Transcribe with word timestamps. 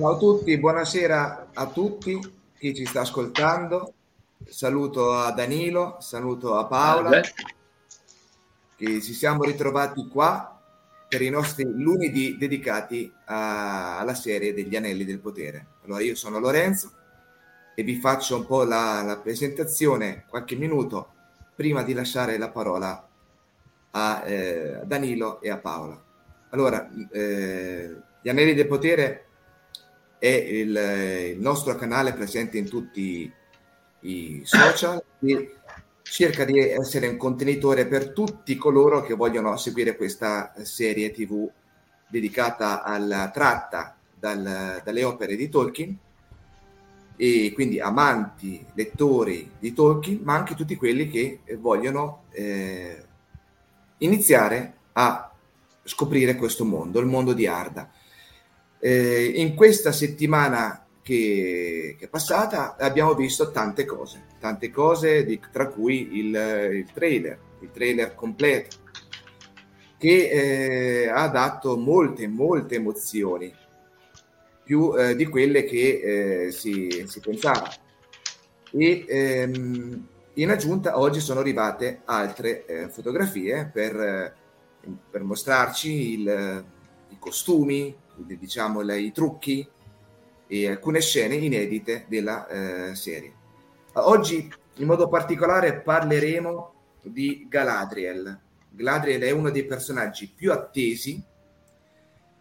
Ciao 0.00 0.14
a 0.14 0.16
tutti, 0.16 0.56
buonasera 0.56 1.50
a 1.52 1.66
tutti 1.66 2.18
chi 2.56 2.74
ci 2.74 2.86
sta 2.86 3.02
ascoltando. 3.02 3.92
Saluto 4.48 5.12
a 5.12 5.30
Danilo, 5.32 5.98
saluto 6.00 6.56
a 6.56 6.64
Paola, 6.64 7.20
che 8.76 9.02
ci 9.02 9.12
siamo 9.12 9.44
ritrovati 9.44 10.08
qua 10.08 10.58
per 11.06 11.20
i 11.20 11.28
nostri 11.28 11.64
lunedì 11.64 12.38
dedicati 12.38 13.12
a- 13.26 13.98
alla 13.98 14.14
serie 14.14 14.54
degli 14.54 14.74
Anelli 14.74 15.04
del 15.04 15.18
Potere. 15.18 15.66
Allora, 15.84 16.00
io 16.00 16.14
sono 16.14 16.38
Lorenzo 16.38 16.92
e 17.74 17.82
vi 17.82 17.96
faccio 17.96 18.36
un 18.36 18.46
po' 18.46 18.62
la, 18.62 19.02
la 19.02 19.18
presentazione, 19.18 20.24
qualche 20.26 20.56
minuto, 20.56 21.08
prima 21.54 21.82
di 21.82 21.92
lasciare 21.92 22.38
la 22.38 22.48
parola 22.48 23.06
a 23.90 24.22
eh, 24.24 24.80
Danilo 24.82 25.42
e 25.42 25.50
a 25.50 25.58
Paola. 25.58 26.02
Allora, 26.52 26.88
eh, 27.12 27.96
gli 28.22 28.28
Anelli 28.30 28.54
del 28.54 28.66
Potere 28.66 29.24
è 30.20 30.28
il, 30.28 31.32
il 31.34 31.40
nostro 31.40 31.74
canale 31.74 32.12
presente 32.12 32.58
in 32.58 32.68
tutti 32.68 33.32
i 34.00 34.42
social 34.44 35.02
e 35.20 35.56
cerca 36.02 36.44
di 36.44 36.58
essere 36.58 37.08
un 37.08 37.16
contenitore 37.16 37.86
per 37.86 38.12
tutti 38.12 38.56
coloro 38.56 39.02
che 39.02 39.14
vogliono 39.14 39.56
seguire 39.56 39.96
questa 39.96 40.52
serie 40.62 41.10
tv 41.10 41.48
dedicata 42.06 42.82
alla 42.82 43.30
tratta 43.30 43.96
dal- 44.14 44.82
dalle 44.84 45.04
opere 45.04 45.36
di 45.36 45.48
Tolkien 45.48 45.96
e 47.16 47.52
quindi 47.54 47.80
amanti, 47.80 48.64
lettori 48.74 49.52
di 49.58 49.72
Tolkien, 49.72 50.20
ma 50.22 50.34
anche 50.34 50.54
tutti 50.54 50.76
quelli 50.76 51.08
che 51.08 51.40
vogliono 51.58 52.24
eh, 52.30 53.04
iniziare 53.98 54.74
a 54.92 55.30
scoprire 55.82 56.36
questo 56.36 56.64
mondo, 56.64 57.00
il 57.00 57.06
mondo 57.06 57.32
di 57.32 57.46
Arda. 57.46 57.90
Eh, 58.80 59.32
in 59.36 59.54
questa 59.54 59.92
settimana 59.92 60.86
che, 61.02 61.96
che 61.98 62.04
è 62.06 62.08
passata 62.08 62.76
abbiamo 62.76 63.14
visto 63.14 63.50
tante 63.50 63.84
cose, 63.84 64.24
tante 64.38 64.70
cose 64.70 65.24
di- 65.24 65.40
tra 65.52 65.68
cui 65.68 66.16
il, 66.18 66.34
il 66.34 66.88
trailer, 66.92 67.38
il 67.60 67.70
trailer 67.70 68.14
completo, 68.14 68.76
che 69.98 71.02
eh, 71.04 71.08
ha 71.08 71.28
dato 71.28 71.76
molte, 71.76 72.26
molte 72.26 72.76
emozioni, 72.76 73.52
più 74.64 74.94
eh, 74.96 75.14
di 75.16 75.26
quelle 75.26 75.64
che 75.64 76.46
eh, 76.46 76.50
si, 76.52 77.04
si 77.06 77.20
pensava. 77.20 77.68
E 78.72 79.04
ehm, 79.08 80.06
in 80.34 80.50
aggiunta 80.50 80.98
oggi 80.98 81.20
sono 81.20 81.40
arrivate 81.40 82.02
altre 82.04 82.64
eh, 82.66 82.88
fotografie 82.88 83.68
per, 83.70 83.94
eh, 84.00 84.32
per 85.10 85.22
mostrarci 85.22 86.12
il- 86.20 86.64
i 87.10 87.16
costumi, 87.18 87.94
diciamo 88.26 88.80
le- 88.80 89.00
i 89.00 89.12
trucchi 89.12 89.66
e 90.46 90.68
alcune 90.68 91.00
scene 91.00 91.36
inedite 91.36 92.06
della 92.08 92.46
eh, 92.48 92.94
serie. 92.96 93.32
Oggi 93.92 94.52
in 94.76 94.86
modo 94.86 95.08
particolare 95.08 95.80
parleremo 95.80 96.74
di 97.02 97.46
Galadriel. 97.48 98.38
Galadriel 98.70 99.22
è 99.22 99.30
uno 99.30 99.50
dei 99.50 99.64
personaggi 99.64 100.28
più 100.34 100.52
attesi. 100.52 101.22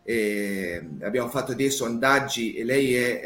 eh, 0.03 0.89
abbiamo 1.01 1.29
fatto 1.29 1.53
dei 1.53 1.69
sondaggi 1.69 2.55
e 2.55 2.63
lei 2.63 2.95
è 2.95 3.21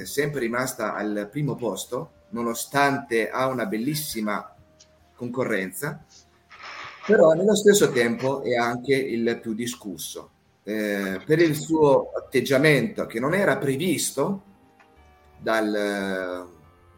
eh, 0.00 0.04
sempre 0.04 0.40
rimasta 0.40 0.94
al 0.94 1.28
primo 1.30 1.54
posto, 1.54 2.10
nonostante 2.30 3.30
ha 3.30 3.46
una 3.46 3.64
bellissima 3.64 4.54
concorrenza, 5.14 6.04
però 7.06 7.32
nello 7.32 7.56
stesso 7.56 7.90
tempo 7.92 8.42
è 8.42 8.56
anche 8.56 8.94
il 8.94 9.38
più 9.40 9.54
discusso 9.54 10.32
eh, 10.68 11.18
per 11.24 11.38
il 11.38 11.54
suo 11.54 12.10
atteggiamento 12.14 13.06
che 13.06 13.18
non 13.18 13.32
era 13.32 13.56
previsto 13.56 14.42
dal, 15.40 16.46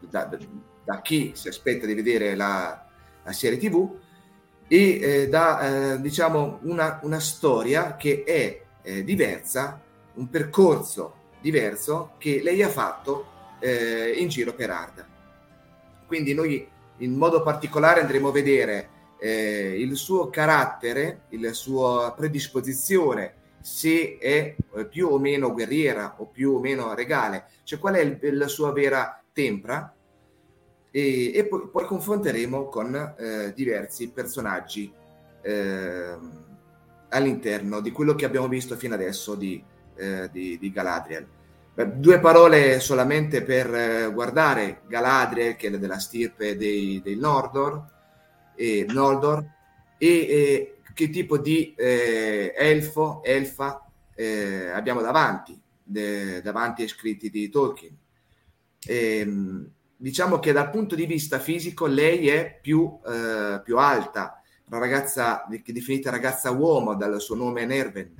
da, 0.01 0.39
da 0.85 1.01
chi 1.01 1.31
si 1.35 1.47
aspetta 1.47 1.87
di 1.87 1.95
vedere 1.95 2.35
la, 2.35 2.85
la 3.23 3.33
serie 3.33 3.59
tv 3.59 3.97
e 4.67 5.01
eh, 5.01 5.29
da 5.29 5.93
eh, 5.93 6.01
diciamo 6.01 6.59
una, 6.63 6.99
una 7.05 7.21
storia 7.21 7.95
che 7.95 8.25
è 8.25 8.61
eh, 8.83 9.05
diversa, 9.05 9.81
un 10.15 10.29
percorso 10.29 11.19
diverso 11.41 12.15
che 12.19 12.41
lei 12.43 12.65
ha 12.65 12.69
fatto 12.69 13.27
eh, 13.61 14.17
in 14.17 14.27
giro 14.27 14.53
per 14.53 14.71
Arda. 14.71 15.07
Quindi 16.09 16.35
noi 16.35 16.69
in 16.97 17.15
modo 17.15 17.41
particolare 17.45 18.01
andremo 18.01 18.31
a 18.31 18.33
vedere 18.33 18.89
eh, 19.21 19.81
il 19.81 19.95
suo 19.95 20.29
carattere, 20.29 21.23
la 21.31 21.53
sua 21.53 22.13
predisposizione, 22.17 23.35
se 23.61 24.19
è 24.19 24.57
eh, 24.75 24.87
più 24.87 25.09
o 25.09 25.19
meno 25.19 25.53
guerriera 25.53 26.15
o 26.19 26.27
più 26.27 26.53
o 26.53 26.61
meno 26.61 26.95
regale, 26.95 27.47
cioè 27.65 27.79
qual 27.79 27.95
è 27.95 28.01
il, 28.01 28.19
la 28.37 28.49
sua 28.49 28.73
vera 28.73 29.23
tempra? 29.33 29.95
E, 30.91 31.33
e 31.37 31.47
poi, 31.47 31.69
poi, 31.71 31.85
confronteremo 31.85 32.67
con 32.67 33.15
eh, 33.17 33.53
diversi 33.55 34.11
personaggi 34.11 34.93
eh, 35.43 36.17
all'interno 37.11 37.81
di 37.81 37.93
quello 37.93 38.15
che 38.15 38.25
abbiamo 38.25 38.49
visto 38.49 38.77
fino 38.77 38.95
adesso 38.95 39.35
di, 39.35 39.63
eh, 39.97 40.29
di, 40.33 40.59
di 40.59 40.73
Galadriel. 40.73 41.27
Beh, 41.73 41.99
due 41.99 42.19
parole 42.19 42.81
solamente 42.81 43.43
per 43.43 43.73
eh, 43.73 44.11
guardare. 44.13 44.81
Galadriel, 44.89 45.55
che 45.55 45.69
è 45.69 45.79
della 45.79 45.99
stirpe 45.99 46.57
dei, 46.57 47.01
dei 47.03 47.17
Nordor, 47.17 47.85
e, 48.57 48.85
Noldor, 48.89 49.45
e, 49.97 50.09
e 50.09 50.80
che 50.95 51.11
tipo 51.11 51.39
di 51.39 51.75
eh, 51.75 52.53
elfo, 52.57 53.23
elfa 53.23 53.91
eh, 54.15 54.69
abbiamo 54.69 55.01
davanti, 55.01 55.59
de, 55.83 56.43
davanti 56.43 56.83
ai 56.83 56.89
scritti 56.89 57.31
di 57.31 57.49
Tolkien. 57.49 57.97
E, 58.87 59.19
ehm, 59.19 59.71
diciamo 59.97 60.39
che 60.39 60.53
dal 60.53 60.71
punto 60.71 60.95
di 60.95 61.07
vista 61.07 61.39
fisico 61.39 61.87
lei 61.87 62.29
è 62.29 62.59
più, 62.61 62.99
eh, 63.07 63.61
più 63.63 63.79
alta, 63.79 64.43
una 64.67 64.79
ragazza 64.79 65.47
definita 65.49 66.11
ragazza 66.11 66.51
uomo 66.51 66.95
dal 66.95 67.21
suo 67.21 67.35
nome 67.35 67.65
Nerven, 67.67 68.15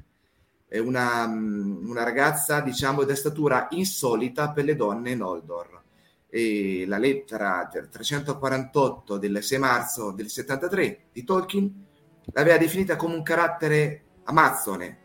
è 0.67 0.79
una, 0.79 1.25
una 1.25 2.03
ragazza 2.05 2.61
diciamo 2.61 3.05
di 3.05 3.17
statura 3.17 3.67
insolita 3.71 4.51
per 4.53 4.65
le 4.65 4.77
donne 4.77 5.15
Noldor. 5.15 5.79
E 6.29 6.85
la 6.87 6.97
lettera 6.97 7.69
348 7.69 9.19
del 9.19 9.43
6 9.43 9.59
marzo 9.59 10.13
del 10.13 10.29
73 10.29 11.07
di 11.13 11.25
Tolkien 11.25 11.87
l'aveva 12.33 12.57
definita 12.57 12.97
come 12.97 13.15
un 13.15 13.23
carattere 13.23 14.03
amazzone 14.25 14.99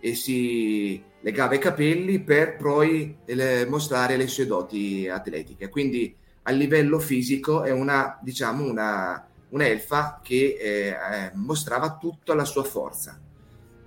e 0.00 0.14
si 0.14 1.02
legava 1.20 1.54
i 1.54 1.58
capelli 1.58 2.20
per 2.20 2.56
poi 2.56 3.16
le, 3.24 3.66
mostrare 3.66 4.16
le 4.16 4.26
sue 4.26 4.46
doti 4.46 5.08
atletiche. 5.08 5.68
Quindi 5.68 6.14
a 6.42 6.50
livello 6.50 6.98
fisico 6.98 7.62
è 7.62 7.70
una, 7.70 8.18
diciamo, 8.20 8.64
una, 8.64 9.24
un'elfa 9.50 10.20
che 10.22 10.56
eh, 10.60 10.88
eh, 10.88 11.30
mostrava 11.34 11.96
tutta 11.96 12.34
la 12.34 12.44
sua 12.44 12.64
forza. 12.64 13.20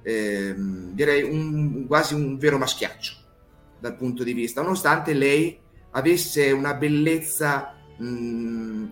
Eh, 0.02 0.54
direi 0.56 1.24
un, 1.24 1.86
quasi 1.88 2.14
un 2.14 2.38
vero 2.38 2.58
maschiaccio 2.58 3.24
dal 3.80 3.96
punto 3.96 4.24
di 4.24 4.34
vista, 4.34 4.62
nonostante 4.62 5.14
lei 5.14 5.60
avesse 5.92 6.52
una 6.52 6.76
bellezza 6.76 7.74
mh, 7.98 8.06
mm, 8.06 8.86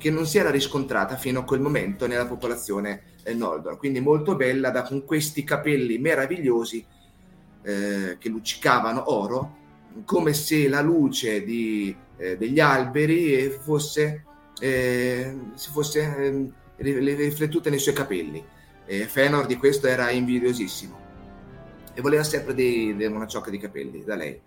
che 0.00 0.10
non 0.10 0.26
si 0.26 0.38
era 0.38 0.50
riscontrata 0.50 1.16
fino 1.16 1.40
a 1.40 1.44
quel 1.44 1.60
momento 1.60 2.06
nella 2.06 2.24
popolazione 2.24 3.02
eh, 3.22 3.34
Noldor. 3.34 3.76
Quindi 3.76 4.00
molto 4.00 4.34
bella, 4.34 4.70
da, 4.70 4.82
con 4.82 5.04
questi 5.04 5.44
capelli 5.44 5.98
meravigliosi 5.98 6.82
eh, 7.62 8.16
che 8.18 8.28
luccicavano 8.30 9.12
oro, 9.12 9.58
come 10.06 10.32
se 10.32 10.68
la 10.70 10.80
luce 10.80 11.44
di, 11.44 11.94
eh, 12.16 12.38
degli 12.38 12.60
alberi 12.60 13.34
eh, 13.34 13.50
fosse, 13.50 14.24
eh, 14.58 15.36
si 15.54 15.70
fosse 15.70 16.16
ehm, 16.16 16.52
riflettuta 16.76 17.68
nei 17.68 17.78
suoi 17.78 17.94
capelli. 17.94 18.42
Fëanor 18.90 19.46
di 19.46 19.54
questo 19.54 19.86
era 19.86 20.10
invidiosissimo 20.10 20.98
e 21.94 22.00
voleva 22.00 22.24
sempre 22.24 22.54
di, 22.54 22.96
di 22.96 23.04
una 23.04 23.28
ciocca 23.28 23.48
di 23.48 23.58
capelli 23.58 24.02
da 24.02 24.16
lei. 24.16 24.40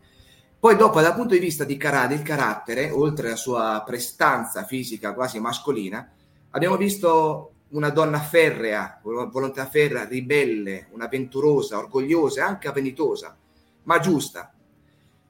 Poi 0.63 0.77
dopo, 0.77 1.01
dal 1.01 1.13
punto 1.13 1.33
di 1.33 1.41
vista 1.41 1.65
di 1.65 1.75
Carade, 1.75 2.15
il 2.15 2.21
carattere, 2.21 2.89
oltre 2.89 3.27
alla 3.27 3.35
sua 3.35 3.83
prestanza 3.85 4.63
fisica 4.63 5.13
quasi 5.13 5.37
mascolina, 5.41 6.09
abbiamo 6.51 6.77
visto 6.77 7.51
una 7.71 7.89
donna 7.89 8.21
ferrea, 8.21 9.01
volontà 9.03 9.65
ferrea, 9.67 10.05
ribelle, 10.05 10.87
un'avventurosa, 10.91 11.77
orgogliosa 11.77 12.45
anche 12.47 12.69
avvenitosa, 12.69 13.37
ma 13.83 13.99
giusta. 13.99 14.53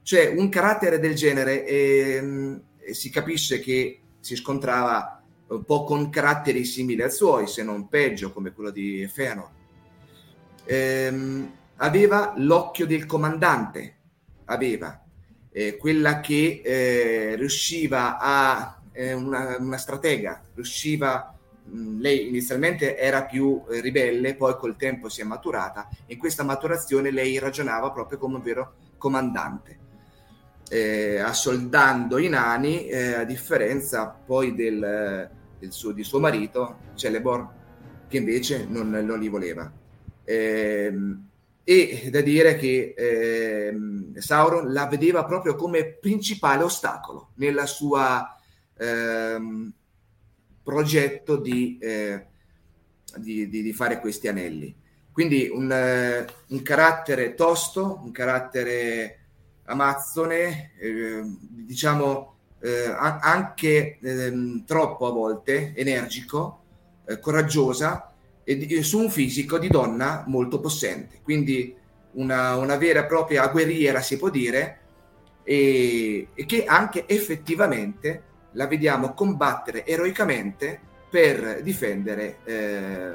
Cioè, 0.02 0.28
un 0.28 0.48
carattere 0.48 1.00
del 1.00 1.16
genere 1.16 1.66
eh, 1.66 2.60
si 2.92 3.10
capisce 3.10 3.58
che 3.58 4.02
si 4.20 4.36
scontrava 4.36 5.20
un 5.48 5.64
po' 5.64 5.82
con 5.82 6.10
caratteri 6.10 6.64
simili 6.64 7.02
al 7.02 7.10
suo, 7.10 7.44
se 7.46 7.64
non 7.64 7.88
peggio, 7.88 8.30
come 8.30 8.52
quello 8.52 8.70
di 8.70 9.04
Fëanor. 9.12 9.48
Eh, 10.64 11.48
aveva 11.78 12.34
l'occhio 12.36 12.86
del 12.86 13.04
comandante, 13.04 13.96
aveva 14.44 15.03
eh, 15.56 15.76
quella 15.76 16.18
che 16.18 16.62
eh, 16.64 17.36
riusciva 17.36 18.18
a 18.18 18.76
una, 18.96 19.56
una, 19.58 19.76
stratega, 19.76 20.42
riusciva 20.54 21.32
mh, 21.64 22.00
lei 22.00 22.28
inizialmente 22.28 22.96
era 22.96 23.24
più 23.24 23.62
eh, 23.70 23.80
ribelle, 23.80 24.34
poi 24.34 24.56
col 24.56 24.76
tempo 24.76 25.08
si 25.08 25.20
è 25.20 25.24
maturata 25.24 25.88
e 26.06 26.14
in 26.14 26.18
questa 26.18 26.42
maturazione 26.42 27.12
lei 27.12 27.38
ragionava 27.38 27.92
proprio 27.92 28.18
come 28.18 28.36
un 28.36 28.42
vero 28.42 28.74
comandante. 28.98 29.78
Eh, 30.68 31.18
assoldando 31.18 32.18
i 32.18 32.28
nani, 32.28 32.88
eh, 32.88 33.14
a 33.14 33.24
differenza 33.24 34.08
poi 34.08 34.54
del, 34.54 35.30
del 35.58 35.72
suo, 35.72 35.92
di 35.92 36.02
suo 36.02 36.18
marito, 36.18 36.78
Celeborn, 36.94 37.48
che 38.08 38.16
invece 38.16 38.66
non, 38.68 38.90
non 38.90 39.20
li 39.20 39.28
voleva. 39.28 39.70
Eh, 40.24 40.92
e 41.64 42.08
da 42.10 42.20
dire 42.20 42.56
che 42.56 42.94
eh, 42.96 43.74
Sauron 44.16 44.70
la 44.70 44.86
vedeva 44.86 45.24
proprio 45.24 45.54
come 45.54 45.94
principale 45.94 46.62
ostacolo 46.62 47.30
nel 47.36 47.62
suo 47.66 47.98
eh, 48.76 49.72
progetto 50.62 51.36
di, 51.36 51.78
eh, 51.80 52.26
di, 53.16 53.48
di, 53.48 53.72
fare 53.72 53.98
questi 53.98 54.28
anelli. 54.28 54.76
Quindi 55.10 55.48
un, 55.50 56.26
un 56.48 56.62
carattere 56.62 57.34
tosto, 57.34 58.00
un 58.02 58.10
carattere 58.10 59.20
amazzone, 59.64 60.72
ehm, 60.78 61.38
diciamo 61.40 62.34
eh, 62.60 62.94
anche 62.98 63.98
ehm, 64.02 64.64
troppo 64.64 65.06
a 65.06 65.12
volte 65.12 65.72
energico, 65.74 66.62
eh, 67.06 67.18
coraggiosa, 67.20 68.13
su 68.82 68.98
un 68.98 69.10
fisico 69.10 69.58
di 69.58 69.68
donna 69.68 70.24
molto 70.26 70.60
possente, 70.60 71.20
quindi 71.22 71.74
una, 72.12 72.56
una 72.56 72.76
vera 72.76 73.00
e 73.00 73.06
propria 73.06 73.48
guerriera 73.48 74.00
si 74.00 74.18
può 74.18 74.30
dire, 74.30 74.80
e, 75.42 76.28
e, 76.34 76.46
che 76.46 76.64
anche 76.64 77.06
effettivamente 77.06 78.22
la 78.52 78.66
vediamo 78.66 79.14
combattere 79.14 79.84
eroicamente 79.84 80.80
per 81.10 81.62
difendere 81.62 82.38
eh, 82.44 83.14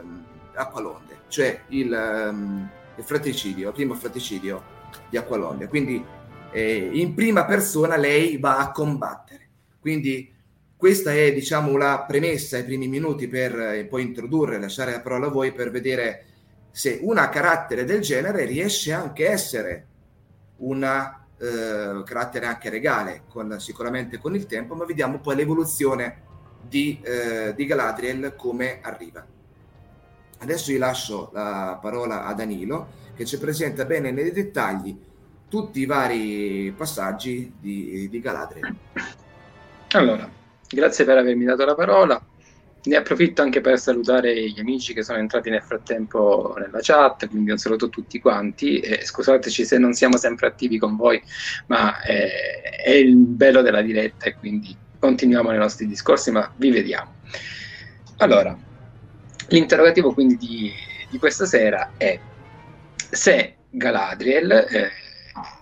Acqualonde, 0.53 1.19
cioè 1.29 1.61
il, 1.69 1.91
um, 1.91 2.69
il 2.97 3.03
fratricidio, 3.03 3.69
il 3.69 3.73
primo 3.73 3.93
fratricidio 3.93 4.77
di 5.09 5.17
Acqualonde. 5.17 5.67
Quindi 5.67 6.03
eh, 6.51 6.89
in 6.91 7.13
prima 7.13 7.45
persona 7.45 7.95
lei 7.95 8.37
va 8.37 8.57
a 8.57 8.71
combattere. 8.71 9.47
Quindi 9.79 10.33
questa 10.79 11.11
è, 11.11 11.33
diciamo, 11.33 11.75
la 11.75 12.05
premessa 12.07 12.55
ai 12.55 12.63
primi 12.63 12.87
minuti 12.87 13.27
per 13.27 13.53
eh, 13.59 13.83
poi 13.83 14.01
introdurre, 14.01 14.57
lasciare 14.57 14.93
la 14.93 15.01
parola 15.01 15.27
a 15.27 15.29
voi 15.29 15.51
per 15.51 15.71
vedere 15.71 16.23
se 16.71 16.99
una 17.01 17.27
carattere 17.27 17.83
del 17.83 17.99
genere 17.99 18.45
riesce 18.45 18.93
anche 18.93 19.27
a 19.27 19.31
essere 19.33 19.87
un 20.59 20.81
eh, 20.81 22.03
carattere 22.05 22.45
anche 22.45 22.69
regale, 22.69 23.23
con, 23.27 23.59
sicuramente 23.59 24.19
con 24.19 24.35
il 24.35 24.45
tempo, 24.45 24.73
ma 24.73 24.85
vediamo 24.85 25.19
poi 25.19 25.35
l'evoluzione 25.35 26.21
di, 26.65 26.97
eh, 27.03 27.53
di 27.53 27.65
Galadriel 27.65 28.35
come 28.37 28.79
arriva. 28.81 29.25
Adesso 30.37 30.71
vi 30.71 30.77
lascio 30.77 31.29
la 31.33 31.77
parola 31.81 32.23
a 32.23 32.33
Danilo 32.33 32.87
che 33.17 33.25
ci 33.25 33.37
presenta 33.37 33.83
bene 33.83 34.11
nei 34.11 34.31
dettagli 34.31 34.97
tutti 35.49 35.81
i 35.81 35.85
vari 35.85 36.73
passaggi 36.73 37.51
di, 37.59 38.07
di 38.09 38.21
Galadriel. 38.21 38.75
Allora, 39.89 40.38
Grazie 40.71 41.03
per 41.03 41.17
avermi 41.17 41.45
dato 41.45 41.65
la 41.65 41.73
parola. 41.73 42.21
Ne 42.81 42.95
approfitto 42.95 43.41
anche 43.41 43.59
per 43.59 43.79
salutare 43.79 44.49
gli 44.49 44.59
amici 44.59 44.93
che 44.93 45.03
sono 45.03 45.17
entrati 45.17 45.49
nel 45.49 45.63
frattempo 45.63 46.55
nella 46.57 46.79
chat, 46.81 47.27
quindi 47.27 47.51
un 47.51 47.57
saluto 47.57 47.85
a 47.85 47.89
tutti 47.89 48.19
quanti. 48.19 48.79
E 48.79 49.03
scusateci 49.03 49.65
se 49.65 49.77
non 49.77 49.93
siamo 49.93 50.17
sempre 50.17 50.47
attivi 50.47 50.77
con 50.77 50.95
voi, 50.95 51.21
ma 51.67 51.99
è, 52.01 52.61
è 52.83 52.91
il 52.91 53.15
bello 53.15 53.61
della 53.61 53.81
diretta 53.81 54.25
e 54.25 54.35
quindi 54.35 54.77
continuiamo 54.99 55.49
nei 55.49 55.57
nostri 55.57 55.87
discorsi, 55.87 56.29
ma 56.29 56.51
vi 56.55 56.69
vediamo. 56.69 57.15
Allora, 58.17 58.55
l'interrogativo 59.47 60.13
quindi 60.13 60.37
di, 60.37 60.71
di 61.09 61.17
questa 61.17 61.45
sera 61.45 61.93
è 61.97 62.19
se 63.09 63.55
Galadriel, 63.71 64.51
eh, 64.51 64.91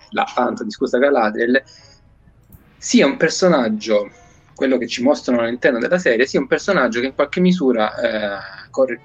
la 0.10 0.30
tanto 0.34 0.64
discussa 0.64 0.98
Galadriel, 0.98 1.64
sia 2.78 3.06
un 3.06 3.16
personaggio 3.18 4.12
quello 4.58 4.80
che 4.80 4.88
ci 4.88 5.04
mostrano 5.04 5.42
all'interno 5.42 5.78
della 5.78 6.00
serie 6.00 6.26
sia 6.26 6.40
un 6.40 6.48
personaggio 6.48 7.00
che 7.00 7.06
in 7.06 7.16
qualche 7.16 7.40
misura 7.40 7.96
eh, 7.96 8.70
corre, 8.72 9.00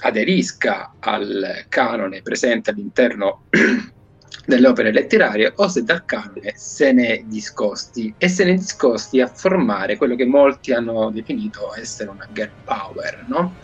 aderisca 0.00 0.92
al 1.00 1.64
canone 1.70 2.20
presente 2.20 2.70
all'interno 2.70 3.46
delle 4.46 4.68
opere 4.68 4.92
letterarie 4.92 5.54
o 5.56 5.68
se 5.68 5.84
dal 5.84 6.04
canone 6.04 6.52
se 6.54 6.92
ne 6.92 7.24
discosti 7.26 8.14
e 8.18 8.28
se 8.28 8.44
ne 8.44 8.56
discosti 8.56 9.22
a 9.22 9.26
formare 9.26 9.96
quello 9.96 10.14
che 10.16 10.26
molti 10.26 10.72
hanno 10.72 11.10
definito 11.10 11.74
essere 11.74 12.10
una 12.10 12.28
girl 12.32 12.50
power, 12.64 13.24
no? 13.26 13.54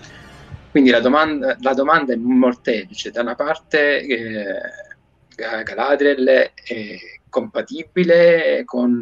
Quindi 0.70 0.90
la 0.90 1.00
domanda, 1.00 1.56
la 1.60 1.74
domanda 1.74 2.14
è 2.14 2.16
molteplice. 2.16 3.10
Da 3.10 3.20
una 3.20 3.34
parte 3.34 4.00
eh, 4.00 5.64
Galadriel 5.64 6.50
è 6.54 6.98
compatibile 7.36 8.62
con, 8.64 8.98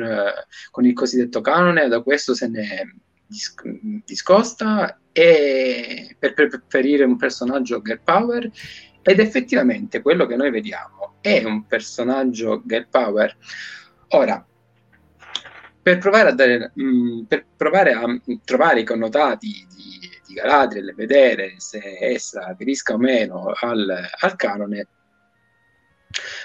con, 0.72 0.84
il 0.84 0.92
cosiddetto 0.92 1.40
canone, 1.40 1.86
da 1.86 2.02
questo 2.02 2.34
se 2.34 2.48
ne 2.48 2.96
dis- 3.26 3.54
discosta 4.04 4.98
e 5.12 6.16
per, 6.18 6.34
preferire 6.34 7.04
un 7.04 7.16
personaggio 7.16 7.80
girl 7.80 8.00
power 8.02 8.50
ed 9.02 9.20
effettivamente 9.20 10.02
quello 10.02 10.26
che 10.26 10.34
noi 10.34 10.50
vediamo 10.50 11.14
è 11.20 11.44
un 11.44 11.64
personaggio 11.66 12.62
girl 12.64 12.88
power. 12.90 13.36
Ora, 14.08 14.44
per 15.80 15.98
provare 15.98 16.30
a, 16.30 16.32
dare, 16.32 16.72
mh, 16.74 16.82
mm, 16.82 17.22
per 17.24 17.46
provare 17.56 17.92
a 17.92 18.20
trovare 18.44 18.80
i 18.80 18.84
connotati 18.84 19.66
di, 19.68 20.10
di 20.26 20.34
Galadriel 20.34 20.88
e 20.88 20.94
vedere 20.94 21.54
se 21.58 21.98
essa 22.00 22.46
aderisca 22.46 22.94
o 22.94 22.98
meno 22.98 23.52
al, 23.54 24.08
al 24.18 24.36
canone, 24.36 24.88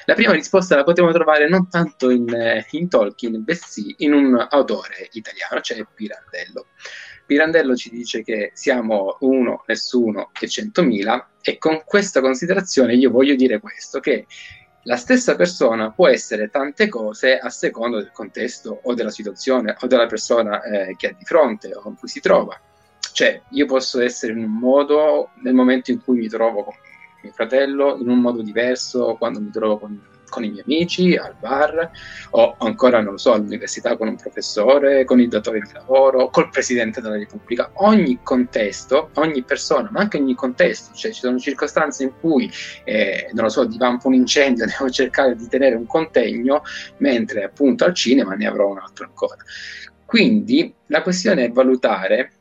la 0.05 0.13
prima 0.13 0.33
risposta 0.33 0.75
la 0.75 0.83
potremo 0.83 1.11
trovare 1.11 1.47
non 1.47 1.69
tanto 1.69 2.09
in, 2.09 2.27
in 2.71 2.89
Tolkien, 2.89 3.43
bensì 3.43 3.95
in 3.99 4.13
un 4.13 4.47
autore 4.49 5.09
italiano, 5.11 5.61
cioè 5.61 5.85
Pirandello. 5.93 6.67
Pirandello 7.25 7.75
ci 7.75 7.91
dice 7.91 8.23
che 8.23 8.51
siamo 8.55 9.17
uno, 9.19 9.63
nessuno 9.67 10.31
e 10.39 10.47
centomila 10.47 11.29
e 11.41 11.59
con 11.59 11.83
questa 11.85 12.21
considerazione 12.21 12.95
io 12.95 13.11
voglio 13.11 13.35
dire 13.35 13.59
questo, 13.59 13.99
che 13.99 14.25
la 14.83 14.95
stessa 14.95 15.35
persona 15.35 15.91
può 15.91 16.07
essere 16.07 16.49
tante 16.49 16.87
cose 16.87 17.37
a 17.37 17.49
seconda 17.49 17.97
del 17.97 18.11
contesto 18.11 18.79
o 18.81 18.93
della 18.95 19.11
situazione 19.11 19.75
o 19.79 19.87
della 19.87 20.07
persona 20.07 20.63
eh, 20.63 20.95
che 20.97 21.09
ha 21.09 21.15
di 21.15 21.23
fronte 21.23 21.75
o 21.75 21.81
con 21.81 21.95
cui 21.95 22.07
si 22.07 22.19
trova. 22.19 22.59
Cioè, 23.11 23.41
io 23.49 23.65
posso 23.65 24.01
essere 24.01 24.31
in 24.31 24.39
un 24.39 24.57
modo 24.57 25.31
nel 25.43 25.53
momento 25.53 25.91
in 25.91 26.01
cui 26.01 26.17
mi 26.17 26.27
trovo 26.27 26.63
con 26.63 26.73
mio 27.21 27.31
fratello, 27.31 27.97
in 27.97 28.09
un 28.09 28.19
modo 28.19 28.41
diverso 28.41 29.15
quando 29.17 29.39
mi 29.39 29.49
trovo 29.51 29.77
con 29.77 29.99
con 30.29 30.43
i 30.43 30.49
miei 30.49 30.63
amici, 30.65 31.15
al 31.15 31.35
bar, 31.39 31.91
o 32.31 32.55
ancora, 32.59 33.01
non 33.01 33.13
lo 33.13 33.17
so, 33.17 33.33
all'università 33.33 33.97
con 33.97 34.07
un 34.07 34.15
professore, 34.15 35.03
con 35.03 35.19
il 35.19 35.27
datore 35.27 35.59
di 35.59 35.71
lavoro, 35.73 36.29
col 36.29 36.49
Presidente 36.49 37.01
della 37.01 37.17
Repubblica. 37.17 37.71
Ogni 37.75 38.19
contesto, 38.23 39.09
ogni 39.15 39.43
persona, 39.43 39.89
ma 39.91 39.99
anche 39.99 40.17
ogni 40.17 40.35
contesto, 40.35 40.93
cioè 40.93 41.11
ci 41.11 41.19
sono 41.19 41.37
circostanze 41.37 42.03
in 42.03 42.11
cui, 42.19 42.49
eh, 42.85 43.29
non 43.33 43.45
lo 43.45 43.49
so, 43.49 43.65
divampo 43.65 44.07
un 44.07 44.13
incendio, 44.13 44.65
devo 44.77 44.89
cercare 44.89 45.35
di 45.35 45.47
tenere 45.47 45.75
un 45.75 45.85
contegno, 45.85 46.61
mentre 46.97 47.43
appunto 47.43 47.83
al 47.83 47.93
cinema 47.93 48.35
ne 48.35 48.47
avrò 48.47 48.69
un 48.69 48.77
altro 48.77 49.05
ancora. 49.05 49.43
Quindi 50.05 50.73
la 50.87 51.03
questione 51.03 51.45
è 51.45 51.51
valutare 51.51 52.31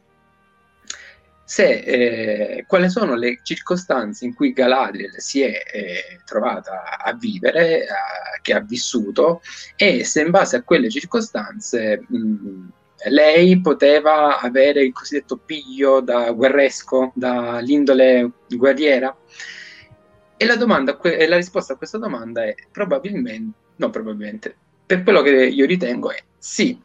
se, 1.49 1.79
eh, 1.79 2.65
quali 2.67 2.91
sono 2.91 3.15
le 3.15 3.41
circostanze 3.43 4.27
in 4.27 4.35
cui 4.35 4.53
Galadriel 4.53 5.15
si 5.17 5.41
è 5.41 5.63
eh, 5.73 6.21
trovata 6.27 6.99
a 6.99 7.15
vivere, 7.15 7.87
a, 7.87 8.39
che 8.43 8.53
ha 8.53 8.61
vissuto, 8.61 9.41
e 9.75 10.05
se 10.05 10.21
in 10.21 10.31
base 10.31 10.57
a 10.57 10.63
quelle 10.63 10.91
circostanze 10.91 12.05
mh, 12.07 12.69
lei 13.09 13.59
poteva 13.63 14.41
avere 14.41 14.83
il 14.83 14.93
cosiddetto 14.93 15.39
piglio 15.39 16.01
da 16.01 16.31
guerresco, 16.33 17.13
dall'indole 17.15 18.31
guerriera. 18.47 19.17
E 20.37 20.45
la, 20.45 20.57
domanda, 20.57 21.01
e 21.01 21.27
la 21.27 21.37
risposta 21.37 21.73
a 21.73 21.77
questa 21.77 21.97
domanda 21.97 22.45
è 22.45 22.55
probabilmente, 22.71 23.59
no 23.77 23.89
probabilmente, 23.89 24.55
per 24.85 25.03
quello 25.03 25.23
che 25.23 25.31
io 25.31 25.65
ritengo 25.65 26.11
è 26.11 26.23
sì, 26.37 26.79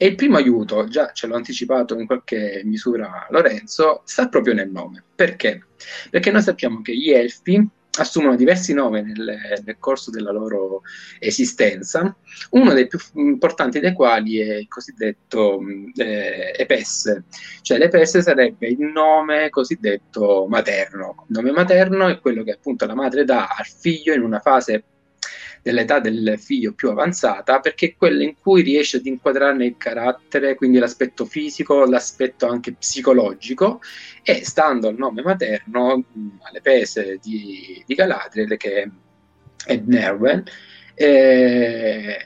e 0.00 0.06
il 0.06 0.14
primo 0.14 0.36
aiuto, 0.36 0.86
già 0.86 1.10
ce 1.12 1.26
l'ho 1.26 1.34
anticipato 1.34 1.98
in 1.98 2.06
qualche 2.06 2.62
misura 2.64 3.26
Lorenzo, 3.30 4.02
sta 4.04 4.28
proprio 4.28 4.54
nel 4.54 4.70
nome. 4.70 5.02
Perché? 5.12 5.66
Perché 6.08 6.30
noi 6.30 6.40
sappiamo 6.40 6.82
che 6.82 6.96
gli 6.96 7.10
elfi 7.10 7.68
assumono 7.98 8.36
diversi 8.36 8.72
nomi 8.74 9.02
nel, 9.02 9.60
nel, 9.64 9.76
corso 9.80 10.12
della 10.12 10.30
loro 10.30 10.82
esistenza, 11.18 12.16
uno 12.50 12.72
dei 12.72 12.86
più 12.86 12.98
importanti 13.14 13.80
dei 13.80 13.92
quali 13.92 14.38
è 14.38 14.54
il 14.54 14.68
cosiddetto 14.68 15.58
eh, 15.96 16.54
Epesse, 16.56 17.24
cioè 17.62 17.78
l'Epesse 17.78 18.22
sarebbe 18.22 18.68
il 18.68 18.78
nome 18.78 19.50
cosiddetto 19.50 20.46
materno. 20.48 21.26
Il 21.28 21.34
nome 21.34 21.50
materno 21.50 22.06
è 22.06 22.20
quello 22.20 22.44
che 22.44 22.52
appunto 22.52 22.86
la 22.86 22.94
madre 22.94 23.24
dà 23.24 23.48
al 23.48 23.66
figlio 23.66 24.14
in 24.14 24.22
una 24.22 24.38
fase 24.38 24.84
dell'età 25.68 26.00
del 26.00 26.36
figlio 26.38 26.72
più 26.72 26.88
avanzata, 26.88 27.60
perché 27.60 27.88
è 27.88 27.94
quella 27.94 28.22
in 28.22 28.36
cui 28.40 28.62
riesce 28.62 28.96
ad 28.96 29.04
inquadrarne 29.04 29.66
il 29.66 29.76
carattere, 29.76 30.54
quindi 30.54 30.78
l'aspetto 30.78 31.26
fisico, 31.26 31.84
l'aspetto 31.84 32.46
anche 32.46 32.72
psicologico, 32.72 33.82
e 34.22 34.46
stando 34.46 34.88
al 34.88 34.96
nome 34.96 35.20
materno, 35.20 36.04
alle 36.40 36.62
pese 36.62 37.18
di, 37.22 37.84
di 37.86 37.94
Galadriel, 37.94 38.56
che 38.56 38.90
è 39.66 39.82
Nerwen, 39.84 40.42
eh, 40.94 42.16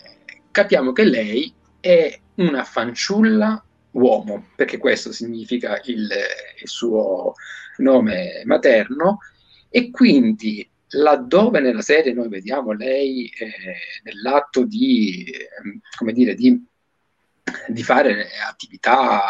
capiamo 0.53 0.93
che 0.93 1.05
lei 1.05 1.53
è 1.81 2.17
una 2.37 2.63
fanciulla 2.63 3.61
uomo, 3.91 4.51
perché 4.55 4.79
questo 4.79 5.11
significa 5.11 5.81
il, 5.87 6.09
il 6.61 6.69
suo 6.69 7.35
nome 7.79 8.43
materno, 8.45 9.19
e 9.69 9.91
quindi 9.91 10.71
laddove 10.93 11.61
nella 11.61 11.83
serie 11.83 12.13
noi 12.13 12.29
vediamo 12.29 12.73
lei 12.73 13.27
eh, 13.39 13.53
nell'atto 14.05 14.65
di, 14.65 15.25
eh, 15.25 15.81
come 15.97 16.13
dire, 16.13 16.35
di, 16.35 16.65
di, 17.69 17.83
fare 17.83 18.29
attività 18.49 19.23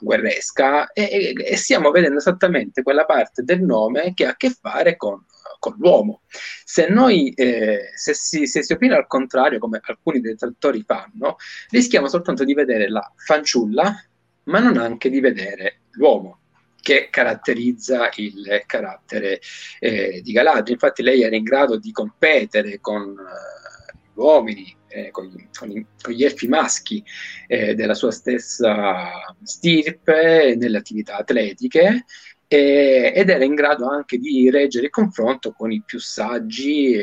guerresca 0.00 0.92
e, 0.92 1.32
e, 1.36 1.56
stiamo 1.56 1.90
vedendo 1.90 2.18
esattamente 2.18 2.82
quella 2.82 3.04
parte 3.04 3.42
del 3.42 3.62
nome 3.62 4.14
che 4.14 4.26
ha 4.26 4.30
a 4.30 4.36
che 4.36 4.50
fare 4.50 4.96
con, 4.96 5.24
con 5.58 5.74
l'uomo. 5.78 6.22
Se 6.64 6.88
noi, 6.88 7.30
eh, 7.34 7.90
se, 7.94 8.14
si, 8.14 8.46
se 8.46 8.62
si 8.62 8.72
opina 8.72 8.96
al 8.96 9.06
contrario, 9.06 9.58
come 9.58 9.80
alcuni 9.82 10.20
detrattori 10.20 10.82
fanno, 10.82 11.36
rischiamo 11.70 12.08
soltanto 12.08 12.44
di 12.44 12.54
vedere 12.54 12.88
la 12.88 13.12
fanciulla, 13.14 14.04
ma 14.44 14.58
non 14.58 14.76
anche 14.76 15.08
di 15.08 15.20
vedere 15.20 15.82
l'uomo 15.92 16.41
che 16.82 17.08
caratterizza 17.10 18.10
il 18.16 18.64
carattere 18.66 19.40
eh, 19.78 20.20
di 20.22 20.32
Galadriel. 20.32 20.72
Infatti 20.72 21.02
lei 21.02 21.22
era 21.22 21.34
in 21.34 21.44
grado 21.44 21.78
di 21.78 21.92
competere 21.92 22.80
con 22.80 23.02
uh, 23.02 23.98
gli 24.12 24.18
uomini, 24.20 24.76
eh, 24.88 25.10
con, 25.10 25.24
gli, 25.26 25.48
con, 25.56 25.86
con, 26.02 26.12
gli, 26.12 26.24
elfi 26.24 26.48
maschi 26.48 27.02
eh, 27.46 27.74
della 27.74 27.94
sua 27.94 28.10
stessa 28.10 29.34
stirpe 29.42 30.54
nelle 30.58 30.78
attività 30.78 31.16
atletiche 31.16 32.04
ed 32.46 33.30
era 33.30 33.44
in 33.44 33.54
grado 33.54 33.88
anche 33.88 34.18
di 34.18 34.50
reggere 34.50 34.84
il 34.84 34.90
confronto 34.90 35.52
con 35.52 35.72
i 35.72 35.82
più 35.86 35.98
saggi 35.98 37.02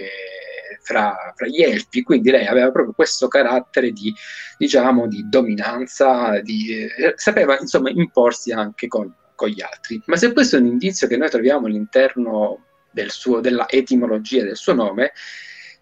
fra, 0.89 1.33
fra, 1.35 1.47
gli 1.47 1.61
elfi, 1.61 2.03
quindi 2.03 2.31
lei 2.31 2.45
aveva 2.45 2.71
proprio 2.71 2.93
questo 2.93 3.27
carattere 3.27 3.91
di, 3.91 4.13
diciamo, 4.57 5.07
di 5.07 5.27
dominanza, 5.27 6.39
di, 6.41 6.71
eh, 6.73 7.13
sapeva 7.15 7.59
insomma 7.59 7.89
imporsi 7.89 8.51
anche 8.51 8.87
con, 8.87 9.13
con 9.39 9.47
gli 9.47 9.61
altri. 9.61 10.01
Ma 10.07 10.17
se 10.17 10.33
questo 10.33 10.57
è 10.57 10.59
un 10.59 10.65
indizio 10.65 11.07
che 11.07 11.15
noi 11.15 11.29
troviamo 11.29 11.67
all'interno 11.67 12.65
del 12.91 13.09
suo, 13.09 13.39
della 13.39 13.69
etimologia 13.69 14.43
del 14.43 14.57
suo 14.57 14.73
nome, 14.73 15.13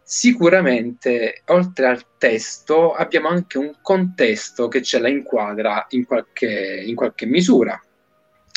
sicuramente 0.03 1.41
oltre 1.47 1.87
al 1.87 2.05
testo 2.19 2.93
abbiamo 2.93 3.29
anche 3.29 3.57
un 3.57 3.73
contesto 3.81 4.67
che 4.67 4.83
ce 4.83 4.99
la 4.99 5.09
inquadra 5.09 5.87
in 5.89 6.05
qualche, 6.05 6.83
in 6.85 6.93
qualche 6.93 7.25
misura, 7.25 7.81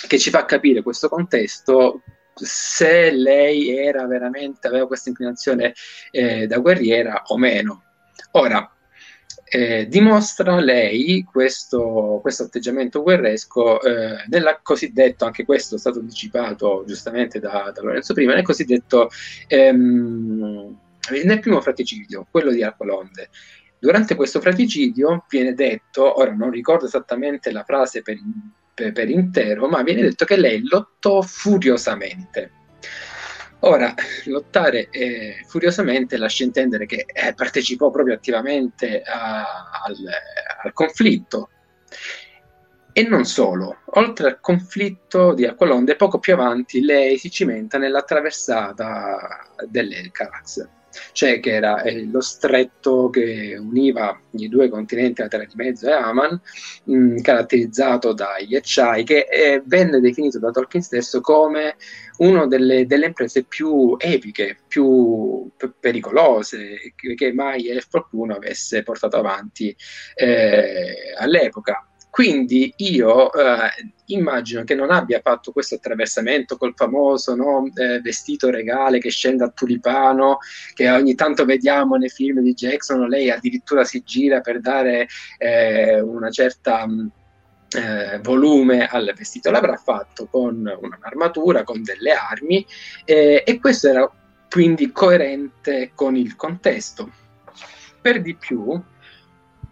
che 0.06 0.18
ci 0.18 0.28
fa 0.28 0.44
capire 0.44 0.82
questo 0.82 1.08
contesto 1.08 2.02
se 2.34 3.10
lei 3.10 3.74
era 3.74 4.06
veramente, 4.06 4.68
aveva 4.68 4.86
questa 4.86 5.08
inclinazione 5.08 5.72
eh, 6.10 6.46
da 6.46 6.58
guerriera 6.58 7.22
o 7.28 7.38
meno. 7.38 7.84
Ora, 8.32 8.70
eh, 9.52 9.88
dimostra 9.88 10.60
lei 10.60 11.26
questo, 11.28 12.20
questo, 12.22 12.44
atteggiamento 12.44 13.02
guerresco 13.02 13.82
eh, 13.82 14.22
nella 14.28 14.60
cosiddetto, 14.62 15.24
anche 15.24 15.44
questo 15.44 15.74
è 15.74 15.78
stato 15.78 15.98
anticipato 15.98 16.84
giustamente 16.86 17.40
da, 17.40 17.72
da 17.74 17.82
Lorenzo 17.82 18.14
prima, 18.14 18.32
nel 18.32 18.44
cosiddetto 18.44 19.10
ehm, 19.48 20.78
nel 21.24 21.40
primo 21.40 21.60
fraticidio, 21.60 22.28
quello 22.30 22.52
di 22.52 22.62
Aqualonde. 22.62 23.30
Durante 23.76 24.14
questo 24.14 24.40
fraticidio 24.40 25.24
viene 25.28 25.52
detto, 25.54 26.20
ora 26.20 26.32
non 26.32 26.50
ricordo 26.50 26.84
esattamente 26.84 27.50
la 27.50 27.64
frase 27.64 28.02
per, 28.02 28.18
per, 28.72 28.92
per 28.92 29.10
intero, 29.10 29.66
ma 29.66 29.82
viene 29.82 30.02
detto 30.02 30.24
che 30.24 30.36
lei 30.36 30.62
lottò 30.64 31.22
furiosamente 31.22 32.52
Ora, 33.60 33.94
lottare 34.24 34.88
eh, 34.90 35.44
furiosamente 35.46 36.16
lascia 36.16 36.44
intendere 36.44 36.86
che 36.86 37.04
eh, 37.06 37.34
partecipò 37.34 37.90
proprio 37.90 38.14
attivamente 38.14 39.02
a, 39.02 39.80
al, 39.84 39.96
al, 40.62 40.72
conflitto. 40.72 41.50
E 42.92 43.02
non 43.02 43.24
solo, 43.24 43.80
oltre 43.96 44.28
al 44.28 44.40
conflitto 44.40 45.34
di 45.34 45.44
Aqualonde, 45.44 45.96
poco 45.96 46.18
più 46.18 46.32
avanti 46.32 46.82
lei 46.82 47.18
si 47.18 47.30
cimenta 47.30 47.76
nella 47.76 48.02
traversata 48.02 49.46
dell'Elcarax. 49.68 50.68
Cioè 51.12 51.40
che 51.40 51.52
era 51.52 51.82
eh, 51.82 52.04
lo 52.06 52.20
stretto 52.20 53.10
che 53.10 53.56
univa 53.58 54.20
i 54.32 54.48
due 54.48 54.68
continenti, 54.68 55.22
la 55.22 55.28
terra 55.28 55.44
di 55.44 55.54
mezzo 55.54 55.88
e 55.88 55.92
Aman, 55.92 56.40
mh, 56.84 56.96
mm, 56.96 57.16
caratterizzato 57.18 58.12
dagli 58.12 58.56
acciai, 58.56 59.04
che 59.04 59.26
eh, 59.30 59.62
venne 59.64 60.00
definito 60.00 60.38
da 60.38 60.50
Tolkien 60.50 60.82
stesso 60.82 61.20
come 61.20 61.76
una 62.18 62.46
delle, 62.46 62.86
delle, 62.86 63.06
imprese 63.06 63.44
più 63.44 63.96
epiche, 63.98 64.58
più 64.68 65.50
p- 65.56 65.72
pericolose 65.78 66.92
che, 66.94 67.14
che 67.14 67.32
mai 67.32 67.68
qualcuno 67.88 68.34
avesse 68.34 68.82
portato 68.82 69.16
avanti 69.16 69.74
eh, 70.14 71.14
all'epoca. 71.16 71.89
Quindi 72.10 72.72
io 72.78 73.32
eh, 73.32 73.70
immagino 74.06 74.64
che 74.64 74.74
non 74.74 74.90
abbia 74.90 75.20
fatto 75.22 75.52
questo 75.52 75.76
attraversamento 75.76 76.56
col 76.56 76.74
famoso 76.74 77.36
no, 77.36 77.70
eh, 77.74 78.00
vestito 78.00 78.50
regale 78.50 78.98
che 78.98 79.10
scende 79.10 79.44
a 79.44 79.48
tulipano, 79.48 80.38
che 80.74 80.90
ogni 80.90 81.14
tanto 81.14 81.44
vediamo 81.44 81.94
nei 81.94 82.08
film 82.10 82.40
di 82.40 82.52
Jackson, 82.52 83.08
lei 83.08 83.30
addirittura 83.30 83.84
si 83.84 84.02
gira 84.04 84.40
per 84.40 84.60
dare 84.60 85.06
eh, 85.38 86.00
una 86.00 86.30
certa... 86.30 86.86
Mh, 86.86 87.10
eh, 87.72 88.18
volume 88.18 88.88
al 88.88 89.12
vestito, 89.16 89.50
l'avrà 89.50 89.76
fatto 89.76 90.26
con 90.26 90.56
un'armatura, 90.56 91.62
con 91.62 91.84
delle 91.84 92.10
armi 92.10 92.66
eh, 93.04 93.44
e 93.46 93.60
questo 93.60 93.88
era 93.88 94.10
quindi 94.50 94.90
coerente 94.90 95.92
con 95.94 96.16
il 96.16 96.34
contesto. 96.34 97.12
Per 98.00 98.20
di 98.22 98.34
più, 98.34 98.82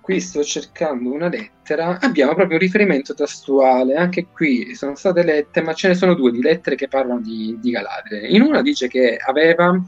qui 0.09 0.23
sto 0.23 0.43
cercando 0.43 1.13
una 1.13 1.29
lettera, 1.29 1.99
abbiamo 2.01 2.33
proprio 2.33 2.57
un 2.57 2.63
riferimento 2.63 3.13
testuale, 3.13 3.95
anche 3.95 4.29
qui 4.33 4.75
sono 4.75 4.95
state 4.95 5.23
lette, 5.23 5.61
ma 5.61 5.75
ce 5.75 5.89
ne 5.89 5.95
sono 5.95 6.15
due 6.15 6.31
di 6.31 6.41
lettere 6.41 6.77
che 6.77 6.89
parlano 6.89 7.21
di, 7.21 7.59
di 7.61 7.71
Galadriel. 7.71 8.35
In 8.35 8.41
una 8.41 8.63
dice 8.63 8.89
che 8.89 9.19
aveva 9.19 9.79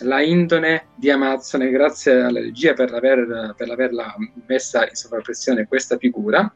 la 0.00 0.20
indone 0.20 0.88
di 0.96 1.08
Amazzone, 1.08 1.70
grazie 1.70 2.12
alla 2.12 2.40
regia 2.40 2.74
per, 2.74 2.92
aver, 2.92 3.54
per 3.56 3.70
averla 3.70 4.14
messa 4.46 4.86
in 4.86 4.94
sovrappressione 4.94 5.66
questa 5.66 5.96
figura, 5.96 6.54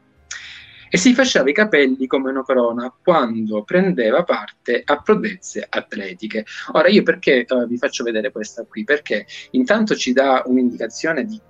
e 0.87 0.95
si 0.95 1.15
faceva 1.15 1.49
i 1.49 1.53
capelli 1.53 2.05
come 2.05 2.29
una 2.29 2.43
corona 2.43 2.93
quando 3.03 3.63
prendeva 3.63 4.23
parte 4.23 4.83
a 4.85 5.01
prodezze 5.01 5.65
atletiche. 5.67 6.45
Ora 6.73 6.89
io 6.89 7.01
perché 7.01 7.43
uh, 7.49 7.65
vi 7.65 7.77
faccio 7.77 8.03
vedere 8.03 8.31
questa 8.31 8.63
qui? 8.65 8.83
Perché 8.83 9.25
intanto 9.51 9.95
ci 9.95 10.13
dà 10.13 10.43
un'indicazione 10.45 11.25
di 11.25 11.41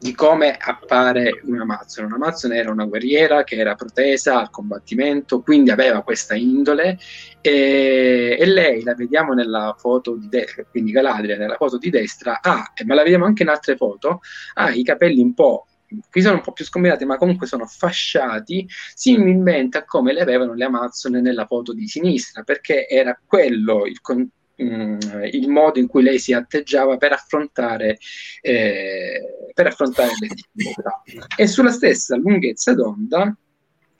di 0.00 0.14
come 0.14 0.56
appare 0.58 1.42
una 1.44 1.62
Amazon. 1.62 2.06
Una 2.06 2.14
Amazon 2.14 2.54
era 2.54 2.70
una 2.70 2.86
guerriera 2.86 3.44
che 3.44 3.56
era 3.56 3.74
protesa 3.74 4.40
al 4.40 4.48
combattimento, 4.48 5.42
quindi 5.42 5.70
aveva 5.70 6.02
questa 6.02 6.34
indole 6.34 6.98
e, 7.42 8.34
e 8.40 8.46
lei 8.46 8.82
la 8.82 8.94
vediamo 8.94 9.34
nella 9.34 9.74
foto 9.78 10.16
di 10.16 10.28
destra, 10.28 10.64
quindi 10.64 10.90
Galadria 10.90 11.36
nella 11.36 11.56
foto 11.56 11.76
di 11.76 11.90
destra, 11.90 12.40
ha, 12.40 12.72
ma 12.86 12.94
la 12.94 13.02
vediamo 13.02 13.26
anche 13.26 13.42
in 13.42 13.50
altre 13.50 13.76
foto, 13.76 14.20
ha 14.54 14.70
i 14.70 14.82
capelli 14.82 15.20
un 15.20 15.34
po' 15.34 15.66
qui 16.08 16.22
sono 16.22 16.36
un 16.36 16.42
po' 16.42 16.52
più 16.52 16.64
scombinati, 16.64 17.04
ma 17.04 17.16
comunque 17.16 17.48
sono 17.48 17.66
fasciati, 17.66 18.64
similmente 18.94 19.78
a 19.78 19.84
come 19.84 20.12
le 20.12 20.20
avevano 20.20 20.54
le 20.54 20.64
Amazzone 20.64 21.20
nella 21.20 21.46
foto 21.46 21.72
di 21.72 21.88
sinistra, 21.88 22.42
perché 22.42 22.86
era 22.86 23.18
quello 23.26 23.86
il, 23.86 24.00
con, 24.00 24.28
mm, 24.62 24.98
il 25.32 25.48
modo 25.48 25.78
in 25.78 25.86
cui 25.86 26.02
lei 26.02 26.18
si 26.18 26.32
atteggiava 26.32 26.96
per 26.96 27.12
affrontare, 27.12 27.98
eh, 28.40 29.20
per 29.52 29.66
affrontare 29.66 30.10
le 30.20 30.28
difficoltà. 30.28 31.02
E 31.36 31.46
sulla 31.46 31.70
stessa 31.70 32.16
lunghezza 32.16 32.74
d'onda 32.74 33.36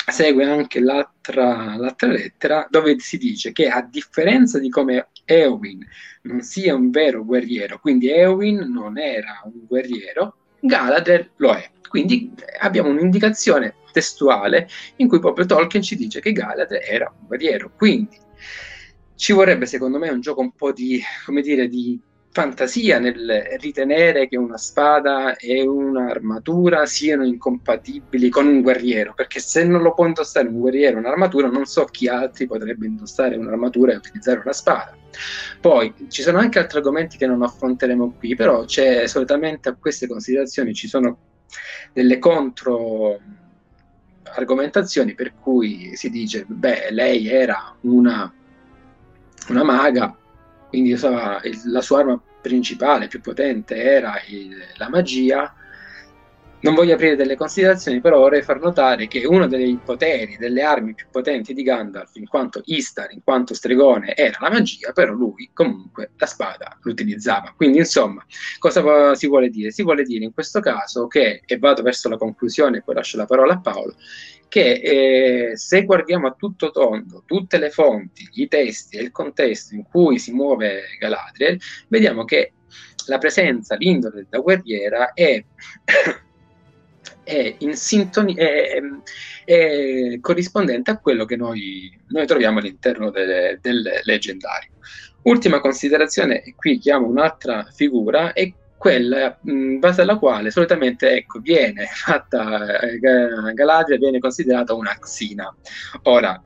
segue 0.07 0.45
anche 0.45 0.81
l'altra, 0.81 1.77
l'altra, 1.77 2.09
lettera 2.09 2.67
dove 2.69 2.99
si 2.99 3.19
dice 3.19 3.53
che 3.53 3.69
a 3.69 3.83
differenza 3.83 4.59
di 4.59 4.69
come 4.69 5.09
Eowyn 5.25 5.87
non 6.23 6.41
sia 6.41 6.75
un 6.75 6.91
vero 6.91 7.25
guerriero, 7.25 7.79
quindi 7.79 8.11
Eowyn 8.11 8.71
non 8.71 8.99
era 8.99 9.41
un 9.45 9.67
guerriero, 9.67 10.37
Galadriel 10.61 11.31
lo 11.37 11.53
è. 11.55 11.71
Quindi 11.89 12.33
abbiamo 12.61 12.89
un'indicazione 12.89 13.75
testuale 13.93 14.69
in 14.97 15.09
cui 15.09 15.19
proprio 15.19 15.47
Tolkien 15.47 15.83
ci 15.83 15.97
dice 15.97 16.21
che 16.21 16.33
Galadriel 16.33 16.83
era 16.83 17.13
un 17.19 17.27
guerriero. 17.27 17.73
Quindi 17.77 18.17
ci 19.21 19.35
vorrebbe 19.35 19.67
secondo 19.67 19.99
me 19.99 20.09
un 20.09 20.23
gioco 20.23 20.41
un 20.41 20.53
po' 20.53 20.73
di, 20.73 20.99
come 21.27 21.43
dire, 21.43 21.69
di 21.69 22.01
fantasia 22.31 22.99
nel 22.99 23.59
ritenere 23.61 24.27
che 24.27 24.39
una 24.39 24.57
spada 24.57 25.37
e 25.37 25.61
un'armatura 25.61 26.87
siano 26.87 27.27
incompatibili 27.27 28.31
con 28.31 28.47
un 28.47 28.63
guerriero, 28.63 29.13
perché 29.15 29.39
se 29.39 29.63
non 29.65 29.83
lo 29.83 29.93
può 29.93 30.07
indossare 30.07 30.49
un 30.49 30.59
guerriero 30.59 30.97
un'armatura, 30.97 31.49
non 31.49 31.67
so 31.67 31.85
chi 31.85 32.09
altri 32.09 32.47
potrebbe 32.47 32.87
indossare 32.87 33.37
un'armatura 33.37 33.93
e 33.93 33.97
utilizzare 33.97 34.41
una 34.41 34.55
spada. 34.55 34.97
Poi 35.61 35.93
ci 36.09 36.23
sono 36.23 36.39
anche 36.39 36.59
altri 36.59 36.79
argomenti 36.79 37.19
che 37.19 37.27
non 37.27 37.43
affronteremo 37.43 38.15
qui, 38.19 38.35
però 38.35 38.65
c'è 38.65 39.07
solitamente 39.07 39.69
a 39.69 39.77
queste 39.79 40.07
considerazioni 40.07 40.73
ci 40.73 40.89
sono 40.89 41.19
delle 41.93 42.19
contro 42.19 43.21
argomentazioni 44.23 45.15
per 45.15 45.35
cui 45.35 45.95
si 45.95 46.09
dice 46.09 46.47
beh 46.47 46.89
lei 46.91 47.29
era 47.29 47.77
una, 47.83 48.33
una 49.49 49.65
maga 49.65 50.17
quindi 50.69 50.93
usava 50.93 51.41
la 51.65 51.81
sua 51.81 52.01
arma 52.01 52.21
principale 52.41 53.09
più 53.09 53.21
potente 53.21 53.77
era 53.77 54.21
il, 54.29 54.57
la 54.77 54.89
magia 54.89 55.55
non 56.61 56.75
voglio 56.75 56.95
aprire 56.95 57.17
delle 57.17 57.37
considerazioni, 57.37 58.01
però 58.01 58.19
vorrei 58.19 58.43
far 58.43 58.61
notare 58.61 59.07
che 59.07 59.25
uno 59.25 59.47
dei 59.47 59.79
poteri, 59.83 60.37
delle 60.37 60.63
armi 60.63 60.95
più 60.95 61.07
potenti 61.11 61.55
di 61.55 61.63
Gandalf, 61.63 62.15
in 62.17 62.27
quanto 62.27 62.61
Istar, 62.67 63.13
in 63.13 63.23
quanto 63.25 63.55
stregone, 63.55 64.15
era 64.15 64.37
la 64.41 64.51
magia, 64.51 64.93
però 64.93 65.13
lui 65.13 65.51
comunque 65.55 66.11
la 66.17 66.27
spada 66.27 66.77
l'utilizzava. 66.83 67.55
Quindi, 67.57 67.79
insomma, 67.79 68.25
cosa 68.59 69.15
si 69.15 69.27
vuole 69.27 69.49
dire? 69.49 69.71
Si 69.71 69.83
vuole 69.83 70.03
dire 70.03 70.25
in 70.25 70.35
questo 70.35 70.61
caso 70.61 71.07
che, 71.07 71.43
e 71.47 71.59
vado 71.59 71.83
verso 71.83 72.09
la 72.09 72.19
conclusione, 72.19 72.83
poi 72.83 72.95
lascio 72.95 73.17
la 73.17 73.27
parola 73.27 73.55
a 73.55 73.61
Paolo, 73.61 73.95
che 74.51 75.51
eh, 75.53 75.57
se 75.57 75.85
guardiamo 75.85 76.27
a 76.27 76.35
tutto 76.37 76.73
tondo 76.73 77.23
tutte 77.25 77.57
le 77.57 77.71
fonti, 77.71 78.29
i 78.33 78.49
testi 78.49 78.97
e 78.97 79.03
il 79.03 79.13
contesto 79.13 79.77
in 79.77 79.85
cui 79.85 80.19
si 80.19 80.33
muove 80.33 80.83
Galadriel, 80.99 81.57
vediamo 81.87 82.25
che 82.25 82.55
la 83.07 83.19
presenza, 83.19 83.77
l'indole 83.77 84.27
da 84.29 84.41
guerriera 84.41 85.13
è 85.13 85.43
è, 87.23 87.55
in 87.59 87.77
sintonia, 87.77 88.35
è, 88.43 88.81
è, 89.45 90.19
corrispondente 90.21 90.91
a 90.91 90.99
quello 90.99 91.25
che 91.25 91.37
noi, 91.37 91.97
noi 92.09 92.27
troviamo 92.27 92.59
all'interno 92.59 93.11
del, 93.11 93.59
del 93.61 94.01
leggendario. 94.03 94.71
Ultima 95.23 95.61
considerazione, 95.61 96.43
e 96.43 96.55
qui 96.57 96.79
chiamo 96.79 97.07
un'altra 97.07 97.69
figura, 97.73 98.33
è 98.33 98.53
quella 98.81 99.39
in 99.45 99.79
base 99.79 100.01
alla 100.01 100.17
quale 100.17 100.51
solitamente 100.51 101.11
ecco, 101.11 101.39
viene 101.41 101.85
fatta 101.85 102.81
eh, 102.81 102.99
Galadria 103.53 103.99
viene 103.99 104.19
considerata 104.19 104.73
una 104.73 104.97
xina. 104.99 105.55
Ora, 106.05 106.43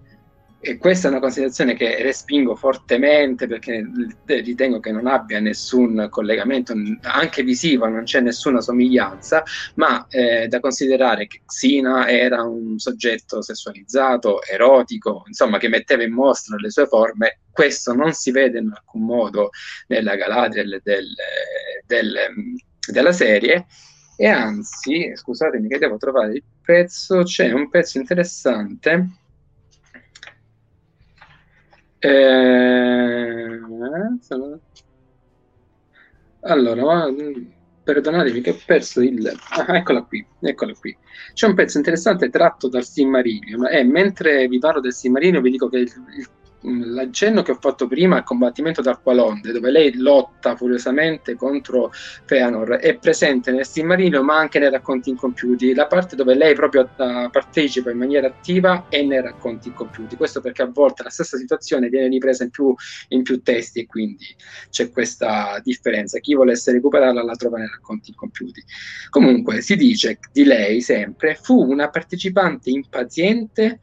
e 0.67 0.79
questa 0.79 1.09
è 1.09 1.11
una 1.11 1.21
considerazione 1.21 1.75
che 1.75 2.03
respingo 2.03 2.57
fortemente 2.57 3.47
perché 3.47 3.87
ritengo 4.25 4.81
che 4.81 4.93
non 4.93 5.07
abbia 5.07 5.39
nessun 5.39 6.07
collegamento, 6.09 6.73
anche 7.03 7.43
visivo, 7.43 7.87
non 7.87 8.05
c'è 8.05 8.21
nessuna 8.21 8.63
somiglianza, 8.63 9.43
ma 9.75 10.07
eh, 10.09 10.49
da 10.49 10.61
considerare 10.61 11.27
che 11.27 11.43
Xina 11.45 12.09
era 12.09 12.45
un 12.45 12.79
soggetto 12.79 13.43
sessualizzato, 13.43 14.43
erotico, 14.43 15.25
insomma, 15.27 15.59
che 15.59 15.69
metteva 15.69 16.03
in 16.03 16.15
mostra 16.15 16.57
le 16.57 16.71
sue 16.71 16.87
forme, 16.87 17.41
questo 17.53 17.93
non 17.93 18.15
si 18.15 18.31
vede 18.31 18.59
in 18.61 18.73
alcun 18.75 19.05
modo 19.05 19.51
nella 19.89 20.17
Galadriel 20.17 20.81
del, 20.83 21.07
del, 21.87 22.17
della 22.91 23.13
serie. 23.13 23.67
E 24.17 24.29
anzi, 24.29 25.13
scusatemi 25.15 25.69
che 25.69 25.77
devo 25.77 25.99
trovare 25.99 26.35
il 26.35 26.45
pezzo, 26.63 27.23
c'è 27.25 27.53
un 27.53 27.69
pezzo 27.69 27.99
interessante 27.99 29.24
eh, 32.09 33.61
allora, 36.41 37.07
perdonatemi 37.83 38.41
che 38.41 38.51
ho 38.51 38.59
perso 38.67 39.01
il... 39.01 39.31
Ah, 39.51 39.77
eccola 39.77 40.03
qui, 40.03 40.27
eccola 40.41 40.75
qui. 40.75 40.97
C'è 41.33 41.47
un 41.47 41.55
pezzo 41.55 41.79
interessante 41.79 42.29
tratto 42.29 42.69
dal 42.69 42.85
Silmarillion 42.85 43.67
e 43.67 43.85
mentre 43.85 44.47
vi 44.49 44.59
parlo 44.59 44.81
del 44.81 44.93
Silmarillion 44.93 45.43
vi 45.43 45.51
dico 45.51 45.69
che 45.69 45.79
il, 45.79 45.93
il 46.17 46.29
l'accenno 46.65 47.43
che 47.43 47.53
ho 47.53 47.59
fatto 47.61 47.87
prima 47.87 48.17
al 48.17 48.25
combattimento 48.25 48.81
d'Arqualonde, 48.81 49.53
dove 49.53 49.71
lei 49.71 49.97
lotta 49.97 50.57
furiosamente 50.57 51.35
contro 51.35 51.93
Feanor, 52.25 52.77
è 52.77 52.97
presente 52.97 53.53
nel 53.53 53.67
Silmarino 53.67 54.23
ma 54.23 54.39
anche 54.39 54.59
nei 54.59 54.71
racconti 54.71 55.11
incompiuti, 55.11 55.75
la 55.75 55.87
parte 55.87 56.17
dove 56.17 56.35
lei 56.35 56.55
proprio 56.55 56.83
uh, 56.83 57.31
partecipa 57.31 57.91
in 57.91 57.99
maniera 57.99 58.27
attiva 58.27 58.87
è 58.89 59.03
nei 59.03 59.21
racconti 59.21 59.69
incompiuti. 59.69 60.17
Questo 60.17 60.41
perché 60.41 60.63
a 60.63 60.71
volte 60.73 61.03
la 61.03 61.11
stessa 61.11 61.37
situazione 61.37 61.89
viene 61.89 62.09
ripresa 62.09 62.45
in 62.45 62.51
più, 62.51 62.75
in 63.09 63.23
più 63.23 63.43
testi 63.43 63.81
e 63.81 63.87
quindi 63.87 64.27
c'è 64.71 64.91
questa 64.91 65.61
differenza. 65.63 66.19
Chi 66.19 66.35
volesse 66.35 66.73
recuperarla 66.73 67.23
la 67.23 67.35
trova 67.37 67.59
nei 67.59 67.69
racconti 67.69 68.11
incompiuti. 68.11 68.63
Comunque 69.11 69.61
si 69.61 69.77
dice 69.77 70.19
di 70.33 70.45
lei 70.45 70.81
sempre 70.81 71.39
fu 71.41 71.63
una 71.63 71.89
partecipante 71.91 72.71
impaziente 72.71 73.81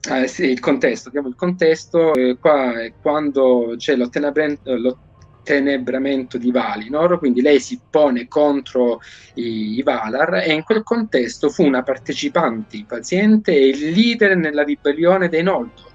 eh, 0.00 0.26
sì, 0.28 0.44
il 0.44 0.60
contesto, 0.60 1.10
il 1.12 1.34
contesto, 1.36 2.14
eh, 2.14 2.36
qua 2.38 2.80
è 2.80 2.92
quando 3.00 3.74
c'è 3.76 3.96
l'ottenimento 3.96 4.98
ottenebramento 5.48 6.36
di 6.36 6.50
Valinor, 6.50 7.18
quindi 7.18 7.40
lei 7.40 7.58
si 7.58 7.80
pone 7.88 8.28
contro 8.28 9.00
i, 9.34 9.78
i, 9.78 9.82
Valar 9.82 10.42
e 10.46 10.52
in 10.52 10.62
quel 10.62 10.82
contesto 10.82 11.48
fu 11.48 11.64
una 11.64 11.82
partecipante 11.82 12.84
paziente 12.86 13.52
e 13.52 13.68
il 13.68 13.90
leader 13.90 14.36
nella 14.36 14.62
ribellione 14.62 15.28
dei 15.28 15.42
Noldor. 15.42 15.86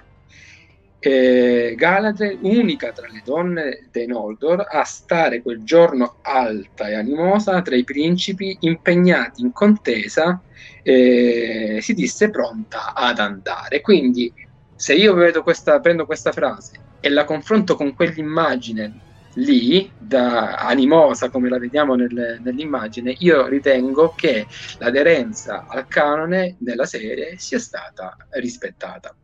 Eh, 0.97 1.75
Galadriel, 1.77 2.39
unica 2.41 2.93
tra 2.93 3.07
le 3.07 3.21
donne 3.23 3.87
dei 3.91 4.07
Noldor, 4.07 4.65
a 4.67 4.83
stare 4.85 5.41
quel 5.41 5.63
giorno 5.63 6.15
alta 6.21 6.87
e 6.87 6.95
animosa 6.95 7.61
tra 7.61 7.75
i 7.75 7.83
principi 7.83 8.57
impegnati 8.61 9.41
in 9.41 9.51
contesa, 9.51 10.41
eh, 10.83 11.79
si 11.81 11.93
disse 11.93 12.29
pronta 12.29 12.93
ad 12.93 13.19
andare. 13.19 13.81
Quindi, 13.81 14.31
se 14.75 14.93
io 14.93 15.15
questa, 15.41 15.79
prendo 15.79 16.05
questa 16.05 16.31
frase 16.31 16.79
e 16.99 17.09
la 17.09 17.23
confronto 17.23 17.75
con 17.75 17.95
quell'immagine 17.95 18.99
lì, 19.35 19.89
da 19.97 20.57
animosa 20.57 21.29
come 21.29 21.49
la 21.49 21.57
vediamo 21.57 21.95
nel, 21.95 22.39
nell'immagine, 22.41 23.15
io 23.19 23.47
ritengo 23.47 24.13
che 24.15 24.45
l'aderenza 24.77 25.65
al 25.67 25.87
canone 25.87 26.55
della 26.59 26.85
serie 26.85 27.37
sia 27.37 27.59
stata 27.59 28.15
rispettata. 28.31 29.15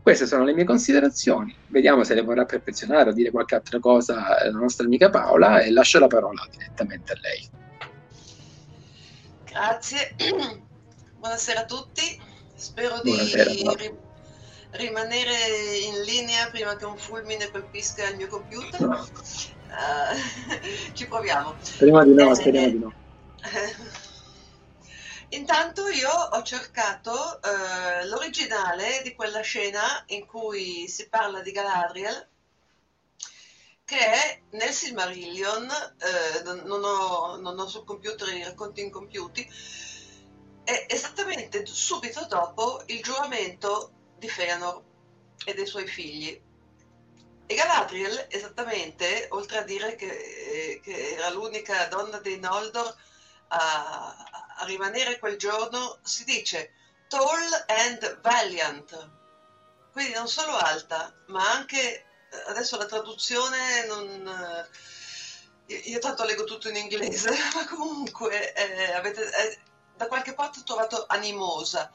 Queste 0.00 0.26
sono 0.26 0.44
le 0.44 0.54
mie 0.54 0.64
considerazioni. 0.64 1.54
Vediamo 1.68 2.02
se 2.02 2.14
le 2.14 2.22
vorrà 2.22 2.44
perfezionare 2.44 3.10
o 3.10 3.12
dire 3.12 3.30
qualche 3.30 3.54
altra 3.54 3.78
cosa 3.78 4.36
la 4.44 4.50
nostra 4.50 4.84
amica 4.84 5.10
Paola 5.10 5.60
e 5.60 5.70
lascio 5.70 6.00
la 6.00 6.08
parola 6.08 6.44
direttamente 6.50 7.12
a 7.12 7.16
lei. 7.20 7.48
Grazie. 9.44 10.14
Buonasera 11.22 11.60
a 11.60 11.66
tutti. 11.66 12.20
Spero 12.56 13.00
Buonasera, 13.00 13.48
di 13.48 13.62
ri- 13.76 13.96
rimanere 14.72 15.78
in 15.84 16.02
linea 16.02 16.50
prima 16.50 16.74
che 16.74 16.84
un 16.84 16.96
fulmine 16.96 17.48
colpisca 17.48 18.08
il 18.08 18.16
mio 18.16 18.26
computer. 18.26 18.80
No. 18.80 19.08
Uh, 19.68 20.16
ci 20.92 21.06
proviamo. 21.06 21.54
Speriamo 21.60 22.02
di 22.02 22.14
no, 22.14 22.28
eh, 22.28 22.34
speriamo 22.34 22.66
di 22.66 22.78
no. 22.80 22.92
Intanto 25.28 25.86
io 25.90 26.10
ho 26.10 26.42
cercato 26.42 27.40
eh, 27.40 28.04
l'originale 28.06 29.02
di 29.04 29.14
quella 29.14 29.42
scena 29.42 30.02
in 30.08 30.26
cui 30.26 30.88
si 30.88 31.08
parla 31.08 31.40
di 31.40 31.52
Galadriel, 31.52 32.28
che 33.84 33.96
è 33.96 34.40
nel 34.50 34.70
Silmarillion, 34.70 35.70
eh, 35.70 36.42
non, 36.42 36.82
ho, 36.82 37.36
non, 37.36 37.60
ho, 37.60 37.68
sul 37.68 37.84
computer 37.84 38.26
i 38.34 38.42
racconti 38.42 38.80
incompiuti, 38.80 39.48
è 40.64 40.86
esattamente 40.88 41.64
subito 41.66 42.26
dopo 42.26 42.82
il 42.86 43.02
giuramento 43.02 43.92
di 44.18 44.28
Feanor 44.28 44.82
e 45.44 45.54
dei 45.54 45.66
suoi 45.66 45.86
figli. 45.86 46.40
E 47.46 47.54
Galadriel, 47.54 48.26
esattamente, 48.30 49.26
oltre 49.30 49.58
a 49.58 49.62
dire 49.62 49.94
che, 49.96 50.80
che 50.82 51.14
era 51.14 51.30
l'unica 51.30 51.86
donna 51.86 52.18
dei 52.18 52.38
Noldor 52.38 52.94
a, 53.48 54.16
a 54.56 54.64
rimanere 54.64 55.18
quel 55.18 55.36
giorno 55.36 55.98
si 56.02 56.24
dice 56.24 56.72
tall 57.08 57.64
and 57.66 58.20
valiant, 58.22 59.10
quindi 59.92 60.14
non 60.14 60.28
solo 60.28 60.56
alta, 60.56 61.12
ma 61.26 61.52
anche 61.52 62.06
adesso 62.46 62.76
la 62.78 62.86
traduzione 62.86 63.84
non. 63.86 64.68
Io 65.66 65.98
tanto 66.00 66.24
leggo 66.24 66.44
tutto 66.44 66.68
in 66.68 66.76
inglese, 66.76 67.30
ma 67.54 67.66
comunque 67.66 68.52
eh, 68.54 68.92
avete, 68.92 69.22
eh, 69.22 69.58
da 69.96 70.06
qualche 70.06 70.34
parte 70.34 70.60
ho 70.60 70.64
trovato 70.64 71.04
animosa. 71.08 71.90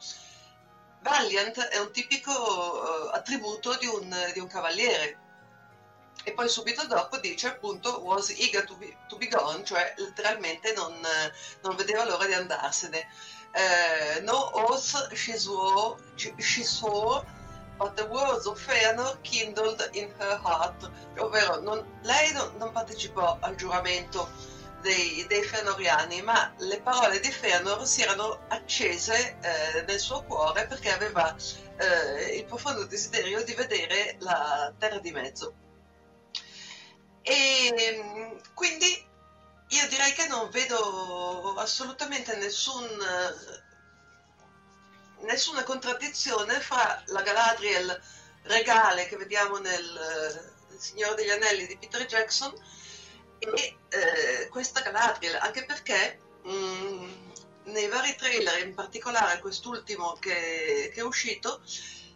Valiant 1.00 1.58
è 1.58 1.78
un 1.78 1.92
tipico 1.92 2.32
uh, 2.32 3.08
attributo 3.14 3.76
di 3.76 3.86
un, 3.86 4.30
di 4.32 4.40
un 4.40 4.48
cavaliere, 4.48 5.26
e 6.24 6.32
poi 6.32 6.48
subito 6.48 6.86
dopo 6.86 7.18
dice 7.18 7.48
appunto 7.48 8.00
was 8.00 8.30
eager 8.30 8.64
to 8.64 8.76
be, 8.76 8.96
to 9.08 9.16
be 9.16 9.28
gone, 9.28 9.64
cioè 9.64 9.94
letteralmente 9.96 10.72
non, 10.72 10.94
non, 11.62 11.76
vedeva 11.76 12.04
l'ora 12.04 12.26
di 12.26 12.34
andarsene. 12.34 13.06
Uh, 13.54 14.22
no 14.24 14.50
oath 14.52 15.14
she 15.14 15.38
swore, 15.38 15.96
she 16.16 16.62
swore, 16.62 17.24
but 17.78 17.94
the 17.94 18.04
words 18.04 18.46
of 18.46 18.60
Feanor 18.60 19.16
kindled 19.22 19.88
in 19.94 20.10
her 20.18 20.38
heart, 20.44 20.90
ovvero 21.16 21.60
non, 21.60 21.82
lei 22.02 22.32
non, 22.32 22.52
non, 22.58 22.72
partecipò 22.72 23.38
al 23.40 23.54
giuramento 23.54 24.28
dei, 24.80 25.26
dei, 25.26 25.42
Fëanoriani, 25.42 26.22
ma 26.22 26.52
le 26.58 26.80
parole 26.80 27.20
di 27.20 27.30
Feanor 27.30 27.86
si 27.86 28.02
erano 28.02 28.46
accese 28.48 29.38
eh, 29.40 29.82
nel 29.82 29.98
suo 29.98 30.22
cuore 30.24 30.66
perché 30.66 30.90
aveva 30.90 31.34
eh, 31.76 32.36
il 32.36 32.44
profondo 32.44 32.84
desiderio 32.84 33.42
di 33.44 33.54
vedere 33.54 34.16
la 34.20 34.72
terra 34.78 34.98
di 34.98 35.10
mezzo. 35.12 35.54
E 37.22 38.40
quindi 38.54 39.06
io 39.70 39.88
direi 39.88 40.12
che 40.14 40.26
non 40.28 40.48
vedo 40.50 41.54
assolutamente 41.58 42.36
nessun, 42.36 42.88
nessuna 45.20 45.62
contraddizione 45.62 46.58
fra 46.60 47.02
la 47.06 47.22
Galadriel 47.22 48.00
regale 48.44 49.06
che 49.06 49.16
vediamo 49.16 49.58
nel 49.58 50.56
Il 50.70 50.80
Signore 50.80 51.16
degli 51.16 51.30
Anelli 51.30 51.66
di 51.66 51.76
Peter 51.76 52.06
Jackson 52.06 52.52
e 53.38 53.76
eh, 53.88 54.48
questa 54.48 54.80
Galadriel, 54.80 55.36
anche 55.36 55.64
perché 55.64 56.18
mh, 56.42 56.50
mm, 56.50 57.10
nei 57.64 57.88
vari 57.88 58.14
trailer, 58.16 58.66
in 58.66 58.74
particolare 58.74 59.40
quest'ultimo 59.40 60.14
che, 60.14 60.90
che 60.92 61.00
è 61.00 61.04
uscito, 61.04 61.60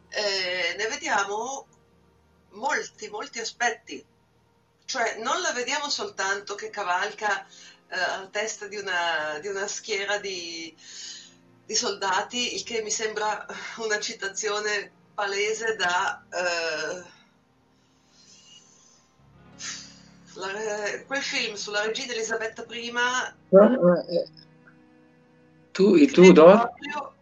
eh, 0.09 0.75
ne 0.77 0.87
vediamo 0.89 1.67
molti, 2.51 3.09
molti 3.09 3.39
aspetti. 3.41 4.05
Cioè 4.85 5.19
non 5.19 5.41
la 5.41 5.53
vediamo 5.53 5.89
soltanto 5.89 6.55
che 6.55 6.71
cavalca 6.71 7.47
eh, 7.89 7.99
alla 7.99 8.29
testa 8.29 8.67
di 8.67 8.77
una, 8.77 9.39
di 9.41 9.49
una 9.49 9.67
schiera 9.67 10.19
di, 10.19 10.75
di, 11.65 11.75
soldati, 11.75 12.55
il 12.55 12.63
che 12.63 12.83
mi 12.83 12.91
sembra 12.91 13.47
una 13.79 14.01
citazione 14.01 14.93
palese 15.15 15.77
da... 15.77 16.25
Eh, 20.35 20.41
la, 20.41 21.05
quel 21.07 21.23
film 21.23 21.55
sulla 21.55 21.85
regina 21.85 22.13
Elisabetta 22.13 22.65
I 22.71 22.89
eh, 22.89 24.29
tu, 25.73 25.95
il 25.95 26.11
Tudor 26.11 26.57
proprio, 26.57 27.15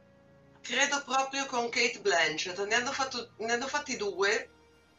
credo 0.61 1.03
proprio 1.05 1.47
con 1.47 1.69
Kate 1.69 2.01
Blanchett 2.01 2.67
ne 2.67 2.75
hanno, 2.75 2.93
fatto, 2.93 3.31
ne 3.39 3.53
hanno 3.53 3.67
fatti 3.67 3.97
due 3.97 4.49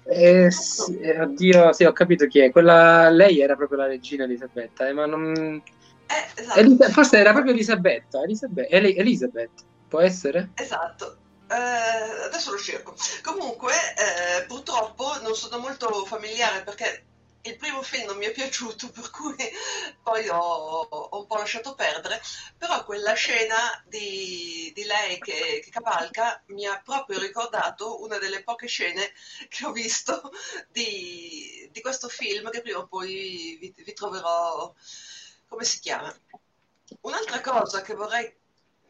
eh, 0.04 0.50
sì, 0.50 1.00
eh, 1.00 1.22
oddio, 1.22 1.74
sì, 1.74 1.84
ho 1.84 1.94
capito 1.94 2.26
chi 2.26 2.40
è. 2.40 2.52
Quella, 2.52 3.10
lei 3.10 3.40
era 3.40 3.56
proprio 3.56 3.80
la 3.80 3.86
regina 3.86 4.24
Elisabetta, 4.24 4.88
eh, 4.88 4.94
ma 4.94 5.06
non... 5.06 5.62
Eh, 6.08 6.42
esatto. 6.42 6.90
forse 6.90 7.18
era 7.18 7.32
proprio 7.32 7.54
Elisabetta, 7.54 8.22
Elisabetta, 8.24 8.76
Elisabeth, 8.76 9.64
può 9.88 10.00
essere? 10.00 10.50
Esatto. 10.56 11.18
Eh, 11.48 12.26
adesso 12.26 12.52
lo 12.52 12.58
cerco. 12.58 12.96
Comunque, 13.22 13.74
eh, 13.74 14.46
purtroppo 14.46 15.20
non 15.22 15.36
sono 15.36 15.60
molto 15.60 16.06
familiare 16.06 16.64
perché 16.64 17.06
il 17.44 17.58
primo 17.58 17.82
film 17.82 18.08
non 18.08 18.18
mi 18.18 18.26
è 18.26 18.32
piaciuto, 18.32 18.90
per 18.92 19.10
cui 19.10 19.36
poi 20.02 20.28
ho, 20.30 20.38
ho 20.38 21.20
un 21.20 21.26
po' 21.26 21.38
lasciato 21.38 21.74
perdere, 21.76 22.22
però 22.58 22.84
quella 22.86 23.14
scena 23.14 23.84
di, 23.88 24.72
di 24.74 24.84
lei 24.84 25.20
che, 25.20 25.62
che, 25.64 25.70
cavalca 25.72 26.42
mi 26.48 26.66
ha 26.66 26.80
proprio 26.84 27.20
ricordato 27.20 28.02
una 28.02 28.18
delle 28.18 28.44
poche 28.44 28.68
scene 28.68 29.12
che 29.50 29.66
ho 29.66 29.72
visto 29.72 30.32
di, 30.70 31.68
di 31.72 31.82
questo 31.82 32.08
film, 32.10 32.50
che 32.50 32.62
prima 32.62 32.80
o 32.80 32.88
poi 32.88 33.58
vi, 33.60 33.74
vi 33.76 33.94
troverò, 33.94 34.74
come 35.48 35.64
si 35.64 35.80
chiama. 35.80 36.14
Un'altra 37.02 37.42
cosa 37.42 37.82
che 37.82 37.96
vorrei, 37.96 38.36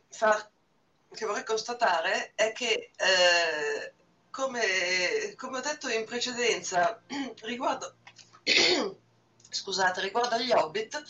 far, 0.10 0.50
che 1.12 1.26
vorrei 1.26 1.46
constatare 1.46 2.34
è 2.36 2.52
che... 2.52 2.92
Eh, 2.96 3.94
come, 4.32 5.36
come, 5.36 5.58
ho 5.58 5.62
detto 5.62 5.90
in 5.90 6.06
precedenza, 6.06 7.04
riguardo 7.44 7.98
scusate, 9.50 10.02
riguardo 10.02 10.36
agli 10.36 10.52
Hobbit, 10.52 11.04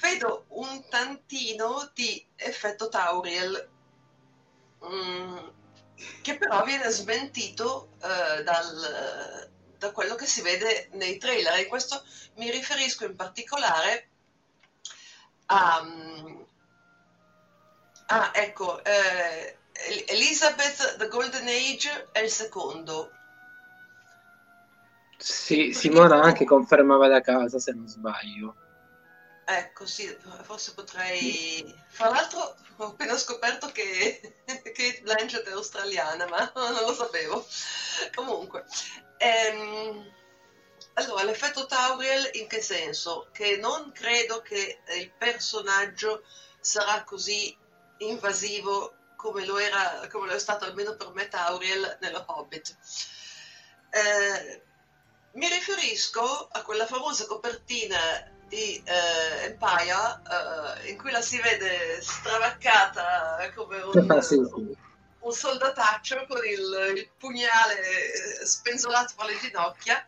vedo 0.00 0.44
un 0.48 0.84
tantino 0.88 1.90
di 1.94 2.24
effetto 2.36 2.88
Tauriel, 2.88 3.68
mm, 4.84 5.36
che 6.22 6.36
però 6.36 6.64
viene 6.64 6.88
smentito 6.90 7.90
eh, 8.02 8.42
dal, 8.42 9.50
da 9.78 9.90
quello 9.92 10.14
che 10.14 10.26
si 10.26 10.42
vede 10.42 10.88
nei 10.92 11.18
trailer. 11.18 11.58
E 11.58 11.66
questo 11.66 12.04
mi 12.36 12.50
riferisco 12.50 13.04
in 13.04 13.16
particolare 13.16 14.08
a... 15.46 15.82
Mm, 15.82 16.40
ah, 18.06 18.30
ecco, 18.34 18.82
eh, 18.84 19.58
Elizabeth 20.08 20.96
The 20.96 21.08
Golden 21.08 21.46
Age 21.46 22.08
è 22.12 22.20
il 22.20 22.30
secondo, 22.30 23.10
sì, 25.16 25.72
Simona 25.72 26.20
anche 26.20 26.44
confermava 26.44 27.08
da 27.08 27.20
casa, 27.20 27.58
se 27.58 27.72
non 27.72 27.88
sbaglio. 27.88 28.56
Ecco, 29.48 29.86
sì, 29.86 30.14
forse 30.42 30.74
potrei... 30.74 31.72
Fra 31.88 32.08
l'altro 32.08 32.56
ho 32.78 32.86
appena 32.86 33.16
scoperto 33.16 33.68
che 33.68 34.34
Kate 34.44 35.00
Blanchett 35.02 35.46
è 35.46 35.52
australiana, 35.52 36.26
ma 36.26 36.50
non 36.56 36.84
lo 36.84 36.92
sapevo. 36.92 37.46
Comunque, 38.14 38.64
ehm... 39.18 40.12
allora, 40.94 41.22
l'effetto 41.22 41.66
Tauriel 41.66 42.30
in 42.34 42.48
che 42.48 42.60
senso? 42.60 43.28
Che 43.32 43.56
non 43.58 43.92
credo 43.92 44.42
che 44.42 44.80
il 44.98 45.12
personaggio 45.16 46.24
sarà 46.60 47.04
così 47.04 47.56
invasivo 47.98 48.96
come 49.14 49.46
lo, 49.46 49.58
era, 49.58 50.08
come 50.10 50.26
lo 50.26 50.32
è 50.34 50.38
stato 50.38 50.64
almeno 50.64 50.96
per 50.96 51.12
me 51.12 51.28
Tauriel 51.28 51.98
nello 52.00 52.24
Hobbit. 52.26 52.76
Eh, 53.90 54.62
mi 55.36 55.48
riferisco 55.48 56.48
a 56.50 56.62
quella 56.62 56.86
famosa 56.86 57.26
copertina 57.26 57.98
di 58.48 58.82
eh, 58.84 59.44
Empire 59.44 60.20
eh, 60.82 60.90
in 60.90 60.98
cui 60.98 61.10
la 61.10 61.20
si 61.20 61.40
vede 61.40 62.00
stravaccata 62.00 63.50
come 63.54 63.80
un, 63.80 64.10
ah, 64.10 64.20
sì, 64.22 64.34
sì. 64.34 64.76
un 65.20 65.32
soldataccio 65.32 66.26
con 66.26 66.44
il, 66.44 66.94
il 66.96 67.10
pugnale 67.18 68.44
spenzolato 68.44 69.14
fra 69.16 69.26
le 69.26 69.38
ginocchia 69.38 70.06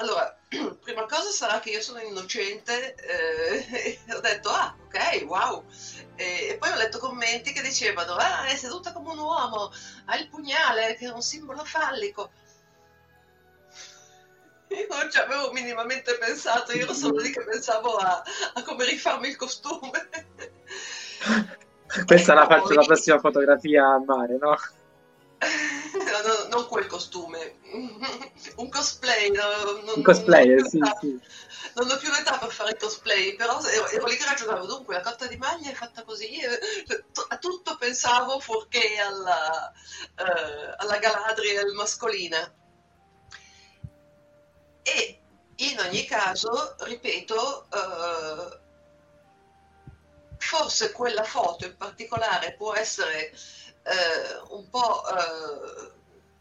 allora, 0.00 0.34
prima 0.80 1.04
cosa 1.04 1.30
sarà 1.30 1.60
che 1.60 1.70
io 1.70 1.82
sono 1.82 2.00
innocente 2.00 2.94
eh, 2.94 3.98
e 4.06 4.12
ho 4.16 4.20
detto, 4.20 4.48
ah, 4.48 4.74
ok, 4.86 5.24
wow. 5.26 5.64
E, 6.16 6.48
e, 6.48 6.56
poi 6.56 6.70
ho 6.70 6.76
letto 6.76 6.98
commenti 6.98 7.52
che 7.52 7.60
dicevano, 7.60 8.14
ah, 8.14 8.46
è 8.46 8.56
seduta 8.56 8.92
come 8.92 9.10
un 9.10 9.18
uomo, 9.18 9.70
ha 10.06 10.16
il 10.16 10.28
pugnale, 10.28 10.96
che 10.96 11.06
è 11.06 11.10
un 11.10 11.22
simbolo 11.22 11.64
fallico. 11.64 12.30
Io 14.70 14.86
non 14.88 15.10
ci 15.10 15.18
avevo 15.18 15.50
minimamente 15.52 16.14
pensato, 16.14 16.72
io 16.72 16.92
solo 16.94 17.20
lì 17.20 17.30
che 17.32 17.42
pensavo 17.42 17.96
a, 17.96 18.22
a 18.54 18.62
come 18.62 18.84
rifarmi 18.84 19.28
il 19.28 19.36
costume. 19.36 20.08
Questa 22.06 22.34
la 22.34 22.46
faccio 22.46 22.74
la 22.74 22.84
prossima 22.84 23.18
fotografia 23.18 23.84
a 23.84 23.98
mare, 23.98 24.38
no? 24.38 24.56
no, 25.40 26.28
no, 26.28 26.48
non 26.50 26.68
quel 26.68 26.86
costume, 26.86 27.56
un 28.56 28.68
cosplay. 28.68 29.30
No, 29.32 29.72
non, 29.72 29.96
un 29.96 30.02
cosplay, 30.02 30.54
non 30.54 30.68
sì, 30.68 30.80
sì. 31.00 31.20
Non 31.74 31.90
ho 31.90 31.96
più 31.96 32.10
l'età 32.10 32.38
per 32.38 32.50
fare 32.50 32.76
cosplay, 32.76 33.34
però 33.34 33.60
ero, 33.64 33.88
ero 33.88 34.06
lì 34.06 34.16
che 34.16 34.24
ragionavo, 34.24 34.66
dunque 34.66 34.94
la 34.94 35.02
cotta 35.02 35.26
di 35.26 35.36
maglia 35.36 35.70
è 35.70 35.74
fatta 35.74 36.04
così, 36.04 36.38
a 37.28 37.38
tutto 37.38 37.76
pensavo 37.76 38.38
fuorché 38.38 38.98
alla, 38.98 39.72
uh, 40.16 40.74
alla 40.76 40.98
Galadriel 40.98 41.72
mascolina. 41.72 42.54
E 44.82 45.18
in 45.56 45.78
ogni 45.78 46.04
caso, 46.04 46.76
ripeto, 46.80 47.66
uh, 47.70 48.58
forse 50.38 50.90
quella 50.92 51.22
foto 51.22 51.66
in 51.66 51.76
particolare 51.76 52.54
può 52.54 52.74
essere 52.74 53.30
eh, 53.82 54.40
un 54.48 54.68
po' 54.68 55.02
eh, 55.06 55.92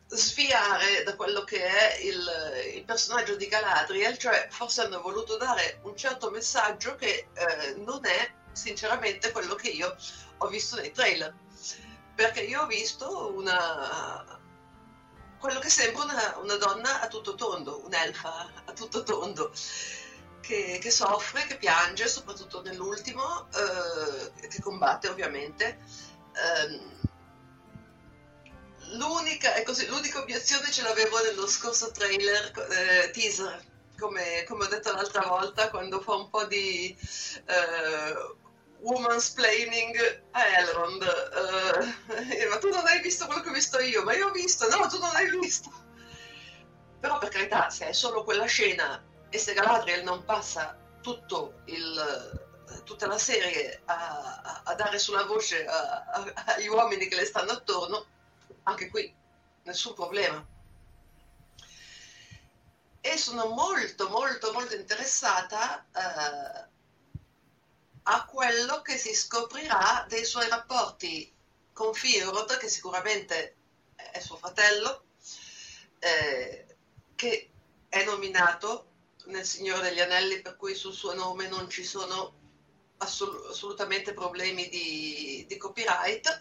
sviare 0.07 1.03
da 1.03 1.15
quello 1.15 1.43
che 1.43 1.63
è 1.63 1.99
il, 2.01 2.27
il, 2.75 2.83
personaggio 2.85 3.35
di 3.35 3.47
Galadriel, 3.47 4.17
cioè 4.17 4.47
forse 4.49 4.81
hanno 4.81 5.01
voluto 5.01 5.37
dare 5.37 5.79
un 5.83 5.95
certo 5.95 6.31
messaggio 6.31 6.95
che 6.95 7.27
eh, 7.33 7.75
non 7.77 8.05
è 8.05 8.33
sinceramente 8.51 9.31
quello 9.31 9.55
che 9.55 9.69
io 9.69 9.95
ho 10.37 10.47
visto 10.47 10.77
nei 10.77 10.91
trailer, 10.91 11.33
perché 12.15 12.41
io 12.41 12.61
ho 12.61 12.67
visto 12.67 13.33
una 13.35 14.38
quello 15.39 15.59
che 15.59 15.69
sembra 15.69 16.03
una, 16.03 16.37
una 16.37 16.55
donna 16.57 17.01
a 17.01 17.07
tutto 17.07 17.35
tondo, 17.35 17.81
un'elfa 17.85 18.51
a 18.65 18.73
tutto 18.73 19.03
tondo. 19.03 19.51
Che, 20.41 20.79
che, 20.81 20.89
soffre, 20.89 21.45
che 21.45 21.57
piange, 21.57 22.07
soprattutto 22.07 22.61
nell'ultimo, 22.63 23.47
eh, 23.53 24.47
che 24.47 24.61
combatte 24.61 25.07
ovviamente. 25.07 25.77
Eh, 26.33 26.97
l'unica, 28.97 29.61
così, 29.63 29.87
l'unica 29.87 30.19
obiezione 30.19 30.71
ce 30.71 30.81
l'avevo 30.81 31.21
nello 31.21 31.47
scorso 31.47 31.91
trailer, 31.91 32.51
eh, 32.71 33.11
teaser, 33.11 33.63
come, 33.99 34.43
come, 34.47 34.65
ho 34.65 34.67
detto 34.67 34.91
l'altra 34.91 35.27
volta, 35.27 35.69
quando 35.69 36.01
fa 36.01 36.15
un 36.15 36.29
po' 36.29 36.45
di 36.45 36.97
eh, 37.45 38.35
woman's 38.81 39.29
planning 39.31 39.95
a 40.31 40.41
Elrond. 40.59 41.03
Eh, 41.03 42.47
ma 42.47 42.57
tu 42.57 42.69
non 42.69 42.85
hai 42.85 43.01
visto 43.01 43.25
quello 43.25 43.41
che 43.41 43.49
ho 43.49 43.53
visto 43.53 43.79
io, 43.79 44.03
ma 44.03 44.13
io 44.13 44.27
ho 44.27 44.31
visto, 44.31 44.67
no, 44.69 44.87
tu 44.87 44.99
non 44.99 45.15
hai 45.15 45.29
visto. 45.39 45.71
Però 46.99 47.17
per 47.17 47.29
carità, 47.29 47.69
se 47.69 47.87
è 47.87 47.93
solo 47.93 48.23
quella 48.23 48.45
scena 48.45 49.03
e 49.29 49.37
se 49.37 49.53
Galadriel 49.53 50.03
non 50.03 50.25
passa 50.25 50.77
il, 51.65 52.39
tutta 52.83 53.07
la 53.07 53.17
serie 53.17 53.81
a, 53.85 54.61
a, 54.63 54.75
dare 54.75 54.99
sulla 54.99 55.23
voce 55.23 55.65
a, 55.65 56.03
agli 56.45 56.67
uomini 56.67 57.07
che 57.07 57.15
le 57.15 57.25
stanno 57.25 57.51
attorno, 57.51 58.05
anche 58.63 58.89
qui 58.89 59.13
nessun 59.63 59.93
problema. 59.93 60.45
E 63.01 63.17
sono 63.17 63.47
molto, 63.47 64.09
molto, 64.09 64.51
molto 64.51 64.75
interessata 64.75 65.85
eh, 65.95 66.67
a 68.11 68.25
quello 68.25 68.81
che 68.81 68.97
si 68.97 69.13
scoprirà 69.13 70.05
dei 70.09 70.25
suoi 70.25 70.49
rapporti 70.49 71.31
con 71.71 71.93
Firod, 71.93 72.57
che 72.57 72.67
sicuramente 72.67 73.55
è 73.95 74.19
suo 74.19 74.37
fratello, 74.37 75.03
eh, 75.99 76.75
che 77.15 77.49
è 77.87 78.03
nominato 78.05 78.87
nel 79.25 79.45
Signore 79.45 79.89
degli 79.89 79.99
Anelli, 79.99 80.41
per 80.41 80.55
cui 80.55 80.73
sul 80.73 80.93
suo 80.93 81.13
nome 81.13 81.47
non 81.49 81.69
ci 81.69 81.83
sono 81.83 82.33
assolut- 82.97 83.51
assolutamente 83.51 84.13
problemi 84.13 84.67
di, 84.69 85.45
di 85.47 85.57
copyright 85.57 86.39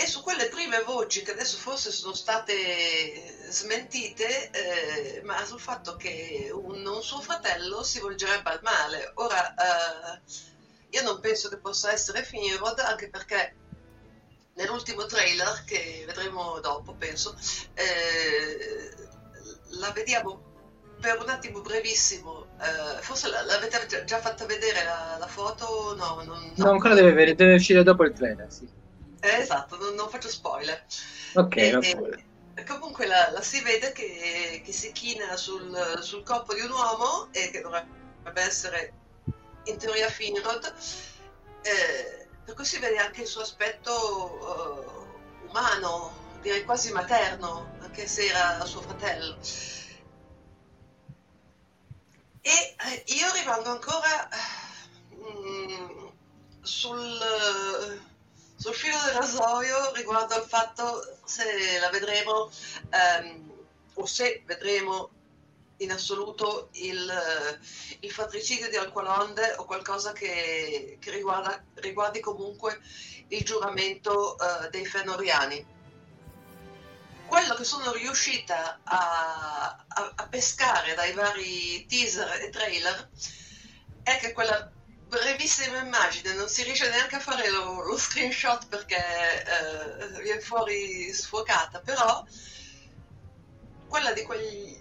e 0.00 0.06
su 0.06 0.22
quelle 0.22 0.48
prime 0.48 0.82
voci 0.82 1.22
che 1.22 1.32
adesso 1.32 1.58
forse 1.58 1.90
sono 1.92 2.14
state 2.14 3.50
smentite, 3.50 4.50
eh, 4.50 5.22
ma 5.24 5.44
sul 5.44 5.60
fatto 5.60 5.96
che 5.96 6.50
un, 6.50 6.86
un, 6.86 7.02
suo 7.02 7.20
fratello 7.20 7.82
si 7.82 8.00
volgerebbe 8.00 8.48
al 8.48 8.60
male. 8.62 9.12
Ora, 9.16 9.54
eh, 9.54 10.20
io 10.88 11.02
non 11.02 11.20
penso 11.20 11.50
che 11.50 11.58
possa 11.58 11.92
essere 11.92 12.22
Finrod, 12.24 12.78
anche 12.78 13.10
perché 13.10 13.54
nell'ultimo 14.54 15.04
trailer, 15.04 15.64
che 15.66 16.04
vedremo 16.06 16.60
dopo, 16.60 16.94
penso, 16.94 17.36
eh, 17.74 18.94
la 19.80 19.90
vediamo 19.90 20.48
per 20.98 21.20
un 21.20 21.28
attimo 21.28 21.60
brevissimo. 21.60 22.46
Eh, 22.58 23.02
forse 23.02 23.28
l'avete 23.28 24.04
già 24.06 24.18
fatta 24.18 24.46
vedere 24.46 24.82
la, 24.82 25.16
la 25.18 25.26
foto? 25.26 25.94
No, 25.94 26.22
non, 26.24 26.52
no. 26.56 26.64
no 26.64 26.70
ancora 26.70 26.94
deve, 26.94 27.34
deve 27.34 27.54
uscire 27.56 27.82
dopo 27.82 28.04
il 28.04 28.14
trailer, 28.14 28.50
sì. 28.50 28.79
Eh, 29.20 29.40
esatto, 29.40 29.76
non, 29.76 29.94
non, 29.94 30.08
faccio 30.08 30.28
spoiler. 30.28 30.82
Ok, 31.34 31.56
e, 31.56 32.24
e, 32.54 32.64
comunque 32.64 33.06
la, 33.06 33.30
la, 33.30 33.42
si 33.42 33.62
vede 33.62 33.92
che, 33.92 34.62
che 34.64 34.72
si 34.72 34.92
china 34.92 35.36
sul, 35.36 35.98
sul, 36.02 36.22
corpo 36.22 36.54
di 36.54 36.60
un 36.60 36.70
uomo 36.70 37.28
e 37.32 37.50
che 37.50 37.60
dovrebbe 37.60 38.40
essere 38.40 38.92
in 39.64 39.76
teoria 39.76 40.08
Finrod, 40.08 40.74
eh, 41.62 42.28
per 42.44 42.54
cui 42.54 42.64
si 42.64 42.78
vede 42.78 42.96
anche 42.96 43.22
il 43.22 43.26
suo 43.26 43.42
aspetto 43.42 43.92
uh, 45.44 45.48
umano, 45.48 46.38
direi 46.40 46.64
quasi 46.64 46.90
materno, 46.90 47.76
anche 47.80 48.06
se 48.06 48.26
era 48.26 48.64
suo 48.64 48.80
fratello. 48.80 49.36
E 52.42 52.50
eh, 52.50 53.04
io 53.08 53.30
rimango 53.34 53.68
ancora 53.68 54.28
mm, 55.14 56.06
sul 56.62 58.08
sul 58.60 58.74
filo 58.74 58.98
del 59.06 59.14
rasoio 59.14 59.90
riguardo 59.94 60.34
al 60.34 60.46
fatto 60.46 61.16
se 61.24 61.78
la 61.80 61.88
vedremo 61.88 62.50
ehm, 62.90 63.50
o 63.94 64.04
se 64.04 64.42
vedremo 64.44 65.08
in 65.78 65.90
assoluto 65.90 66.68
il, 66.72 67.10
il 68.00 68.10
fratricidio 68.10 68.68
di 68.68 68.76
Alqualonde 68.76 69.54
o 69.56 69.64
qualcosa 69.64 70.12
che, 70.12 70.98
che 71.00 71.10
riguarda, 71.10 71.64
riguardi 71.76 72.20
comunque 72.20 72.78
il 73.28 73.42
giuramento 73.44 74.36
eh, 74.36 74.68
dei 74.68 74.84
Fenoriani. 74.84 75.78
Quello 77.28 77.54
che 77.54 77.64
sono 77.64 77.92
riuscita 77.92 78.80
a, 78.84 79.84
a, 79.88 80.12
a 80.16 80.28
pescare 80.28 80.92
dai 80.94 81.14
vari 81.14 81.86
teaser 81.86 82.42
e 82.42 82.50
trailer 82.50 83.08
è 84.02 84.18
che 84.18 84.32
quella 84.32 84.70
brevissima 85.10 85.78
immagine, 85.78 86.34
non 86.34 86.48
si 86.48 86.62
riesce 86.62 86.88
neanche 86.88 87.16
a 87.16 87.20
fare 87.20 87.50
lo, 87.50 87.82
lo 87.82 87.98
screenshot 87.98 88.66
perché 88.68 88.96
eh, 88.96 90.22
viene 90.22 90.40
fuori 90.40 91.12
sfocata, 91.12 91.80
però 91.80 92.24
quella 93.88 94.12
di 94.12 94.22
quegli 94.22 94.80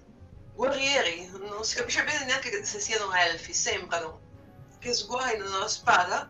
guerrieri, 0.54 1.28
non 1.32 1.64
si 1.66 1.76
capisce 1.76 2.04
bene 2.04 2.26
neanche 2.26 2.64
se 2.64 2.80
siano 2.80 3.12
elfi, 3.12 3.54
sembrano, 3.54 4.22
che 4.80 4.94
sguainano 4.94 5.58
la 5.58 5.68
spada. 5.68 6.30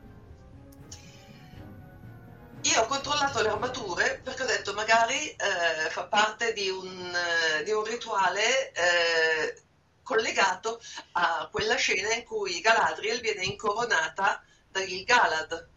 Io 2.62 2.82
ho 2.82 2.86
controllato 2.88 3.42
le 3.42 3.50
armature 3.50 4.22
perché 4.24 4.44
ho 4.44 4.46
detto 4.46 4.74
magari 4.74 5.30
eh, 5.30 5.90
fa 5.90 6.06
parte 6.06 6.54
di 6.54 6.70
un, 6.70 7.16
eh, 7.16 7.64
di 7.64 7.72
un 7.72 7.84
rituale 7.84 8.72
eh, 8.72 9.62
collegato 10.10 10.82
a 11.12 11.48
quella 11.52 11.76
scena 11.76 12.16
in 12.16 12.24
cui 12.24 12.62
Galadriel 12.62 13.20
viene 13.22 13.44
incoronata 13.44 14.44
da 14.72 14.84
Gil-galad. 14.84 15.70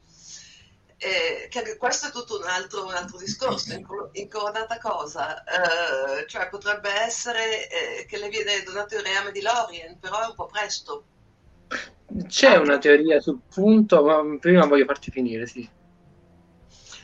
eh, 0.96 1.48
che 1.50 1.58
anche 1.58 1.76
questo 1.76 2.06
è 2.06 2.10
tutto 2.12 2.38
un 2.38 2.46
altro, 2.46 2.86
un 2.86 2.94
altro 2.94 3.18
discorso, 3.18 3.74
incoronata 4.12 4.78
cosa, 4.78 5.42
eh, 5.42 6.26
cioè 6.28 6.48
potrebbe 6.48 6.90
essere 6.90 7.68
eh, 7.68 8.06
che 8.06 8.18
le 8.18 8.28
viene 8.28 8.62
donato 8.62 8.94
il 8.94 9.02
reame 9.02 9.32
di 9.32 9.42
Lorien, 9.42 9.98
però 9.98 10.22
è 10.22 10.26
un 10.26 10.34
po' 10.34 10.46
presto. 10.46 11.04
C'è 12.28 12.56
una 12.56 12.78
teoria 12.78 13.20
sul 13.20 13.40
punto, 13.52 14.04
ma 14.04 14.38
prima 14.38 14.64
voglio 14.66 14.84
farti 14.84 15.10
finire, 15.10 15.46
sì. 15.46 15.68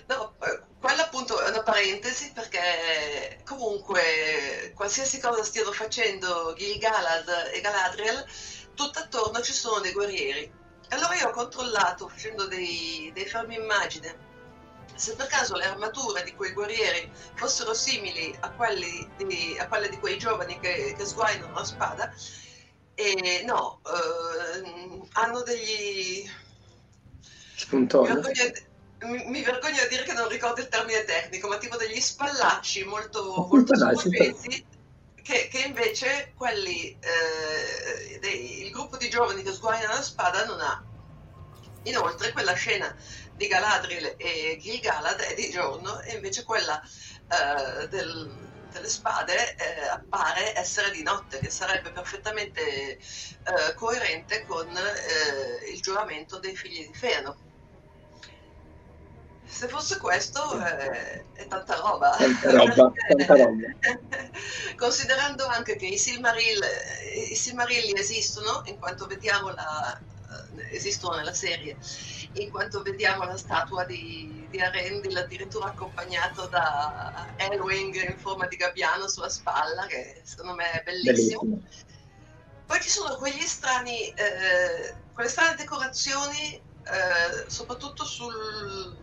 No, 0.06 0.34
eh, 0.42 0.67
quella 0.80 1.04
appunto 1.04 1.40
è 1.40 1.48
una 1.48 1.62
parentesi 1.62 2.32
perché 2.32 3.40
comunque 3.44 4.72
qualsiasi 4.74 5.20
cosa 5.20 5.42
stiano 5.42 5.72
facendo 5.72 6.54
Gil-galad 6.56 7.50
e 7.52 7.60
Galadriel, 7.60 8.24
tutto 8.74 8.98
attorno 8.98 9.40
ci 9.40 9.52
sono 9.52 9.80
dei 9.80 9.92
guerrieri. 9.92 10.52
Allora 10.90 11.14
io 11.16 11.28
ho 11.28 11.32
controllato 11.32 12.08
facendo 12.08 12.46
dei, 12.46 13.10
dei 13.12 13.26
fermi 13.26 13.56
immagine 13.56 14.26
se 14.98 15.14
per 15.14 15.28
caso 15.28 15.54
le 15.54 15.64
armature 15.64 16.24
di 16.24 16.34
quei 16.34 16.52
guerrieri 16.52 17.08
fossero 17.34 17.72
simili 17.72 18.36
a, 18.40 18.52
di, 19.16 19.56
a 19.56 19.68
quelle 19.68 19.88
di 19.88 19.98
quei 19.98 20.18
giovani 20.18 20.58
che, 20.58 20.94
che 20.96 21.04
sguainano 21.04 21.54
la 21.54 21.64
spada, 21.64 22.12
e 22.94 23.44
no, 23.46 23.80
eh, 23.86 25.08
hanno 25.12 25.42
degli... 25.42 26.28
Spuntoni. 27.54 28.08
Mi 29.00 29.08
vergogno, 29.08 29.24
mi, 29.24 29.30
mi 29.30 29.42
vergogno 29.42 29.82
a 29.82 29.86
dire 29.86 30.02
che 30.02 30.12
non 30.12 30.28
ricordo 30.28 30.60
il 30.60 30.68
termine 30.68 31.04
tecnico, 31.04 31.48
ma 31.48 31.58
tipo 31.58 31.76
degli 31.76 32.00
spallacci 32.00 32.84
molto, 32.84 33.46
molto 33.48 33.74
superpesi 33.76 34.66
che, 35.28 35.48
che, 35.48 35.58
invece 35.58 36.32
quelli, 36.34 36.96
eh, 36.98 38.18
dei, 38.18 38.64
il 38.64 38.70
gruppo 38.70 38.96
di 38.96 39.10
giovani 39.10 39.42
che 39.42 39.52
sguainano 39.52 39.92
la 39.92 40.02
spada 40.02 40.46
non 40.46 40.58
ha. 40.58 40.82
Inoltre 41.82 42.32
quella 42.32 42.54
scena 42.54 42.96
di 43.34 43.46
Galadriel 43.46 44.14
e 44.16 44.56
Gil-galad 44.58 45.20
è 45.20 45.34
di 45.34 45.50
giorno 45.50 46.00
e 46.00 46.14
invece 46.14 46.44
quella 46.44 46.80
eh, 46.82 47.88
del, 47.88 48.30
delle 48.72 48.88
spade 48.88 49.54
eh, 49.56 49.86
appare 49.88 50.56
essere 50.56 50.90
di 50.92 51.02
notte, 51.02 51.38
che 51.38 51.50
sarebbe 51.50 51.90
perfettamente 51.90 52.96
eh, 52.96 53.74
coerente 53.74 54.46
con 54.46 54.66
eh, 54.74 55.70
il 55.70 55.80
giuramento 55.82 56.38
dei 56.38 56.56
figli 56.56 56.86
di 56.86 56.98
Fëanor. 56.98 57.36
Se 59.48 59.66
fosse 59.66 59.96
questo 59.98 60.60
eh, 60.62 61.24
è 61.32 61.46
tanta 61.48 61.76
roba. 61.76 62.10
Tanta 62.10 62.50
roba, 62.50 62.92
tanta 63.08 63.34
roba. 63.34 63.66
Considerando 64.76 65.46
anche 65.46 65.76
che 65.76 65.86
i, 65.86 65.96
Silmaril, 65.96 66.60
i 67.30 67.34
Silmarilli 67.34 67.98
esistono, 67.98 68.62
in 68.66 68.78
quanto 68.78 69.06
vediamo 69.06 69.48
la, 69.50 69.98
esistono 70.70 71.16
nella 71.16 71.32
serie, 71.32 71.76
in 72.34 72.50
quanto 72.50 72.82
vediamo 72.82 73.24
la 73.24 73.36
statua 73.36 73.84
di, 73.84 74.46
di 74.50 74.60
Arendil 74.60 75.16
addirittura 75.16 75.66
accompagnato 75.66 76.46
da 76.46 77.28
Elwing 77.36 78.10
in 78.10 78.18
forma 78.18 78.46
di 78.46 78.56
gabbiano 78.56 79.08
sulla 79.08 79.28
spalla, 79.28 79.86
che 79.86 80.20
secondo 80.24 80.54
me 80.54 80.70
è 80.72 80.82
bellissimo. 80.82 81.40
bellissimo. 81.40 81.86
Poi 82.66 82.80
ci 82.82 82.90
sono 82.90 83.16
quegli 83.16 83.46
strani, 83.46 84.08
eh, 84.08 84.94
quelle 85.14 85.30
strane 85.30 85.56
decorazioni, 85.56 86.54
eh, 86.54 87.50
soprattutto 87.50 88.04
sul, 88.04 88.96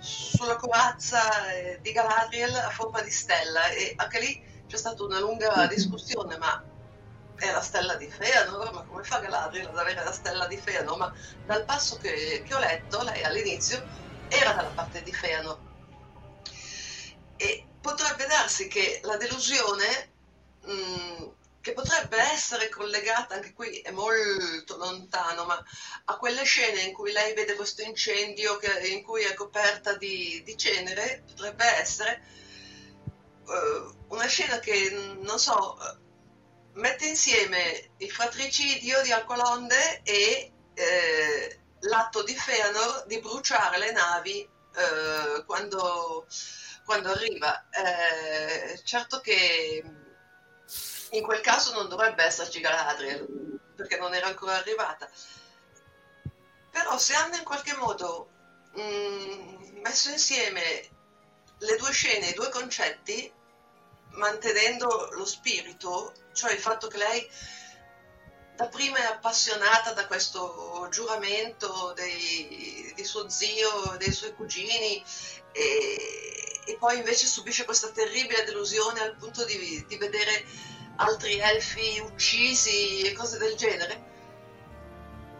sulla 0.00 0.56
corazza 0.56 1.52
eh, 1.52 1.78
di 1.82 1.92
Galadriel 1.92 2.54
a 2.54 2.70
forma 2.70 3.02
di 3.02 3.10
stella 3.10 3.68
e 3.68 3.92
anche 3.96 4.20
lì 4.20 4.42
c'è 4.66 4.76
stata 4.76 5.02
una 5.02 5.18
lunga 5.18 5.66
discussione, 5.66 6.38
ma 6.38 6.64
è 7.36 7.50
la 7.50 7.60
stella 7.60 7.96
di 7.96 8.08
Feanor, 8.08 8.72
ma 8.72 8.82
come 8.84 9.02
fa 9.02 9.18
Galadriel 9.18 9.66
ad 9.66 9.76
avere 9.76 10.04
la 10.04 10.12
stella 10.12 10.46
di 10.46 10.56
Feanor? 10.56 10.96
Ma 10.96 11.12
dal 11.44 11.64
passo 11.64 11.96
che, 11.96 12.42
che 12.46 12.54
ho 12.54 12.58
letto, 12.58 13.02
lei 13.02 13.22
all'inizio 13.24 13.84
era 14.28 14.52
dalla 14.52 14.70
parte 14.70 15.02
di 15.02 15.12
Feanor. 15.12 15.58
E 17.36 17.66
potrebbe 17.80 18.26
darsi 18.26 18.68
che 18.68 19.00
la 19.02 19.16
delusione, 19.16 20.10
mh, 20.62 20.72
mm, 20.72 21.28
che 21.60 21.72
potrebbe 21.72 22.18
essere 22.18 22.68
collegata, 22.68 23.34
anche 23.34 23.52
qui 23.52 23.80
è 23.80 23.90
molto 23.90 24.76
lontano, 24.76 25.44
ma 25.44 25.62
a 26.06 26.16
quelle 26.16 26.42
scene 26.44 26.82
in 26.82 26.92
cui 26.92 27.12
lei 27.12 27.34
vede 27.34 27.54
questo 27.54 27.82
incendio 27.82 28.56
che, 28.56 28.88
in 28.88 29.02
cui 29.02 29.22
è 29.24 29.34
coperta 29.34 29.94
di, 29.96 30.42
di 30.42 30.56
cenere, 30.56 31.22
potrebbe 31.26 31.64
essere 31.64 32.22
uh, 33.44 34.14
una 34.14 34.26
scena 34.26 34.58
che, 34.58 34.90
non 35.20 35.38
so, 35.38 35.76
mette 36.74 37.06
insieme 37.06 37.90
il 37.98 38.10
fratricidio 38.10 39.02
di 39.02 39.12
Alcolonde 39.12 40.00
e 40.02 40.52
eh, 40.74 41.60
l'atto 41.80 42.22
di 42.22 42.34
Feanor 42.34 43.04
di 43.06 43.18
bruciare 43.20 43.78
le 43.78 43.92
navi 43.92 44.40
eh, 44.40 45.44
quando, 45.44 46.26
quando, 46.84 47.10
arriva. 47.10 47.68
Eh, 47.70 48.80
certo 48.84 49.20
che 49.20 49.82
in 51.10 51.22
quel 51.22 51.40
caso 51.40 51.72
non 51.72 51.88
dovrebbe 51.88 52.24
esserci 52.24 52.60
Galadriel, 52.60 53.26
perché 53.74 53.96
non 53.96 54.14
era 54.14 54.26
ancora 54.26 54.56
arrivata. 54.56 55.08
Però 56.70 56.98
se 56.98 57.14
hanno 57.14 57.36
in 57.36 57.44
qualche 57.44 57.74
modo 57.76 58.28
mh, 58.74 58.80
mm, 58.82 59.80
messo 59.80 60.10
insieme 60.10 60.88
le 61.58 61.76
due 61.76 61.92
scene, 61.92 62.28
i 62.28 62.34
due 62.34 62.48
concetti, 62.48 63.32
mantenendo 64.12 65.10
lo 65.12 65.24
spirito, 65.24 66.12
cioè 66.32 66.52
il 66.52 66.58
fatto 66.58 66.88
che 66.88 66.96
lei 66.96 67.30
dapprima 68.56 68.98
è 68.98 69.04
appassionata 69.04 69.92
da 69.92 70.06
questo 70.06 70.86
giuramento 70.90 71.92
dei, 71.94 72.92
di 72.94 73.04
suo 73.04 73.28
zio, 73.28 73.96
dei 73.98 74.12
suoi 74.12 74.34
cugini 74.34 75.02
e, 75.52 76.60
e, 76.66 76.76
poi 76.78 76.98
invece 76.98 77.26
subisce 77.26 77.64
questa 77.64 77.88
terribile 77.90 78.44
delusione 78.44 79.00
al 79.00 79.16
punto 79.16 79.44
di, 79.44 79.84
di 79.86 79.96
vedere 79.96 80.44
altri 81.00 81.38
elfi 81.38 82.00
uccisi 82.04 83.02
e 83.02 83.12
cose 83.12 83.38
del 83.38 83.54
genere. 83.56 84.08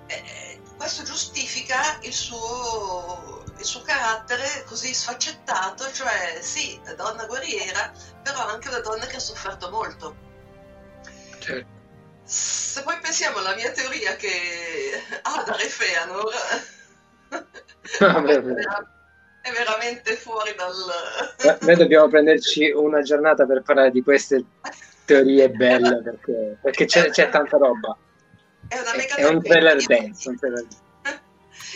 E, 0.07 0.61
questo 0.77 1.03
giustifica 1.03 1.99
il 2.03 2.13
suo, 2.13 3.45
il 3.59 3.65
suo 3.65 3.83
carattere 3.83 4.65
così 4.67 4.95
sfaccettato, 4.95 5.91
cioè 5.93 6.39
sì, 6.41 6.81
donna 6.97 7.27
guerriera, 7.27 7.93
però 8.23 8.47
anche 8.47 8.69
una 8.69 8.81
donna 8.81 9.05
che 9.05 9.17
ha 9.17 9.21
sofferto 9.21 9.71
molto. 9.71 10.17
Certo. 11.39 11.79
Se 12.25 12.83
poi 12.83 12.99
pensiamo 13.01 13.39
alla 13.39 13.55
mia 13.55 13.73
teoria 13.73 14.17
che 14.17 15.03
Adar 15.23 15.61
e 15.61 15.69
Feanor 15.69 16.33
è 19.43 19.53
veramente 19.53 20.17
fuori 20.17 20.55
dal... 20.55 21.59
Noi 21.61 21.77
dobbiamo 21.77 22.09
prenderci 22.09 22.71
una 22.71 23.03
giornata 23.03 23.45
per 23.45 23.63
parlare 23.63 23.91
di 23.91 24.03
queste 24.03 24.45
teorie 25.11 25.51
belle 25.51 26.03
perché, 26.03 26.59
perché 26.63 26.85
c'è, 26.87 27.11
c'è, 27.11 27.29
tanta 27.31 27.57
roba. 27.57 27.97
È, 28.69 28.79
una 28.79 28.95
mega 28.95 29.17
è 29.17 29.25
un 29.25 29.43
trailer 29.43 29.85
trailer... 29.85 30.67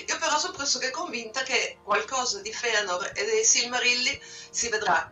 Io 0.07 0.19
però 0.19 0.39
sono 0.39 0.53
pressoché 0.53 0.91
convinta 0.91 1.43
che 1.43 1.79
qualcosa 1.83 2.41
di 2.41 2.53
Feanor 2.53 3.11
e 3.15 3.25
dei 3.25 3.45
Silmarilli 3.45 4.21
si 4.23 4.69
vedrà 4.69 5.11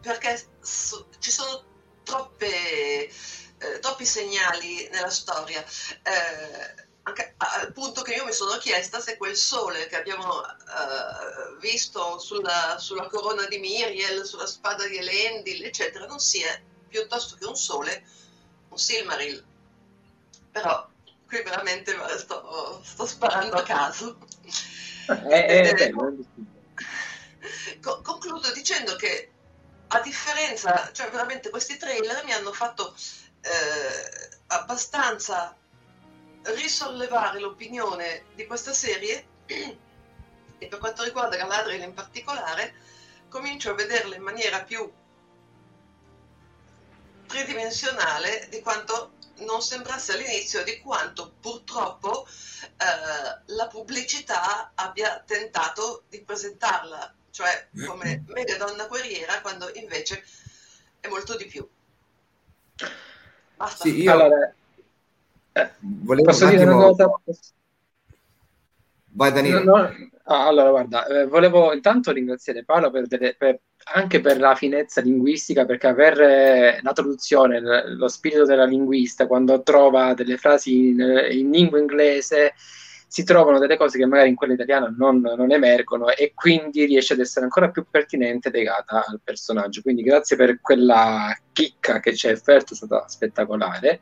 perché 0.00 0.40
so, 0.60 1.08
ci 1.18 1.30
sono 1.30 1.64
troppe, 2.02 2.46
eh, 2.46 3.78
troppi 3.80 4.04
segnali 4.04 4.88
nella 4.92 5.10
storia. 5.10 5.64
Eh, 6.02 6.84
anche 7.04 7.34
al 7.36 7.72
punto 7.72 8.02
che 8.02 8.14
io 8.14 8.24
mi 8.24 8.32
sono 8.32 8.56
chiesta 8.58 8.98
se 8.98 9.16
quel 9.16 9.36
sole 9.36 9.86
che 9.86 9.94
abbiamo 9.96 10.40
uh, 10.40 11.56
visto 11.60 12.18
sulla, 12.18 12.78
sulla, 12.80 13.06
corona 13.06 13.46
di 13.46 13.58
Miriel, 13.58 14.24
sulla 14.24 14.46
spada 14.46 14.88
di 14.88 14.96
Elendil, 14.96 15.64
eccetera, 15.64 16.06
non 16.06 16.18
sia 16.18 16.60
piuttosto 16.88 17.36
che 17.36 17.46
un 17.46 17.56
sole, 17.56 18.04
un 18.68 18.78
Silmaril. 18.78 19.44
Però 20.52 20.88
qui 21.26 21.42
veramente 21.42 21.94
sto, 22.18 22.80
sto 22.84 23.06
sparando 23.06 23.56
a 23.56 23.62
caso. 23.62 24.18
Eh, 25.08 25.72
eh, 25.78 25.94
concludo 27.80 28.50
dicendo 28.52 28.96
che 28.96 29.30
a 29.86 30.00
differenza, 30.00 30.90
cioè 30.92 31.10
veramente 31.10 31.48
questi 31.48 31.76
trailer 31.76 32.24
mi 32.24 32.32
hanno 32.32 32.52
fatto 32.52 32.92
eh, 33.40 34.38
abbastanza 34.48 35.56
risollevare 36.42 37.38
l'opinione 37.40 38.24
di 38.34 38.46
questa 38.46 38.72
serie 38.72 39.26
e 39.46 40.66
per 40.66 40.78
quanto 40.78 41.04
riguarda 41.04 41.36
Galadriel 41.36 41.82
in 41.82 41.94
particolare 41.94 42.74
comincio 43.28 43.70
a 43.70 43.74
vederla 43.74 44.14
in 44.14 44.22
maniera 44.22 44.62
più 44.62 44.90
tridimensionale 47.26 48.46
di 48.50 48.60
quanto 48.60 49.12
non 49.38 49.60
sembrasse 49.60 50.12
all'inizio 50.12 50.64
di 50.64 50.78
quanto 50.78 51.34
purtroppo 51.40 52.26
eh, 52.26 53.42
la 53.46 53.66
pubblicità 53.66 54.72
abbia 54.74 55.22
tentato 55.26 56.04
di 56.08 56.22
presentarla 56.22 57.14
cioè 57.36 57.68
come 57.86 58.24
mega 58.28 58.56
donna 58.56 58.86
guerriera, 58.86 59.42
quando 59.42 59.70
invece 59.74 60.24
è 61.00 61.06
molto 61.08 61.36
di 61.36 61.44
più. 61.44 61.68
Basta. 63.56 63.84
Sì, 63.84 64.00
io... 64.00 64.10
Allora, 64.10 64.54
eh, 65.52 65.72
Volevo 65.80 66.30
posso 66.30 66.46
dire 66.46 66.62
attimo... 66.62 66.76
una 66.76 66.86
cosa? 66.86 67.10
Vai 69.16 69.32
Danilo. 69.32 69.64
No, 69.64 69.76
no. 69.76 69.90
Ah, 70.28 70.46
allora, 70.46 70.70
guarda, 70.70 71.06
eh, 71.06 71.26
volevo 71.26 71.72
intanto 71.72 72.10
ringraziare 72.10 72.64
Paolo 72.64 72.90
per 72.90 73.06
delle, 73.06 73.34
per, 73.38 73.60
anche 73.94 74.20
per 74.20 74.38
la 74.38 74.54
finezza 74.54 75.00
linguistica, 75.00 75.64
perché 75.64 75.94
per 75.94 76.20
eh, 76.20 76.80
la 76.82 76.92
traduzione, 76.92 77.60
l- 77.60 77.96
lo 77.96 78.08
spirito 78.08 78.44
della 78.44 78.64
linguista, 78.64 79.26
quando 79.26 79.62
trova 79.62 80.14
delle 80.14 80.36
frasi 80.36 80.88
in, 80.88 81.28
in 81.30 81.50
lingua 81.50 81.78
inglese, 81.78 82.54
si 83.06 83.22
trovano 83.24 83.58
delle 83.58 83.76
cose 83.76 83.98
che 83.98 84.04
magari 84.04 84.28
in 84.28 84.34
quella 84.34 84.54
italiana 84.54 84.92
non, 84.98 85.20
non, 85.20 85.52
emergono 85.52 86.08
e 86.10 86.32
quindi 86.34 86.84
riesce 86.84 87.12
ad 87.12 87.20
essere 87.20 87.44
ancora 87.44 87.70
più 87.70 87.86
pertinente 87.88 88.50
legata 88.50 89.04
al 89.06 89.20
personaggio. 89.22 89.80
Quindi 89.80 90.02
grazie 90.02 90.36
per 90.36 90.60
quella 90.60 91.34
chicca 91.52 92.00
che 92.00 92.14
ci 92.16 92.26
hai 92.26 92.34
offerto, 92.34 92.72
è 92.74 92.76
stata 92.76 93.06
spettacolare. 93.06 94.00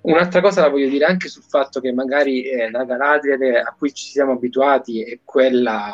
Un'altra 0.00 0.40
cosa 0.40 0.62
la 0.62 0.68
voglio 0.68 0.88
dire 0.88 1.04
anche 1.04 1.28
sul 1.28 1.42
fatto 1.42 1.80
che 1.80 1.92
magari 1.92 2.42
eh, 2.44 2.70
la 2.70 2.84
Galadriel 2.84 3.56
a 3.56 3.74
cui 3.76 3.92
ci 3.92 4.06
siamo 4.06 4.32
abituati 4.32 5.02
è 5.02 5.18
quella 5.24 5.92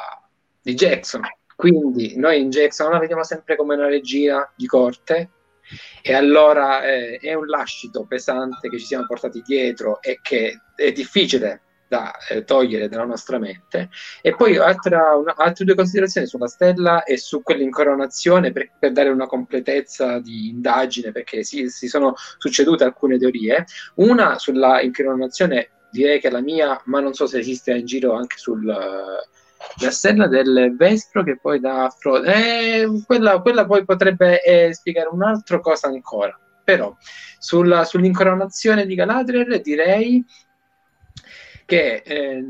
di 0.60 0.74
Jackson. 0.74 1.22
Quindi 1.56 2.16
noi 2.16 2.40
in 2.40 2.50
Jackson 2.50 2.90
la 2.90 2.98
vediamo 2.98 3.24
sempre 3.24 3.56
come 3.56 3.74
una 3.74 3.86
regina 3.86 4.50
di 4.56 4.66
corte, 4.66 5.30
e 6.02 6.12
allora 6.12 6.84
eh, 6.84 7.18
è 7.20 7.34
un 7.34 7.46
lascito 7.46 8.04
pesante 8.04 8.68
che 8.68 8.78
ci 8.78 8.84
siamo 8.84 9.06
portati 9.06 9.42
dietro 9.42 10.02
e 10.02 10.18
che 10.22 10.60
è 10.76 10.92
difficile 10.92 11.62
da 11.94 12.12
eh, 12.28 12.44
togliere 12.44 12.88
dalla 12.88 13.04
nostra 13.04 13.38
mente. 13.38 13.88
E 14.20 14.34
poi 14.34 14.56
altra, 14.56 15.14
una, 15.14 15.34
altre 15.36 15.64
due 15.64 15.76
considerazioni 15.76 16.26
sulla 16.26 16.48
stella 16.48 17.04
e 17.04 17.16
su 17.16 17.42
quell'incoronazione 17.42 18.50
per, 18.50 18.72
per 18.78 18.90
dare 18.90 19.10
una 19.10 19.26
completezza 19.26 20.18
di 20.18 20.48
indagine, 20.48 21.12
perché 21.12 21.44
si, 21.44 21.68
si 21.68 21.86
sono 21.86 22.14
succedute 22.38 22.82
alcune 22.82 23.18
teorie. 23.18 23.64
Una 23.96 24.38
sulla 24.38 24.80
incoronazione, 24.80 25.70
direi 25.90 26.18
che 26.18 26.28
è 26.28 26.30
la 26.32 26.40
mia, 26.40 26.80
ma 26.86 26.98
non 26.98 27.14
so 27.14 27.26
se 27.26 27.38
esiste 27.38 27.72
in 27.72 27.86
giro 27.86 28.14
anche 28.14 28.36
sul 28.36 28.64
la 29.80 29.90
stella 29.90 30.26
del 30.26 30.74
Vespro 30.76 31.22
che 31.22 31.38
poi 31.38 31.58
dà 31.58 31.88
Frodo. 31.96 32.24
Eh, 32.24 32.86
quella, 33.06 33.40
quella, 33.40 33.64
poi 33.64 33.84
potrebbe 33.84 34.42
eh, 34.42 34.74
spiegare 34.74 35.08
un'altra 35.10 35.60
cosa 35.60 35.86
ancora. 35.86 36.38
Però 36.62 36.94
sulla, 37.38 37.84
sull'incoronazione 37.84 38.84
di 38.84 38.94
Galadriel 38.94 39.60
direi 39.60 40.24
che 41.64 42.02
eh, 42.04 42.44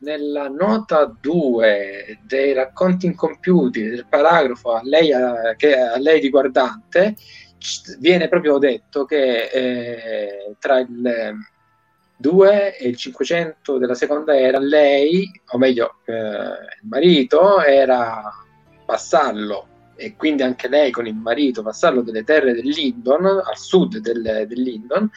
nella 0.00 0.48
nota 0.48 1.04
2 1.20 2.20
dei 2.22 2.52
racconti 2.52 3.06
incompiuti 3.06 3.82
del 3.88 4.06
paragrafo 4.08 4.72
a 4.72 4.80
lei, 4.82 5.12
a, 5.12 5.54
che, 5.56 5.78
a 5.78 5.98
lei 5.98 6.20
riguardante 6.20 7.16
viene 7.98 8.28
proprio 8.28 8.58
detto 8.58 9.04
che 9.04 9.44
eh, 9.44 10.56
tra 10.58 10.78
il 10.78 11.36
2 12.16 12.76
e 12.76 12.88
il 12.88 12.96
500 12.96 13.78
della 13.78 13.94
seconda 13.94 14.38
era 14.38 14.58
lei, 14.58 15.30
o 15.52 15.58
meglio 15.58 15.96
eh, 16.06 16.12
il 16.12 16.88
marito 16.88 17.62
era 17.62 18.22
vassallo 18.84 19.69
e 20.00 20.16
quindi 20.16 20.42
anche 20.42 20.66
lei 20.68 20.90
con 20.90 21.06
il 21.06 21.14
marito 21.14 21.60
vassallo 21.62 22.00
delle 22.00 22.24
terre 22.24 22.54
del 22.54 22.66
Lindon, 22.66 23.26
al 23.26 23.58
sud 23.58 23.98
del, 23.98 24.46
del 24.48 24.60
Lindon, 24.60 25.10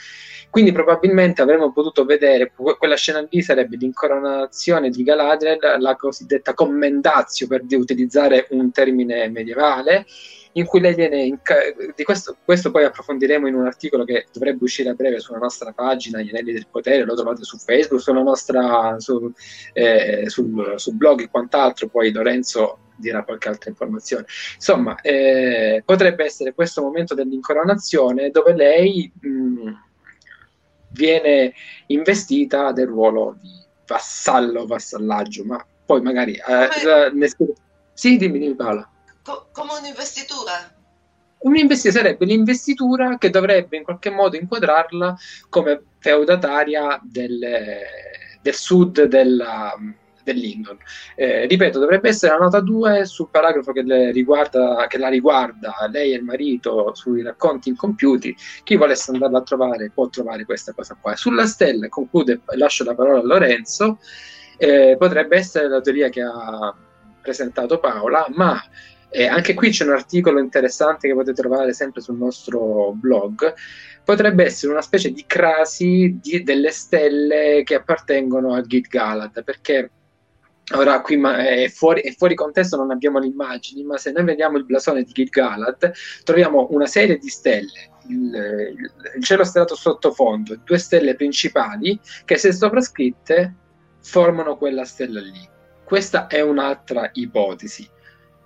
quindi 0.49 0.73
probabilmente 0.73 1.41
avremmo 1.41 1.71
potuto 1.71 2.03
vedere, 2.03 2.51
quella 2.53 2.95
scena 2.95 3.25
lì 3.29 3.41
sarebbe 3.41 3.77
l'incoronazione 3.77 4.89
di 4.89 5.03
Galadriel, 5.03 5.57
la 5.79 5.95
cosiddetta 5.95 6.53
commendatio 6.53 7.47
per 7.47 7.63
utilizzare 7.69 8.47
un 8.51 8.71
termine 8.71 9.29
medievale, 9.29 10.05
in 10.53 10.65
cui 10.65 10.81
lei 10.81 10.93
viene 10.93 11.23
in 11.23 11.41
ca- 11.41 11.73
di 11.95 12.03
questo, 12.03 12.37
questo, 12.43 12.69
poi 12.69 12.83
approfondiremo 12.83 13.47
in 13.47 13.55
un 13.55 13.65
articolo 13.65 14.03
che 14.03 14.27
dovrebbe 14.31 14.63
uscire 14.63 14.89
a 14.89 14.93
breve 14.93 15.19
sulla 15.19 15.39
nostra 15.39 15.71
pagina 15.71 16.21
Gli 16.21 16.29
Anelli 16.29 16.53
del 16.53 16.67
Potere, 16.69 17.05
lo 17.05 17.15
trovate 17.15 17.43
su 17.43 17.57
Facebook, 17.57 18.01
sulla 18.01 18.21
nostra 18.21 18.99
su, 18.99 19.31
eh, 19.73 20.25
sul, 20.27 20.73
sul 20.75 20.93
blog 20.93 21.21
e 21.21 21.29
quant'altro, 21.29 21.87
poi 21.87 22.11
Lorenzo 22.11 22.79
dirà 22.95 23.23
qualche 23.23 23.49
altra 23.49 23.69
informazione. 23.69 24.25
Insomma, 24.55 24.99
eh, 25.01 25.81
potrebbe 25.85 26.25
essere 26.25 26.53
questo 26.53 26.81
momento 26.81 27.13
dell'incoronazione 27.13 28.29
dove 28.29 28.53
lei 28.53 29.11
mh, 29.19 29.71
viene 30.89 31.53
investita 31.87 32.71
del 32.71 32.87
ruolo 32.87 33.37
di 33.41 33.49
vassallo, 33.87 34.65
vassallaggio, 34.65 35.43
ma 35.43 35.65
poi 35.85 36.01
magari... 36.01 36.33
Eh, 36.33 37.11
ne... 37.13 37.29
Sì, 37.93 38.17
dimmi, 38.17 38.39
dimmi 38.39 38.55
Paola. 38.55 38.89
Co- 39.21 39.49
come 39.51 39.71
un'investitura? 39.79 40.51
Un'investitura 41.39 42.03
sarebbe 42.03 42.25
l'investitura 42.25 43.17
che 43.17 43.29
dovrebbe 43.29 43.77
in 43.77 43.83
qualche 43.83 44.09
modo 44.09 44.37
inquadrarla 44.37 45.15
come 45.49 45.83
feudataria 45.99 46.99
del, 47.03 47.39
del 48.41 48.53
sud 48.53 49.03
della, 49.03 49.75
dell'Indon. 50.23 50.77
Eh, 51.15 51.45
ripeto, 51.45 51.79
dovrebbe 51.79 52.09
essere 52.09 52.33
la 52.33 52.39
nota 52.39 52.59
2 52.59 53.05
sul 53.05 53.29
paragrafo 53.29 53.71
che, 53.71 53.83
riguarda, 54.11 54.85
che, 54.87 54.97
la 54.97 55.09
riguarda 55.09 55.73
lei 55.91 56.13
e 56.13 56.15
il 56.15 56.23
marito 56.23 56.93
sui 56.95 57.21
racconti 57.21 57.69
incompiuti. 57.69 58.35
Chi 58.63 58.75
volesse 58.75 59.11
andarla 59.11 59.39
a 59.39 59.43
trovare 59.43 59.91
può 59.93 60.07
trovare 60.09 60.45
questa 60.45 60.73
cosa 60.73 60.97
qua. 60.99 61.15
Sulla 61.15 61.45
stella, 61.45 61.87
conclude, 61.89 62.41
lascio 62.55 62.83
la 62.83 62.95
parola 62.95 63.19
a 63.19 63.23
Lorenzo, 63.23 63.99
eh, 64.57 64.95
potrebbe 64.97 65.37
essere 65.37 65.67
la 65.67 65.81
teoria 65.81 66.09
che 66.09 66.21
ha 66.21 66.75
presentato 67.21 67.79
Paola, 67.79 68.25
ma 68.29 68.61
eh, 69.09 69.27
anche 69.27 69.53
qui 69.53 69.69
c'è 69.69 69.85
un 69.85 69.91
articolo 69.91 70.39
interessante 70.39 71.07
che 71.07 71.13
potete 71.13 71.39
trovare 71.39 71.71
sempre 71.73 72.01
sul 72.01 72.17
nostro 72.17 72.93
blog. 72.95 73.53
Potrebbe 74.03 74.43
essere 74.43 74.71
una 74.71 74.81
specie 74.81 75.11
di 75.11 75.23
crasi 75.27 76.17
di, 76.19 76.41
delle 76.41 76.71
stelle 76.71 77.61
che 77.63 77.75
appartengono 77.75 78.55
a 78.55 78.61
Git 78.61 78.87
Galad, 78.87 79.43
perché 79.43 79.91
Ora 80.71 81.01
qui 81.01 81.21
è 81.21 81.67
fuori, 81.67 82.01
è 82.01 82.13
fuori, 82.13 82.35
contesto, 82.35 82.77
non 82.77 82.89
abbiamo 82.89 83.19
le 83.19 83.27
immagini, 83.27 83.83
ma 83.83 83.97
se 83.97 84.11
noi 84.11 84.23
vediamo 84.23 84.57
il 84.57 84.63
blasone 84.63 85.03
di 85.03 85.11
Gilgalad, 85.11 85.91
troviamo 86.23 86.67
una 86.71 86.87
serie 86.87 87.17
di 87.17 87.27
stelle, 87.27 87.91
il, 88.07 88.33
il 89.15 89.23
cielo 89.23 89.43
stellato 89.43 89.75
sottofondo, 89.75 90.57
due 90.63 90.77
stelle 90.77 91.15
principali 91.15 91.99
che 92.23 92.37
se 92.37 92.53
sovrascritte 92.53 93.55
formano 94.01 94.57
quella 94.57 94.85
stella 94.85 95.19
lì. 95.19 95.49
Questa 95.83 96.27
è 96.27 96.39
un'altra 96.39 97.09
ipotesi. 97.13 97.89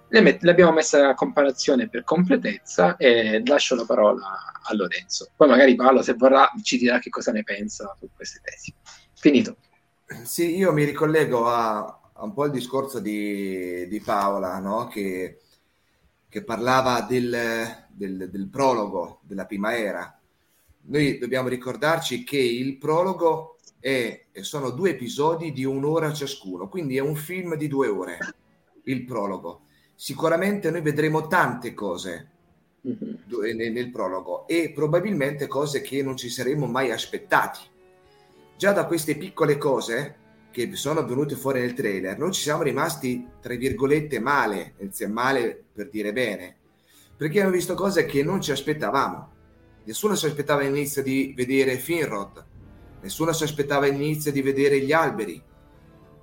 Le 0.10 0.38
l'abbiamo 0.42 0.72
messa 0.72 1.10
a 1.10 1.14
comparazione 1.14 1.90
per 1.90 2.04
completezza 2.04 2.96
e 2.96 3.44
lascio 3.46 3.76
la 3.76 3.86
parola 3.86 4.26
a 4.64 4.74
Lorenzo. 4.74 5.30
Poi 5.36 5.50
magari 5.50 5.76
Paolo, 5.76 6.02
se 6.02 6.14
vorrà, 6.14 6.50
ci 6.64 6.78
dirà 6.78 6.98
che 6.98 7.10
cosa 7.10 7.32
ne 7.32 7.44
pensa 7.44 7.96
su 8.00 8.10
queste 8.16 8.40
tesi. 8.42 8.74
Finito. 9.14 9.58
Sì, 10.24 10.56
io 10.56 10.72
mi 10.72 10.86
ricollego 10.86 11.50
a, 11.50 12.00
un 12.20 12.34
po' 12.34 12.46
il 12.46 12.52
discorso 12.52 13.00
di, 13.00 13.88
di 13.88 14.00
Paola, 14.00 14.60
no? 14.60 14.88
che, 14.88 15.40
che, 16.28 16.44
parlava 16.44 17.02
del, 17.02 17.86
del, 17.90 18.30
del, 18.30 18.48
prologo 18.48 19.20
della 19.24 19.46
prima 19.46 19.76
era. 19.76 20.20
Noi 20.90 21.18
dobbiamo 21.18 21.50
ricordarci 21.50 22.24
che 22.24 22.38
il 22.38 22.78
prologo 22.78 23.58
è, 23.80 24.26
sono 24.42 24.72
due 24.72 24.92
episodi 24.92 25.52
di 25.52 25.66
un'ora 25.66 26.14
ciascuno, 26.14 26.70
quindi 26.70 26.98
è 26.98 27.02
un 27.02 27.16
film 27.16 27.56
di 27.56 27.68
due 27.68 27.88
ore, 27.88 28.18
il 28.84 29.04
prologo. 29.04 29.62
Sicuramente 29.94 30.72
noi 30.72 30.82
vedremo 30.82 31.28
tante 31.28 31.74
cose 31.74 32.30
mm-hmm. 32.88 33.56
nel, 33.56 33.72
nel 33.72 33.90
prologo 33.92 34.48
e 34.48 34.72
probabilmente 34.74 35.48
cose 35.48 35.82
che 35.82 36.02
non 36.04 36.16
ci 36.16 36.30
saremmo 36.30 36.68
mai 36.68 36.92
aspettati. 36.92 37.60
Già 38.56 38.72
da 38.72 38.86
queste 38.86 39.16
piccole 39.18 39.58
cose 39.58 40.26
che 40.66 40.76
sono 40.76 41.06
venute 41.06 41.36
fuori 41.36 41.60
nel 41.60 41.76
trailer, 41.76 42.18
noi 42.18 42.32
ci 42.34 42.42
siamo 42.42 42.64
rimasti, 42.64 43.28
tra 43.40 43.54
virgolette, 43.54 44.20
male, 44.20 44.74
male 45.08 45.66
per 45.72 45.88
dire 45.88 46.12
bene, 46.12 46.56
perché 47.16 47.38
abbiamo 47.38 47.52
visto 47.52 47.76
cose 47.76 48.08
che 48.08 48.24
non 48.24 48.42
ci 48.42 48.50
aspettavamo. 48.50 49.30
Nessuno 49.84 50.16
si 50.16 50.26
aspettava 50.26 50.62
all'inizio 50.62 51.04
di 51.04 51.32
vedere 51.38 51.78
Finrod, 51.78 52.44
nessuno 53.02 53.34
si 53.34 53.44
aspettava 53.44 53.86
all'inizio 53.86 54.32
di 54.32 54.42
vedere 54.42 54.80
gli 54.80 54.92
alberi, 54.92 55.40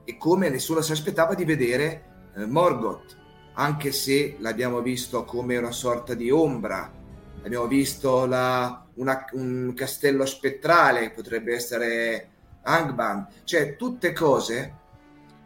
e 0.05 0.17
come 0.17 0.49
nessuno 0.49 0.81
si 0.81 0.91
aspettava 0.91 1.35
di 1.35 1.45
vedere 1.45 2.31
eh, 2.35 2.45
Morgoth, 2.45 3.17
anche 3.53 3.93
se 3.93 4.35
l'abbiamo 4.41 4.83
visto 4.83 5.23
come 5.23 5.57
una 5.57 5.71
sorta 5.71 6.15
di 6.15 6.29
ombra, 6.33 6.93
abbiamo 7.45 7.69
visto 7.69 8.27
la, 8.27 8.85
una, 8.95 9.27
un 9.35 9.73
castello 9.77 10.27
spettrale, 10.27 11.13
potrebbe 11.13 11.55
essere 11.55 12.31
Angband, 12.65 13.27
cioè 13.45 13.77
tutte 13.77 14.13
cose 14.13 14.83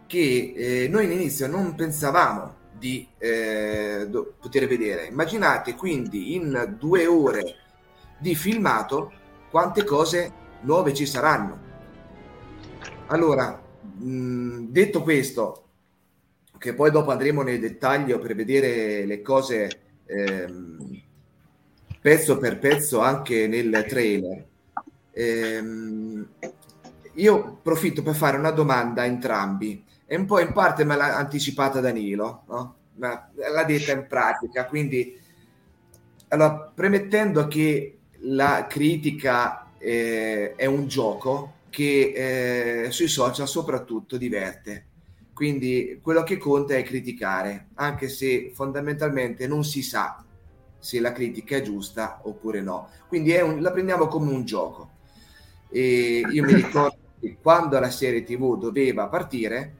che 0.06 0.54
eh, 0.56 0.88
noi 0.88 1.04
all'inizio 1.04 1.46
non 1.46 1.74
pensavamo 1.74 2.54
di 2.78 3.06
eh, 3.18 4.06
do, 4.08 4.34
poter 4.40 4.66
vedere. 4.66 5.06
Immaginate 5.06 5.74
quindi 5.74 6.34
in 6.34 6.76
due 6.78 7.06
ore 7.06 7.56
di 8.18 8.34
filmato 8.34 9.12
quante 9.50 9.84
cose 9.84 10.32
nuove 10.62 10.94
ci 10.94 11.06
saranno. 11.06 11.66
Allora, 13.08 13.60
mh, 13.98 14.66
detto 14.68 15.02
questo, 15.02 15.64
che 16.58 16.74
poi 16.74 16.90
dopo 16.90 17.10
andremo 17.10 17.42
nel 17.42 17.60
dettaglio 17.60 18.18
per 18.18 18.34
vedere 18.34 19.04
le 19.06 19.22
cose 19.22 19.70
ehm, 20.06 21.02
pezzo 22.00 22.38
per 22.38 22.58
pezzo 22.58 23.00
anche 23.00 23.46
nel 23.46 23.84
trailer. 23.86 24.44
Ehm, 25.12 26.28
io 27.18 27.44
approfitto 27.44 28.02
per 28.02 28.14
fare 28.14 28.36
una 28.36 28.50
domanda 28.50 29.02
a 29.02 29.06
entrambi 29.06 29.84
e 30.06 30.16
un 30.16 30.24
po' 30.24 30.40
in 30.40 30.52
parte 30.52 30.84
me 30.84 30.96
l'ha 30.96 31.16
anticipata 31.16 31.80
Danilo, 31.80 32.42
no? 32.48 32.76
L'ha 32.96 33.64
detta 33.64 33.92
in 33.92 34.06
pratica, 34.08 34.66
quindi 34.66 35.16
allora, 36.28 36.72
premettendo 36.74 37.46
che 37.46 37.98
la 38.22 38.66
critica 38.68 39.70
eh, 39.78 40.54
è 40.56 40.66
un 40.66 40.88
gioco 40.88 41.54
che 41.70 42.84
eh, 42.86 42.90
sui 42.90 43.06
social 43.06 43.46
soprattutto 43.46 44.16
diverte, 44.16 44.86
quindi 45.32 46.00
quello 46.02 46.22
che 46.24 46.36
conta 46.36 46.74
è 46.74 46.82
criticare, 46.82 47.68
anche 47.74 48.08
se 48.08 48.50
fondamentalmente 48.52 49.46
non 49.46 49.64
si 49.64 49.82
sa 49.82 50.24
se 50.80 51.00
la 51.00 51.12
critica 51.12 51.56
è 51.56 51.62
giusta 51.62 52.20
oppure 52.24 52.60
no. 52.60 52.88
Quindi 53.06 53.34
un, 53.36 53.60
la 53.60 53.70
prendiamo 53.70 54.06
come 54.06 54.32
un 54.32 54.44
gioco. 54.44 54.90
E 55.70 56.22
io 56.30 56.44
mi 56.44 56.54
ricordo 56.54 57.07
quando 57.40 57.78
la 57.78 57.90
serie 57.90 58.22
TV 58.22 58.58
doveva 58.58 59.08
partire, 59.08 59.78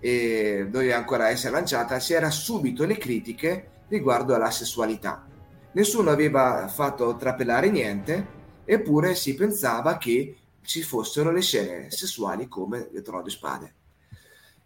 e 0.00 0.66
doveva 0.70 0.96
ancora 0.96 1.28
essere 1.28 1.52
lanciata, 1.52 1.98
c'era 1.98 2.30
subito 2.30 2.84
le 2.84 2.96
critiche 2.96 3.70
riguardo 3.88 4.34
alla 4.34 4.50
sessualità. 4.50 5.26
Nessuno 5.72 6.10
aveva 6.10 6.68
fatto 6.68 7.16
trapelare 7.16 7.70
niente, 7.70 8.36
eppure 8.64 9.14
si 9.14 9.34
pensava 9.34 9.96
che 9.98 10.36
ci 10.62 10.82
fossero 10.82 11.30
le 11.32 11.40
scene 11.40 11.90
sessuali 11.90 12.48
come 12.48 12.88
le 12.92 13.02
trono 13.02 13.22
di 13.22 13.30
spade. 13.30 13.74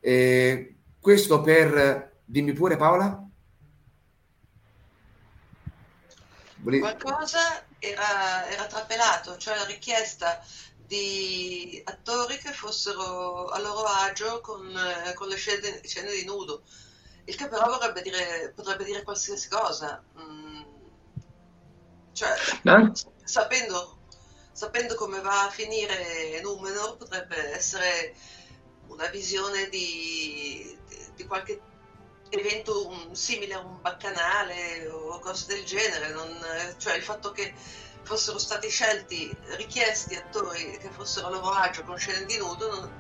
Eh, 0.01 0.74
questo 1.01 1.41
per... 1.41 2.11
Dimmi 2.24 2.53
pure 2.53 2.76
Paola. 2.76 3.28
Qualcosa 6.62 7.64
era, 7.78 8.49
era 8.49 8.66
trapelato, 8.66 9.37
cioè 9.37 9.57
la 9.57 9.66
richiesta 9.66 10.43
di 10.93 11.80
attori 11.86 12.36
che 12.36 12.53
fossero 12.53 13.47
a 13.49 13.59
loro 13.61 13.82
agio 13.84 14.43
con, 14.43 14.78
con 15.14 15.28
le 15.28 15.36
scene, 15.36 15.80
scene, 15.84 16.12
di 16.12 16.26
nudo, 16.26 16.64
il 17.24 17.34
che 17.34 17.49
però 17.49 17.78
dire, 18.03 18.53
potrebbe 18.55 18.84
dire 18.84 19.03
qualsiasi 19.03 19.49
cosa. 19.49 20.05
Mm. 20.20 20.62
Cioè, 22.12 22.34
no? 22.64 22.93
sapendo, 23.24 24.01
sapendo 24.53 24.95
come 24.95 25.22
va 25.22 25.45
a 25.45 25.51
finire 25.51 26.38
Numenor, 26.43 26.99
potrebbe 26.99 27.55
essere 27.55 28.14
una 28.88 29.07
visione 29.07 29.70
di, 29.70 30.78
di, 30.88 31.12
di 31.14 31.24
qualche 31.24 31.59
evento 32.28 32.86
un, 32.86 33.14
simile 33.14 33.55
a 33.55 33.61
un 33.61 33.80
baccanale 33.80 34.86
o 34.88 35.18
cose 35.20 35.55
del 35.55 35.64
genere, 35.64 36.11
non, 36.11 36.38
cioè 36.76 36.97
il 36.97 37.03
fatto 37.03 37.32
che 37.32 37.55
fossero 38.03 38.39
stati 38.39 38.69
scelti, 38.69 39.35
richiesti 39.57 40.15
attori 40.15 40.79
che 40.79 40.91
fossero 40.91 41.29
a 41.29 41.31
loro 41.31 41.51
agio 41.51 41.83
con 41.85 41.97
scene 41.97 42.25
di 42.27 42.37
nudo, 42.39 42.71
non, 42.71 42.91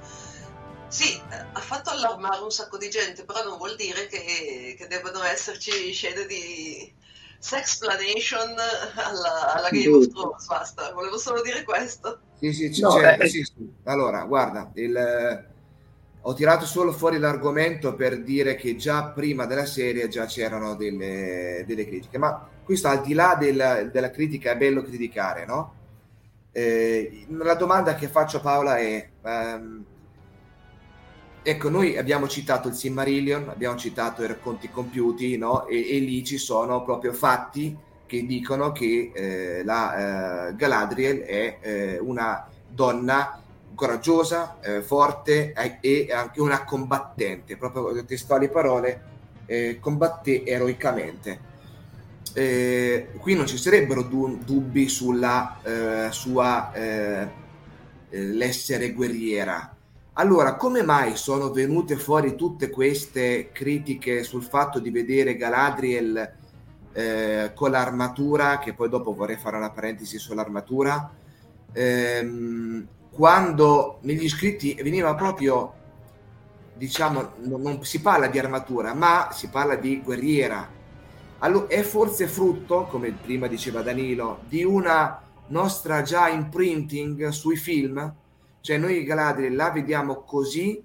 sì, 0.88 1.20
ha 1.28 1.60
fatto 1.60 1.90
allarmare 1.90 2.42
un 2.42 2.50
sacco 2.50 2.78
di 2.78 2.88
gente, 2.88 3.24
però 3.24 3.42
non 3.44 3.58
vuol 3.58 3.76
dire 3.76 4.06
che, 4.06 4.74
che 4.78 4.86
devono 4.88 5.22
esserci 5.22 5.92
scene 5.92 6.26
di 6.26 6.92
sexplanation 7.38 8.54
alla, 8.94 9.54
alla 9.54 9.68
Game 9.70 9.96
of 9.96 10.08
Thrones, 10.08 10.46
basta, 10.46 10.92
volevo 10.92 11.18
solo 11.18 11.42
dire 11.42 11.64
questo. 11.64 12.20
Sì, 12.38 12.52
sì, 12.52 12.80
no, 12.80 12.92
certo, 12.92 13.26
sì, 13.26 13.42
sì. 13.42 13.72
Allora, 13.84 14.24
guarda, 14.24 14.70
il 14.74 15.50
ho 16.24 16.34
tirato 16.34 16.66
solo 16.66 16.92
fuori 16.92 17.18
l'argomento 17.18 17.94
per 17.94 18.22
dire 18.22 18.54
che 18.54 18.76
già 18.76 19.06
prima 19.06 19.44
della 19.46 19.66
serie 19.66 20.06
già 20.06 20.26
c'erano 20.26 20.76
delle, 20.76 21.64
delle 21.66 21.84
critiche, 21.84 22.18
ma 22.18 22.48
questo 22.64 22.88
al 22.88 23.02
di 23.02 23.14
là 23.14 23.36
del, 23.38 23.90
della 23.92 24.10
critica 24.10 24.52
è 24.52 24.56
bello 24.56 24.82
criticare, 24.82 25.44
no? 25.46 25.74
Eh, 26.52 27.26
la 27.28 27.54
domanda 27.54 27.94
che 27.94 28.08
faccio 28.08 28.36
a 28.36 28.40
Paola 28.40 28.76
è, 28.76 29.08
um, 29.22 29.84
ecco, 31.42 31.68
noi 31.70 31.96
abbiamo 31.96 32.28
citato 32.28 32.68
il 32.68 32.74
Silmarillion, 32.74 33.48
abbiamo 33.48 33.76
citato 33.76 34.22
i 34.22 34.26
racconti 34.26 34.70
compiuti, 34.70 35.36
no? 35.38 35.66
E, 35.66 35.96
e 35.96 35.98
lì 35.98 36.22
ci 36.24 36.38
sono 36.38 36.82
proprio 36.82 37.12
fatti 37.12 37.76
che 38.06 38.26
dicono 38.26 38.72
che 38.72 39.10
eh, 39.14 39.64
la 39.64 40.48
eh, 40.48 40.54
Galadriel 40.56 41.20
è 41.20 41.58
eh, 41.62 41.98
una 41.98 42.46
donna 42.68 43.40
coraggiosa, 43.74 44.58
eh, 44.60 44.82
forte 44.82 45.54
eh, 45.54 45.78
e 45.80 46.12
anche 46.12 46.42
una 46.42 46.64
combattente, 46.64 47.56
proprio 47.56 48.04
testuali 48.04 48.50
parole, 48.50 49.10
combatté 49.80 50.44
eroicamente. 50.44 51.51
Eh, 52.34 53.08
qui 53.18 53.34
non 53.34 53.46
ci 53.46 53.58
sarebbero 53.58 54.02
du- 54.02 54.38
dubbi 54.42 54.88
sulla 54.88 55.60
eh, 55.62 56.12
sua 56.12 56.72
eh, 56.72 57.30
l'essere 58.10 58.92
guerriera. 58.92 59.76
Allora, 60.14 60.56
come 60.56 60.82
mai 60.82 61.16
sono 61.16 61.50
venute 61.50 61.96
fuori 61.96 62.34
tutte 62.36 62.68
queste 62.70 63.50
critiche 63.52 64.22
sul 64.22 64.42
fatto 64.42 64.78
di 64.78 64.90
vedere 64.90 65.36
Galadriel 65.36 66.40
con 67.54 67.70
l'armatura, 67.70 68.58
che 68.58 68.74
poi 68.74 68.90
dopo 68.90 69.14
vorrei 69.14 69.38
fare 69.38 69.56
una 69.56 69.70
parentesi 69.70 70.18
sull'armatura, 70.18 71.10
ehm, 71.72 72.86
quando 73.10 73.98
negli 74.02 74.24
iscritti 74.24 74.74
veniva 74.82 75.14
proprio, 75.14 75.72
diciamo, 76.74 77.32
non, 77.44 77.62
non 77.62 77.82
si 77.84 78.02
parla 78.02 78.26
di 78.26 78.38
armatura, 78.38 78.92
ma 78.92 79.30
si 79.32 79.48
parla 79.48 79.76
di 79.76 80.02
guerriera. 80.02 80.68
Allora, 81.42 81.68
è 81.68 81.82
forse 81.82 82.26
frutto, 82.26 82.86
come 82.86 83.12
prima 83.12 83.46
diceva 83.46 83.82
Danilo, 83.82 84.40
di 84.48 84.64
una 84.64 85.20
nostra 85.48 86.02
già 86.02 86.28
imprinting 86.28 87.28
sui 87.28 87.56
film? 87.56 88.14
Cioè 88.60 88.78
noi 88.78 89.04
Galadriel 89.04 89.54
la 89.54 89.70
vediamo 89.70 90.22
così, 90.22 90.82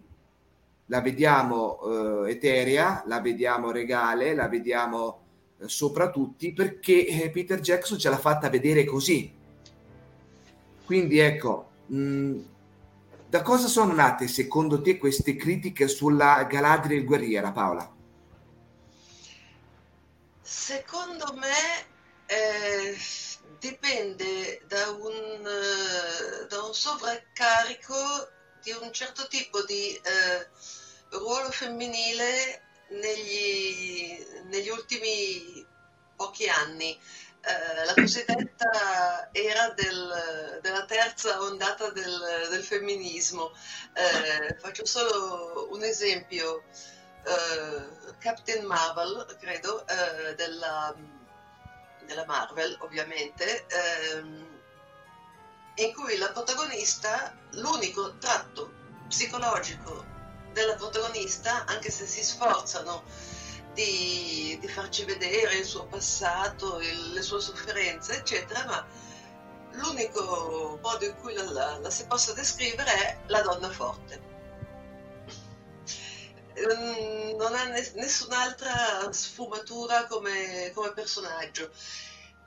la 0.85 1.01
vediamo 1.01 2.25
eh, 2.25 2.31
eterea, 2.31 3.03
la 3.07 3.21
vediamo 3.21 3.71
regale, 3.71 4.33
la 4.33 4.47
vediamo 4.47 5.19
eh, 5.59 5.67
sopra 5.67 6.09
tutti 6.09 6.53
perché 6.53 7.07
eh, 7.07 7.29
Peter 7.29 7.59
Jackson 7.59 7.97
ce 7.97 8.09
l'ha 8.09 8.17
fatta 8.17 8.49
vedere 8.49 8.83
così. 8.83 9.31
Quindi 10.85 11.19
ecco, 11.19 11.67
Mm, 11.91 12.39
da 13.29 13.41
cosa 13.41 13.67
sono 13.67 13.93
nate 13.93 14.27
secondo 14.27 14.81
te 14.81 14.97
queste 14.97 15.35
critiche 15.35 15.87
sulla 15.87 16.43
Galadriel 16.43 17.05
guerriera, 17.05 17.51
Paola? 17.51 17.89
Secondo 20.49 21.33
me 21.33 21.85
eh, 22.25 22.97
dipende 23.59 24.61
da 24.65 24.91
un, 24.91 25.45
uh, 25.45 26.47
da 26.47 26.63
un, 26.63 26.73
sovraccarico 26.73 28.29
di 28.63 28.71
un 28.71 28.93
certo 28.93 29.27
tipo 29.27 29.61
di 29.63 29.93
eh, 29.93 30.47
ruolo 31.09 31.51
femminile 31.51 32.61
negli, 32.91 34.25
negli 34.45 34.69
ultimi 34.69 35.67
pochi 36.15 36.47
anni. 36.47 36.97
Eh, 37.41 37.83
la 37.85 37.93
cosiddetta 37.93 39.27
era 39.33 39.71
del, 39.71 40.59
della 40.61 40.85
terza 40.85 41.41
ondata 41.41 41.89
del, 41.89 42.47
del 42.51 42.63
femminismo. 42.63 43.51
Eh, 43.93 44.55
faccio 44.59 44.85
solo 44.85 45.67
un 45.71 45.83
esempio. 45.83 46.63
Eh, 47.23 48.15
Captain 48.19 48.65
Marvel, 48.65 49.37
credo, 49.39 49.85
eh, 49.87 50.35
della, 50.35 50.93
della, 52.05 52.25
Marvel 52.25 52.77
ovviamente, 52.81 53.65
ehm, 53.67 54.59
in 55.75 55.93
cui 55.93 56.17
la 56.17 56.31
protagonista, 56.31 57.35
l'unico 57.51 58.17
tratto 58.17 58.73
psicologico 59.07 60.05
della 60.53 60.75
protagonista, 60.75 61.65
anche 61.65 61.91
se 61.91 62.07
si 62.07 62.23
sforzano 62.23 63.03
di, 63.73 64.57
di 64.59 64.67
farci 64.67 65.05
vedere 65.05 65.57
il 65.57 65.65
suo 65.65 65.85
passato, 65.85 66.79
il, 66.79 67.13
le 67.13 67.21
sue 67.21 67.39
sofferenze, 67.39 68.17
eccetera, 68.17 68.65
ma 68.65 68.87
l'unico 69.73 70.79
modo 70.81 71.05
in 71.05 71.15
cui 71.17 71.33
la, 71.33 71.43
la, 71.51 71.77
la, 71.77 71.89
si 71.91 72.05
possa 72.07 72.33
descrivere 72.33 72.91
è 72.91 73.17
la 73.27 73.41
donna 73.41 73.69
forte. 73.69 74.26
Non 76.59 77.53
ha 77.53 77.63
nessun'altra 77.65 79.11
sfumatura 79.11 80.07
come, 80.07 80.71
come 80.73 80.91
personaggio. 80.93 81.71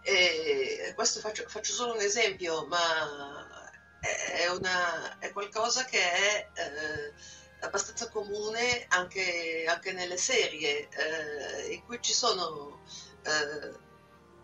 E 0.02 0.92
questo 0.94 1.20
faccio, 1.20 1.44
faccio, 1.46 1.72
solo 1.72 1.92
un 1.92 2.00
esempio, 2.00 2.66
ma 2.66 3.68
è, 4.00 4.48
una, 4.48 5.18
è 5.18 5.30
qualcosa 5.30 5.84
che 5.84 6.00
è 6.00 6.48
eh, 6.54 7.12
abbastanza 7.60 8.08
comune 8.08 8.86
anche, 8.88 9.64
anche 9.68 9.92
nelle 9.92 10.16
serie, 10.16 10.88
eh, 10.88 11.72
in 11.72 11.84
cui 11.84 11.98
ci 12.00 12.12
sono 12.12 12.82
eh, 13.22 13.72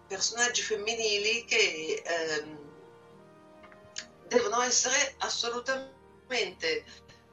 personaggi 0.06 0.62
femminili 0.62 1.44
che 1.44 2.02
ehm, 2.04 2.58
devono 4.28 4.60
essere 4.62 5.14
assolutamente 5.18 6.84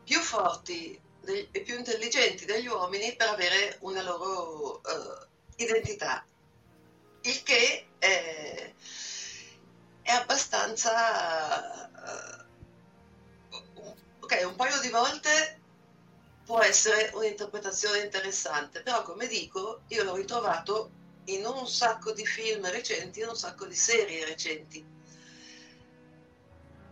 più 0.04 0.20
forti 0.20 1.00
e 1.26 1.62
più 1.62 1.78
intelligenti 1.78 2.46
degli 2.46 2.68
uomini 2.68 3.16
per 3.16 3.30
avere 3.30 3.78
una 3.82 4.02
loro 4.02 4.82
uh, 4.84 5.26
identità. 5.56 6.26
Il 7.22 7.44
che 7.44 7.88
è, 7.98 8.74
è 10.02 10.12
abbastanza 10.12 11.90
uh, 11.90 12.44
e 14.36 14.46
un 14.46 14.56
paio 14.56 14.80
di 14.82 14.90
volte 14.90 15.62
può 16.46 16.62
essere 16.62 17.12
un'interpretazione 17.14 18.00
interessante, 18.00 18.82
però 18.82 19.04
come 19.04 19.28
dico, 19.28 19.84
io 19.88 20.04
l'ho 20.04 20.16
ritrovato 20.16 20.92
in 21.26 21.46
un 21.46 21.68
sacco 21.68 22.12
di 22.12 22.26
film 22.26 22.70
recenti, 22.70 23.22
in 23.22 23.28
un 23.28 23.36
sacco 23.36 23.66
di 23.66 23.76
serie 23.76 24.26
recenti. 24.26 24.86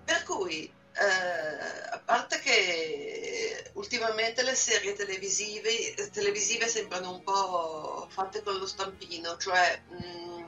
Per 0.05 0.23
cui, 0.23 0.71
a 0.93 1.99
parte 1.99 2.39
che 2.39 3.71
ultimamente 3.73 4.43
le 4.43 4.55
serie 4.55 4.93
televisive, 4.93 5.93
televisive 6.11 6.67
sembrano 6.67 7.11
un 7.11 7.23
po' 7.23 8.07
fatte 8.09 8.43
con 8.43 8.57
lo 8.57 8.67
stampino, 8.67 9.37
cioè 9.37 9.81
mh, 9.87 9.95
mm, 9.95 10.43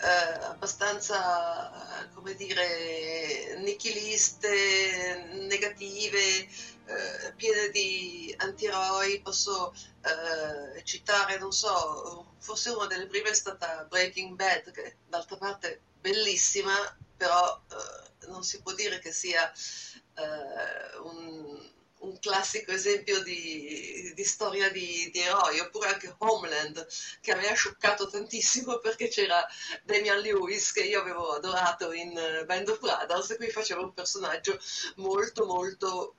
eh, 0.00 0.44
abbastanza, 0.44 2.08
come 2.14 2.34
dire, 2.34 3.56
nichiliste, 3.58 5.28
negative, 5.48 6.48
eh, 6.86 7.32
piene 7.36 7.68
di 7.70 8.34
antieroi, 8.38 9.20
posso 9.20 9.72
eh, 10.02 10.84
citare, 10.84 11.38
non 11.38 11.52
so, 11.52 12.34
forse 12.38 12.70
una 12.70 12.86
delle 12.86 13.06
prime 13.06 13.30
è 13.30 13.34
stata 13.34 13.84
Breaking 13.88 14.34
Bad, 14.36 14.70
che 14.70 14.96
d'altra 15.08 15.36
parte 15.36 15.80
bellissima, 16.00 16.74
però 17.16 17.60
eh, 17.70 18.07
non 18.26 18.42
si 18.42 18.60
può 18.60 18.72
dire 18.72 18.98
che 18.98 19.12
sia 19.12 19.50
eh, 19.50 20.98
un, 21.02 21.70
un, 22.00 22.18
classico 22.18 22.72
esempio 22.72 23.22
di, 23.22 24.12
di 24.14 24.24
storia 24.24 24.70
di, 24.70 25.08
di, 25.12 25.20
eroi, 25.20 25.60
oppure 25.60 25.88
anche 25.88 26.14
Homeland, 26.18 26.86
che 27.20 27.34
mi 27.36 27.46
ha 27.46 27.54
scioccato 27.54 28.08
tantissimo 28.08 28.78
perché 28.78 29.08
c'era 29.08 29.46
Damian 29.84 30.20
Lewis, 30.20 30.72
che 30.72 30.82
io 30.82 31.00
avevo 31.00 31.32
adorato 31.32 31.92
in 31.92 32.12
Band 32.46 32.68
of 32.68 32.80
Brothers, 32.80 33.30
e 33.30 33.36
qui 33.36 33.50
faceva 33.50 33.80
un 33.80 33.94
personaggio 33.94 34.58
molto 34.96 35.46
molto 35.46 36.14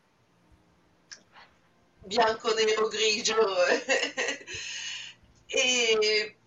bianco, 2.04 2.54
nero, 2.54 2.88
grigio. 2.88 3.36
e 5.48 6.39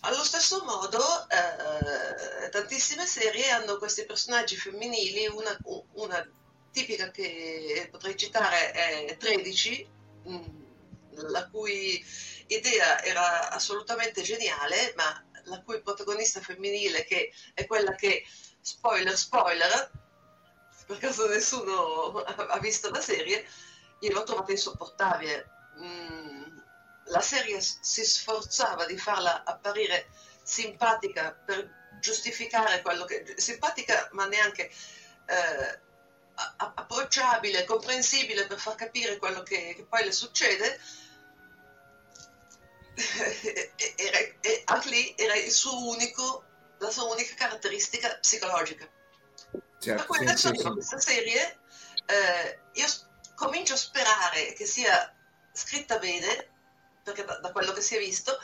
allo 0.00 0.24
stesso 0.24 0.64
modo, 0.64 0.98
eh, 1.28 2.48
tantissime 2.48 3.06
serie 3.06 3.50
hanno 3.50 3.76
questi 3.76 4.04
personaggi 4.06 4.56
femminili, 4.56 5.26
una, 5.26 5.56
una, 5.92 6.26
tipica 6.72 7.10
che 7.10 7.88
potrei 7.90 8.16
citare 8.16 8.70
è 8.70 9.16
13, 9.16 9.90
mm, 10.28 10.44
la 11.28 11.48
cui 11.48 12.02
idea 12.46 13.02
era 13.02 13.50
assolutamente 13.50 14.22
geniale, 14.22 14.94
ma 14.96 15.24
la 15.44 15.60
cui 15.62 15.82
protagonista 15.82 16.40
femminile, 16.40 17.04
che 17.04 17.32
è 17.54 17.66
quella 17.66 17.94
che, 17.94 18.24
spoiler, 18.60 19.16
spoiler, 19.16 19.90
per 20.86 20.98
caso 20.98 21.28
nessuno 21.28 22.22
ha 22.22 22.58
visto 22.58 22.90
la 22.90 23.00
serie, 23.00 23.46
io 24.00 24.12
l'ho 24.12 24.22
trovata 24.22 24.50
insopportabile. 24.52 25.46
Mm, 25.78 26.29
la 27.10 27.20
serie 27.20 27.60
si 27.60 28.04
sforzava 28.04 28.86
di 28.86 28.96
farla 28.96 29.44
apparire 29.44 30.08
simpatica 30.42 31.32
per 31.32 31.78
giustificare 32.00 32.82
quello 32.82 33.04
che... 33.04 33.34
simpatica 33.36 34.08
ma 34.12 34.26
neanche 34.26 34.70
eh, 35.26 35.80
approcciabile, 36.56 37.64
comprensibile 37.64 38.46
per 38.46 38.58
far 38.58 38.74
capire 38.74 39.18
quello 39.18 39.42
che, 39.42 39.74
che 39.76 39.84
poi 39.84 40.04
le 40.04 40.12
succede. 40.12 40.80
era, 43.96 44.18
e 44.40 44.62
anche 44.64 44.88
lì 44.88 45.14
era 45.16 45.34
il 45.34 45.50
suo 45.50 45.88
unico, 45.88 46.44
la 46.78 46.90
sua 46.90 47.04
unica 47.04 47.34
caratteristica 47.34 48.16
psicologica. 48.18 48.88
Certo, 49.78 49.96
per 49.96 50.06
cui 50.06 50.18
adesso 50.18 50.48
sì, 50.48 50.56
sì. 50.56 50.70
questa 50.70 51.00
serie 51.00 51.58
eh, 52.06 52.60
io 52.74 52.86
comincio 53.34 53.74
a 53.74 53.78
sperare 53.78 54.52
che 54.52 54.66
sia 54.66 55.14
scritta 55.52 55.98
bene, 55.98 56.59
perché 57.12 57.24
da, 57.24 57.38
da 57.38 57.52
quello 57.52 57.72
che 57.72 57.80
si 57.80 57.96
è 57.96 57.98
visto, 57.98 58.38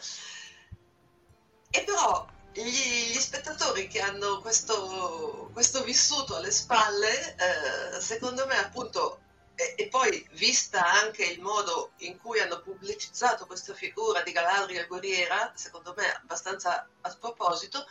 e 1.71 1.85
però 1.85 2.27
gli, 2.53 2.63
gli 2.63 3.19
spettatori 3.19 3.87
che 3.87 4.01
hanno 4.01 4.41
questo, 4.41 5.51
questo, 5.53 5.83
vissuto 5.83 6.37
alle 6.37 6.51
spalle, 6.51 7.37
eh, 7.37 8.01
secondo 8.01 8.47
me 8.47 8.57
appunto, 8.59 9.21
e, 9.55 9.75
e, 9.77 9.89
poi 9.89 10.27
vista 10.33 10.85
anche 10.85 11.25
il 11.25 11.41
modo 11.41 11.93
in 11.99 12.19
cui 12.19 12.41
hanno 12.41 12.61
pubblicizzato 12.61 13.47
questa 13.47 13.75
figura 13.75 14.23
di 14.23 14.33
Galadriel 14.33 14.87
guerriera, 14.87 15.53
secondo 15.55 15.95
me 15.97 16.13
abbastanza 16.15 16.89
a 17.01 17.11
sproposito, 17.11 17.87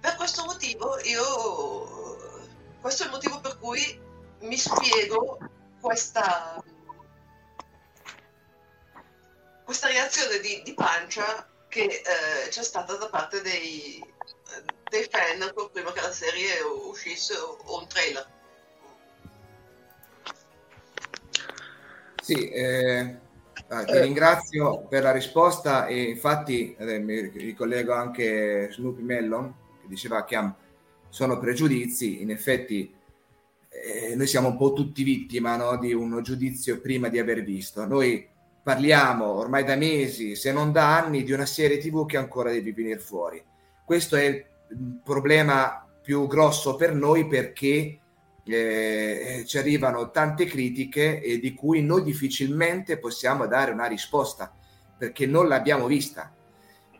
per 0.00 0.16
questo 0.16 0.44
motivo 0.44 0.98
io, 1.00 2.48
questo 2.80 3.02
è 3.02 3.06
il 3.06 3.12
motivo 3.12 3.40
per 3.40 3.58
cui 3.58 4.00
mi 4.40 4.56
spiego 4.56 5.38
questa, 5.80 6.62
questa 9.70 9.86
reazione 9.86 10.40
di, 10.40 10.62
di 10.64 10.74
pancia 10.74 11.46
che 11.68 11.82
eh, 11.84 12.48
c'è 12.48 12.62
stata 12.64 12.96
da 12.96 13.06
parte 13.06 13.40
dei, 13.40 14.04
dei 14.90 15.08
fan 15.08 15.48
prima 15.72 15.92
che 15.92 16.00
la 16.00 16.10
serie 16.10 16.60
uscisse 16.88 17.34
o, 17.36 17.78
un 17.78 17.86
trailer. 17.86 18.26
Sì, 22.20 22.50
eh, 22.50 23.16
ah, 23.68 23.84
ti 23.84 23.98
ringrazio 24.00 24.88
per 24.88 25.04
la 25.04 25.12
risposta 25.12 25.86
e 25.86 26.02
infatti 26.02 26.74
eh, 26.76 26.98
mi 26.98 27.20
ricollego 27.20 27.92
anche 27.92 28.70
Snoopy 28.72 29.02
Mellon 29.02 29.54
che 29.82 29.86
diceva 29.86 30.24
che 30.24 30.50
sono 31.10 31.38
pregiudizi, 31.38 32.22
in 32.22 32.32
effetti 32.32 32.92
eh, 33.68 34.16
noi 34.16 34.26
siamo 34.26 34.48
un 34.48 34.56
po' 34.56 34.72
tutti 34.72 35.04
vittima 35.04 35.54
no, 35.54 35.78
di 35.78 35.92
un 35.92 36.20
giudizio 36.24 36.80
prima 36.80 37.06
di 37.06 37.20
aver 37.20 37.44
visto. 37.44 37.86
Noi 37.86 38.29
parliamo 38.62 39.24
ormai 39.24 39.64
da 39.64 39.76
mesi, 39.76 40.36
se 40.36 40.52
non 40.52 40.72
da 40.72 40.98
anni, 40.98 41.22
di 41.22 41.32
una 41.32 41.46
serie 41.46 41.78
TV 41.78 42.06
che 42.06 42.16
ancora 42.16 42.50
deve 42.50 42.72
venire 42.72 42.98
fuori. 42.98 43.42
Questo 43.84 44.16
è 44.16 44.24
il 44.24 44.44
problema 45.02 45.86
più 46.02 46.26
grosso 46.26 46.76
per 46.76 46.94
noi 46.94 47.26
perché 47.26 47.98
eh, 48.44 49.44
ci 49.46 49.58
arrivano 49.58 50.10
tante 50.10 50.44
critiche 50.46 51.20
e 51.20 51.38
di 51.38 51.54
cui 51.54 51.82
noi 51.82 52.02
difficilmente 52.02 52.98
possiamo 52.98 53.46
dare 53.46 53.72
una 53.72 53.86
risposta 53.86 54.52
perché 54.96 55.26
non 55.26 55.48
l'abbiamo 55.48 55.86
vista 55.86 56.32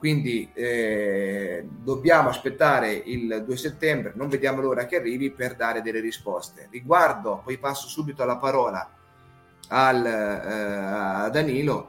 quindi 0.01 0.51
eh, 0.55 1.63
dobbiamo 1.69 2.31
aspettare 2.31 2.91
il 2.91 3.45
2 3.45 3.57
settembre, 3.59 4.15
non 4.17 4.31
vediamo 4.31 4.63
l'ora 4.63 4.87
che 4.87 4.97
arrivi 4.97 5.31
per 5.31 5.57
dare 5.57 5.83
delle 5.83 6.01
risposte. 6.01 6.69
Riguardo, 6.71 7.43
poi 7.45 7.59
passo 7.59 7.87
subito 7.87 8.25
la 8.25 8.39
parola 8.39 8.91
al, 9.71 10.07
eh, 10.07 11.25
a 11.25 11.29
Danilo. 11.31 11.89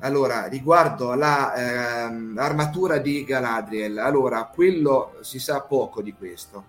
Allora, 0.00 0.46
riguardo 0.46 1.14
l'armatura 1.14 2.96
ehm, 2.96 3.02
di 3.02 3.24
Galadriel, 3.24 3.98
allora, 3.98 4.50
quello 4.52 5.14
si 5.20 5.38
sa 5.38 5.60
poco 5.60 6.02
di 6.02 6.12
questo, 6.12 6.64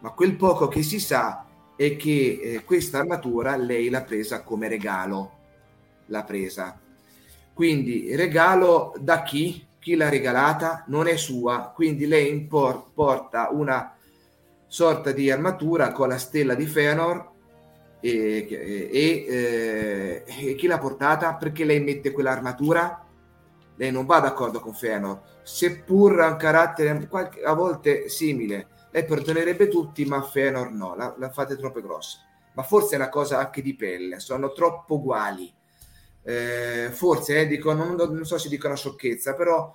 ma 0.00 0.10
quel 0.10 0.36
poco 0.36 0.68
che 0.68 0.82
si 0.82 1.00
sa 1.00 1.44
è 1.74 1.96
che 1.96 2.40
eh, 2.42 2.64
questa 2.64 2.98
armatura 2.98 3.56
lei 3.56 3.88
l'ha 3.88 4.02
presa 4.02 4.42
come 4.42 4.68
regalo, 4.68 5.32
l'ha 6.06 6.22
presa. 6.22 6.78
Quindi 7.52 8.14
regalo 8.14 8.94
da 8.98 9.22
chi? 9.22 9.66
chi 9.80 9.96
l'ha 9.96 10.10
regalata 10.10 10.84
non 10.88 11.08
è 11.08 11.16
sua, 11.16 11.72
quindi 11.74 12.06
lei 12.06 12.30
impor- 12.30 12.92
porta 12.92 13.48
una 13.50 13.96
sorta 14.66 15.10
di 15.10 15.30
armatura 15.30 15.90
con 15.90 16.08
la 16.08 16.18
stella 16.18 16.54
di 16.54 16.66
Fëanor 16.66 17.29
e, 18.00 18.46
e, 18.50 18.88
e, 18.90 20.24
e, 20.26 20.54
chi 20.54 20.66
l'ha 20.66 20.78
portata? 20.78 21.34
Perché 21.34 21.64
lei 21.64 21.80
mette 21.80 22.10
quell'armatura? 22.10 23.06
Lei 23.76 23.92
non 23.92 24.06
va 24.06 24.20
d'accordo 24.20 24.60
con 24.60 24.74
Fëanor, 24.74 25.20
seppur 25.42 26.20
ha 26.20 26.28
un 26.28 26.36
carattere 26.36 27.06
qualche, 27.08 27.42
a 27.42 27.54
volte 27.54 28.08
simile. 28.08 28.68
Lei 28.90 29.04
perdonerebbe 29.04 29.68
tutti, 29.68 30.04
ma 30.04 30.20
Fëanor 30.20 30.70
no, 30.72 30.94
la, 30.96 31.14
la 31.18 31.30
fate 31.30 31.56
troppo 31.56 31.80
grossa. 31.80 32.18
Ma 32.54 32.62
forse 32.62 32.94
è 32.94 32.96
una 32.96 33.08
cosa 33.08 33.38
anche 33.38 33.62
di 33.62 33.74
pelle, 33.74 34.18
sono 34.20 34.52
troppo 34.52 34.96
uguali 34.96 35.54
eh, 36.22 36.90
forse 36.92 37.40
eh, 37.40 37.46
dico, 37.46 37.72
non, 37.72 37.94
non, 37.94 38.24
so 38.24 38.38
se 38.38 38.48
dico 38.48 38.66
una 38.66 38.76
sciocchezza, 38.76 39.34
però 39.34 39.74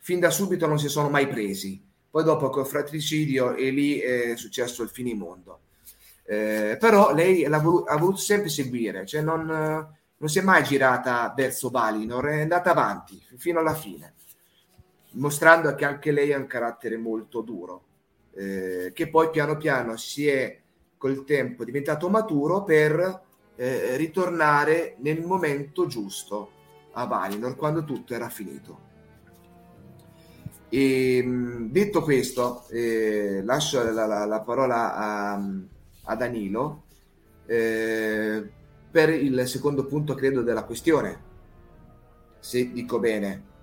fin 0.00 0.20
da 0.20 0.30
subito 0.30 0.66
non 0.66 0.78
si 0.78 0.88
sono 0.88 1.08
mai 1.08 1.26
presi. 1.26 1.82
Poi 2.10 2.24
dopo 2.24 2.48
col 2.48 2.66
fratricidio 2.66 3.54
e 3.54 3.70
lì 3.70 3.98
è 3.98 4.36
successo 4.36 4.82
il 4.82 4.88
finimondo. 4.88 5.60
Eh, 6.28 6.76
però 6.80 7.14
lei 7.14 7.44
ha 7.44 7.58
voluto, 7.60 7.84
ha 7.84 7.96
voluto 7.96 8.18
sempre 8.18 8.48
seguire, 8.48 9.06
cioè 9.06 9.22
non, 9.22 9.46
non, 9.46 10.28
si 10.28 10.40
è 10.40 10.42
mai 10.42 10.64
girata 10.64 11.32
verso 11.36 11.70
Valinor, 11.70 12.26
è 12.26 12.40
andata 12.40 12.72
avanti 12.72 13.22
fino 13.36 13.60
alla 13.60 13.74
fine, 13.74 14.14
mostrando 15.12 15.72
che 15.76 15.84
anche 15.84 16.10
lei 16.10 16.32
ha 16.32 16.38
un 16.38 16.48
carattere 16.48 16.96
molto 16.96 17.42
duro, 17.42 17.84
eh, 18.34 18.90
che 18.92 19.08
poi 19.08 19.30
piano 19.30 19.56
piano 19.56 19.96
si 19.96 20.26
è 20.26 20.58
col 20.98 21.24
tempo 21.24 21.64
diventato 21.64 22.08
maturo 22.08 22.64
per 22.64 23.22
eh, 23.54 23.96
ritornare 23.96 24.96
nel 24.98 25.22
momento 25.22 25.86
giusto 25.86 26.50
a 26.92 27.04
Valinor 27.04 27.54
quando 27.54 27.84
tutto 27.84 28.14
era 28.14 28.28
finito. 28.28 28.84
E, 30.68 31.18
ehm, 31.18 31.70
detto 31.70 32.02
questo, 32.02 32.66
eh, 32.70 33.42
lascio 33.44 33.80
la, 33.92 34.06
la, 34.06 34.24
la 34.24 34.40
parola 34.40 34.96
a, 34.96 35.40
a 36.06 36.16
Danilo. 36.16 36.82
eh, 37.46 38.50
per 38.90 39.10
il 39.10 39.46
secondo 39.46 39.84
punto, 39.84 40.14
credo, 40.14 40.42
della 40.42 40.64
questione, 40.64 41.20
se 42.38 42.72
dico 42.72 42.98
bene. 42.98 43.54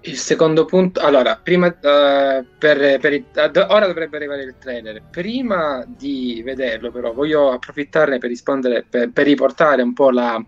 Il 0.00 0.16
secondo 0.16 0.64
punto, 0.64 1.00
allora, 1.00 1.38
prima 1.42 1.66
uh, 1.66 2.46
per, 2.58 2.98
per 2.98 3.12
il, 3.12 3.24
uh, 3.34 3.72
ora 3.72 3.86
dovrebbe 3.86 4.16
arrivare 4.16 4.44
il 4.44 4.54
trailer. 4.58 5.02
Prima 5.10 5.84
di 5.86 6.42
vederlo, 6.44 6.90
però, 6.90 7.12
voglio 7.12 7.50
approfittarne 7.50 8.18
per 8.18 8.30
rispondere, 8.30 8.86
per, 8.88 9.10
per 9.10 9.26
riportare 9.26 9.82
un 9.82 9.92
po' 9.92 10.10
la, 10.10 10.42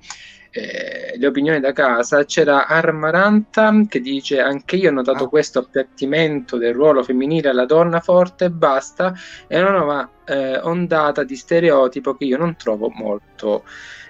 eh, 0.51 1.17
le 1.17 1.27
opinioni 1.27 1.61
da 1.61 1.73
casa, 1.73 2.25
c'era 2.25 2.67
Armaranta 2.67 3.73
che 3.89 4.01
dice 4.01 4.41
anche 4.41 4.77
io 4.77 4.91
ho 4.91 4.93
notato 4.93 5.25
ah. 5.25 5.29
questo 5.29 5.59
appiattimento 5.61 6.57
del 6.57 6.75
ruolo 6.75 7.03
femminile 7.03 7.51
alla 7.51 7.67
donna 7.67 8.01
forte 8.01 8.47
e 8.47 8.51
basta, 8.51 9.15
è 9.47 9.59
una 9.61 9.71
nuova 9.71 10.11
eh, 10.27 10.59
ondata 10.59 11.25
di 11.25 11.37
stereotipo 11.37 12.15
che 12.15 12.25
io 12.25 12.39
non 12.39 12.57
trovo 12.57 12.91
molto 12.91 13.65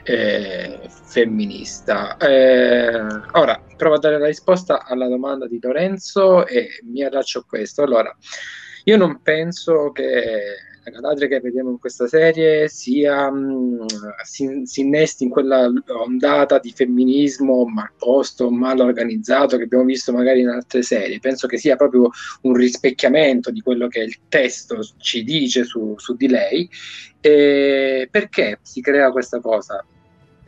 eh, 0.04 0.80
femminista. 0.88 2.16
Eh, 2.16 2.98
ora 3.32 3.62
provo 3.76 3.96
a 3.96 3.98
dare 3.98 4.18
la 4.18 4.26
risposta 4.26 4.84
alla 4.84 5.06
domanda 5.06 5.46
di 5.46 5.58
Lorenzo 5.60 6.46
e 6.46 6.80
mi 6.84 7.02
allaccio 7.02 7.40
a 7.40 7.44
questo. 7.46 7.82
Allora, 7.82 8.14
io 8.84 8.96
non 8.96 9.20
penso 9.22 9.92
che 9.92 10.54
Galadriel 10.90 11.28
che 11.28 11.40
vediamo 11.40 11.70
in 11.70 11.78
questa 11.78 12.06
serie 12.06 12.68
sia, 12.68 13.30
mm, 13.30 13.84
si, 14.22 14.62
si, 14.64 14.80
innesti 14.80 15.24
in 15.24 15.30
quella 15.30 15.70
ondata 15.86 16.58
di 16.58 16.72
femminismo 16.72 17.64
mal 17.64 17.90
posto, 17.96 18.50
mal 18.50 18.80
organizzato 18.80 19.56
che 19.56 19.64
abbiamo 19.64 19.84
visto 19.84 20.12
magari 20.12 20.40
in 20.40 20.48
altre 20.48 20.82
serie. 20.82 21.18
Penso 21.20 21.46
che 21.46 21.58
sia 21.58 21.76
proprio 21.76 22.10
un 22.42 22.54
rispecchiamento 22.54 23.50
di 23.50 23.60
quello 23.60 23.88
che 23.88 24.00
il 24.00 24.16
testo 24.28 24.80
ci 24.98 25.24
dice 25.24 25.64
su, 25.64 25.94
su 25.98 26.14
di 26.16 26.28
lei. 26.28 26.68
E 27.20 28.08
perché 28.10 28.58
si 28.62 28.80
crea 28.80 29.10
questa 29.10 29.40
cosa? 29.40 29.84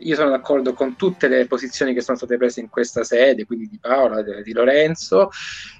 Io 0.03 0.14
sono 0.14 0.30
d'accordo 0.30 0.72
con 0.72 0.97
tutte 0.97 1.28
le 1.28 1.47
posizioni 1.47 1.93
che 1.93 2.01
sono 2.01 2.16
state 2.16 2.36
prese 2.36 2.61
in 2.61 2.68
questa 2.68 3.05
sede, 3.05 3.45
quindi 3.45 3.68
di 3.68 3.78
Paola, 3.78 4.22
di 4.22 4.53
Lorenzo. 4.53 5.30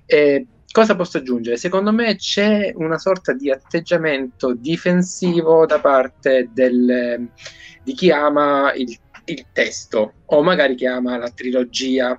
Eh, 0.04 0.46
cosa 0.70 0.96
posso 0.96 1.18
aggiungere? 1.18 1.56
Secondo 1.56 1.92
me 1.92 2.16
c'è 2.16 2.72
una 2.74 2.98
sorta 2.98 3.32
di 3.32 3.50
atteggiamento 3.50 4.54
difensivo 4.54 5.66
da 5.66 5.80
parte 5.80 6.50
del, 6.52 7.28
di 7.82 7.92
chi 7.94 8.10
ama 8.10 8.72
il, 8.74 8.96
il 9.24 9.46
testo 9.52 10.14
o 10.26 10.42
magari 10.42 10.74
chi 10.74 10.86
ama 10.86 11.16
la 11.18 11.30
trilogia. 11.30 12.18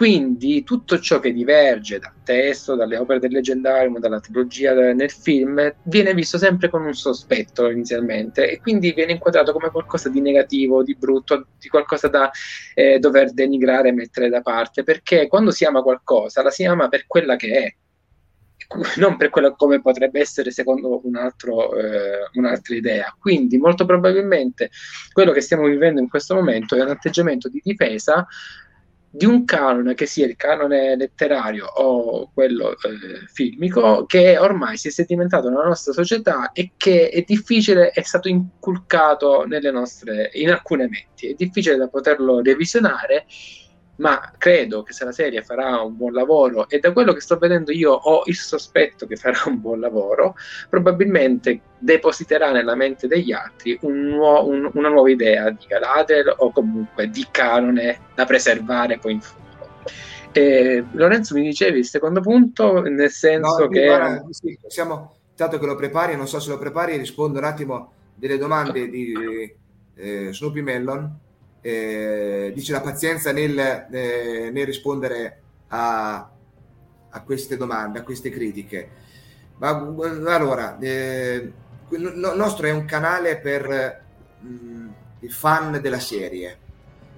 Quindi 0.00 0.64
tutto 0.64 0.98
ciò 0.98 1.20
che 1.20 1.30
diverge 1.30 1.98
dal 1.98 2.22
testo, 2.24 2.74
dalle 2.74 2.96
opere 2.96 3.18
del 3.18 3.32
leggendario, 3.32 3.98
dalla 3.98 4.18
trilogia 4.18 4.72
nel 4.94 5.10
film, 5.10 5.74
viene 5.82 6.14
visto 6.14 6.38
sempre 6.38 6.70
con 6.70 6.86
un 6.86 6.94
sospetto 6.94 7.68
inizialmente 7.68 8.50
e 8.50 8.60
quindi 8.62 8.94
viene 8.94 9.12
inquadrato 9.12 9.52
come 9.52 9.68
qualcosa 9.68 10.08
di 10.08 10.22
negativo, 10.22 10.82
di 10.82 10.96
brutto, 10.98 11.48
di 11.58 11.68
qualcosa 11.68 12.08
da 12.08 12.30
eh, 12.74 12.98
dover 12.98 13.34
denigrare 13.34 13.90
e 13.90 13.92
mettere 13.92 14.30
da 14.30 14.40
parte, 14.40 14.84
perché 14.84 15.28
quando 15.28 15.50
si 15.50 15.66
ama 15.66 15.82
qualcosa 15.82 16.42
la 16.42 16.50
si 16.50 16.64
ama 16.64 16.88
per 16.88 17.06
quella 17.06 17.36
che 17.36 17.52
è, 17.52 17.74
non 18.96 19.18
per 19.18 19.28
quello 19.28 19.54
come 19.54 19.82
potrebbe 19.82 20.18
essere 20.18 20.50
secondo 20.50 21.02
un 21.04 21.16
altro, 21.16 21.76
eh, 21.76 22.26
un'altra 22.38 22.74
idea. 22.74 23.14
Quindi 23.20 23.58
molto 23.58 23.84
probabilmente 23.84 24.70
quello 25.12 25.32
che 25.32 25.42
stiamo 25.42 25.66
vivendo 25.66 26.00
in 26.00 26.08
questo 26.08 26.34
momento 26.34 26.74
è 26.74 26.80
un 26.80 26.88
atteggiamento 26.88 27.50
di 27.50 27.60
difesa 27.62 28.26
di 29.12 29.24
un 29.24 29.44
canone 29.44 29.94
che 29.94 30.06
sia 30.06 30.24
il 30.24 30.36
canone 30.36 30.94
letterario 30.94 31.66
o 31.66 32.30
quello 32.32 32.70
eh, 32.72 33.26
filmico 33.32 34.06
che 34.06 34.38
ormai 34.38 34.76
si 34.76 34.86
è 34.86 34.90
sedimentato 34.92 35.48
nella 35.48 35.64
nostra 35.64 35.92
società 35.92 36.52
e 36.52 36.72
che 36.76 37.08
è 37.08 37.22
difficile, 37.26 37.90
è 37.90 38.02
stato 38.02 38.28
inculcato 38.28 39.44
nelle 39.46 39.72
nostre, 39.72 40.30
in 40.34 40.50
alcune 40.50 40.88
menti, 40.88 41.28
è 41.30 41.34
difficile 41.34 41.76
da 41.76 41.88
poterlo 41.88 42.40
revisionare 42.40 43.26
ma 44.00 44.32
credo 44.36 44.82
che 44.82 44.92
se 44.92 45.04
la 45.04 45.12
serie 45.12 45.42
farà 45.42 45.80
un 45.82 45.96
buon 45.96 46.12
lavoro 46.12 46.68
e 46.68 46.78
da 46.78 46.92
quello 46.92 47.12
che 47.12 47.20
sto 47.20 47.36
vedendo 47.36 47.70
io 47.70 47.92
ho 47.92 48.22
il 48.24 48.34
sospetto 48.34 49.06
che 49.06 49.16
farà 49.16 49.38
un 49.46 49.60
buon 49.60 49.78
lavoro, 49.78 50.34
probabilmente 50.68 51.60
depositerà 51.78 52.50
nella 52.50 52.74
mente 52.74 53.06
degli 53.06 53.32
altri 53.32 53.78
un 53.82 54.00
nuo, 54.06 54.46
un, 54.46 54.70
una 54.72 54.88
nuova 54.88 55.10
idea 55.10 55.50
di 55.50 55.66
Galadriel 55.66 56.34
o 56.38 56.50
comunque 56.50 57.08
di 57.10 57.26
canone 57.30 58.00
da 58.14 58.24
preservare 58.24 58.98
poi 58.98 59.12
in 59.12 59.20
futuro. 59.20 59.68
E, 60.32 60.84
Lorenzo 60.92 61.34
mi 61.34 61.42
dicevi 61.42 61.80
il 61.80 61.86
secondo 61.86 62.20
punto, 62.20 62.80
nel 62.80 63.10
senso 63.10 63.64
no, 63.64 63.68
che... 63.68 63.84
Guarda, 63.84 64.24
sì, 64.30 64.58
siamo, 64.66 65.16
tanto 65.34 65.58
che 65.58 65.66
lo 65.66 65.74
prepari, 65.74 66.16
non 66.16 66.26
so 66.26 66.40
se 66.40 66.48
lo 66.48 66.58
prepari, 66.58 66.96
rispondo 66.96 67.38
un 67.38 67.44
attimo 67.44 67.92
delle 68.14 68.38
domande 68.38 68.88
di 68.88 69.12
eh, 69.94 70.32
Snoopy 70.32 70.62
Mellon 70.62 71.28
eh, 71.60 72.52
dice 72.54 72.72
la 72.72 72.80
pazienza 72.80 73.32
nel, 73.32 73.58
eh, 73.58 74.50
nel 74.52 74.66
rispondere 74.66 75.40
a, 75.68 76.30
a, 77.10 77.22
queste 77.22 77.56
domande, 77.56 77.98
a 77.98 78.02
queste 78.02 78.30
critiche. 78.30 78.88
Ma 79.58 79.70
allora, 79.70 80.78
eh, 80.78 81.52
il 81.90 82.32
nostro 82.36 82.66
è 82.66 82.70
un 82.70 82.84
canale 82.84 83.38
per 83.38 84.02
mh, 84.40 84.48
mm, 84.48 84.88
i 85.20 85.28
fan 85.28 85.80
della 85.82 86.00
serie 86.00 86.58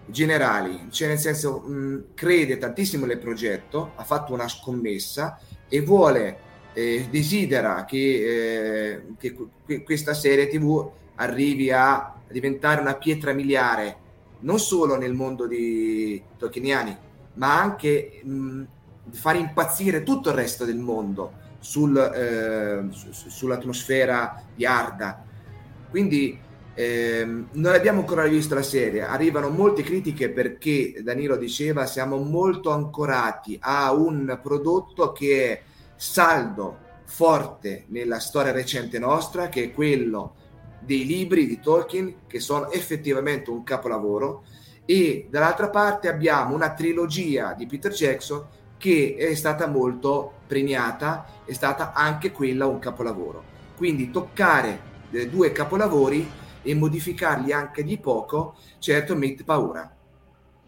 generali, 0.06 0.88
cioè 0.90 1.08
nel 1.08 1.18
senso 1.18 1.60
mh, 1.60 1.72
mm, 1.72 1.98
crede 2.14 2.58
tantissimo 2.58 3.06
nel 3.06 3.18
progetto, 3.18 3.92
ha 3.94 4.04
fatto 4.04 4.32
una 4.32 4.48
scommessa 4.48 5.38
e 5.68 5.80
vuole, 5.82 6.50
eh, 6.72 7.06
desidera 7.10 7.84
che, 7.84 9.02
eh, 9.18 9.34
che, 9.66 9.82
questa 9.84 10.14
serie 10.14 10.48
tv 10.48 10.90
arrivi 11.16 11.70
a 11.70 12.14
diventare 12.28 12.80
una 12.80 12.94
pietra 12.94 13.32
miliare 13.32 13.96
non 14.42 14.58
solo 14.58 14.96
nel 14.96 15.14
mondo 15.14 15.46
di 15.46 16.22
Tolkieniani, 16.38 16.96
ma 17.34 17.60
anche 17.60 18.20
mh, 18.22 18.62
fare 19.10 19.38
impazzire 19.38 20.02
tutto 20.02 20.30
il 20.30 20.36
resto 20.36 20.64
del 20.64 20.78
mondo 20.78 21.40
sul, 21.58 21.96
eh, 21.96 22.86
su, 22.90 23.28
sull'atmosfera 23.28 24.42
di 24.54 24.66
Arda. 24.66 25.24
Quindi 25.90 26.38
ehm, 26.74 27.48
non 27.52 27.74
abbiamo 27.74 28.00
ancora 28.00 28.26
visto 28.26 28.54
la 28.54 28.62
serie, 28.62 29.02
arrivano 29.02 29.48
molte 29.48 29.82
critiche 29.82 30.30
perché 30.30 31.00
Danilo 31.02 31.36
diceva 31.36 31.86
siamo 31.86 32.16
molto 32.16 32.70
ancorati 32.70 33.58
a 33.60 33.92
un 33.92 34.38
prodotto 34.42 35.12
che 35.12 35.50
è 35.50 35.62
saldo, 35.96 36.78
forte 37.04 37.84
nella 37.88 38.18
storia 38.18 38.52
recente 38.52 38.98
nostra, 38.98 39.48
che 39.48 39.64
è 39.64 39.72
quello 39.72 40.34
dei 40.84 41.04
libri 41.06 41.46
di 41.46 41.60
Tolkien 41.60 42.26
che 42.26 42.40
sono 42.40 42.70
effettivamente 42.70 43.50
un 43.50 43.62
capolavoro 43.62 44.44
e 44.84 45.26
dall'altra 45.30 45.70
parte 45.70 46.08
abbiamo 46.08 46.54
una 46.54 46.74
trilogia 46.74 47.54
di 47.54 47.66
Peter 47.66 47.92
Jackson 47.92 48.44
che 48.76 49.14
è 49.16 49.34
stata 49.34 49.68
molto 49.68 50.40
premiata, 50.46 51.42
è 51.44 51.52
stata 51.52 51.92
anche 51.92 52.32
quella 52.32 52.66
un 52.66 52.80
capolavoro. 52.80 53.44
Quindi 53.76 54.10
toccare 54.10 54.90
due 55.30 55.52
capolavori 55.52 56.28
e 56.62 56.74
modificarli 56.74 57.52
anche 57.52 57.84
di 57.84 57.98
poco, 57.98 58.56
certo 58.78 59.14
mette 59.14 59.44
paura. 59.44 59.96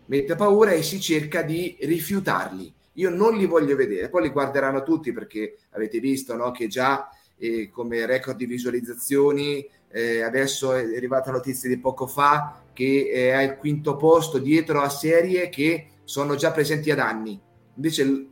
Mette 0.06 0.34
paura 0.36 0.70
e 0.70 0.82
si 0.82 1.00
cerca 1.00 1.42
di 1.42 1.76
rifiutarli. 1.80 2.72
Io 2.94 3.10
non 3.10 3.36
li 3.36 3.46
voglio 3.46 3.74
vedere, 3.74 4.08
poi 4.08 4.22
li 4.22 4.28
guarderanno 4.28 4.84
tutti 4.84 5.12
perché 5.12 5.56
avete 5.70 5.98
visto 5.98 6.36
no, 6.36 6.52
che 6.52 6.68
già 6.68 7.08
eh, 7.36 7.68
come 7.68 8.06
record 8.06 8.36
di 8.36 8.46
visualizzazioni 8.46 9.68
eh, 9.95 10.22
adesso 10.22 10.72
è 10.72 10.82
arrivata 10.97 11.30
la 11.30 11.36
notizia 11.36 11.68
di 11.68 11.78
poco 11.78 12.09
fa 12.09 12.64
che 12.72 13.09
è 13.12 13.30
al 13.30 13.57
quinto 13.59 13.95
posto 13.97 14.38
dietro 14.38 14.80
a 14.80 14.88
serie 14.88 15.49
che 15.49 15.90
sono 16.03 16.34
già 16.34 16.51
presenti 16.51 16.90
ad 16.90 16.99
anni. 16.99 17.40
Invece 17.76 18.03
il, 18.03 18.28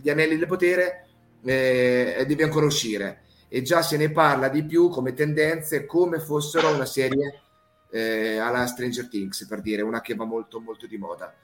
gli 0.00 0.08
anelli 0.08 0.38
del 0.38 0.46
potere 0.46 1.08
eh, 1.44 2.24
deve 2.26 2.42
ancora 2.42 2.64
uscire. 2.64 3.24
E 3.48 3.60
già 3.60 3.82
se 3.82 3.98
ne 3.98 4.10
parla 4.10 4.48
di 4.48 4.64
più 4.64 4.88
come 4.88 5.12
tendenze 5.12 5.84
come 5.84 6.20
fossero 6.20 6.72
una 6.72 6.86
serie 6.86 7.42
eh, 7.90 8.38
alla 8.38 8.66
Stranger 8.66 9.08
Things 9.08 9.46
per 9.46 9.60
dire 9.60 9.82
una 9.82 10.00
che 10.00 10.14
va 10.14 10.24
molto 10.24 10.58
molto 10.58 10.86
di 10.86 10.96
moda. 10.96 11.34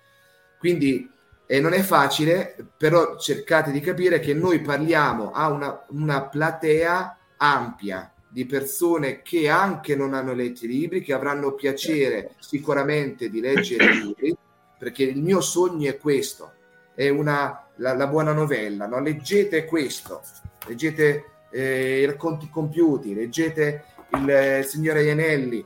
Quindi 0.59 1.11
eh, 1.47 1.61
non 1.61 1.75
è 1.75 1.83
facile 1.83 2.57
però 2.79 3.19
cercate 3.19 3.71
di 3.73 3.81
capire 3.81 4.21
che 4.21 4.33
noi 4.33 4.63
parliamo 4.63 5.33
a 5.33 5.51
una, 5.51 5.85
una 5.91 6.29
platea 6.29 7.19
ampia 7.37 8.14
di 8.35 8.47
persone 8.47 9.23
che 9.23 9.49
anche 9.49 9.95
non 9.95 10.13
hanno 10.13 10.35
letto 10.35 10.65
i 10.65 10.69
libri, 10.69 11.03
che 11.03 11.13
avranno 11.13 11.53
piacere 11.53 12.33
sicuramente 12.41 13.31
di 13.31 13.39
leggere 13.39 13.85
i 13.85 14.03
libri, 14.07 14.37
perché 14.77 15.05
il 15.05 15.23
mio 15.23 15.41
sogno 15.41 15.89
è 15.89 15.97
questo, 15.99 16.51
è 16.97 17.09
una, 17.11 17.65
la, 17.77 17.95
la 17.95 18.09
buona 18.09 18.33
novella, 18.33 18.89
no? 18.89 18.99
leggete 18.99 19.65
questo, 19.67 20.21
leggete 20.67 21.25
eh, 21.49 22.01
i 22.01 22.05
racconti 22.07 22.51
compiuti, 22.51 23.15
leggete 23.15 23.85
il, 24.15 24.29
eh, 24.29 24.63
Signore 24.65 25.05
Ianelli, 25.05 25.65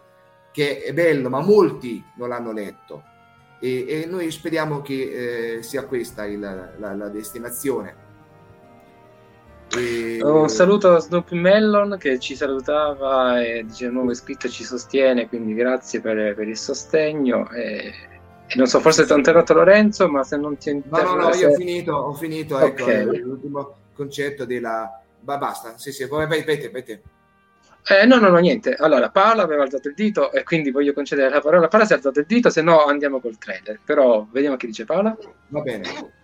che 0.53 0.83
è 0.83 0.93
bello, 0.93 1.31
ma 1.31 1.41
molti 1.41 2.05
non 2.17 2.29
l'hanno 2.29 2.53
letto. 2.53 3.03
E, 3.61 3.87
e 3.89 4.07
noi 4.07 4.31
speriamo 4.31 4.83
che 4.83 5.57
eh, 5.57 5.63
sia 5.63 5.87
questa 5.87 6.27
il, 6.27 6.39
la, 6.39 6.95
la, 6.95 7.09
destinazione. 7.09 8.08
E... 9.77 10.19
Un 10.23 10.49
saluto 10.49 10.95
a 10.95 10.99
Snoopy 10.99 11.37
Mellon 11.37 11.97
che 11.99 12.19
ci 12.19 12.35
salutava 12.35 13.43
e 13.43 13.65
dice 13.65 13.89
nuovo 13.89 14.11
iscritto 14.11 14.49
ci 14.49 14.65
sostiene, 14.65 15.29
quindi 15.29 15.55
grazie 15.55 16.01
per, 16.01 16.35
per 16.35 16.49
il 16.49 16.57
sostegno. 16.57 17.51
E, 17.51 17.93
e, 18.47 18.57
non 18.57 18.67
so, 18.67 18.81
forse 18.81 19.05
ti 19.05 19.13
ho 19.13 19.17
interrotto 19.17 19.55
Lorenzo, 19.55 20.09
ma 20.09 20.25
se 20.25 20.37
non 20.37 20.57
ti. 20.57 20.73
No, 20.73 21.03
no, 21.03 21.15
no, 21.15 21.35
io 21.35 21.51
ho 21.51 21.55
finito, 21.55 21.93
ho 21.93 22.15
finito, 22.15 22.59
ecco, 22.59 22.83
okay. 22.83 23.05
l'ultimo 23.21 23.77
concetto 23.93 24.45
della... 24.45 25.03
Ma 25.21 25.37
basta, 25.37 25.77
sì, 25.77 25.93
sì, 25.93 26.07
vai, 26.07 26.27
vai, 26.27 26.45
vai 26.45 26.85
te. 26.85 27.03
Eh, 27.91 28.05
no, 28.05 28.17
no, 28.19 28.29
no, 28.29 28.39
niente. 28.39 28.75
Allora, 28.75 29.09
Paola 29.11 29.43
aveva 29.43 29.63
alzato 29.63 29.89
il 29.89 29.95
dito 29.95 30.31
e 30.31 30.43
quindi 30.43 30.71
voglio 30.71 30.93
concedere 30.93 31.31
la 31.31 31.41
parola. 31.41 31.69
Paola 31.69 31.87
si 31.87 31.93
è 31.93 31.97
alzato 31.97 32.21
il 32.21 32.27
dito, 32.27 32.51
se 32.51 32.61
no 32.61 32.85
andiamo 32.85 33.19
col 33.19 33.39
trailer. 33.39 33.81
Però 33.85 34.27
vediamo 34.31 34.57
che 34.57 34.67
dice 34.67 34.85
Paola. 34.85 35.17
Va 35.49 35.61
bene. 35.61 36.17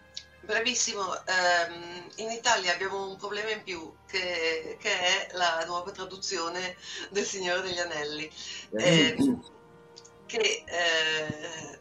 Bravissimo, 0.44 1.02
um, 1.02 2.10
in 2.16 2.30
Italia 2.30 2.74
abbiamo 2.74 3.08
un 3.08 3.16
problema 3.16 3.50
in 3.50 3.62
più 3.62 3.94
che, 4.06 4.76
che, 4.78 5.00
è 5.00 5.28
la 5.32 5.64
nuova 5.66 5.90
traduzione 5.90 6.76
del 7.10 7.24
Signore 7.24 7.62
degli 7.62 7.78
Anelli. 7.78 8.30
Eh, 8.72 9.16
che 10.26 10.64
eh, 10.66 11.78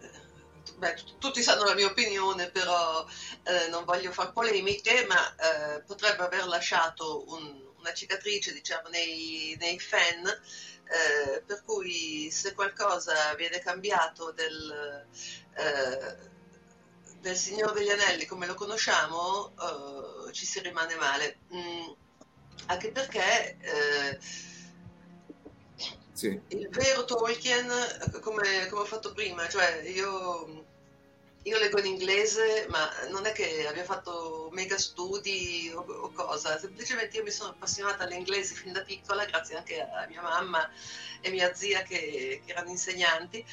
beh, 0.75 0.95
tutti 1.19 1.43
sanno 1.43 1.65
la 1.65 1.73
mia 1.73 1.87
opinione, 1.87 2.51
però 2.51 3.05
eh, 3.43 3.67
non 3.67 3.83
voglio 3.83 4.13
fare 4.13 4.31
polemiche, 4.31 5.05
ma 5.07 5.35
eh, 5.35 5.81
potrebbe 5.81 6.23
aver 6.23 6.47
lasciato 6.47 7.25
un, 7.33 7.61
una 7.79 7.93
cicatrice 7.93 8.53
diciamo, 8.53 8.87
nei, 8.87 9.57
nei 9.59 9.77
fan. 9.77 10.25
Eh, 10.25 11.41
per 11.41 11.63
cui 11.63 12.29
se 12.31 12.53
qualcosa 12.53 13.33
viene 13.35 13.59
cambiato 13.59 14.31
del, 14.31 15.05
eh, 15.55 16.32
del 17.23 17.37
Signore 17.37 17.73
degli 17.73 17.89
Anelli 17.89 18.25
come 18.25 18.45
lo 18.45 18.53
conosciamo 18.53 19.53
uh, 19.57 20.29
ci 20.31 20.45
si 20.45 20.59
rimane 20.59 20.95
male. 20.95 21.37
Mm, 21.55 21.91
anche 22.65 22.91
perché 22.91 23.57
eh, 23.61 24.19
sì. 26.11 26.39
il 26.49 26.67
vero 26.69 27.05
Tolkien, 27.05 27.67
come, 28.19 28.67
come, 28.67 28.81
ho 28.81 28.85
fatto 28.85 29.13
prima, 29.13 29.47
cioè 29.47 29.83
io, 29.85 30.65
io, 31.43 31.57
leggo 31.59 31.79
in 31.79 31.85
inglese, 31.85 32.67
ma 32.69 32.89
non 33.09 33.25
è 33.25 33.31
che 33.31 33.67
abbia 33.67 33.85
fatto 33.85 34.49
mega 34.51 34.77
studi 34.77 35.71
o, 35.73 35.79
o 35.79 36.11
cosa, 36.11 36.59
semplicemente 36.59 37.15
io 37.17 37.23
mi 37.23 37.31
sono 37.31 37.51
appassionata 37.51 38.03
all'inglese 38.03 38.53
fin 38.53 38.73
da 38.73 38.81
piccola, 38.81 39.25
grazie 39.25 39.55
anche 39.55 39.79
a 39.79 40.05
mia 40.09 40.21
mamma 40.21 40.69
e 41.21 41.29
mia 41.31 41.53
zia 41.53 41.83
che, 41.83 42.41
che 42.45 42.51
erano 42.51 42.69
insegnanti 42.69 43.45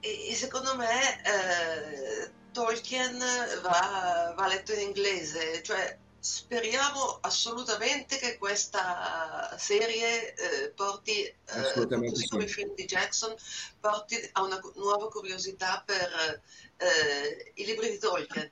e, 0.00 0.34
secondo 0.34 0.76
me 0.76 1.22
eh, 1.22 2.30
Tolkien 2.52 3.18
va, 3.62 4.34
va, 4.36 4.46
letto 4.46 4.72
in 4.72 4.80
inglese, 4.80 5.62
cioè 5.62 5.98
speriamo 6.20 7.18
assolutamente 7.20 8.16
che 8.16 8.38
questa 8.38 9.54
serie 9.56 10.34
eh, 10.34 10.70
porti, 10.74 11.22
eh, 11.22 11.34
così 11.74 12.28
come 12.28 12.44
i 12.44 12.48
film 12.48 12.74
di 12.74 12.84
Jackson, 12.84 13.34
porti 13.80 14.16
a 14.32 14.42
una 14.42 14.60
nuova 14.76 15.08
curiosità 15.08 15.82
per 15.84 16.42
eh, 16.76 17.52
i 17.54 17.64
libri 17.64 17.90
di 17.90 17.98
Tolkien. 17.98 18.50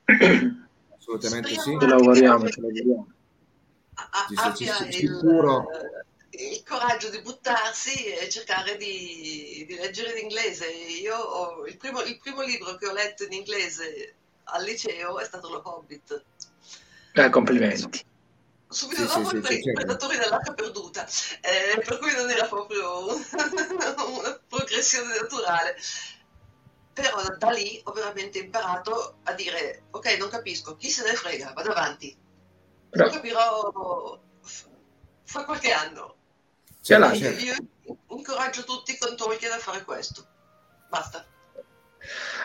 Assolutamente 0.96 1.50
speriamo 1.50 1.60
sì. 1.60 1.76
Ce 1.78 1.86
lavoriamo, 1.86 2.48
ce 2.48 2.60
lavoriamo. 2.60 3.12
Abbia 3.94 4.86
il, 4.88 5.20
il 6.38 6.62
coraggio 6.64 7.08
di 7.10 7.20
buttarsi 7.20 8.04
e 8.04 8.28
cercare 8.28 8.76
di, 8.76 9.64
di 9.66 9.74
leggere 9.76 10.12
in 10.12 10.24
inglese. 10.24 10.66
Io 10.66 11.16
ho, 11.16 11.66
il, 11.66 11.76
primo, 11.76 12.02
il, 12.02 12.18
primo, 12.18 12.42
libro 12.42 12.76
che 12.76 12.86
ho 12.86 12.92
letto 12.92 13.24
in 13.24 13.32
inglese 13.32 14.14
al 14.44 14.64
liceo 14.64 15.18
è 15.18 15.24
stato 15.24 15.48
Lo 15.48 15.62
Hobbit. 15.64 16.24
Eh, 17.12 17.30
complimenti. 17.30 18.04
Subito 18.68 19.06
sì, 19.06 19.22
dopo 19.22 19.28
sì, 19.28 19.54
i 19.54 19.62
sì, 19.62 19.72
Predatori 19.72 20.18
dell'Arca 20.18 20.52
Perduta, 20.52 21.06
eh, 21.40 21.80
per 21.80 21.98
cui 21.98 22.12
non 22.12 22.28
era 22.28 22.46
proprio 22.46 23.06
una 23.14 24.40
progressione 24.48 25.18
naturale. 25.20 25.76
Però 26.92 27.22
da 27.36 27.50
lì 27.50 27.80
ho 27.84 27.92
veramente 27.92 28.38
imparato 28.38 29.18
a 29.24 29.32
dire, 29.32 29.84
ok, 29.90 30.16
non 30.18 30.30
capisco, 30.30 30.76
chi 30.76 30.90
se 30.90 31.04
ne 31.04 31.14
frega, 31.14 31.52
vado 31.52 31.70
avanti. 31.70 32.16
Lo 32.90 33.10
capirò 33.10 34.18
fra 35.24 35.44
qualche 35.44 35.72
anno. 35.72 36.15
Ce 36.86 36.96
l'ha, 36.96 37.12
certo. 37.12 37.42
Io 37.42 37.54
incoraggio 38.10 38.62
tutti 38.62 38.96
con 38.96 39.16
Tolkien 39.16 39.50
a 39.50 39.56
fare 39.56 39.82
questo. 39.82 40.24
Basta. 40.88 41.26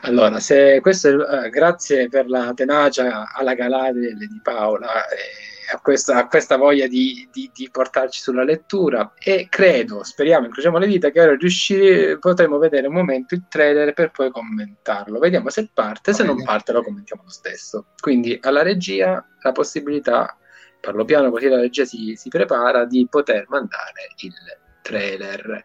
Allora, 0.02 0.40
se 0.40 0.80
questo 0.82 1.28
eh, 1.28 1.50
grazie 1.52 2.10
per 2.10 2.28
la 2.28 2.52
tenacia 2.56 3.32
alla 3.32 3.54
Galadriel 3.54 4.18
di 4.18 4.40
Paola 4.42 5.08
e 5.10 5.76
a 5.76 5.80
questa, 5.80 6.16
a 6.16 6.28
questa 6.28 6.58
voglia 6.58 6.88
di, 6.88 7.30
di, 7.32 7.52
di, 7.54 7.70
portarci 7.72 8.20
sulla 8.20 8.44
lettura 8.44 9.14
e 9.20 9.46
credo, 9.48 10.04
speriamo, 10.04 10.48
incrociamo 10.48 10.80
le 10.80 10.88
dita 10.88 11.12
che 11.12 11.22
ora 11.22 11.36
riuscire, 11.36 12.18
potremo 12.18 12.58
vedere 12.58 12.88
un 12.88 12.94
momento 12.96 13.36
il 13.36 13.46
trailer 13.48 13.94
per 13.94 14.10
poi 14.10 14.32
commentarlo. 14.32 15.20
Vediamo 15.20 15.52
se 15.52 15.70
parte, 15.72 16.14
se 16.14 16.24
non 16.24 16.42
parte 16.44 16.72
lo 16.72 16.82
commentiamo 16.82 17.22
lo 17.26 17.30
stesso. 17.30 17.90
Quindi 18.00 18.40
alla 18.42 18.64
regia 18.64 19.24
la 19.44 19.52
possibilità 19.52 20.36
parlo 20.82 21.06
piano 21.06 21.30
così 21.30 21.48
la 21.48 21.60
regia 21.60 21.86
si, 21.86 22.16
si 22.16 22.28
prepara, 22.28 22.86
di 22.86 23.08
poter 23.10 23.46
mandare 23.48 24.10
il 24.18 24.34
trailer. 24.82 25.64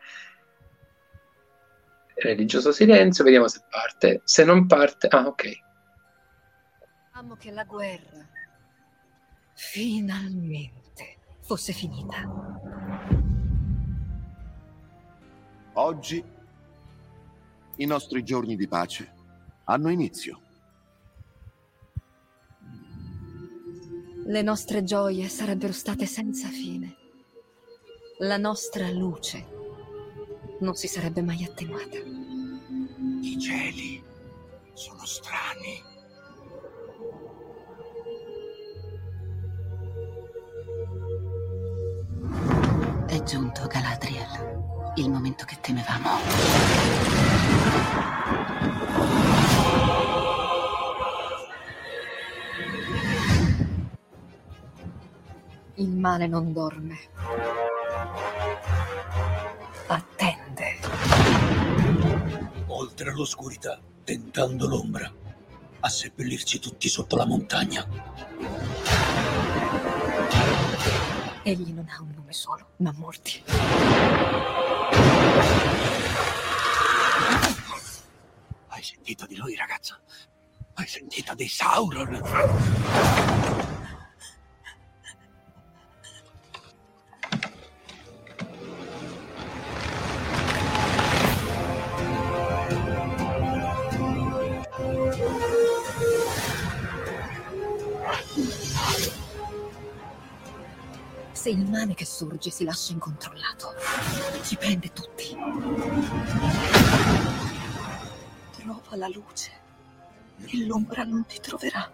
Religioso 2.15 2.71
silenzio, 2.71 3.25
vediamo 3.25 3.49
se 3.49 3.63
parte. 3.69 4.21
Se 4.25 4.45
non 4.45 4.67
parte, 4.67 5.09
ah, 5.09 5.27
ok. 5.27 5.65
Amo 7.13 7.35
che 7.37 7.51
la 7.51 7.65
guerra 7.65 8.29
finalmente 9.55 11.19
fosse 11.43 11.73
finita. 11.73 12.75
Oggi 15.73 16.25
i 17.77 17.85
nostri 17.85 18.23
giorni 18.23 18.57
di 18.57 18.69
pace 18.69 19.13
hanno 19.65 19.91
inizio. 19.91 20.41
Le 24.29 24.43
nostre 24.43 24.83
gioie 24.83 25.29
sarebbero 25.29 25.73
state 25.73 26.05
senza 26.05 26.49
fine. 26.49 26.97
La 28.19 28.37
nostra 28.37 28.91
luce 28.91 29.55
non 30.61 30.75
si 30.75 30.89
sarebbe 30.89 31.23
mai 31.23 31.45
attenuata. 31.45 31.97
I 31.97 33.39
cieli 33.39 34.03
sono 34.73 35.05
strani. 35.05 35.95
È 43.07 43.23
giunto 43.23 43.67
Galadriel, 43.67 44.93
il 44.97 45.11
momento 45.11 45.45
che 45.45 45.59
temevamo. 45.61 46.09
Il 55.79 55.91
male 55.91 56.27
non 56.27 56.55
dorme. 56.55 56.99
Attende. 59.89 60.79
Oltre 62.69 63.13
l'oscurità, 63.13 63.79
tentando 64.03 64.67
l'ombra, 64.67 65.13
a 65.81 65.89
seppellirci 65.89 66.61
tutti 66.61 66.89
sotto 66.89 67.17
la 67.17 67.27
montagna. 67.27 67.87
Egli 71.43 71.73
non 71.73 71.87
ha 71.89 72.01
un 72.01 72.13
nome 72.17 72.33
solo, 72.33 72.69
ma 72.77 72.93
molti. 72.97 73.43
Hai 78.69 78.83
sentito 78.83 79.27
di 79.27 79.37
lui, 79.37 79.55
ragazzo? 79.57 79.99
Hai 80.73 80.87
sentito 80.87 81.35
di 81.35 81.47
Sauron? 81.47 82.21
Se 101.47 101.53
il 101.53 101.65
male 101.71 101.95
che 101.95 102.05
sorge 102.05 102.51
si 102.51 102.65
lascia 102.65 102.91
incontrollato, 102.91 103.73
ci 104.43 104.57
prende 104.57 104.93
tutti. 104.93 105.29
Trova 108.57 108.97
la 108.97 109.07
luce 109.07 109.53
e 110.45 110.67
l'ombra 110.67 111.05
non 111.05 111.25
ti 111.25 111.39
troverà. 111.39 111.89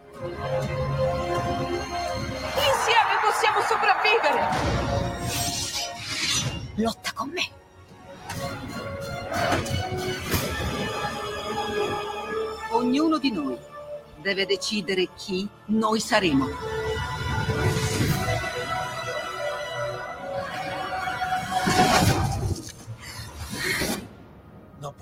Insieme 2.54 3.20
possiamo 3.20 3.60
sopravvivere! 3.68 4.40
Lotta 6.76 7.12
con 7.12 7.28
me. 7.28 7.50
Ognuno 12.70 13.18
di 13.18 13.30
noi 13.30 13.58
deve 14.16 14.46
decidere 14.46 15.10
chi 15.14 15.46
noi 15.66 16.00
saremo. 16.00 16.81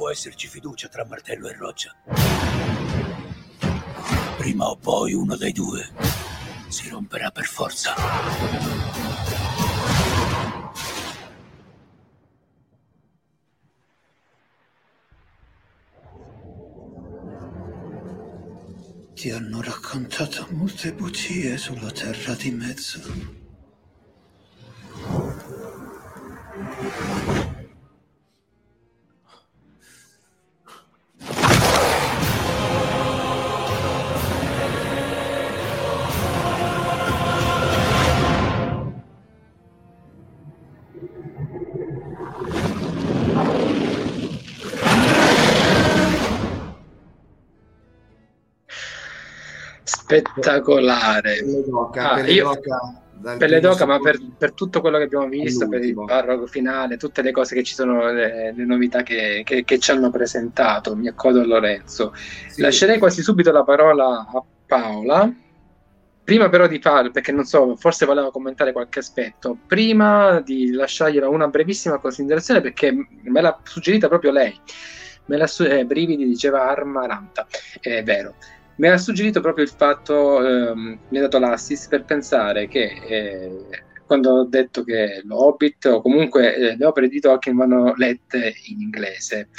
Può 0.01 0.09
esserci 0.09 0.49
fiducia 0.49 0.89
tra 0.89 1.05
martello 1.05 1.47
e 1.47 1.53
roccia. 1.53 1.95
Prima 4.39 4.71
o 4.71 4.77
poi 4.77 5.13
uno 5.13 5.37
dei 5.37 5.53
due 5.53 5.91
si 6.69 6.89
romperà 6.89 7.31
per 7.31 7.45
forza. 7.45 7.95
Ti 19.13 19.31
hanno 19.33 19.61
raccontato 19.61 20.47
molte 20.53 20.95
bugie 20.95 21.59
sulla 21.59 21.91
terra 21.91 22.33
di 22.33 22.51
mezzo. 22.53 23.40
Spettacolare. 50.19 51.39
Ah, 51.95 52.23
dal 53.21 53.37
Pelle 53.37 53.61
d'oca, 53.61 53.77
primo 53.85 53.93
ma 53.93 53.99
per, 54.01 54.19
per 54.39 54.53
tutto 54.55 54.81
quello 54.81 54.97
che 54.97 55.05
abbiamo 55.05 55.29
visto, 55.29 55.69
per 55.69 55.85
il 55.85 55.95
parroco 55.95 56.47
finale, 56.47 56.97
tutte 56.97 57.21
le 57.21 57.33
cose 57.33 57.55
che 57.55 57.63
ci 57.63 57.75
sono, 57.75 58.11
le, 58.11 58.53
le 58.57 58.65
novità 58.65 59.03
che, 59.03 59.43
che- 59.45 59.63
che 59.63 59.79
ci 59.79 59.91
hanno 59.91 60.11
presentato, 60.11 60.97
mi 60.97 61.07
accodo 61.07 61.41
a 61.41 61.45
Lorenzo. 61.45 62.13
Sì. 62.49 62.63
Lascerei 62.63 62.99
quasi 62.99 63.23
subito 63.23 63.53
la 63.53 63.63
parola 63.63 64.27
a 64.33 64.43
Paola. 64.67 65.31
Prima 66.23 66.49
però 66.49 66.67
di 66.67 66.79
farlo, 66.81 67.11
perché 67.11 67.33
non 67.33 67.45
so, 67.45 67.75
forse 67.77 68.07
voleva 68.07 68.31
commentare 68.31 68.73
qualche 68.73 69.01
aspetto, 69.01 69.59
prima 69.67 70.41
di 70.41 70.71
lasciargliela 70.71 71.29
una 71.29 71.49
brevissima 71.49 71.99
considerazione 71.99 72.61
perché 72.61 72.93
me 72.93 73.41
l'ha 73.41 73.59
suggerita 73.65 74.07
proprio 74.09 74.31
lei. 74.31 74.57
Me 75.27 75.37
l'ha 75.37 75.47
su- 75.49 75.65
eh, 75.65 75.85
brividi 75.85 76.25
diceva 76.27 76.69
Armaranta, 76.71 77.47
è 77.81 78.03
vero. 78.05 78.35
Mi 78.81 78.89
ha 78.89 78.97
suggerito 78.97 79.43
proprio 79.43 79.63
il 79.63 79.71
fatto, 79.71 80.43
ehm, 80.43 80.99
mi 81.11 81.19
ha 81.19 81.21
dato 81.21 81.39
l'assist 81.39 81.91
per 81.91 82.07
pensare 82.07 82.67
che 82.67 82.85
eh, 83.07 83.67
quando 84.07 84.31
ho 84.31 84.45
detto 84.47 84.85
che 84.85 85.21
l'Hobbit 85.23 85.85
o 85.85 86.01
comunque 86.01 86.55
eh, 86.55 86.77
le 86.79 86.85
opere 86.87 87.09
di 87.09 87.21
Tolkien 87.21 87.57
vanno 87.57 87.93
lette 87.97 88.55
in 88.69 88.81
inglese. 88.81 89.51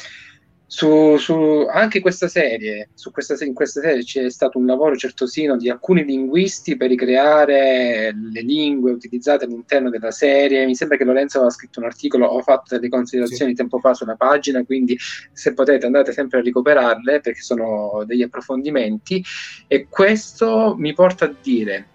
Su, 0.74 1.18
su- 1.18 1.68
anche 1.70 2.00
questa 2.00 2.30
serie, 2.30 2.92
su 2.94 3.12
questa, 3.12 3.36
in 3.44 3.54
questa 3.54 3.82
serie 3.82 4.04
c'è 4.04 4.30
stato 4.30 4.58
un 4.58 4.66
lavoro 4.66 4.96
certosino 4.96 5.58
di 5.58 5.70
alcuni 5.70 6.06
linguisti 6.06 6.78
per 6.78 6.88
ricreare 6.88 8.16
le 8.16 8.42
lingue 8.42 8.94
utilizzate 8.94 9.44
all'interno 9.44 9.90
della 9.90 10.12
serie. 10.12 10.66
Mi 10.66 10.74
sembra 10.74 10.96
che 10.96 11.04
Lorenzo 11.04 11.40
aveva 11.40 11.52
scritto 11.52 11.82
un 11.82 11.88
articolo, 11.88 12.26
ho 12.26 12.42
fatto 12.42 12.74
delle 12.74 12.88
considerazioni 12.88 13.54
tempo 13.54 13.80
fa 13.80 13.94
sulla 13.94 14.16
pagina, 14.16 14.64
quindi 14.64 14.98
se 15.34 15.54
potete 15.54 15.88
andate 15.88 16.14
sempre 16.14 16.40
a 16.40 16.42
recuperarle 16.42 17.20
perché 17.20 17.42
sono 17.42 18.06
degli 18.06 18.22
approfondimenti. 18.22 19.22
E 19.68 19.88
questo 19.90 20.76
mi 20.78 20.94
porta 20.94 21.26
a 21.26 21.36
dire 21.42 21.88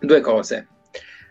due 0.00 0.20
cose. 0.22 0.66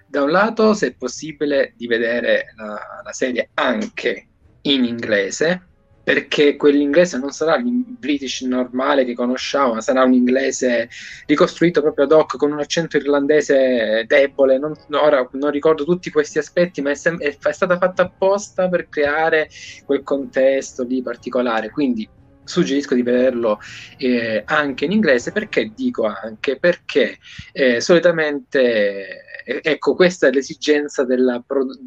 Da 0.06 0.22
un 0.22 0.30
lato, 0.30 0.76
se 0.76 0.90
è 0.90 0.94
possibile, 0.94 1.74
di 1.76 1.88
vedere 1.88 2.54
la, 2.56 2.80
la 3.04 3.14
serie 3.14 3.50
anche 3.56 4.28
in 4.62 4.84
inglese, 4.84 5.67
perché 6.08 6.56
quell'inglese 6.56 7.18
non 7.18 7.32
sarà 7.32 7.58
il 7.58 7.66
British 7.66 8.40
normale 8.40 9.04
che 9.04 9.14
conosciamo, 9.14 9.74
ma 9.74 9.82
sarà 9.82 10.06
un 10.06 10.14
inglese 10.14 10.88
ricostruito 11.26 11.82
proprio 11.82 12.06
ad 12.06 12.14
hoc 12.14 12.38
con 12.38 12.54
un 12.54 12.62
accento 12.62 12.96
irlandese 12.96 14.06
debole. 14.08 14.58
Non, 14.58 14.72
ora 14.92 15.28
non 15.34 15.52
ricordo 15.52 15.84
tutti 15.84 16.10
questi 16.10 16.38
aspetti, 16.38 16.82
ma 16.82 16.92
è, 16.92 16.96
sem- 16.96 17.20
è 17.20 17.38
è 17.38 17.52
stata 17.52 17.78
fatta 17.78 18.04
apposta 18.04 18.70
per 18.70 18.88
creare 18.88 19.50
quel 19.84 20.02
contesto 20.04 20.84
lì 20.84 21.02
particolare. 21.02 21.72
Quindi 21.72 22.08
suggerisco 22.42 22.96
di 22.96 23.04
vederlo 23.04 23.60
eh, 23.98 24.44
anche 24.46 24.86
in 24.86 24.94
inglese. 24.94 25.34
Perché 25.34 25.74
dico 25.76 26.06
anche? 26.06 26.58
Perché 26.58 27.18
eh, 27.52 27.82
solitamente, 27.82 29.44
eh, 29.44 29.60
ecco, 29.62 29.94
questa 29.94 30.28
è 30.28 30.32
l'esigenza 30.32 31.06
produ- 31.06 31.78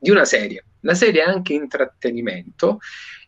di 0.00 0.10
una 0.10 0.24
serie. 0.24 0.64
La 0.86 0.94
serie 0.94 1.22
è 1.22 1.28
anche 1.28 1.52
intrattenimento 1.52 2.78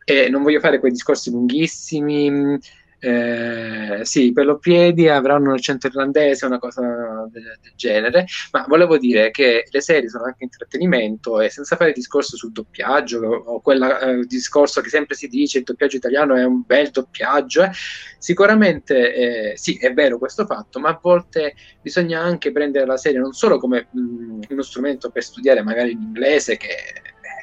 e 0.04 0.28
non 0.30 0.42
voglio 0.42 0.60
fare 0.60 0.78
quei 0.78 0.92
discorsi 0.92 1.30
lunghissimi. 1.30 2.58
eh, 3.00 4.00
sì, 4.02 4.32
Peloppiedi 4.32 5.08
avranno 5.08 5.50
un 5.50 5.54
accento 5.54 5.86
irlandese, 5.86 6.46
una 6.46 6.58
cosa 6.58 7.28
del, 7.30 7.58
del 7.60 7.72
genere, 7.76 8.26
ma 8.50 8.64
volevo 8.66 8.98
dire 8.98 9.30
che 9.30 9.66
le 9.70 9.80
serie 9.80 10.08
sono 10.08 10.24
anche 10.24 10.42
intrattenimento 10.44 11.40
e 11.40 11.48
senza 11.48 11.76
fare 11.76 11.92
discorso 11.92 12.36
sul 12.36 12.50
doppiaggio 12.50 13.20
o, 13.20 13.60
quel 13.60 14.24
discorso 14.26 14.80
che 14.80 14.88
sempre 14.88 15.14
si 15.14 15.28
dice 15.28 15.58
il 15.58 15.64
doppiaggio 15.64 15.96
italiano 15.96 16.34
è 16.34 16.44
un 16.44 16.62
bel 16.66 16.90
doppiaggio, 16.90 17.62
eh, 17.62 17.70
sicuramente 18.18 19.52
eh, 19.52 19.56
sì, 19.56 19.76
è 19.78 19.92
vero 19.92 20.18
questo 20.18 20.44
fatto, 20.44 20.80
ma 20.80 20.88
a 20.88 20.98
volte 21.00 21.54
bisogna 21.80 22.20
anche 22.20 22.50
prendere 22.50 22.86
la 22.86 22.96
serie 22.96 23.20
non 23.20 23.32
solo 23.32 23.58
come 23.58 23.88
mh, 23.92 24.40
uno 24.48 24.62
strumento 24.62 25.10
per 25.10 25.22
studiare 25.22 25.62
magari 25.62 25.90
l'inglese 25.90 26.56
che 26.56 26.74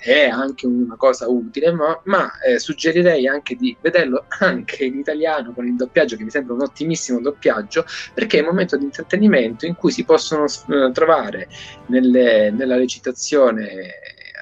è 0.05 0.27
anche 0.27 0.67
una 0.67 0.95
cosa 0.97 1.27
utile, 1.27 1.71
ma, 1.71 1.99
ma 2.03 2.39
eh, 2.39 2.59
suggerirei 2.59 3.27
anche 3.27 3.55
di 3.55 3.75
vederlo 3.81 4.25
anche 4.39 4.85
in 4.85 4.99
italiano 4.99 5.51
con 5.51 5.65
il 5.65 5.75
doppiaggio, 5.75 6.15
che 6.15 6.23
mi 6.23 6.29
sembra 6.29 6.53
un 6.53 6.61
ottimissimo 6.61 7.19
doppiaggio, 7.19 7.85
perché 8.13 8.37
è 8.37 8.41
un 8.41 8.47
momento 8.47 8.77
di 8.77 8.83
intrattenimento 8.83 9.65
in 9.65 9.73
cui 9.73 9.91
si 9.91 10.05
possono 10.05 10.45
eh, 10.45 10.91
trovare 10.93 11.47
nelle- 11.87 12.51
nella 12.51 12.77
recitazione 12.77 13.93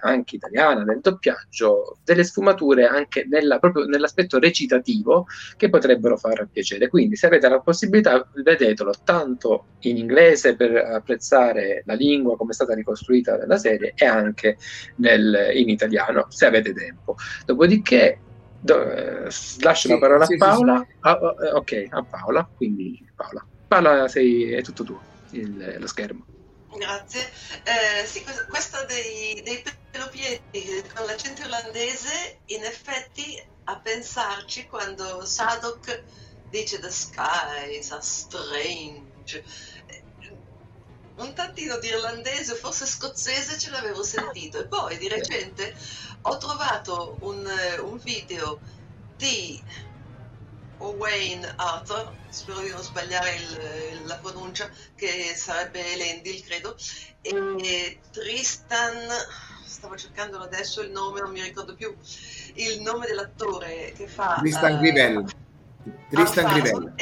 anche 0.04 0.36
italiana 0.36 0.84
del 0.84 0.99
doppiaggio 0.99 1.97
delle 2.04 2.24
sfumature 2.24 2.86
anche 2.86 3.26
nella- 3.28 3.60
proprio 3.60 3.86
nell'aspetto 3.86 4.38
recitativo 4.39 5.26
che 5.56 5.70
potrebbero 5.70 6.18
far 6.18 6.47
piacere. 6.51 6.88
Quindi, 6.89 7.16
se 7.16 7.28
avete 7.28 7.47
la 7.49 7.60
possibilità, 7.62 8.28
vedetelo 8.34 8.93
tanto 9.04 9.68
in 9.80 9.97
inglese 9.97 10.56
per 10.56 10.76
apprezzare 10.76 11.84
la 11.86 11.93
lingua 11.93 12.36
come 12.36 12.51
è 12.51 12.54
stata 12.54 12.74
ricostruita 12.74 13.38
nella 13.38 13.58
serie 13.58 13.93
e 13.95 14.06
anche 14.06 14.58
nel- 14.97 15.51
in 15.56 15.70
italiano, 15.70 16.26
se 16.30 16.45
avete 16.45 16.74
tempo. 16.74 17.16
Dopodiché, 17.45 18.20
do- 18.60 18.91
eh, 18.91 19.24
lascio 19.62 19.88
Sì, 19.88 19.89
la 19.89 19.97
parola 19.99 20.26
sì, 20.26 20.34
a 20.34 20.36
sì, 20.36 20.38
Paola. 20.38 20.88
Ah, 20.99 21.18
oh, 21.20 21.36
eh, 21.45 21.51
ok, 21.51 21.86
a 21.89 22.06
Paola. 22.10 22.49
Quindi, 22.56 22.97
Paola, 23.16 23.45
Paola 23.68 24.08
sei, 24.08 24.51
è 24.51 24.62
tutto 24.62 24.84
tuo 24.84 25.01
il- 25.32 25.78
lo 25.80 25.88
schermo. 25.88 26.28
Grazie. 26.76 27.32
Eh, 27.64 28.06
sì, 28.06 28.24
que- 28.24 28.46
questa 28.48 28.84
dei, 28.86 29.42
dei 29.44 29.62
pelopiedi 29.90 30.42
con 30.94 31.06
l'accento 31.06 31.42
irlandese, 31.42 32.42
in 32.46 32.64
effetti, 32.64 33.36
a 33.66 33.80
pensarci 33.80 34.66
quando 34.66 35.24
Sadok 35.26 36.04
dice 36.42 36.80
The 36.80 36.90
skies 36.90 37.92
are 37.92 38.02
strange. 38.02 39.44
Eh, 39.86 40.06
Un 41.16 41.34
tantino 41.36 41.78
di 41.78 41.88
irlandese, 41.90 42.56
forse 42.56 42.86
scozzese, 42.88 43.60
ce 43.60 43.70
l'avevo 43.70 44.04
sentito. 44.04 44.60
E 44.60 44.68
poi 44.68 44.98
di 44.98 45.08
recente 45.08 45.76
ho 46.22 46.38
trovato 46.38 47.18
un, 47.22 47.46
eh, 47.48 47.80
un 47.80 47.98
video 48.00 48.62
di 49.16 49.64
Owain 50.78 51.54
Arthur, 51.56 52.14
spero 52.30 52.60
di 52.62 52.70
non 52.70 52.82
sbagliare 52.84 53.36
il- 53.36 54.06
la 54.06 54.18
pronuncia, 54.18 54.70
che 54.96 55.34
sarebbe 55.36 55.94
Elendil, 55.94 56.44
credo, 56.44 56.76
e 57.22 58.00
Tristan, 58.12 59.08
stavo 59.66 59.96
cercandolo 59.98 60.44
adesso 60.44 60.82
il 60.82 60.92
nome, 60.92 61.22
non 61.22 61.32
mi 61.32 61.42
ricordo 61.42 61.76
più 61.76 61.96
il 62.56 62.82
nome 62.82 63.06
dell'attore 63.06 63.94
che 63.96 64.08
fa... 64.08 64.36
Tristan 64.40 64.74
eh, 64.74 64.78
Grivel. 64.80 65.26
Tristan. 66.10 66.54
Grivel. 66.54 66.96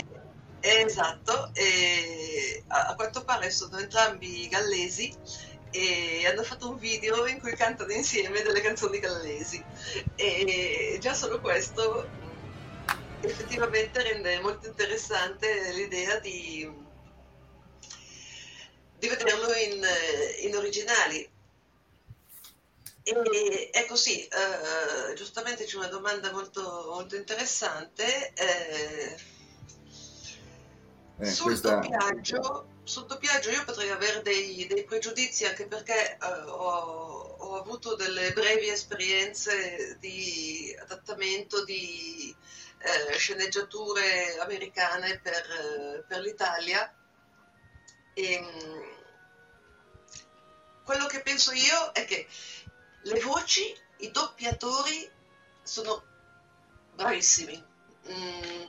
Esatto, 0.63 1.49
e 1.53 2.63
a, 2.67 2.93
quanto 2.95 3.23
pare 3.23 3.49
sono 3.49 3.79
entrambi 3.79 4.47
gallesi 4.47 5.11
e 5.71 6.27
hanno 6.27 6.43
fatto 6.43 6.69
un 6.69 6.77
video 6.77 7.25
in 7.25 7.39
cui 7.39 7.55
cantano 7.55 7.91
insieme 7.93 8.41
delle 8.41 8.61
canzoni 8.61 8.99
gallesi 8.99 9.63
e 10.15 10.97
già 11.01 11.13
solo 11.15 11.39
questo 11.39 12.09
effettivamente 13.21 14.01
rende 14.03 14.39
molto 14.39 14.67
interessante 14.67 15.71
l'idea 15.73 16.19
di, 16.19 16.69
di 18.97 19.07
vederlo 19.07 19.53
in, 19.53 19.85
in 20.43 20.55
originali. 20.55 21.29
E 23.03 23.69
ecco 23.73 23.95
sì, 23.95 24.27
eh, 24.27 25.13
giustamente 25.15 25.65
c'è 25.65 25.77
una 25.77 25.87
domanda 25.87 26.31
molto, 26.31 26.61
molto 26.93 27.15
interessante. 27.15 28.31
eh, 28.33 29.15
Eh, 31.19 31.25
sul, 31.31 31.45
questa- 31.47 31.75
doppiaggio, 31.75 32.67
sul 32.83 33.05
doppiaggio 33.05 33.51
io 33.51 33.63
potrei 33.63 33.89
avere 33.89 34.21
dei, 34.23 34.65
dei 34.67 34.83
pregiudizi 34.83 35.45
anche 35.45 35.67
perché 35.67 36.17
eh, 36.17 36.25
ho, 36.47 37.35
ho 37.37 37.55
avuto 37.59 37.95
delle 37.95 38.33
brevi 38.33 38.69
esperienze 38.69 39.97
di 39.99 40.75
adattamento 40.79 41.63
di 41.63 42.35
eh, 42.81 43.17
sceneggiature 43.17 44.37
americane 44.39 45.19
per, 45.19 45.33
eh, 45.33 46.03
per 46.07 46.19
l'Italia 46.21 46.93
e 48.13 48.39
mm, 48.41 48.81
quello 50.83 51.05
che 51.05 51.21
penso 51.21 51.51
io 51.51 51.91
è 51.93 52.05
che 52.05 52.27
le 53.03 53.19
voci, 53.21 53.73
i 53.97 54.11
doppiatori 54.11 55.09
sono 55.63 56.03
bravissimi. 56.95 57.63
Mm, 58.09 58.63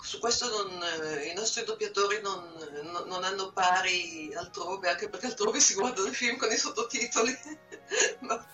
su 0.00 0.18
questo 0.18 0.48
non, 0.50 0.82
eh, 0.82 1.26
i 1.28 1.34
nostri 1.34 1.64
doppiatori 1.64 2.20
non, 2.20 2.52
non- 2.82 3.06
non 3.06 3.24
hanno 3.24 3.52
pari 3.52 4.32
altrove, 4.34 4.88
anche 4.88 5.08
perché 5.08 5.26
altrove 5.26 5.60
si 5.60 5.74
guardano 5.74 6.08
i 6.08 6.14
film 6.14 6.36
con 6.36 6.50
i 6.50 6.56
sottotitoli, 6.56 7.36
ma 8.20 8.44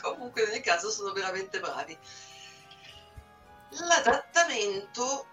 comunque 0.00 0.42
in 0.42 0.50
ogni 0.50 0.60
caso 0.60 0.90
sono 0.90 1.12
veramente 1.12 1.60
bravi. 1.60 1.98
L'adattamento 3.70 5.26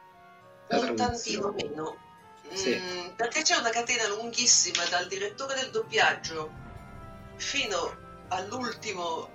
La 0.67 0.79
un 0.79 0.95
tantino 0.95 1.51
meno, 1.51 1.97
Sì. 2.53 2.75
Mm, 2.79 3.15
perché 3.15 3.41
c'è 3.41 3.55
una 3.57 3.69
catena 3.69 4.07
lunghissima 4.07 4.86
dal 4.86 5.07
direttore 5.07 5.55
del 5.55 5.71
doppiaggio 5.71 6.51
fino 7.38 7.95
all'ultimo 8.29 9.29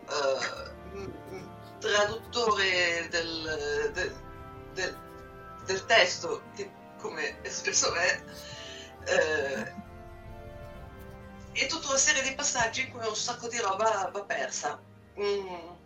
m- 0.93 1.49
traduttore 1.79 3.09
del, 3.09 3.91
del- 3.95 4.21
del- 4.75 4.99
del 5.65 5.85
testo, 5.87 6.43
che 6.55 6.71
come 6.99 7.39
spesso 7.45 7.95
è, 7.95 8.23
eh, 9.07 9.75
e 11.53 11.67
tutta 11.67 11.89
una 11.89 11.97
serie 11.97 12.23
di 12.23 12.35
passaggi 12.35 12.83
in 12.83 12.91
cui 12.91 13.07
un 13.07 13.17
sacco 13.17 13.49
di 13.49 13.59
roba 13.59 14.09
va 14.13 14.25
persa. 14.25 14.81
Mm. 15.19 15.80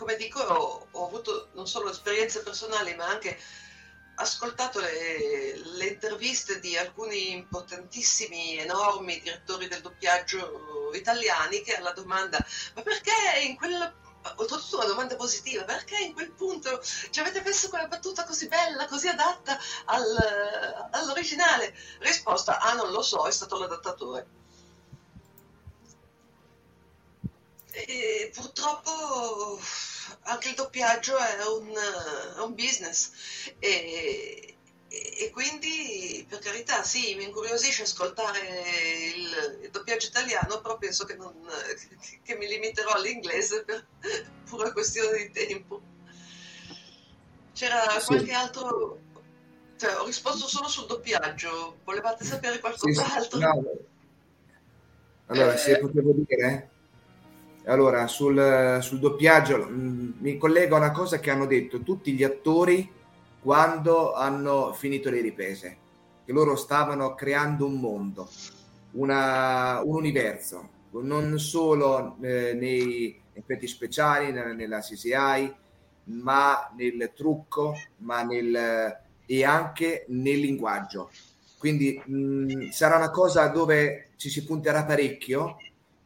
Come 0.00 0.16
dico, 0.16 0.40
ho, 0.40 0.88
ho 0.90 1.06
avuto 1.06 1.50
non 1.52 1.66
solo 1.66 1.90
esperienze 1.90 2.42
personali, 2.42 2.94
ma 2.94 3.06
anche 3.06 3.38
ascoltato 4.14 4.80
le, 4.80 5.60
le 5.62 5.84
interviste 5.84 6.58
di 6.58 6.74
alcuni 6.74 7.32
importantissimi, 7.32 8.56
enormi 8.56 9.20
direttori 9.20 9.68
del 9.68 9.82
doppiaggio 9.82 10.90
italiani 10.94 11.60
che 11.60 11.74
alla 11.76 11.92
domanda 11.92 12.42
ma 12.74 12.80
perché 12.80 13.12
in 13.42 13.56
quella 13.56 13.94
oltretutto 14.36 14.76
una 14.76 14.86
domanda 14.86 15.16
positiva 15.16 15.64
perché 15.64 15.98
in 15.98 16.14
quel 16.14 16.32
punto 16.32 16.80
ci 17.10 17.20
avete 17.20 17.42
messo 17.42 17.68
quella 17.68 17.86
battuta 17.86 18.24
così 18.24 18.48
bella, 18.48 18.86
così 18.86 19.06
adatta 19.08 19.58
al- 19.84 20.88
all'originale? 20.92 21.74
Risposta, 21.98 22.58
ah 22.58 22.72
non 22.72 22.90
lo 22.90 23.02
so, 23.02 23.26
è 23.26 23.30
stato 23.30 23.58
l'adattatore. 23.58 24.26
E 27.72 28.30
purtroppo 28.34 29.58
anche 30.22 30.48
il 30.48 30.54
doppiaggio 30.54 31.16
è 31.16 31.46
un, 31.46 31.72
è 32.36 32.40
un 32.40 32.54
business 32.54 33.10
e, 33.58 34.58
e- 34.88 35.30
quindi 35.30 36.26
per 36.28 36.40
carità 36.40 36.82
sì, 36.82 37.14
mi 37.14 37.24
incuriosisce 37.24 37.82
ascoltare 37.82 38.40
il, 39.14 39.60
il 39.62 39.70
doppiaggio 39.70 40.06
italiano, 40.08 40.60
però 40.60 40.78
penso 40.78 41.04
che, 41.04 41.14
non, 41.14 41.32
che 42.22 42.36
mi 42.36 42.48
limiterò 42.48 42.92
all'inglese 42.92 43.64
per 43.64 43.88
pura 44.44 44.72
questione 44.72 45.16
di 45.18 45.30
tempo. 45.30 45.82
C'era 47.52 47.86
Sì. 48.00 48.06
qualche 48.06 48.32
altro... 48.32 48.98
Cioè, 49.76 49.96
ho 49.96 50.04
risposto 50.04 50.46
solo 50.46 50.68
sul 50.68 50.86
doppiaggio, 50.86 51.80
volevate 51.84 52.24
sapere 52.24 52.58
Sì, 52.58 52.60
qualcos'altro? 52.60 53.38
sì, 53.38 53.44
no. 53.44 53.62
Allora, 55.26 55.56
se 55.56 55.78
potevo 55.78 56.12
dire, 56.12 56.70
allora 57.66 58.06
sul, 58.06 58.78
sul 58.82 58.98
doppiaggio 58.98 59.58
mh, 59.68 60.14
mi 60.18 60.36
collego 60.38 60.74
a 60.76 60.78
una 60.78 60.92
cosa 60.92 61.18
che 61.20 61.30
hanno 61.30 61.46
detto 61.46 61.82
tutti 61.82 62.12
gli 62.12 62.24
attori 62.24 62.90
quando 63.40 64.12
hanno 64.14 64.72
finito 64.72 65.10
le 65.10 65.20
riprese, 65.20 65.76
che 66.24 66.32
loro 66.32 66.56
stavano 66.56 67.14
creando 67.14 67.66
un 67.66 67.80
mondo, 67.80 68.28
una- 68.92 69.80
un 69.84 69.94
universo, 69.96 70.68
non 70.92 71.38
solo 71.38 72.16
eh, 72.22 72.52
nei 72.54 73.18
effetti 73.32 73.66
speciali, 73.66 74.32
nella, 74.32 74.52
nella 74.52 74.80
CGI, 74.80 75.54
ma 76.04 76.70
nel 76.76 77.12
trucco, 77.14 77.74
ma 77.98 78.22
nel, 78.22 78.98
e 79.26 79.44
anche 79.44 80.04
nel 80.08 80.38
linguaggio. 80.40 81.10
Quindi 81.58 82.02
mh, 82.04 82.70
sarà 82.70 82.96
una 82.96 83.10
cosa 83.10 83.46
dove 83.48 84.10
ci 84.16 84.28
si 84.30 84.44
punterà 84.44 84.84
parecchio 84.84 85.56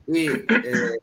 e 0.04 0.44
eh, 0.46 1.00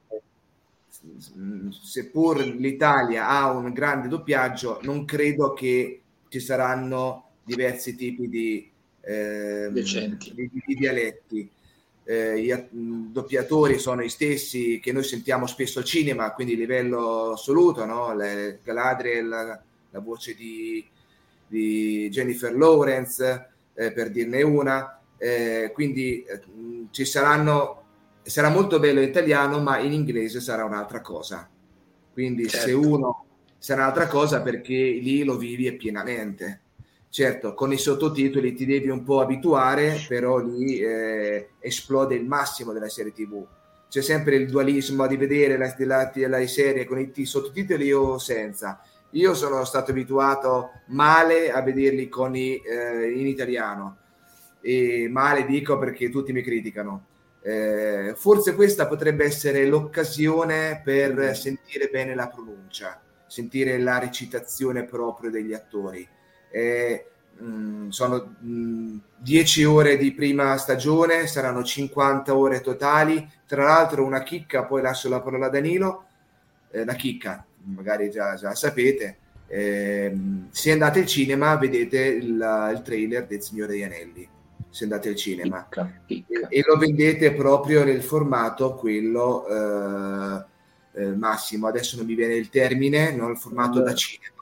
seppur 1.70 2.38
l'Italia 2.46 3.28
ha 3.28 3.52
un 3.52 3.72
grande 3.74 4.08
doppiaggio, 4.08 4.80
non 4.84 5.06
credo 5.06 5.54
che 5.54 6.02
ci 6.30 6.40
saranno 6.40 7.30
diversi 7.44 7.96
tipi 7.96 8.28
di, 8.30 8.70
Decenti. 9.74 10.32
di- 10.34 10.50
di 10.66 10.76
dialetti. 10.76 11.50
Eh, 12.04 12.68
mh, 12.72 13.12
doppiatori 13.12 13.78
sono 13.80 14.02
gli 14.02 14.10
stessi 14.10 14.80
che 14.82 14.92
noi 14.92 15.04
sentiamo 15.04 15.46
spesso 15.48 15.80
al 15.80 15.86
cinema, 15.86 16.32
quindi 16.34 16.56
livello 16.56 17.32
assoluto, 17.34 17.86
no? 17.86 18.16
Le- 18.16 18.60
Galadriel, 18.64 19.28
la, 19.28 19.62
la 19.92 20.00
voce 20.00 20.36
di, 20.36 20.84
di 21.48 22.10
Jennifer 22.10 22.54
Lawrence, 22.56 23.50
eh, 23.74 23.92
per 23.92 24.10
dirne 24.12 24.42
una. 24.42 25.00
Eh, 25.18 25.70
quindi 25.74 26.24
eh, 26.24 26.42
ci 26.92 27.06
saranno, 27.06 27.81
sarà 28.24 28.50
molto 28.50 28.80
bello 28.80 29.02
in 29.02 29.10
italiano, 29.10 29.60
ma 29.60 29.80
in 29.80 29.94
inglese 29.94 30.40
sarà 30.42 30.64
un'altra 30.66 31.02
cosa. 31.02 31.50
Quindi 32.14 32.48
se 32.50 32.58
Certo. 32.60 32.80
uno 32.80 33.26
sarà 33.58 33.84
un'altra 33.84 34.08
cosa 34.08 34.42
perché 34.42 34.74
lì 34.74 35.24
lo 35.24 35.38
vivi 35.38 35.72
pienamente. 35.74 36.62
Certo, 37.10 37.54
con 37.54 37.74
i 37.74 37.78
sottotitoli 37.78 38.54
ti 38.54 38.66
devi 38.66 38.90
un 38.90 39.04
po' 39.04 39.20
abituare, 39.20 40.04
però 40.08 40.38
lì 40.38 40.80
eh, 40.80 41.50
esplode 41.60 42.16
il 42.16 42.26
massimo 42.26 42.72
della 42.72 42.88
serie 42.88 43.12
TV. 43.12 43.46
C'è 43.90 44.02
sempre 44.02 44.38
il 44.38 44.50
dualismo 44.50 45.06
di 45.08 45.18
vedere 45.18 45.58
la, 45.58 45.76
la, 45.80 46.12
la 46.16 46.48
serie 46.48 46.86
con 46.86 47.00
i 47.00 47.12
t- 47.12 47.24
sottotitoli 47.24 47.92
o 47.92 48.18
senza. 48.18 48.82
Io 49.12 49.34
sono 49.34 49.66
stato 49.66 49.92
abituato 49.92 50.70
male 50.88 51.52
a 51.52 51.62
vederli 51.62 52.08
con 52.08 52.34
i, 52.34 52.56
eh, 52.56 53.12
in 53.14 53.28
italiano 53.28 53.98
e 54.62 55.10
male 55.10 55.46
dico 55.46 55.78
perché 55.78 56.10
tutti 56.10 56.32
mi 56.32 56.42
criticano. 56.42 57.08
Eh, 57.44 58.14
forse 58.16 58.54
questa 58.54 58.88
potrebbe 58.88 59.26
essere 59.26 59.66
l'occasione 59.66 60.82
per 60.84 61.36
sentire 61.36 61.88
bene 61.92 62.14
la 62.16 62.28
pronuncia, 62.28 63.02
sentire 63.26 63.78
la 63.80 63.98
recitazione 64.00 64.84
proprio 64.86 65.32
degli 65.32 65.54
attori. 65.54 66.08
Eh, 66.50 67.06
mh, 67.38 67.88
sono 67.90 68.36
mh, 68.40 68.98
10 69.16 69.64
ore 69.64 69.98
di 69.98 70.14
prima 70.14 70.58
stagione, 70.58 71.28
saranno 71.28 71.64
50 71.64 72.36
ore 72.36 72.62
totali. 72.62 73.28
Tra 73.46 73.64
l'altro, 73.64 74.06
una 74.06 74.24
chicca, 74.24 74.66
poi 74.66 74.82
lascio 74.82 75.10
la 75.10 75.22
parola 75.22 75.48
a 75.48 75.50
Danilo. 75.50 76.06
Eh, 76.72 76.86
la 76.86 76.94
chicca, 76.96 77.46
magari 77.64 78.10
già, 78.10 78.36
già 78.36 78.54
sapete. 78.56 79.18
ehm, 79.48 80.48
se 80.52 80.72
andate 80.72 81.00
al 81.02 81.06
cinema, 81.08 81.56
vedete 81.58 82.00
il, 82.06 82.72
il 82.74 82.82
trailer 82.84 83.26
del 83.28 83.42
Signore 83.42 83.72
degli 83.74 83.84
Anelli. 83.84 84.30
Se 84.74 84.84
andate 84.86 85.10
al 85.10 85.16
cinema 85.16 85.64
Picca, 85.70 86.02
picca. 86.06 86.48
e 86.48 86.64
lo 86.66 86.78
vendete 86.78 87.34
proprio 87.34 87.84
nel 87.84 88.02
formato 88.02 88.74
quello 88.76 89.46
eh, 89.46 90.46
eh, 90.94 91.06
massimo. 91.16 91.68
Adesso 91.68 91.98
non 91.98 92.06
mi 92.06 92.16
viene 92.16 92.36
il 92.36 92.50
termine, 92.50 93.14
no? 93.14 93.30
il 93.30 93.38
formato 93.38 93.82
da 93.82 93.94
cinema. 93.94 94.42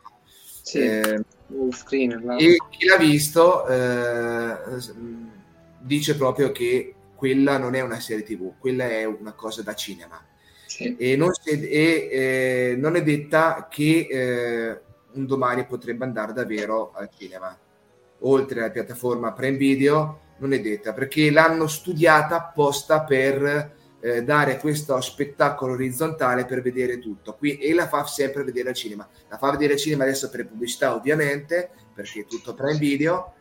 Sì, 0.61 0.79
Eh, 0.81 1.23
screen, 1.71 2.21
là. 2.23 2.35
e 2.37 2.57
chi 2.69 2.85
l'ha 2.85 2.97
visto 2.97 3.67
eh, 3.67 4.55
dice 5.79 6.15
proprio 6.15 6.51
che 6.51 6.93
quella 7.15 7.57
non 7.57 7.73
è 7.73 7.81
una 7.81 7.99
serie 7.99 8.23
tv, 8.23 8.53
quella 8.59 8.87
è 8.87 9.03
una 9.05 9.33
cosa 9.33 9.63
da 9.63 9.73
cinema. 9.73 10.23
Sì. 10.67 10.95
E 10.97 11.15
non, 11.15 11.33
si- 11.33 11.67
e, 11.67 12.09
eh, 12.11 12.75
non 12.77 12.95
è 12.95 13.01
detta 13.03 13.67
che 13.69 14.07
eh, 14.09 14.79
un 15.13 15.25
domani 15.25 15.65
potrebbe 15.65 16.03
andare 16.05 16.33
davvero 16.33 16.91
al 16.93 17.09
cinema. 17.17 17.57
Oltre 18.19 18.59
alla 18.59 18.71
piattaforma 18.71 19.33
Prime 19.33 19.57
Video, 19.57 20.19
non 20.37 20.53
è 20.53 20.61
detta 20.61 20.93
perché 20.93 21.31
l'hanno 21.31 21.67
studiata 21.67 22.35
apposta 22.35 23.03
per 23.03 23.77
eh, 24.01 24.23
dare 24.23 24.57
questo 24.57 24.99
spettacolo 25.01 25.73
orizzontale 25.73 26.45
per 26.45 26.61
vedere 26.61 26.99
tutto 26.99 27.35
qui 27.35 27.57
e 27.57 27.73
la 27.73 27.87
fa 27.87 28.05
sempre 28.05 28.43
vedere 28.43 28.69
al 28.69 28.75
cinema. 28.75 29.07
La 29.27 29.37
fa 29.37 29.51
vedere 29.51 29.73
al 29.73 29.79
cinema 29.79 30.03
adesso 30.03 30.29
per 30.29 30.47
pubblicità, 30.47 30.95
ovviamente, 30.95 31.69
perché 31.93 32.21
è 32.21 32.25
tutto 32.25 32.53
Prime 32.53 32.77
Video, 32.77 33.33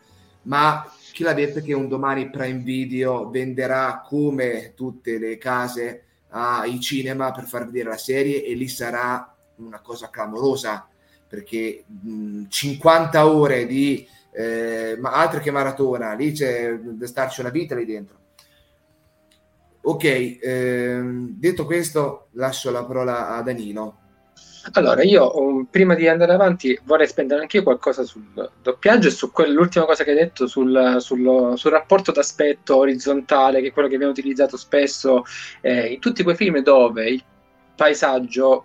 ma 0.43 0.85
chi 1.13 1.23
l'ha 1.23 1.33
detto 1.33 1.61
che 1.61 1.73
un 1.73 1.89
domani 1.89 2.31
Prime 2.31 2.63
Video 2.63 3.29
venderà 3.31 4.03
come 4.07 4.73
tutte 4.75 5.19
le 5.19 5.39
case 5.39 6.05
ai 6.31 6.79
cinema 6.81 7.33
per 7.33 7.45
far 7.45 7.67
vedere 7.67 7.91
la 7.91 7.97
serie 7.97 8.45
e 8.45 8.55
lì 8.55 8.69
sarà 8.69 9.35
una 9.57 9.81
cosa 9.81 10.11
clamorosa 10.11 10.87
perché 11.27 11.85
mh, 11.87 12.45
50 12.49 13.27
ore 13.27 13.67
di 13.67 14.07
eh, 14.39 14.97
ma 15.01 15.15
altro 15.15 15.41
che 15.41 15.51
maratona, 15.51 16.13
lì 16.13 16.31
c'è 16.31 16.79
da 16.79 17.09
starci 17.09 17.41
una 17.41 17.51
vita 17.51 17.75
lì 17.75 17.85
dentro. 17.85 18.17
Ok, 19.81 20.39
ehm, 20.41 21.31
detto 21.31 21.65
questo, 21.65 22.29
lascio 22.35 22.71
la 22.71 22.85
parola 22.85 23.35
a 23.35 23.43
Danilo. 23.43 23.97
Allora, 24.73 25.03
io 25.03 25.37
um, 25.37 25.65
prima 25.65 25.95
di 25.95 26.07
andare 26.07 26.35
avanti 26.35 26.79
vorrei 26.85 27.09
spendere 27.09 27.41
anche 27.41 27.57
io 27.57 27.63
qualcosa 27.65 28.05
sul 28.05 28.53
doppiaggio 28.63 29.09
e 29.09 29.11
su 29.11 29.33
quell'ultima 29.33 29.87
cosa 29.87 30.05
che 30.05 30.11
hai 30.11 30.17
detto 30.17 30.47
sul, 30.47 30.99
sul, 30.99 31.55
sul, 31.57 31.71
rapporto 31.73 32.13
d'aspetto 32.13 32.77
orizzontale, 32.77 33.61
che 33.61 33.69
è 33.69 33.73
quello 33.73 33.89
che 33.89 33.95
abbiamo 33.95 34.13
utilizzato 34.13 34.57
spesso 34.57 35.25
eh, 35.63 35.95
in 35.95 35.99
tutti 35.99 36.23
quei 36.23 36.37
film 36.37 36.59
dove 36.59 37.09
il 37.09 37.25
paesaggio 37.75 38.65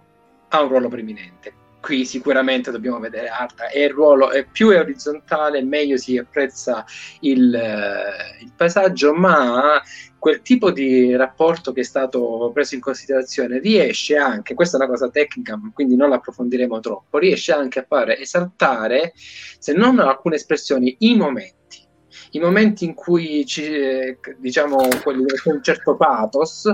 ha 0.50 0.62
un 0.62 0.68
ruolo 0.68 0.90
preminente. 0.90 1.62
Qui 1.84 2.06
sicuramente 2.06 2.72
dobbiamo 2.72 2.98
vedere 2.98 3.28
Arta 3.28 3.68
e 3.68 3.84
il 3.84 3.90
ruolo 3.90 4.32
è 4.32 4.46
più 4.50 4.70
è 4.70 4.80
orizzontale, 4.80 5.62
meglio 5.62 5.98
si 5.98 6.18
apprezza 6.18 6.86
il, 7.20 7.54
eh, 7.54 8.42
il 8.42 8.54
paesaggio, 8.56 9.14
ma 9.14 9.82
quel 10.18 10.42
tipo 10.42 10.72
di 10.72 11.14
rapporto 11.14 11.74
che 11.74 11.82
è 11.82 11.84
stato 11.84 12.52
preso 12.54 12.76
in 12.76 12.80
considerazione 12.80 13.60
riesce 13.60 14.16
anche, 14.16 14.54
questa 14.54 14.78
è 14.78 14.80
una 14.80 14.90
cosa 14.90 15.10
tecnica, 15.10 15.60
quindi 15.74 15.98
non 15.98 16.12
l'approfondiremo 16.12 16.80
troppo, 16.80 17.18
riesce 17.18 17.52
anche 17.52 17.80
a 17.80 17.86
fare 17.86 18.18
esaltare, 18.18 19.12
se 19.60 19.74
non 19.74 20.00
alcune 20.00 20.36
espressioni, 20.36 20.96
i 21.00 21.18
momenti. 21.18 21.86
I 22.32 22.40
momenti 22.40 22.86
in 22.86 22.94
cui 22.94 23.46
ci, 23.46 24.18
diciamo, 24.38 24.88
quelli 25.04 25.26
con 25.44 25.56
un 25.56 25.62
certo 25.62 25.98
pathos 25.98 26.74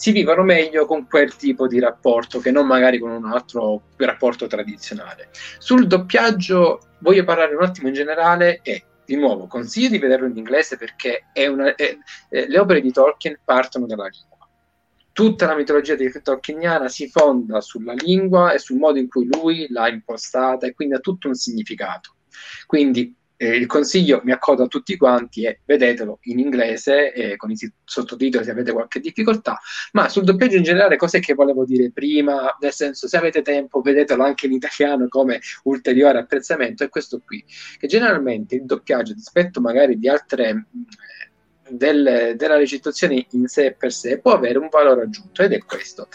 si 0.00 0.12
vivono 0.12 0.42
meglio 0.42 0.86
con 0.86 1.06
quel 1.06 1.36
tipo 1.36 1.66
di 1.66 1.78
rapporto 1.78 2.40
che 2.40 2.50
non 2.50 2.66
magari 2.66 2.98
con 2.98 3.10
un 3.10 3.26
altro 3.26 3.82
rapporto 3.96 4.46
tradizionale. 4.46 5.28
Sul 5.58 5.86
doppiaggio 5.86 6.80
voglio 7.00 7.22
parlare 7.22 7.54
un 7.54 7.62
attimo 7.62 7.88
in 7.88 7.92
generale 7.92 8.60
e 8.62 8.84
di 9.04 9.16
nuovo, 9.16 9.46
consiglio 9.46 9.90
di 9.90 9.98
vederlo 9.98 10.26
in 10.26 10.38
inglese 10.38 10.78
perché 10.78 11.26
una, 11.50 11.74
è, 11.74 11.98
eh, 12.30 12.48
le 12.48 12.58
opere 12.58 12.80
di 12.80 12.90
Tolkien 12.90 13.40
partono 13.44 13.84
dalla 13.84 14.06
lingua. 14.06 14.48
Tutta 15.12 15.44
la 15.44 15.54
mitologia 15.54 15.96
di 15.96 16.10
tolkieniana 16.10 16.88
si 16.88 17.06
fonda 17.10 17.60
sulla 17.60 17.92
lingua 17.92 18.54
e 18.54 18.58
sul 18.58 18.78
modo 18.78 18.98
in 18.98 19.06
cui 19.06 19.28
lui 19.30 19.66
l'ha 19.68 19.90
impostata 19.90 20.66
e 20.66 20.72
quindi 20.72 20.94
ha 20.94 21.00
tutto 21.00 21.28
un 21.28 21.34
significato. 21.34 22.14
Quindi 22.64 23.14
eh, 23.42 23.56
il 23.56 23.64
consiglio 23.64 24.20
mi 24.22 24.32
accodo 24.32 24.64
a 24.64 24.66
tutti 24.66 24.98
quanti 24.98 25.46
è 25.46 25.58
vedetelo 25.64 26.18
in 26.24 26.38
inglese 26.38 27.10
eh, 27.14 27.36
con 27.36 27.50
i 27.50 27.56
sottotitoli 27.84 28.44
se 28.44 28.50
avete 28.50 28.70
qualche 28.70 29.00
difficoltà, 29.00 29.58
ma 29.92 30.10
sul 30.10 30.24
doppiaggio 30.24 30.58
in 30.58 30.62
generale 30.62 30.96
cos'è 30.96 31.20
che 31.20 31.32
volevo 31.32 31.64
dire 31.64 31.90
prima, 31.90 32.54
nel 32.60 32.72
senso 32.74 33.08
se 33.08 33.16
avete 33.16 33.40
tempo 33.40 33.80
vedetelo 33.80 34.22
anche 34.24 34.44
in 34.44 34.52
italiano 34.52 35.08
come 35.08 35.40
ulteriore 35.62 36.18
apprezzamento, 36.18 36.84
è 36.84 36.90
questo 36.90 37.22
qui, 37.24 37.42
che 37.78 37.86
generalmente 37.86 38.56
il 38.56 38.66
doppiaggio 38.66 39.14
rispetto 39.14 39.62
magari 39.62 39.98
di 39.98 40.06
altre 40.06 40.54
mm, 40.54 40.60
del, 41.70 42.34
della 42.36 42.56
recitazione 42.58 43.26
in 43.30 43.46
sé 43.46 43.72
per 43.72 43.90
sé 43.90 44.18
può 44.18 44.32
avere 44.32 44.58
un 44.58 44.68
valore 44.70 45.04
aggiunto 45.04 45.42
ed 45.42 45.54
è 45.54 45.64
questo 45.64 46.06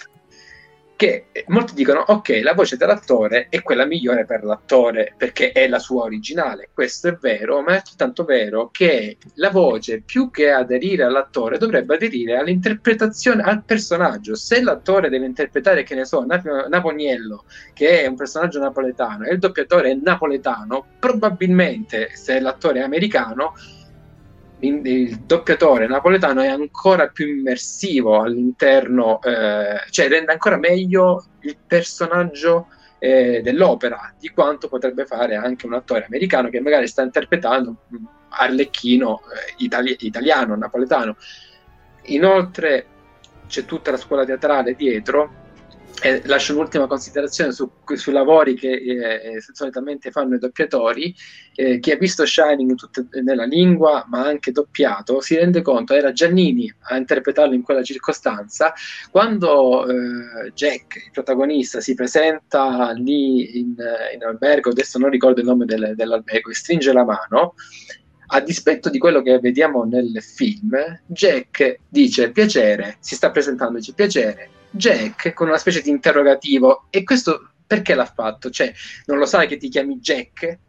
che 0.95 1.26
molti 1.47 1.73
dicono 1.73 1.99
ok 1.99 2.39
la 2.41 2.53
voce 2.53 2.77
dell'attore 2.77 3.47
è 3.49 3.61
quella 3.61 3.85
migliore 3.85 4.26
per 4.26 4.43
l'attore 4.43 5.13
perché 5.17 5.51
è 5.51 5.67
la 5.67 5.80
sua 5.80 6.03
originale. 6.03 6.69
Questo 6.73 7.09
è 7.09 7.13
vero 7.15 7.61
ma 7.61 7.73
è 7.73 7.76
altrettanto 7.76 8.23
vero 8.23 8.69
che 8.72 9.17
la 9.35 9.49
voce 9.49 10.01
più 10.01 10.31
che 10.31 10.49
aderire 10.49 11.03
all'attore 11.03 11.57
dovrebbe 11.57 11.95
aderire 11.95 12.38
all'interpretazione 12.38 13.43
al 13.43 13.63
personaggio. 13.63 14.35
Se 14.35 14.61
l'attore 14.61 15.09
deve 15.09 15.26
interpretare 15.26 15.84
che 15.84 15.95
ne 15.95 16.05
so 16.05 16.23
Nap- 16.26 16.67
Naponiello 16.67 17.43
che 17.73 18.03
è 18.03 18.07
un 18.07 18.15
personaggio 18.15 18.59
napoletano 18.59 19.26
e 19.26 19.34
il 19.34 19.39
doppiatore 19.39 19.91
è 19.91 19.97
napoletano 20.01 20.85
probabilmente 20.99 22.09
se 22.13 22.39
l'attore 22.39 22.80
è 22.80 22.84
americano 22.84 23.53
il 24.67 25.19
doppiatore 25.19 25.87
napoletano 25.87 26.41
è 26.41 26.47
ancora 26.47 27.07
più 27.07 27.27
immersivo 27.27 28.21
all'interno, 28.21 29.21
eh, 29.21 29.81
cioè 29.89 30.07
rende 30.07 30.31
ancora 30.31 30.57
meglio 30.57 31.25
il 31.41 31.57
personaggio 31.65 32.67
eh, 32.99 33.41
dell'opera 33.43 34.13
di 34.17 34.29
quanto 34.29 34.67
potrebbe 34.67 35.05
fare 35.05 35.35
anche 35.35 35.65
un 35.65 35.73
attore 35.73 36.05
americano 36.05 36.49
che 36.49 36.59
magari 36.59 36.87
sta 36.87 37.01
interpretando 37.01 37.83
Arlecchino 38.29 39.19
eh, 39.19 39.63
itali- 39.63 39.97
italiano, 39.99 40.55
napoletano. 40.55 41.15
Inoltre 42.07 42.87
c'è 43.47 43.65
tutta 43.65 43.91
la 43.91 43.97
scuola 43.97 44.25
teatrale 44.25 44.75
dietro 44.75 45.43
eh, 46.01 46.22
lascio 46.26 46.53
un'ultima 46.53 46.88
considerazione 46.88 47.51
su, 47.51 47.69
sui 47.93 48.13
lavori 48.13 48.55
che 48.55 48.72
eh, 48.72 49.41
solitamente 49.53 50.11
fanno 50.11 50.35
i 50.35 50.39
doppiatori. 50.39 51.15
Eh, 51.55 51.80
chi 51.80 51.91
ha 51.91 51.97
visto 51.97 52.26
Shining 52.26 52.76
tutte, 52.76 53.07
nella 53.22 53.45
lingua, 53.45 54.05
ma 54.07 54.26
anche 54.26 54.51
doppiato, 54.51 55.22
si 55.22 55.35
rende 55.35 55.61
conto, 55.61 55.93
era 55.93 56.11
Giannini 56.11 56.72
a 56.89 56.97
interpretarlo 56.97 57.53
in 57.53 57.63
quella 57.63 57.84
circostanza, 57.84 58.73
quando 59.09 59.88
eh, 59.88 60.51
Jack, 60.53 60.95
il 60.97 61.11
protagonista, 61.11 61.80
si 61.80 61.93
presenta 61.93 62.91
lì 62.91 63.59
in, 63.59 63.76
in, 64.13 64.23
albergo, 64.23 64.72
adesso 64.72 64.99
non 64.99 65.09
ricordo 65.09 65.39
il 65.39 65.45
nome 65.47 65.65
del, 65.65 65.93
dell'albergo, 65.95 66.49
e 66.49 66.55
stringe 66.55 66.91
la 66.91 67.05
mano, 67.05 67.55
a 68.27 68.41
dispetto 68.41 68.89
di 68.89 68.97
quello 68.97 69.22
che 69.22 69.39
vediamo 69.39 69.84
nel 69.84 70.22
film, 70.22 70.76
Jack 71.05 71.80
dice 71.88 72.31
piacere, 72.31 72.97
si 72.99 73.15
sta 73.15 73.30
presentando, 73.30 73.77
dice 73.77 73.93
piacere, 73.93 74.49
Jack 74.76 75.34
con 75.34 75.47
una 75.47 75.57
specie 75.57 75.81
di 75.81 75.89
interrogativo. 75.89 76.85
E 76.89 77.03
questo 77.03 77.52
perché 77.65 77.95
l'ha 77.95 78.06
fatto? 78.06 78.49
Cioè, 78.49 78.73
non 79.06 79.18
lo 79.18 79.26
sai 79.26 79.47
che 79.47 79.57
ti 79.57 79.69
chiami 79.69 79.99
Jack? 79.99 80.60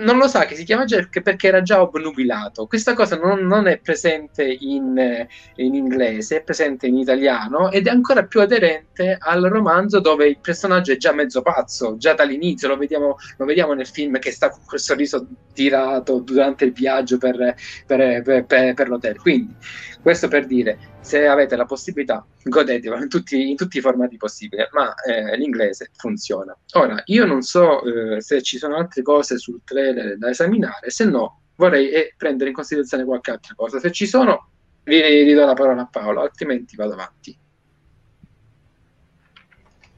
non 0.00 0.16
lo 0.16 0.28
sa 0.28 0.44
che 0.44 0.54
si 0.54 0.64
chiama 0.64 0.84
Jack 0.84 1.20
perché 1.20 1.48
era 1.48 1.62
già 1.62 1.80
obnubilato. 1.80 2.66
Questa 2.66 2.94
cosa 2.94 3.16
non, 3.16 3.40
non 3.40 3.66
è 3.66 3.78
presente 3.78 4.44
in, 4.44 5.26
in, 5.56 5.74
inglese, 5.74 6.38
è 6.38 6.42
presente 6.42 6.86
in 6.86 6.96
italiano 6.96 7.70
ed 7.70 7.86
è 7.86 7.90
ancora 7.90 8.24
più 8.24 8.40
aderente 8.40 9.16
al 9.18 9.42
romanzo 9.42 10.00
dove 10.00 10.26
il 10.26 10.38
personaggio 10.38 10.92
è 10.92 10.96
già 10.96 11.12
mezzo 11.12 11.42
pazzo, 11.42 11.96
già 11.96 12.14
dall'inizio 12.14 12.68
lo 12.68 12.76
vediamo, 12.76 13.16
lo 13.36 13.44
vediamo 13.44 13.74
nel 13.74 13.86
film 13.86 14.18
che 14.18 14.32
sta 14.32 14.50
con 14.50 14.60
quel 14.64 14.80
sorriso 14.80 15.26
tirato 15.52 16.20
durante 16.20 16.64
il 16.64 16.72
viaggio 16.72 17.18
per, 17.18 17.54
per, 17.86 18.22
per, 18.46 18.74
per 18.74 18.88
l'hotel. 18.88 19.18
Quindi, 19.18 19.54
questo 20.02 20.28
per 20.28 20.46
dire, 20.46 20.96
se 21.00 21.26
avete 21.26 21.56
la 21.56 21.66
possibilità, 21.66 22.24
godetelo 22.42 22.96
in 22.96 23.08
tutti, 23.08 23.50
in 23.50 23.56
tutti 23.56 23.78
i 23.78 23.80
formati 23.80 24.16
possibili, 24.16 24.66
ma 24.72 24.94
eh, 24.94 25.36
l'inglese 25.36 25.90
funziona. 25.96 26.56
Ora, 26.74 27.02
io 27.06 27.26
non 27.26 27.42
so 27.42 27.82
eh, 27.82 28.20
se 28.20 28.42
ci 28.42 28.58
sono 28.58 28.76
altre 28.76 29.02
cose 29.02 29.38
sul 29.38 29.60
trailer 29.64 30.16
da 30.16 30.30
esaminare, 30.30 30.90
se 30.90 31.04
no 31.04 31.42
vorrei 31.56 31.90
eh, 31.90 32.14
prendere 32.16 32.50
in 32.50 32.56
considerazione 32.56 33.04
qualche 33.04 33.30
altra 33.30 33.54
cosa. 33.54 33.78
Se 33.78 33.92
ci 33.92 34.06
sono, 34.06 34.48
vi 34.84 35.00
ridò 35.00 35.44
la 35.44 35.54
parola 35.54 35.82
a 35.82 35.86
Paolo, 35.86 36.22
altrimenti 36.22 36.76
vado 36.76 36.94
avanti. 36.94 37.38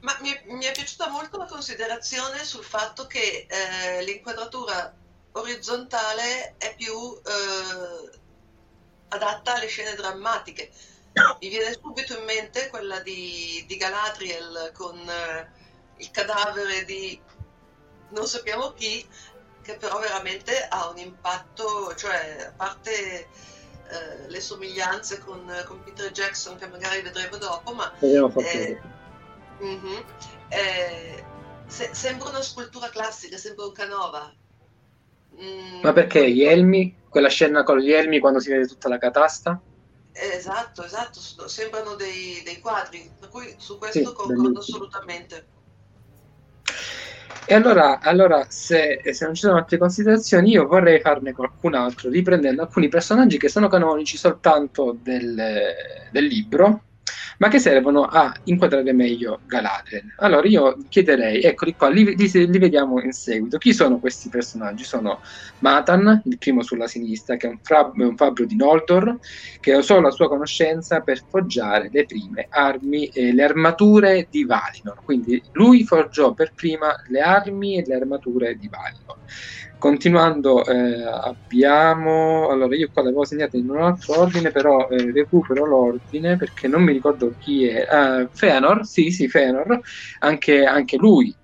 Ma 0.01 0.17
mi 0.21 0.31
è, 0.31 0.43
mi 0.47 0.65
è 0.65 0.71
piaciuta 0.73 1.09
molto 1.09 1.37
la 1.37 1.45
considerazione 1.45 2.43
sul 2.43 2.63
fatto 2.63 3.07
che 3.07 3.47
eh, 3.47 4.03
l'inquadratura 4.03 4.93
orizzontale 5.31 6.55
è 6.57 6.75
più 6.75 6.91
eh, 6.91 8.21
adatta 9.13 9.55
alle 9.55 9.67
scene 9.67 9.95
drammatiche. 9.95 10.71
Mi 11.39 11.47
viene 11.47 11.77
subito 11.79 12.17
in 12.17 12.25
mente 12.25 12.69
quella 12.69 12.99
di, 12.99 13.63
di 13.67 13.77
Galadriel 13.77 14.71
con 14.73 14.97
eh, 14.97 15.47
il 15.97 16.09
cadavere 16.11 16.85
di 16.85 17.21
non 18.09 18.27
sappiamo 18.27 18.73
chi, 18.73 19.07
che 19.61 19.75
però 19.77 19.99
veramente 19.99 20.67
ha 20.67 20.89
un 20.89 20.97
impatto, 20.97 21.95
cioè 21.95 22.47
a 22.47 22.51
parte 22.51 23.27
eh, 23.93 24.27
le 24.27 24.39
somiglianze 24.39 25.19
con, 25.19 25.51
con, 25.67 25.83
Peter 25.83 26.11
Jackson 26.11 26.57
che 26.57 26.67
magari 26.67 27.01
vedremo 27.01 27.37
dopo, 27.37 27.73
ma 27.73 27.91
eh, 27.99 28.81
uh-huh, 29.59 30.05
se, 31.67 31.89
sembra 31.93 32.29
una 32.29 32.41
scultura 32.41 32.89
classica, 32.89 33.37
sembra 33.37 33.65
un 33.65 33.71
canova. 33.71 34.33
Mm, 35.41 35.81
ma 35.81 35.93
perché 35.93 36.31
gli 36.31 36.43
elmi 36.43 36.95
quella 37.09 37.29
scena 37.29 37.63
con 37.63 37.77
gli 37.77 37.91
elmi 37.91 38.19
quando 38.19 38.39
si 38.39 38.49
vede 38.49 38.67
tutta 38.67 38.89
la 38.89 38.97
catasta? 38.97 39.61
Esatto, 40.11 40.83
esatto, 40.83 41.47
sembrano 41.47 41.95
dei, 41.95 42.41
dei 42.43 42.59
quadri, 42.59 43.09
per 43.19 43.29
cui 43.29 43.55
su 43.57 43.77
questo 43.77 43.99
sì, 43.99 44.03
concordo 44.05 44.41
bellissimo. 44.41 44.77
assolutamente. 44.77 45.45
E 47.45 47.53
allora, 47.55 47.99
allora 47.99 48.45
se, 48.47 49.01
se, 49.11 49.25
non 49.25 49.33
ci 49.33 49.41
sono 49.41 49.57
altre 49.57 49.77
considerazioni, 49.77 50.51
io 50.51 50.65
vorrei 50.65 51.01
farne 51.01 51.33
qualcun 51.33 51.73
altro, 51.73 52.09
riprendendo 52.09 52.61
alcuni 52.61 52.87
personaggi 52.87 53.37
che 53.37 53.49
sono 53.49 53.67
canonici 53.67 54.17
soltanto 54.17 54.97
del, 55.01 55.73
del 56.09 56.25
libro, 56.25 56.83
ma 57.37 57.47
che 57.47 57.59
servono 57.59 58.03
a 58.03 58.33
inquadrare 58.45 58.93
meglio 58.93 59.41
Galadriel. 59.45 60.13
Allora 60.17 60.47
io 60.47 60.77
chiederei, 60.89 61.41
eccoli 61.41 61.75
qua, 61.75 61.89
li, 61.89 62.15
li, 62.15 62.29
li, 62.31 62.57
vediamo 62.59 63.01
in 63.01 63.11
seguito. 63.11 63.57
Chi 63.57 63.73
sono 63.73 63.99
questi 63.99 64.29
personaggi? 64.29 64.83
Sono 64.83 65.21
Matan, 65.59 66.21
il 66.25 66.37
primo 66.37 66.61
sulla 66.61 66.87
sinistra, 66.87 67.35
che 67.35 67.47
è 67.47 67.49
un, 67.49 67.59
fra, 67.61 67.91
un 67.93 68.15
fabbro 68.15 68.45
di 68.45 68.55
Noldor, 68.55 69.19
che 69.59 69.73
usò 69.73 69.99
la 69.99 70.11
sua 70.11 70.27
conoscenza 70.27 71.01
per 71.01 71.21
forgiare 71.27 71.89
le 71.91 72.05
prime 72.05 72.47
armi 72.49 73.07
e 73.07 73.33
le 73.33 73.43
armature 73.43 74.27
di 74.29 74.45
Valinor. 74.45 75.03
Quindi 75.03 75.41
lui 75.53 75.83
forgiò 75.83 76.33
per 76.33 76.53
prima 76.53 76.95
le 77.07 77.19
armi 77.19 77.77
e 77.77 77.83
le 77.85 77.95
armature 77.95 78.55
di 78.55 78.69
Valinor 78.69 79.17
Continuando, 79.83 80.63
eh, 80.65 81.03
abbiamo 81.03 82.47
allora 82.49 82.73
io 82.73 82.87
qua 82.89 83.01
l'avevo 83.03 83.25
segnata 83.25 83.57
in 83.57 83.69
un 83.69 83.81
altro 83.81 84.17
ordine, 84.17 84.49
però 84.49 84.87
eh, 84.87 85.11
recupero 85.11 85.65
l'ordine 85.65 86.37
perché 86.37 86.69
non 86.69 86.83
mi 86.83 86.93
ricordo 86.93 87.35
chi 87.37 87.65
è. 87.67 87.85
Uh, 87.89 88.29
Feanor, 88.31 88.85
sì, 88.85 89.11
sì, 89.11 89.27
Feanor, 89.27 89.79
anche, 90.19 90.63
anche 90.63 90.95
lui 90.95 91.37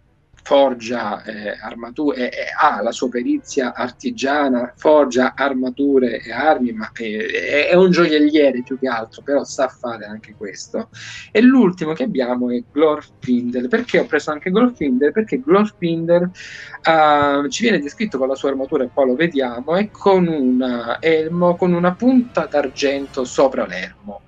forgia 0.49 1.21
eh, 1.25 1.55
armature, 1.61 2.31
eh, 2.31 2.45
ha 2.59 2.81
la 2.81 2.91
sua 2.91 3.07
perizia 3.07 3.71
artigiana, 3.75 4.73
forgia 4.75 5.35
armature 5.35 6.23
e 6.23 6.31
armi, 6.31 6.71
ma 6.71 6.89
è, 6.91 7.67
è, 7.69 7.75
un 7.75 7.91
gioielliere 7.91 8.63
più 8.63 8.79
che 8.79 8.87
altro, 8.87 9.21
però 9.21 9.43
sa 9.43 9.67
fare 9.67 10.05
anche 10.05 10.33
questo. 10.35 10.89
E 11.31 11.41
l'ultimo 11.41 11.93
che 11.93 12.01
abbiamo 12.01 12.49
è 12.49 12.63
Glorfindel. 12.71 13.67
Perché 13.67 13.99
ho 13.99 14.05
preso 14.07 14.31
anche 14.31 14.49
Glorfindel? 14.49 15.11
Perché 15.11 15.39
Glorfindel 15.39 16.23
uh, 16.23 17.47
ci 17.47 17.61
viene 17.61 17.79
descritto 17.79 18.17
con 18.17 18.27
la 18.27 18.35
sua 18.35 18.49
armatura, 18.49 18.85
e 18.85 18.89
qua 18.91 19.05
lo 19.05 19.13
vediamo, 19.13 19.75
e 19.75 19.91
con 19.91 20.25
un 20.25 20.97
elmo 20.99 21.55
con 21.57 21.73
una 21.73 21.93
punta 21.93 22.47
d'argento 22.47 23.23
sopra 23.23 23.67
l'elmo 23.67 24.21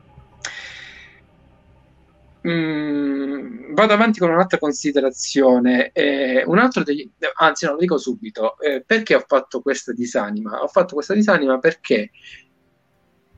Mm, 2.47 3.73
vado 3.73 3.93
avanti 3.93 4.19
con 4.19 4.31
un'altra 4.31 4.57
considerazione. 4.57 5.91
Eh, 5.91 6.43
un 6.45 6.57
altro 6.57 6.84
degli, 6.84 7.09
anzi, 7.35 7.65
no, 7.65 7.73
lo 7.73 7.77
dico 7.77 7.97
subito. 7.97 8.59
Eh, 8.59 8.84
perché 8.85 9.15
ho 9.15 9.23
fatto 9.26 9.61
questa 9.61 9.93
disanima? 9.93 10.61
Ho 10.63 10.68
fatto 10.68 10.95
questa 10.95 11.13
disanima 11.13 11.59
perché 11.59 12.11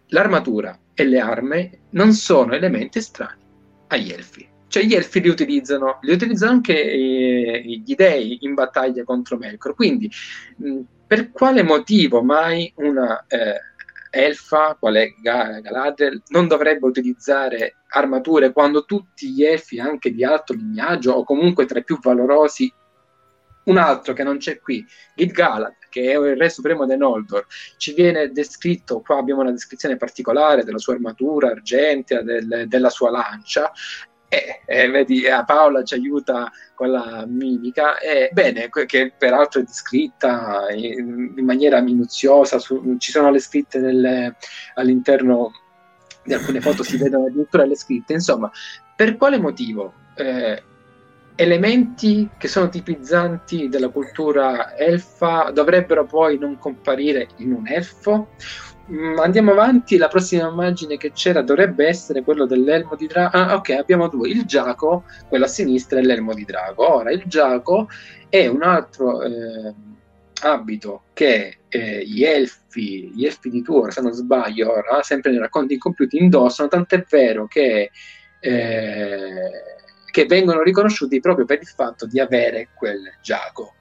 l'armatura 0.07 0.77
e 0.93 1.05
le 1.05 1.19
armi 1.19 1.79
non 1.91 2.13
sono 2.13 2.53
elementi 2.53 2.99
estranei 2.99 3.41
agli 3.87 4.11
elfi. 4.11 4.47
Cioè, 4.67 4.83
gli 4.83 4.95
elfi 4.95 5.21
li 5.21 5.29
utilizzano, 5.29 5.99
li 6.01 6.13
utilizzano 6.13 6.51
anche 6.51 6.73
eh, 6.73 7.61
gli 7.63 7.93
dei 7.93 8.39
in 8.41 8.53
battaglia 8.55 9.03
contro 9.03 9.37
Melkor. 9.37 9.75
Quindi, 9.75 10.09
mh, 10.57 10.67
mm, 10.67 10.81
per 11.05 11.31
quale 11.31 11.61
motivo 11.61 12.23
mai 12.23 12.71
una 12.77 13.23
eh, 13.27 13.59
elfa, 14.15 14.77
quale 14.79 15.15
Galadriel, 15.19 16.21
non 16.27 16.47
dovrebbe 16.47 16.85
utilizzare 16.85 17.77
armature 17.87 18.51
quando 18.51 18.85
tutti 18.85 19.31
gli 19.31 19.43
elfi, 19.43 19.79
anche 19.79 20.11
di 20.11 20.23
alto 20.23 20.53
lignaggio 20.53 21.13
o 21.13 21.23
comunque 21.23 21.65
tra 21.65 21.79
i 21.79 21.83
più 21.83 21.97
valorosi, 21.99 22.71
un 23.65 23.77
altro 23.77 24.13
che 24.13 24.23
non 24.23 24.37
c'è 24.37 24.59
qui, 24.59 24.85
Gil-galad, 25.15 25.77
che 25.89 26.11
è 26.11 26.17
il 26.17 26.37
re 26.37 26.49
supremo 26.49 26.85
dei 26.85 26.97
Noldor, 26.97 27.47
ci 27.77 27.93
viene 27.93 28.29
descritto, 28.31 29.01
qua 29.01 29.17
abbiamo 29.17 29.41
una 29.41 29.51
descrizione 29.51 29.97
particolare 29.97 30.63
della 30.63 30.77
sua 30.77 30.93
armatura 30.93 31.49
argentea, 31.49 32.21
del, 32.21 32.65
della 32.67 32.89
sua 32.89 33.09
lancia, 33.09 33.71
e, 34.33 34.61
e 34.65 34.89
vedi, 34.89 35.27
a 35.27 35.43
Paola 35.43 35.83
ci 35.83 35.93
aiuta 35.93 36.51
con 36.73 36.89
la 36.89 37.25
mimica, 37.27 37.99
e, 37.99 38.29
bene, 38.31 38.69
che 38.69 39.13
peraltro 39.15 39.61
è 39.61 39.63
descritta 39.63 40.67
in, 40.73 41.33
in 41.35 41.45
maniera 41.45 41.79
minuziosa, 41.81 42.57
su, 42.57 42.97
ci 42.97 43.11
sono 43.11 43.29
le 43.29 43.39
scritte 43.39 43.77
nelle, 43.77 44.35
all'interno 44.75 45.51
di 46.23 46.33
alcune 46.33 46.61
foto, 46.61 46.83
si 46.83 46.97
vedono 46.97 47.27
addirittura 47.27 47.65
le 47.65 47.75
scritte, 47.75 48.13
insomma, 48.13 48.49
per 48.95 49.17
quale 49.17 49.37
motivo? 49.37 49.93
Eh, 50.15 50.63
elementi 51.35 52.29
che 52.37 52.47
sono 52.47 52.69
tipizzanti 52.69 53.67
della 53.67 53.89
cultura 53.89 54.75
elfa 54.77 55.49
dovrebbero 55.51 56.05
poi 56.05 56.37
non 56.37 56.57
comparire 56.57 57.29
in 57.37 57.53
un 57.53 57.67
elfo? 57.67 58.29
Mm, 58.91 59.17
andiamo 59.19 59.51
avanti, 59.51 59.95
la 59.97 60.09
prossima 60.09 60.49
immagine 60.49 60.97
che 60.97 61.13
c'era 61.13 61.41
dovrebbe 61.41 61.87
essere 61.87 62.21
quello 62.21 62.45
dell'elmo 62.45 62.95
di 62.95 63.07
drago. 63.07 63.37
Ah, 63.37 63.55
ok, 63.55 63.69
abbiamo 63.69 64.09
due, 64.09 64.29
il 64.29 64.43
giaco, 64.43 65.05
quello 65.29 65.45
a 65.45 65.47
sinistra, 65.47 65.99
e 65.99 66.03
l'elmo 66.03 66.33
di 66.33 66.43
drago. 66.43 66.93
Ora, 66.95 67.11
il 67.11 67.23
giaco 67.25 67.87
è 68.27 68.47
un 68.47 68.61
altro 68.61 69.21
eh, 69.21 69.73
abito 70.41 71.03
che 71.13 71.59
eh, 71.69 72.03
gli 72.05 72.23
elfi, 72.23 73.11
gli 73.15 73.25
elfi 73.25 73.49
di 73.49 73.61
Tour, 73.61 73.93
se 73.93 74.01
non 74.01 74.11
sbaglio, 74.11 74.71
ora, 74.71 75.01
sempre 75.01 75.31
nei 75.31 75.39
racconti 75.39 75.73
incompiuti, 75.73 76.17
indossano, 76.17 76.67
tant'è 76.67 77.05
vero 77.09 77.47
che, 77.47 77.89
eh, 78.39 79.51
che 80.11 80.25
vengono 80.25 80.61
riconosciuti 80.61 81.21
proprio 81.21 81.45
per 81.45 81.59
il 81.61 81.67
fatto 81.67 82.05
di 82.05 82.19
avere 82.19 82.69
quel 82.75 83.01
giaco. 83.21 83.75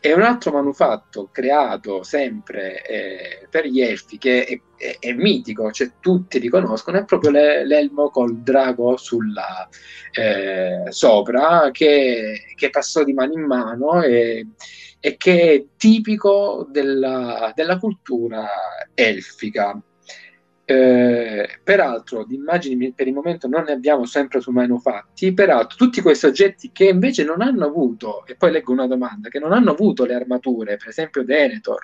E 0.00 0.12
un 0.12 0.22
altro 0.22 0.52
manufatto 0.52 1.28
creato 1.32 2.02
sempre 2.02 2.84
eh, 2.84 3.46
per 3.48 3.66
gli 3.66 3.80
elfi, 3.80 4.18
che 4.18 4.44
è, 4.44 4.60
è, 4.76 4.96
è, 4.98 5.12
mitico, 5.12 5.70
cioè 5.70 5.92
tutti 6.00 6.38
riconoscono, 6.38 6.98
è 6.98 7.04
proprio 7.04 7.30
le, 7.30 7.66
l'elmo 7.66 8.10
col 8.10 8.38
drago 8.38 8.96
sulla, 8.96 9.68
eh, 10.12 10.84
sopra, 10.90 11.70
che, 11.72 12.52
che, 12.54 12.70
passò 12.70 13.04
di 13.04 13.12
mano 13.12 13.32
in 13.32 13.42
mano 13.42 14.02
e, 14.02 14.46
e 15.00 15.16
che 15.16 15.52
è 15.52 15.64
tipico 15.76 16.66
della, 16.70 17.52
della 17.54 17.78
cultura 17.78 18.48
elfica. 18.94 19.80
Eh, 20.70 21.60
peraltro, 21.64 22.24
di 22.24 22.34
immagini 22.34 22.92
per 22.92 23.06
il 23.06 23.14
momento 23.14 23.48
non 23.48 23.62
ne 23.62 23.72
abbiamo 23.72 24.04
sempre 24.04 24.42
su 24.42 24.50
manufatti. 24.50 25.32
Peraltro, 25.32 25.78
tutti 25.78 26.02
questi 26.02 26.26
oggetti 26.26 26.72
che 26.72 26.88
invece 26.88 27.24
non 27.24 27.40
hanno 27.40 27.64
avuto, 27.64 28.26
e 28.26 28.34
poi 28.34 28.50
leggo 28.50 28.72
una 28.72 28.86
domanda, 28.86 29.30
che 29.30 29.38
non 29.38 29.52
hanno 29.52 29.70
avuto 29.70 30.04
le 30.04 30.12
armature, 30.12 30.76
per 30.76 30.88
esempio 30.88 31.24
Denethor, 31.24 31.80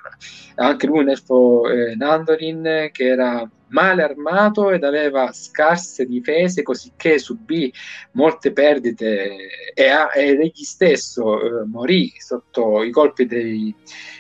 anche 0.57 0.87
lui 0.87 0.99
un 0.99 1.09
elfo 1.09 1.67
eh, 1.67 1.95
Nandorin 1.97 2.91
che 2.93 3.07
era 3.07 3.51
male 3.69 4.03
armato 4.03 4.71
ed 4.71 4.85
aveva 4.85 5.33
scarse 5.33 6.07
difese, 6.07 6.63
così 6.63 6.93
che 6.97 7.19
subì 7.19 7.73
molte 8.13 8.53
perdite 8.53 9.73
e, 9.75 9.89
a, 9.89 10.11
ed 10.15 10.41
egli 10.41 10.63
stesso 10.63 11.41
eh, 11.41 11.65
morì 11.67 12.13
sotto 12.19 12.83
i 12.83 12.91
colpi 12.91 13.27
dei, 13.27 13.75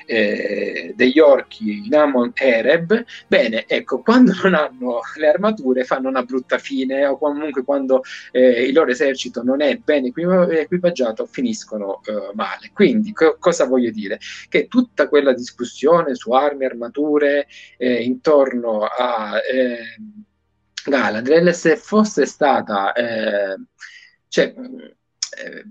eh, 0.06 0.92
degli 0.96 1.18
orchi 1.18 1.86
in 1.86 1.94
Amon 1.94 2.32
Ereb. 2.34 3.04
Bene, 3.26 3.64
ecco, 3.66 4.02
quando 4.02 4.32
non 4.42 4.54
hanno 4.54 5.00
le 5.16 5.28
armature 5.28 5.84
fanno 5.84 6.08
una 6.08 6.22
brutta 6.22 6.58
fine 6.58 7.06
o 7.06 7.18
comunque 7.18 7.64
quando 7.64 8.02
eh, 8.32 8.64
il 8.64 8.74
loro 8.74 8.90
esercito 8.90 9.42
non 9.42 9.60
è 9.60 9.76
ben 9.76 10.04
equipaggiato 10.06 11.26
finiscono 11.26 12.00
eh, 12.04 12.30
male. 12.34 12.70
Quindi 12.72 13.12
co- 13.12 13.36
cosa 13.38 13.66
voglio 13.66 13.90
dire? 13.90 14.18
Che 14.48 14.66
tutta 14.68 15.08
quella 15.08 15.32
discussione 15.32 16.14
su 16.14 16.32
armi, 16.32 16.64
armature 16.64 17.46
eh, 17.76 18.02
intorno 18.02 18.80
a 18.84 19.33
eh, 19.42 19.96
Galadriel 20.84 21.54
se 21.54 21.76
fosse 21.76 22.26
stata 22.26 22.92
eh, 22.92 23.56
cioè, 24.28 24.52
eh, 24.56 25.64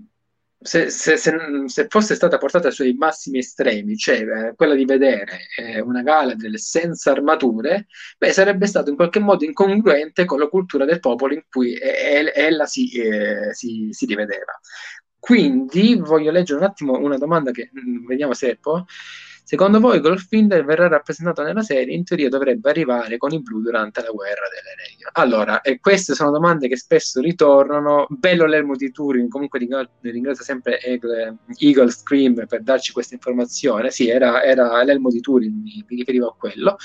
se, 0.63 0.89
se, 0.89 1.17
se, 1.17 1.33
se, 1.65 1.87
fosse 1.89 2.15
stata 2.15 2.37
portata 2.37 2.67
ai 2.67 2.73
suoi 2.73 2.93
massimi 2.93 3.39
estremi, 3.39 3.97
cioè 3.97 4.21
eh, 4.21 4.53
quella 4.55 4.75
di 4.75 4.85
vedere 4.85 5.49
eh, 5.57 5.81
una 5.81 6.01
Galadriel 6.01 6.57
senza 6.57 7.11
armature, 7.11 7.87
beh, 8.17 8.31
sarebbe 8.31 8.65
stato 8.65 8.89
in 8.89 8.95
qualche 8.95 9.19
modo 9.19 9.43
incongruente 9.43 10.23
con 10.23 10.39
la 10.39 10.47
cultura 10.47 10.85
del 10.85 11.01
popolo 11.01 11.33
in 11.33 11.43
cui 11.49 11.77
ella 11.77 12.65
si, 12.65 12.89
eh, 12.91 13.53
si, 13.53 13.89
si 13.91 14.05
rivedeva. 14.05 14.57
Quindi 15.19 15.95
voglio 15.95 16.31
leggere 16.31 16.59
un 16.59 16.65
attimo 16.65 16.97
una 16.97 17.17
domanda 17.17 17.51
che 17.51 17.69
mm, 17.77 18.05
vediamo 18.05 18.33
se 18.33 18.57
può. 18.57 18.83
Secondo 19.45 19.81
voi 19.81 19.99
Goldfinger 19.99 20.63
verrà 20.63 20.87
rappresentato 20.87 21.43
nella 21.43 21.63
serie? 21.63 21.93
In 21.93 22.05
teoria 22.05 22.29
dovrebbe 22.29 22.69
arrivare 22.69 23.17
con 23.17 23.33
i 23.33 23.41
blu 23.41 23.61
durante 23.61 24.01
la 24.01 24.09
guerra 24.09 24.47
delle 24.49 24.73
regole. 24.75 25.09
Allora, 25.13 25.61
e 25.61 25.81
queste 25.81 26.13
sono 26.13 26.31
domande 26.31 26.69
che 26.69 26.77
spesso 26.77 27.19
ritornano. 27.19 28.07
Bello 28.09 28.45
l'elmo 28.45 28.77
di 28.77 28.89
Turing, 28.89 29.27
comunque 29.27 29.59
ringrazio 29.59 30.45
sempre 30.45 30.79
Eagle, 30.79 31.35
Eagle 31.57 31.91
Scream 31.91 32.45
per 32.47 32.63
darci 32.63 32.93
questa 32.93 33.15
informazione. 33.15 33.91
Sì, 33.91 34.07
era, 34.07 34.43
era 34.43 34.81
l'elmo 34.83 35.09
di 35.09 35.19
Turing, 35.19 35.53
mi, 35.61 35.85
mi 35.87 35.97
riferivo 35.97 36.27
a 36.27 36.35
quello. 36.37 36.77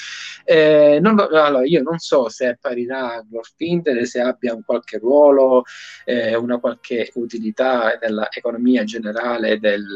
Eh, 0.45 0.99
non, 1.01 1.17
allora, 1.21 1.65
io 1.65 1.83
non 1.83 1.99
so 1.99 2.29
se 2.29 2.49
apparirà 2.49 3.25
Goldfinger, 3.25 4.05
se 4.05 4.21
abbia 4.21 4.53
un 4.53 4.65
qualche 4.65 4.99
ruolo, 4.99 5.63
eh, 6.05 6.35
una 6.35 6.59
qualche 6.59 7.09
utilità 7.15 7.97
nell'economia 8.03 8.83
generale 8.83 9.61
del 9.61 9.87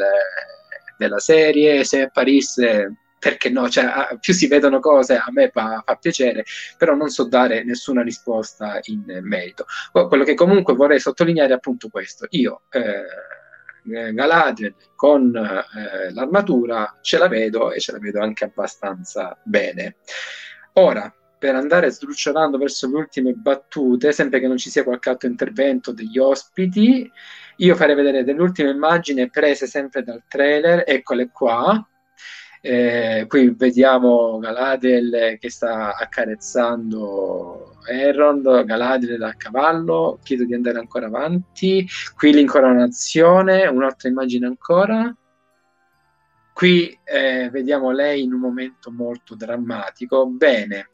della 0.97 1.19
serie, 1.19 1.85
se 1.85 2.02
apparisse 2.02 2.97
perché 3.23 3.51
no, 3.51 3.69
cioè, 3.69 4.16
più 4.19 4.35
si 4.35 4.48
vedono 4.48 4.81
cose 4.81 5.14
a 5.14 5.27
me 5.31 5.48
fa, 5.51 5.81
fa, 5.86 5.94
piacere, 5.94 6.44
però 6.77 6.97
non 6.97 7.09
so 7.09 7.28
dare 7.28 7.62
nessuna 7.62 8.02
risposta 8.02 8.81
in 8.86 9.20
merito. 9.23 9.64
Quello 9.93 10.24
che 10.24 10.35
comunque 10.35 10.74
vorrei 10.74 10.98
sottolineare 10.98 11.52
è 11.52 11.55
appunto 11.55 11.89
questo. 11.89 12.27
Io 12.31 12.62
eh, 12.70 14.12
Galadriel 14.12 14.74
con 14.97 15.35
eh, 15.36 16.12
l'armatura 16.12 16.98
ce 17.01 17.19
la 17.19 17.28
vedo 17.28 17.70
e 17.70 17.78
ce 17.78 17.93
la 17.93 17.98
vedo 17.98 18.20
anche 18.20 18.44
abbastanza 18.44 19.39
bene. 19.44 19.98
Ora, 20.74 21.12
per 21.43 21.56
andare 21.56 21.90
sdrucciolando 21.90 22.56
verso 22.56 22.89
le 22.89 22.98
ultime 22.98 23.32
battute, 23.32 24.12
sempre 24.12 24.39
che 24.39 24.47
non 24.47 24.59
ci 24.59 24.70
sia 24.70 24.85
qualche 24.85 25.09
altro 25.09 25.28
intervento 25.28 25.90
degli 25.90 26.16
ospiti, 26.16 27.10
io 27.56 27.74
farei 27.74 27.97
vedere 27.97 28.23
delle 28.23 28.40
ultime 28.40 28.70
immagini 28.70 29.28
prese 29.28 29.66
sempre 29.66 30.05
dal 30.05 30.23
trailer, 30.28 30.85
eccole 30.86 31.31
qua. 31.32 31.85
Eh, 32.60 33.24
qui 33.27 33.52
vediamo 33.56 34.39
Galadriel 34.39 35.36
che 35.40 35.51
sta 35.51 35.97
accarezzando 35.97 37.78
Elrond, 37.89 38.62
Galadriel 38.62 39.23
a 39.24 39.35
cavallo, 39.36 40.20
chiedo 40.23 40.44
di 40.44 40.55
andare 40.55 40.78
ancora 40.78 41.06
avanti, 41.06 41.85
qui 42.14 42.32
l'incoronazione, 42.32 43.66
un'altra 43.66 44.09
immagine 44.09 44.47
ancora. 44.47 45.12
qui 46.52 46.97
eh, 47.02 47.51
vediamo 47.51 47.90
lei 47.90 48.23
in 48.23 48.32
un 48.32 48.39
momento 48.39 48.93
molto 48.93 49.35
drammatico. 49.35 50.24
Bene, 50.27 50.90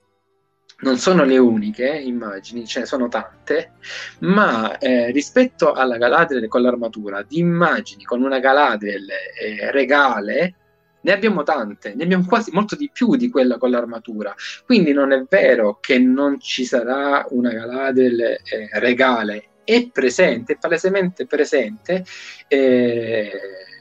non 0.80 0.96
sono 0.98 1.24
le 1.24 1.38
uniche 1.38 1.88
immagini, 1.88 2.66
ce 2.66 2.80
ne 2.80 2.86
sono 2.86 3.09
tante, 3.09 3.72
ma 4.20 4.78
eh, 4.78 5.10
rispetto 5.10 5.72
alla 5.72 5.96
Galadriel 5.96 6.46
con 6.48 6.62
l'armatura, 6.62 7.22
di 7.22 7.38
immagini 7.38 8.05
con 8.05 8.22
una 8.22 8.38
Galadriel 8.38 9.09
eh, 9.10 9.70
regale, 9.72 10.55
ne 11.00 11.12
abbiamo 11.12 11.42
tante, 11.42 11.94
ne 11.94 12.05
abbiamo 12.05 12.26
quasi 12.26 12.50
molto 12.52 12.76
di 12.76 12.90
più 12.92 13.16
di 13.16 13.28
quella 13.28 13.59
con 13.59 13.70
l'armatura. 13.70 14.34
Quindi 14.66 14.92
non 14.92 15.12
è 15.12 15.24
vero 15.28 15.78
che 15.80 15.98
non 15.98 16.38
ci 16.40 16.64
sarà 16.64 17.26
una 17.30 17.50
Galadriel 17.50 18.20
eh, 18.20 18.38
regale, 18.74 19.48
è 19.64 19.88
presente, 19.90 20.55
è 20.55 20.59
palesemente 20.59 21.26
presente. 21.26 22.05
Eh, 22.46 23.30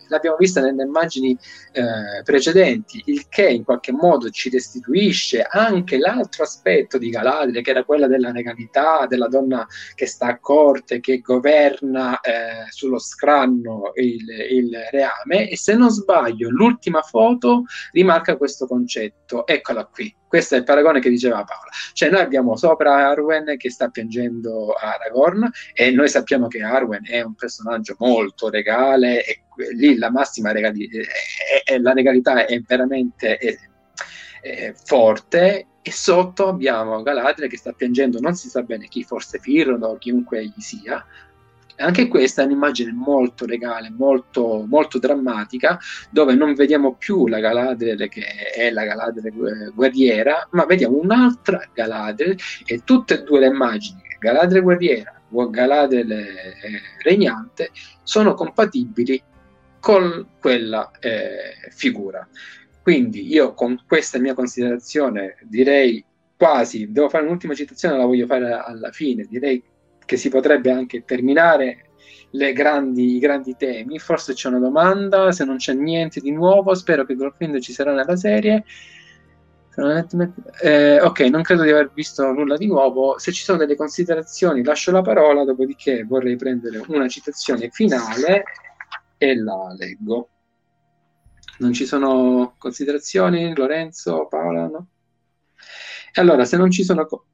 l'abbiamo 0.10 0.38
vista 0.38 0.62
nelle 0.62 0.84
immagini 0.84 1.38
eh, 1.72 2.24
precedenti, 2.24 3.02
il 3.06 3.28
che 3.30 3.50
in 3.50 3.64
qualche 3.64 3.92
modo 3.92 4.30
ci 4.30 4.50
restituisce 4.50 5.42
anche 5.42 5.98
l'altro 5.98 6.44
aspetto 6.44 6.98
di 6.98 7.10
Galadriel, 7.10 7.64
che 7.64 7.72
era 7.72 7.84
quella 7.84 8.08
della 8.08 8.32
regalità, 8.32 9.06
della 9.08 9.28
donna 9.28 9.66
che 9.96 10.06
sta 10.06 10.28
a 10.28 10.40
corte, 10.40 11.00
che 11.00 11.20
governa 11.20 12.20
eh, 12.20 12.66
sullo 12.70 13.00
scranno 13.00 13.92
il, 13.96 14.26
il 14.50 14.78
reame, 14.92 15.50
e 15.50 15.58
se 15.58 15.76
non 15.76 15.90
sbaglio 15.90 16.50
l'ultima 16.50 17.02
foto 17.02 17.64
rimarca 17.92 18.38
questo 18.38 18.68
concetto, 18.68 19.46
eccola 19.46 19.86
qui, 19.86 20.14
questo 20.28 20.56
è 20.56 20.58
il 20.58 20.64
paragone 20.66 21.00
che 21.00 21.10
diceva 21.10 21.44
Paola. 21.44 21.70
Cioè, 21.94 22.10
noi 22.10 22.22
abbiamo 22.22 22.58
sopra 22.58 23.08
Arwen 23.08 23.56
che 23.58 23.70
sta 23.70 23.88
piangendo 23.90 24.74
Aragorn, 24.74 25.50
e 25.74 25.92
noi 25.92 26.10
sappiamo 26.10 26.48
che 26.48 26.62
Arwen 26.62 27.04
è 27.06 27.22
un 27.22 27.36
personaggio 27.36 27.96
molto 27.98 28.50
regale, 28.50 29.24
e 29.24 29.44
lì 29.74 29.98
la 29.98 30.12
massima 30.12 30.52
regalità, 30.52 31.00
la 31.80 31.94
regalità 31.94 32.46
è 32.46 32.60
veramente 32.62 33.38
è, 33.38 33.58
è 34.42 34.74
forte. 34.74 35.68
E 35.82 35.92
sotto 35.92 36.50
abbiamo 36.50 37.02
Galadriel 37.02 37.50
che 37.50 37.56
sta 37.56 37.72
piangendo, 37.72 38.20
non 38.20 38.36
si 38.36 38.50
sa 38.50 38.62
bene 38.62 38.88
chi, 38.88 39.04
forse 39.04 39.40
Firron 39.40 39.84
o 39.84 39.98
chiunque 39.98 40.44
gli 40.44 40.60
sia, 40.60 41.06
anche 41.78 42.08
questa 42.08 42.42
è 42.42 42.46
un'immagine 42.46 42.92
molto 42.92 43.46
regale, 43.46 43.90
molto, 43.90 44.66
molto 44.68 45.00
drammatica, 45.00 45.80
dove 46.10 46.34
non 46.34 46.56
vediamo 46.56 46.96
più 46.96 47.28
la 47.28 47.40
Galadriel 47.40 48.10
che 48.10 48.24
è 48.24 48.72
la 48.72 48.84
Galadriel 48.84 49.72
guerriera, 49.74 50.48
ma 50.52 50.66
vediamo 50.66 50.98
un'altra 50.98 51.62
Galadriel 51.74 52.38
e 52.66 52.82
tutte 52.84 53.16
e 53.16 53.24
due 53.24 53.40
le 53.40 53.48
immagini, 53.48 54.02
Galadriel 54.20 54.64
guerriera 54.64 55.22
o 55.30 55.50
Galadriel 55.50 56.12
eh, 56.12 56.56
regnante, 57.04 57.70
sono 58.04 58.34
compatibili 58.34 59.22
con 59.80 60.28
quella 60.40 60.92
eh, 61.00 61.70
figura. 61.70 62.28
Quindi 62.82 63.28
io 63.28 63.54
con 63.54 63.82
questa 63.86 64.18
mia 64.18 64.34
considerazione 64.34 65.38
direi 65.44 66.04
quasi, 66.38 66.92
devo 66.92 67.10
fare 67.10 67.26
un'ultima 67.26 67.54
citazione, 67.54 67.98
la 67.98 68.06
voglio 68.06 68.28
fare 68.28 68.52
alla 68.54 68.92
fine, 68.92 69.26
direi 69.30 69.62
che 70.06 70.16
si 70.16 70.30
potrebbe 70.30 70.72
anche 70.72 71.04
terminare 71.04 71.88
grandi, 72.54 73.16
i 73.16 73.20
grandi 73.20 73.56
temi. 73.58 74.00
Forse 74.00 74.34
c'è 74.34 74.48
una 74.48 74.60
domanda, 74.60 75.32
se 75.32 75.44
non 75.44 75.58
c'è 75.58 75.74
niente 75.74 76.20
di 76.20 76.32
nuovo, 76.32 76.74
spero 76.76 77.06
che 77.06 77.16
Goldfind 77.16 77.60
ci 77.60 77.74
sarà 77.74 77.94
nella 77.94 78.16
serie. 78.16 78.64
Eh, 80.64 81.02
ok, 81.02 81.20
non 81.22 81.42
credo 81.44 81.64
di 81.64 81.70
aver 81.70 81.92
visto 81.94 82.32
nulla 82.32 82.58
di 82.58 82.68
nuovo. 82.68 83.20
Se 83.20 83.32
ci 83.32 83.44
sono 83.44 83.58
delle 83.58 83.76
considerazioni, 83.76 84.64
lascio 84.64 84.92
la 84.92 85.02
parola, 85.02 85.44
dopodiché 85.44 86.04
vorrei 86.04 86.36
prendere 86.36 86.82
una 86.88 87.08
citazione 87.08 87.70
finale 87.72 88.44
e 89.18 89.36
la 89.36 89.76
leggo. 89.78 90.30
Non 91.60 91.74
ci 91.74 91.86
sono 91.86 92.56
considerazioni, 92.58 93.56
Lorenzo, 93.56 94.28
Paola? 94.28 94.68
No? 94.68 94.88
E 96.14 96.22
allora, 96.22 96.46
se 96.46 96.58
non 96.58 96.70
ci 96.70 96.84
sono, 96.84 97.06
co- 97.06 97.26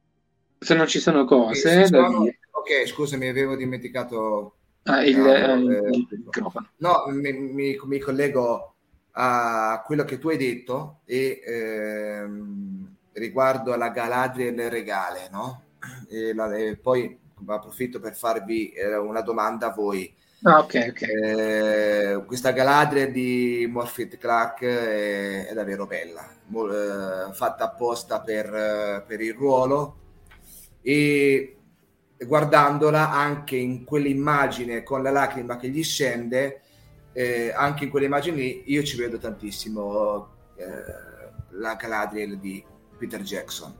se 0.58 0.74
non 0.74 0.86
ci 0.86 0.98
sono 0.98 1.24
cose, 1.24 1.86
sono, 1.86 2.24
Ok, 2.64 2.86
scusami, 2.86 3.28
avevo 3.28 3.56
dimenticato 3.56 4.56
ah, 4.84 5.04
il, 5.04 5.18
eh, 5.18 5.52
il 5.90 6.06
microfono. 6.24 6.70
No, 6.76 7.04
mi, 7.08 7.32
mi, 7.32 7.78
mi, 7.84 7.98
collego 7.98 8.74
a 9.12 9.82
quello 9.84 10.04
che 10.04 10.18
tu 10.18 10.30
hai 10.30 10.38
detto 10.38 11.00
e 11.04 11.42
ehm, 11.44 12.96
riguardo 13.12 13.74
alla 13.74 13.90
Galadriel 13.90 14.70
regale, 14.70 15.28
no? 15.30 15.64
E, 16.08 16.32
la, 16.32 16.54
e 16.56 16.76
poi 16.76 17.18
approfitto 17.46 18.00
per 18.00 18.16
farvi 18.16 18.70
eh, 18.70 18.96
una 18.96 19.20
domanda 19.20 19.66
a 19.66 19.74
voi. 19.74 20.14
Ah, 20.46 20.58
ok, 20.58 20.86
ok. 20.90 21.02
Eh, 21.02 22.22
questa 22.26 22.50
Galadriel 22.52 23.10
di 23.10 23.66
Morphet 23.70 24.18
Clark 24.18 24.62
è, 24.62 25.46
è 25.46 25.54
davvero 25.54 25.86
bella, 25.86 26.28
mo, 26.48 26.68
eh, 26.70 27.32
fatta 27.32 27.64
apposta 27.64 28.20
per, 28.20 29.04
per 29.06 29.20
il 29.22 29.32
ruolo 29.32 30.00
e 30.82 31.56
guardandola 32.18 33.10
anche 33.10 33.56
in 33.56 33.84
quell'immagine 33.84 34.82
con 34.82 35.02
la 35.02 35.10
lacrima 35.10 35.56
che 35.56 35.70
gli 35.70 35.82
scende, 35.82 36.60
eh, 37.14 37.50
anche 37.54 37.84
in 37.84 37.90
quell'immagine 37.90 38.36
lì 38.36 38.64
io 38.66 38.82
ci 38.82 38.98
vedo 38.98 39.16
tantissimo 39.16 40.28
eh, 40.56 40.66
la 41.52 41.74
Galadriel 41.74 42.38
di 42.38 42.62
Peter 42.98 43.22
Jackson. 43.22 43.74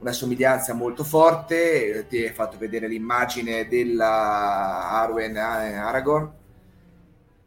Una 0.00 0.12
somiglianza 0.12 0.74
molto 0.74 1.02
forte, 1.02 2.06
ti 2.08 2.22
hai 2.24 2.32
fatto 2.32 2.56
vedere 2.56 2.86
l'immagine 2.86 3.66
della 3.66 4.90
Arwen 4.90 5.36
eh, 5.36 5.40
Aragorn, 5.76 6.32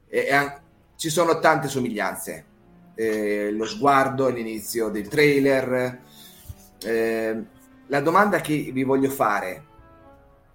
e, 0.08 0.20
e, 0.20 0.60
ci 0.96 1.10
sono 1.10 1.40
tante 1.40 1.68
somiglianze. 1.68 2.46
Eh, 2.94 3.52
lo 3.52 3.66
sguardo 3.66 4.26
all'inizio 4.26 4.90
del 4.90 5.08
trailer. 5.08 6.00
Eh, 6.84 7.44
la 7.88 8.02
domanda 8.02 8.42
che 8.42 8.70
vi 8.74 8.84
voglio 8.84 9.10
fare 9.10 9.70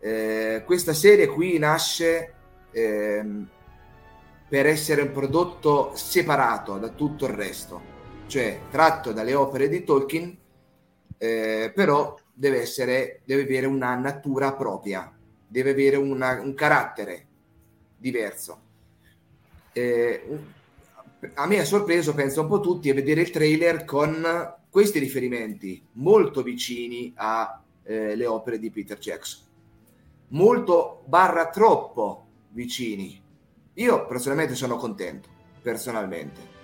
eh, 0.01 0.63
questa 0.65 0.93
serie 0.93 1.27
qui 1.27 1.59
nasce 1.59 2.33
eh, 2.71 3.25
per 4.49 4.67
essere 4.67 5.03
un 5.03 5.11
prodotto 5.11 5.93
separato 5.95 6.79
da 6.79 6.89
tutto 6.91 7.27
il 7.27 7.33
resto, 7.33 7.81
cioè 8.27 8.61
tratto 8.71 9.13
dalle 9.13 9.35
opere 9.35 9.69
di 9.69 9.83
Tolkien, 9.83 10.37
eh, 11.19 11.73
però 11.75 12.17
deve, 12.33 12.61
essere, 12.61 13.21
deve 13.25 13.43
avere 13.43 13.67
una 13.67 13.95
natura 13.95 14.55
propria, 14.55 15.13
deve 15.47 15.71
avere 15.71 15.97
una, 15.97 16.41
un 16.41 16.55
carattere 16.55 17.27
diverso. 17.97 18.61
Eh, 19.73 20.39
a 21.35 21.47
me 21.47 21.59
ha 21.59 21.65
sorpreso, 21.65 22.15
penso 22.15 22.43
un 22.43 22.49
po' 22.49 22.61
tutti, 22.61 22.91
a 22.91 22.95
vedere 22.95 23.23
il 23.23 23.31
trailer 23.31 23.85
con 23.85 24.55
questi 24.71 24.99
riferimenti 24.99 25.83
molto 25.93 26.43
vicini 26.43 27.13
alle 27.17 27.63
eh, 27.85 28.27
opere 28.27 28.59
di 28.59 28.71
Peter 28.71 28.99
Jackson 28.99 29.45
molto 30.29 31.03
barra 31.07 31.49
troppo 31.51 32.27
vicini. 32.51 33.23
Io 33.75 34.07
personalmente 34.07 34.55
sono 34.55 34.77
contento, 34.77 35.29
personalmente. 35.61 36.55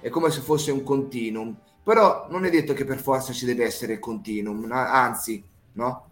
È 0.00 0.08
come 0.08 0.30
se 0.30 0.40
fosse 0.40 0.70
un 0.70 0.82
continuum, 0.82 1.54
però 1.82 2.26
non 2.30 2.44
è 2.44 2.50
detto 2.50 2.72
che 2.74 2.84
per 2.84 2.98
forza 2.98 3.32
ci 3.32 3.44
deve 3.44 3.64
essere 3.64 3.94
il 3.94 3.98
continuum, 3.98 4.70
anzi, 4.70 5.42
no? 5.72 6.10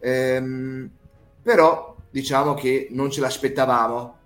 Ehm, 0.00 0.90
però 1.42 1.96
diciamo 2.10 2.54
che 2.54 2.88
non 2.90 3.10
ce 3.10 3.20
l'aspettavamo. 3.20 4.18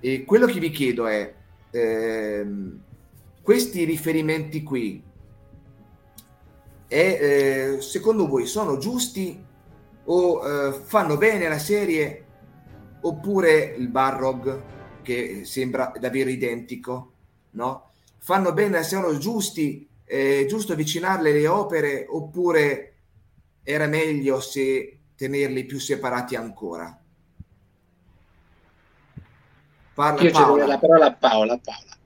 E 0.00 0.24
quello 0.24 0.46
che 0.46 0.60
vi 0.60 0.70
chiedo 0.70 1.06
è, 1.06 1.34
ehm, 1.70 2.80
questi 3.42 3.84
riferimenti 3.84 4.62
qui, 4.62 5.02
è, 6.86 7.18
eh, 7.76 7.80
secondo 7.80 8.26
voi 8.28 8.46
sono 8.46 8.78
giusti 8.78 9.44
o 10.04 10.46
eh, 10.46 10.72
fanno 10.72 11.16
bene 11.18 11.48
la 11.48 11.58
serie 11.58 12.24
oppure 13.00 13.74
il 13.76 13.88
Barrog 13.88 14.62
che 15.02 15.44
sembra 15.44 15.92
davvero 15.98 16.30
identico, 16.30 17.12
no? 17.50 17.87
Fanno 18.18 18.52
bene, 18.52 18.82
sono 18.82 19.16
giusti, 19.16 19.88
eh, 20.04 20.46
giusto 20.48 20.72
avvicinarle 20.72 21.32
le 21.32 21.46
opere 21.46 22.06
oppure 22.08 22.94
era 23.62 23.86
meglio 23.86 24.40
se 24.40 24.98
tenerli 25.16 25.64
più 25.64 25.78
separati 25.78 26.36
ancora? 26.36 27.00
Parla 29.94 30.22
Io 30.22 30.30
Paola. 30.30 30.66
la 30.66 30.78
parola 30.78 31.06
a 31.06 31.12
Paola, 31.14 31.58
Paola. 31.58 31.96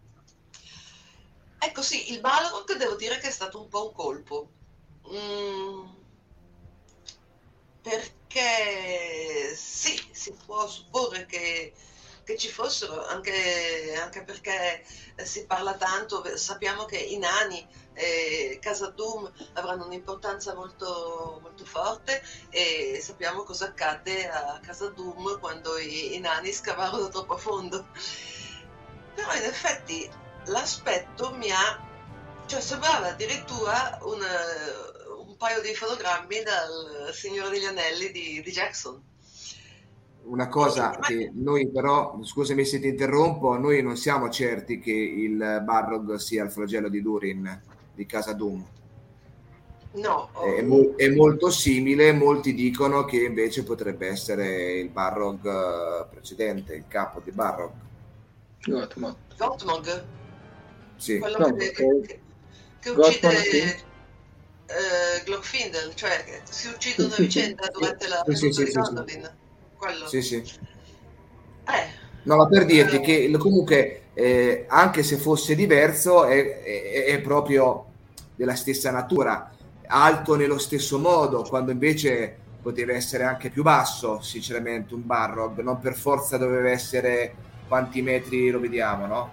Ecco 1.59 1.83
sì, 1.83 2.13
il 2.13 2.21
Balrog 2.21 2.77
devo 2.77 2.97
dire 2.97 3.19
che 3.19 3.29
è 3.29 3.31
stato 3.31 3.61
un 3.61 3.69
po' 3.69 3.87
un 3.89 3.93
colpo. 3.93 4.49
Mm 5.13 6.01
perché 7.83 9.55
sì, 9.55 10.01
si 10.13 10.33
può 10.47 10.67
supporre 10.69 11.27
che, 11.27 11.73
che 12.25 12.37
ci 12.39 12.49
fossero, 12.49 13.05
anche, 13.07 13.95
anche, 14.01 14.23
perché 14.23 14.85
si 15.25 15.45
parla 15.47 15.75
tanto, 15.75 16.25
sappiamo 16.37 16.85
che 16.85 16.97
i 16.97 17.19
nani 17.19 17.67
e 17.95 18.59
Casa 18.61 18.89
Doom 18.89 19.31
avranno 19.55 19.85
un'importanza 19.87 20.55
molto, 20.55 21.39
molto 21.43 21.65
forte 21.65 22.23
e 22.51 22.99
sappiamo 23.03 23.43
cosa 23.43 23.67
accadde 23.67 24.29
a 24.29 24.61
Casa 24.63 24.89
Doom 24.89 25.39
quando 25.41 25.77
i, 25.79 26.15
i 26.15 26.21
nani 26.21 26.53
scavarono 26.53 27.09
troppo 27.09 27.35
a 27.35 27.39
fondo. 27.39 27.87
Però 29.15 29.35
in 29.35 29.43
effetti 29.43 30.11
l'aspetto 30.47 31.33
mi 31.35 31.51
ha... 31.51 31.81
cioè 32.47 32.61
sembrava 32.61 33.09
addirittura 33.09 33.99
un, 34.03 34.21
un 35.27 35.37
paio 35.37 35.61
di 35.61 35.75
fotogrammi 35.75 36.43
dal 36.43 37.11
Signore 37.13 37.51
degli 37.51 37.67
Anelli 37.67 38.11
di, 38.11 38.41
di 38.43 38.51
Jackson. 38.51 39.12
Una 40.25 40.49
cosa 40.49 40.99
che 41.01 41.31
noi 41.35 41.69
però, 41.69 42.19
scusami 42.23 42.65
se 42.65 42.79
ti 42.79 42.89
interrompo, 42.89 43.59
noi 43.59 43.83
non 43.83 43.97
siamo 43.97 44.31
certi 44.31 44.79
che 44.79 44.93
il 44.93 45.63
Barrog 45.65 46.15
sia 46.15 46.45
il 46.45 46.51
flagello 46.51 46.89
di 46.89 47.03
Durin 47.03 47.61
di 47.95 48.07
Casa 48.07 48.33
Doom. 48.33 48.65
No. 49.95 50.31
È, 50.33 50.63
mo- 50.63 50.95
è, 50.97 51.09
molto 51.11 51.51
simile, 51.51 52.13
molti 52.13 52.55
dicono 52.55 53.05
che 53.05 53.25
invece 53.25 53.63
potrebbe 53.63 54.09
essere 54.09 54.79
il 54.79 54.89
Barrog 54.89 55.45
eh, 55.45 56.07
precedente, 56.09 56.75
il 56.75 56.85
capo 56.89 57.21
di 57.21 57.31
Barrog. 57.31 57.73
Gottmog. 58.65 59.17
Gottmog? 59.37 60.05
Sì. 60.97 61.19
Quello 61.19 61.39
no, 61.39 61.55
che, 61.55 61.73
che, 61.73 62.21
che 62.81 62.91
uccide 62.91 63.83
uh, 64.67 65.25
Glorfindel, 65.25 65.95
cioè 65.95 66.25
che 66.25 66.41
si 66.45 66.69
uccidono 66.69 67.13
a 67.13 67.17
vicenda 67.19 67.69
durante 67.73 68.09
la 68.09 68.23
sì, 68.29 68.35
sì, 68.35 68.53
sì, 68.53 68.65
di 68.65 68.73
Gondolin. 68.73 69.41
Quello. 69.83 70.07
Sì, 70.07 70.23
sì. 70.23 70.37
Eh. 70.37 72.01
No, 72.23 72.37
ma 72.37 72.47
per 72.47 72.65
dirti 72.67 73.01
che 73.01 73.29
comunque, 73.37 74.03
eh, 74.15 74.65
anche 74.69 75.03
se 75.03 75.17
fosse 75.17 75.57
diverso, 75.57 76.25
è, 76.25 76.63
è, 76.63 77.05
è 77.07 77.21
proprio 77.21 77.87
della 78.37 78.55
stessa 78.55 78.93
natura 78.93 79.51
alto 79.89 80.37
nello 80.37 80.59
stesso 80.59 81.01
modo, 81.01 81.43
quando 81.43 81.73
invece 81.73 82.37
poteva 82.63 82.93
essere 82.93 83.25
anche 83.25 83.51
più 83.51 83.65
basso, 83.65 84.21
sinceramente, 84.21 84.95
un 84.95 85.05
Barrog, 85.05 85.61
non 85.63 85.81
per 85.81 85.97
forza 85.97 86.37
doveva 86.39 86.71
essere 86.71 87.35
quanti 87.67 88.03
metri 88.03 88.51
lo 88.51 88.61
vediamo, 88.61 89.07
no? 89.07 89.31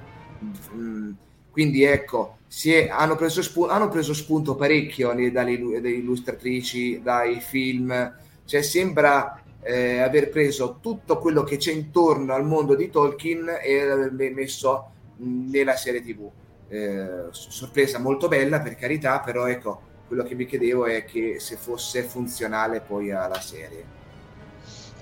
Mm, 0.73 1.11
quindi 1.51 1.83
ecco, 1.83 2.39
è, 2.63 2.87
hanno, 2.89 3.15
preso 3.15 3.43
spunto, 3.43 3.71
hanno, 3.71 3.87
preso 3.87 4.15
spunto 4.15 4.55
parecchio 4.55 5.09
dalle, 5.09 5.31
dalle, 5.31 5.91
illustratrici, 5.91 7.01
dai 7.03 7.39
film, 7.39 8.15
cioè 8.45 8.63
sembra 8.63 9.43
eh, 9.61 9.99
aver 9.99 10.29
preso 10.29 10.79
tutto 10.81 11.17
quello 11.19 11.43
che 11.43 11.57
c'è 11.57 11.71
intorno 11.71 12.33
al 12.33 12.45
mondo 12.45 12.75
di 12.75 12.89
Tolkien 12.89 13.59
e 13.61 13.83
l'aver 13.83 14.33
messo 14.33 14.91
nella 15.17 15.75
serie 15.75 16.01
tv. 16.01 16.29
Eh, 16.69 17.27
sorpresa 17.31 17.99
molto 17.99 18.27
bella 18.27 18.61
per 18.61 18.75
carità, 18.75 19.19
però 19.19 19.47
ecco, 19.47 19.81
quello 20.07 20.23
che 20.23 20.35
mi 20.35 20.45
chiedevo 20.45 20.85
è 20.85 21.05
che 21.05 21.39
se 21.39 21.57
fosse 21.57 22.03
funzionale 22.03 22.81
poi 22.81 23.11
alla 23.11 23.41
serie. 23.41 23.97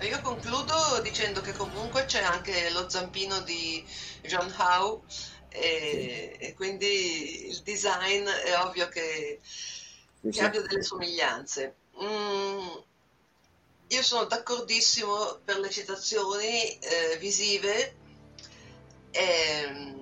Io 0.01 0.21
concludo 0.21 1.01
dicendo 1.01 1.41
che 1.41 1.53
comunque 1.53 2.05
c'è 2.05 2.21
anche 2.21 2.69
lo 2.71 2.87
zampino 2.87 3.41
di 3.41 3.83
John 4.21 4.53
Howe 4.57 5.01
e, 5.49 6.35
sì. 6.37 6.45
e 6.45 6.53
quindi 6.55 7.47
il 7.47 7.61
design 7.63 8.25
è 8.27 8.55
ovvio 8.59 8.87
che, 8.89 9.39
sì, 9.41 10.29
che 10.29 10.41
abbia 10.41 10.61
delle 10.61 10.83
somiglianze. 10.83 11.75
Mm, 12.01 12.85
io 13.89 14.03
sono 14.03 14.25
d'accordissimo 14.25 15.39
per 15.45 15.59
le 15.59 15.69
citazioni 15.69 16.77
eh, 16.77 17.17
visive, 17.19 17.95
eh, 19.11 19.95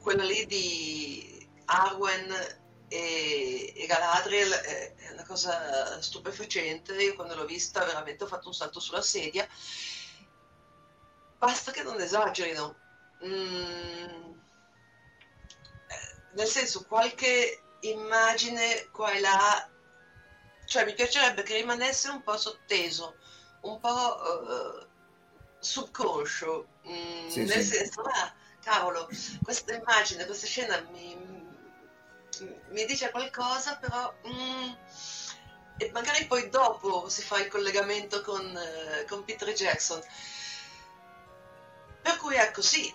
quella 0.00 0.24
lì 0.24 0.46
di 0.46 1.48
Arwen 1.66 2.30
e, 2.88 3.72
e 3.76 3.86
Galadriel 3.86 4.50
è, 4.50 4.94
è, 4.94 5.12
una 5.12 5.24
cosa 5.24 6.00
stupefacente, 6.02 7.00
io 7.00 7.14
quando 7.14 7.36
l'ho 7.36 7.44
vista 7.44 7.84
veramente 7.84 8.24
ho 8.24 8.26
fatto 8.26 8.48
un 8.48 8.54
salto 8.54 8.80
sulla 8.80 9.02
sedia, 9.02 9.48
basta 11.38 11.70
che 11.70 11.82
non 11.84 12.00
esagerino, 12.00 12.76
mm, 13.24 14.32
nel 16.34 16.48
senso 16.48 16.84
qualche 16.84 17.62
immagine 17.80 18.88
qua 18.90 19.12
e 19.12 19.20
là, 19.20 19.71
cioè 20.72 20.86
mi 20.86 20.94
piacerebbe 20.94 21.42
che 21.42 21.56
rimanesse 21.56 22.08
un 22.08 22.22
po' 22.22 22.38
sotteso, 22.38 23.16
un 23.60 23.78
po' 23.78 23.88
uh, 23.90 24.86
subconscio, 25.58 26.66
mm, 26.88 27.28
sì, 27.28 27.44
nel 27.44 27.62
sì. 27.62 27.74
senso, 27.74 28.00
ah, 28.00 28.32
cavolo, 28.62 29.06
questa 29.42 29.74
immagine, 29.74 30.24
questa 30.24 30.46
scena 30.46 30.80
mi, 30.90 31.14
mi 32.70 32.84
dice 32.86 33.10
qualcosa, 33.10 33.76
però... 33.76 34.14
Mm, 34.26 34.72
e 35.76 35.90
magari 35.92 36.26
poi 36.26 36.48
dopo 36.48 37.08
si 37.10 37.20
fa 37.20 37.38
il 37.40 37.48
collegamento 37.48 38.22
con, 38.22 38.42
uh, 38.42 39.06
con 39.06 39.24
Peter 39.24 39.52
Jackson. 39.52 40.00
Per 42.00 42.16
cui 42.16 42.36
ecco 42.36 42.62
sì, 42.62 42.90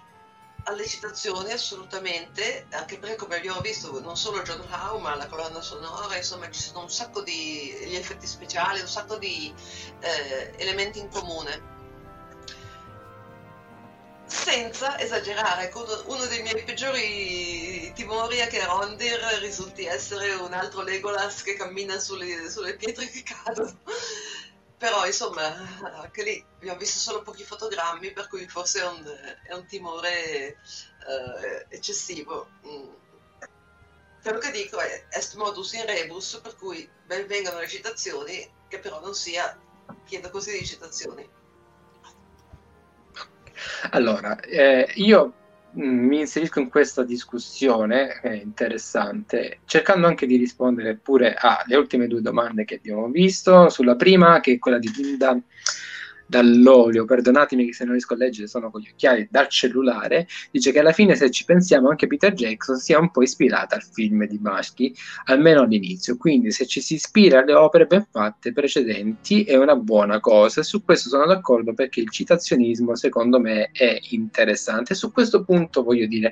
alle 0.67 0.85
citazioni 0.85 1.51
assolutamente, 1.51 2.67
anche 2.71 2.97
perché 2.97 3.15
come 3.15 3.37
abbiamo 3.37 3.61
visto 3.61 3.99
non 4.01 4.17
solo 4.17 4.41
John 4.41 4.65
Howe 4.69 4.99
ma 5.01 5.15
la 5.15 5.27
colonna 5.27 5.61
sonora, 5.61 6.15
insomma 6.15 6.49
ci 6.51 6.61
sono 6.61 6.81
un 6.81 6.89
sacco 6.89 7.21
di 7.21 7.73
effetti 7.95 8.27
speciali, 8.27 8.81
un 8.81 8.87
sacco 8.87 9.17
di 9.17 9.53
eh, 9.99 10.53
elementi 10.57 10.99
in 10.99 11.09
comune 11.09 11.75
senza 14.27 14.99
esagerare, 14.99 15.71
uno 16.05 16.25
dei 16.25 16.41
miei 16.41 16.61
peggiori 16.63 17.91
timori 17.93 18.37
è 18.37 18.47
che 18.47 18.63
Rondir 18.65 19.19
risulti 19.39 19.85
essere 19.85 20.33
un 20.33 20.51
altro 20.51 20.81
Legolas 20.81 21.43
che 21.43 21.55
cammina 21.55 21.97
sulle, 21.97 22.49
sulle 22.49 22.75
pietre 22.75 23.07
che 23.09 23.23
cadono. 23.23 23.79
Però 24.77 25.05
insomma, 25.07 25.55
anche 26.01 26.23
lì 26.23 26.45
abbiamo 26.57 26.77
visto 26.77 26.99
solo 26.99 27.23
pochi 27.23 27.43
fotogrammi, 27.43 28.11
per 28.11 28.27
cui 28.27 28.47
forse 28.47 28.81
è 28.81 28.87
un, 28.87 29.03
è 29.43 29.53
un 29.53 29.65
timore 29.65 30.57
uh, 31.07 31.65
eccessivo. 31.69 32.47
Mm. 32.65 32.89
Quello 34.21 34.37
che 34.39 34.51
dico 34.51 34.77
è 34.79 35.05
est 35.09 35.35
modus 35.35 35.73
in 35.73 35.85
rebus, 35.85 36.39
per 36.43 36.55
cui 36.55 36.87
ben 37.05 37.25
vengano 37.25 37.59
le 37.59 37.67
citazioni, 37.67 38.47
che 38.67 38.77
però 38.77 38.99
non 38.99 39.15
sia, 39.15 39.59
chiedo 40.05 40.29
così 40.29 40.59
di 40.59 40.65
citazioni. 40.65 41.27
Allora, 43.91 44.39
eh, 44.41 44.91
io 44.95 45.33
mi 45.71 46.19
inserisco 46.19 46.59
in 46.59 46.69
questa 46.69 47.03
discussione 47.03 48.19
eh, 48.21 48.35
interessante, 48.35 49.59
cercando 49.65 50.07
anche 50.07 50.25
di 50.25 50.37
rispondere 50.37 50.95
pure 50.95 51.35
alle 51.35 51.75
ultime 51.75 52.07
due 52.07 52.21
domande 52.21 52.65
che 52.65 52.75
abbiamo 52.75 53.07
visto. 53.09 53.69
Sulla 53.69 53.95
prima, 53.95 54.39
che 54.39 54.53
è 54.53 54.59
quella 54.59 54.79
di 54.79 54.91
Linda 54.95 55.39
dall'olio, 56.27 57.05
perdonatemi 57.05 57.71
se 57.71 57.83
non 57.83 57.93
riesco 57.93 58.13
a 58.13 58.17
leggere, 58.17 58.47
sono 58.47 58.69
con 58.69 58.81
gli 58.81 58.89
occhiali, 58.91 59.27
dal 59.31 59.47
cellulare, 59.47 60.27
dice 60.51 60.71
che 60.71 60.79
alla 60.79 60.91
fine 60.91 61.15
se 61.15 61.31
ci 61.31 61.45
pensiamo 61.45 61.89
anche 61.89 62.07
Peter 62.07 62.33
Jackson 62.33 62.77
sia 62.77 62.99
un 62.99 63.11
po' 63.11 63.23
ispirata 63.23 63.75
al 63.75 63.83
film 63.83 64.25
di 64.27 64.37
Maschi, 64.39 64.93
almeno 65.25 65.61
all'inizio, 65.61 66.17
quindi 66.17 66.51
se 66.51 66.65
ci 66.65 66.81
si 66.81 66.95
ispira 66.95 67.39
alle 67.39 67.53
opere 67.53 67.85
ben 67.85 68.05
fatte 68.11 68.51
precedenti 68.51 69.43
è 69.43 69.55
una 69.55 69.75
buona 69.75 70.19
cosa, 70.19 70.61
su 70.63 70.83
questo 70.83 71.09
sono 71.09 71.25
d'accordo 71.25 71.73
perché 71.73 72.01
il 72.01 72.09
citazionismo 72.09 72.95
secondo 72.95 73.39
me 73.39 73.69
è 73.71 73.97
interessante, 74.09 74.95
su 74.95 75.11
questo 75.11 75.43
punto 75.43 75.83
voglio 75.83 76.07
dire 76.07 76.31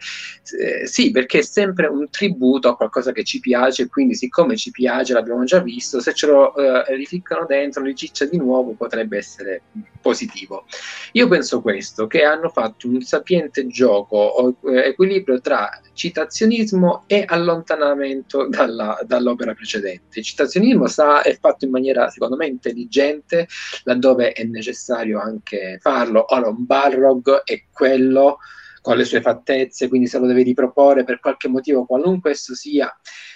eh, 0.60 0.86
sì, 0.88 1.12
perché 1.12 1.40
è 1.40 1.44
sempre 1.44 1.88
un 1.88 2.10
tributo 2.10 2.70
a 2.70 2.76
qualcosa 2.76 3.12
che 3.12 3.24
ci 3.24 3.40
piace, 3.40 3.88
quindi 3.88 4.16
siccome 4.16 4.58
ci 4.58 4.72
piace, 4.72 5.14
l'abbiamo 5.14 5.44
già 5.46 5.60
visto, 5.60 6.00
se 6.02 6.14
ce 6.14 6.28
lo 6.28 6.56
eh, 6.56 6.96
rificcano 6.96 7.46
dentro, 7.46 7.84
li 7.84 7.96
ciccia 7.96 8.26
di 8.26 8.38
nuovo, 8.38 8.74
potrebbe 8.74 9.18
essere 9.18 9.62
positivo. 10.02 10.66
Io 11.14 11.28
penso 11.28 11.62
questo, 11.62 12.08
che 12.08 12.24
hanno 12.24 12.50
fatto 12.50 12.88
un 12.88 13.02
sapiente 13.02 13.66
gioco, 13.68 14.56
eh, 14.66 14.90
equilibrio 14.90 15.42
tra 15.42 15.82
citazionismo 15.94 17.04
e 17.08 17.24
allontanamento 17.26 18.48
dalla, 18.48 19.00
dall'opera 19.06 19.54
precedente. 19.54 20.20
Il 20.20 20.26
citazionismo 20.26 20.88
sta, 20.88 21.22
è 21.22 21.38
fatto 21.40 21.66
in 21.66 21.72
maniera, 21.72 22.10
secondo 22.10 22.36
me, 22.36 22.48
intelligente, 22.48 23.48
laddove 23.84 24.32
è 24.34 24.44
necessario 24.44 25.20
anche 25.20 25.78
farlo. 25.82 26.26
Ora, 26.30 26.50
un 26.50 26.66
Barrog 26.66 27.44
è 27.44 27.64
quello 27.72 28.38
con 28.86 28.98
le 28.98 29.06
sue 29.06 29.22
fattezze, 29.22 29.88
quindi 29.88 30.06
se 30.06 30.20
lo 30.20 30.28
deve 30.28 30.44
riproporre 30.44 31.04
per 31.04 31.20
qualche 31.20 31.48
motivo, 31.48 31.86
qualunque 31.86 32.30
esso 32.30 32.54
sia, 32.54 32.96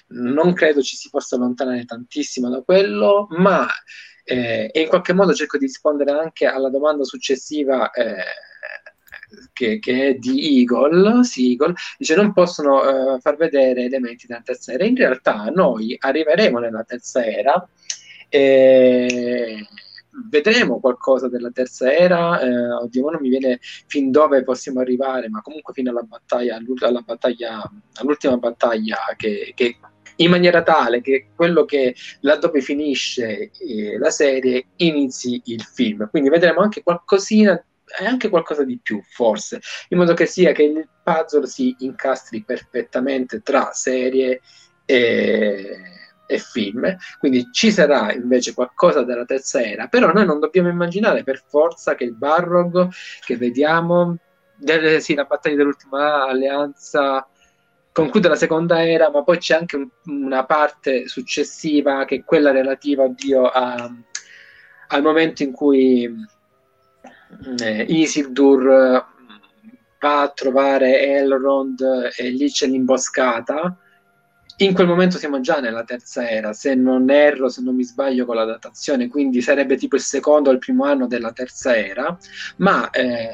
non 0.09 0.53
credo 0.53 0.83
ci 0.83 0.95
si 0.95 1.09
possa 1.09 1.37
allontanare 1.37 1.85
tantissimo 1.85 2.49
da 2.49 2.61
quello, 2.61 3.25
ma 3.31 3.67
e 4.29 4.81
in 4.81 4.87
qualche 4.87 5.13
modo 5.13 5.33
cerco 5.33 5.57
di 5.57 5.65
rispondere 5.65 6.11
anche 6.11 6.45
alla 6.45 6.69
domanda 6.69 7.03
successiva 7.03 7.89
eh, 7.91 8.23
che, 9.53 9.79
che, 9.79 10.07
è 10.07 10.13
di 10.15 10.59
Eagle, 10.59 11.23
sì, 11.23 11.51
Eagle, 11.51 11.73
dice 11.97 12.15
non 12.15 12.33
possono 12.33 13.15
eh, 13.15 13.19
far 13.19 13.35
vedere 13.37 13.85
elementi 13.85 14.27
della 14.27 14.41
terza 14.43 14.73
era. 14.73 14.85
In 14.85 14.95
realtà 14.95 15.45
noi 15.45 15.95
arriveremo 15.99 16.59
nella 16.59 16.83
terza 16.83 17.25
era 17.25 17.67
e 18.27 19.65
vedremo 20.29 20.79
qualcosa 20.79 21.27
della 21.29 21.51
terza 21.51 21.91
era, 21.91 22.39
eh, 22.39 22.71
oddio, 22.71 23.09
non 23.09 23.21
mi 23.21 23.29
viene 23.29 23.59
fin 23.61 24.11
dove 24.11 24.43
possiamo 24.43 24.79
arrivare, 24.79 25.29
ma 25.29 25.41
comunque 25.41 25.73
fino 25.73 25.91
alla 25.91 26.01
battaglia 26.01 26.55
all'ultima 26.55 28.37
battaglia 28.37 28.97
che, 29.15 29.53
che 29.55 29.77
in 30.19 30.29
maniera 30.29 30.63
tale 30.63 31.01
che 31.01 31.27
quello 31.35 31.65
che 31.65 31.95
laddove 32.21 32.61
finisce 32.61 33.51
eh, 33.51 33.97
la 33.97 34.09
serie 34.09 34.67
inizi 34.77 35.41
il 35.45 35.61
film. 35.61 36.09
Quindi 36.09 36.29
vedremo 36.29 36.61
anche 36.61 36.83
qualcosina 36.83 37.61
è 37.97 38.05
anche 38.05 38.29
qualcosa 38.29 38.63
di 38.63 38.79
più, 38.81 39.01
forse, 39.01 39.59
in 39.87 39.97
modo 39.97 40.13
che 40.13 40.27
sia 40.27 40.51
che 40.51 40.61
il 40.61 40.87
puzzle 41.03 41.47
si 41.47 41.75
incastri 41.79 42.43
perfettamente 42.43 43.41
tra 43.41 43.71
serie 43.71 44.41
e, 44.85 45.77
e 46.27 46.37
film. 46.37 46.95
Quindi 47.17 47.49
ci 47.51 47.71
sarà 47.71 48.13
invece 48.13 48.53
qualcosa 48.53 49.01
della 49.01 49.25
terza 49.25 49.63
era, 49.63 49.87
però 49.87 50.11
noi 50.13 50.25
non 50.25 50.39
dobbiamo 50.39 50.69
immaginare 50.69 51.23
per 51.23 51.43
forza 51.47 51.95
che 51.95 52.03
il 52.03 52.13
Barrog 52.13 52.89
che 53.25 53.37
vediamo, 53.37 54.17
delle, 54.55 54.99
sì, 54.99 55.15
la 55.15 55.23
battaglia 55.23 55.55
dell'ultima 55.55 56.27
alleanza 56.27 57.27
conclude 57.99 58.27
la 58.29 58.35
seconda 58.35 58.85
era, 58.85 59.09
ma 59.11 59.23
poi 59.23 59.37
c'è 59.37 59.55
anche 59.55 59.75
un, 59.75 59.87
una 60.05 60.45
parte 60.45 61.07
successiva 61.07 62.05
che 62.05 62.15
è 62.15 62.23
quella 62.23 62.51
relativa 62.51 63.03
oddio, 63.03 63.45
a, 63.45 63.91
al 64.87 65.01
momento 65.01 65.43
in 65.43 65.51
cui 65.51 66.09
eh, 67.61 67.81
Isildur 67.83 68.69
eh, 68.69 69.05
va 69.99 70.21
a 70.21 70.29
trovare 70.29 71.01
Elrond 71.01 72.11
e 72.15 72.29
lì 72.29 72.49
c'è 72.49 72.67
l'imboscata. 72.67 73.77
In 74.61 74.73
quel 74.73 74.87
momento 74.87 75.17
siamo 75.17 75.39
già 75.39 75.59
nella 75.59 75.83
terza 75.83 76.29
era, 76.29 76.51
se 76.51 76.75
non 76.75 77.09
erro, 77.09 77.47
se 77.47 77.61
non 77.61 77.75
mi 77.75 77.83
sbaglio 77.83 78.25
con 78.25 78.35
la 78.35 78.43
datazione, 78.43 79.07
quindi 79.07 79.41
sarebbe 79.41 79.77
tipo 79.77 79.95
il 79.95 80.01
secondo 80.01 80.49
o 80.49 80.53
il 80.53 80.59
primo 80.59 80.83
anno 80.83 81.07
della 81.07 81.31
terza 81.31 81.77
era, 81.77 82.17
ma 82.57 82.89
eh, 82.89 83.29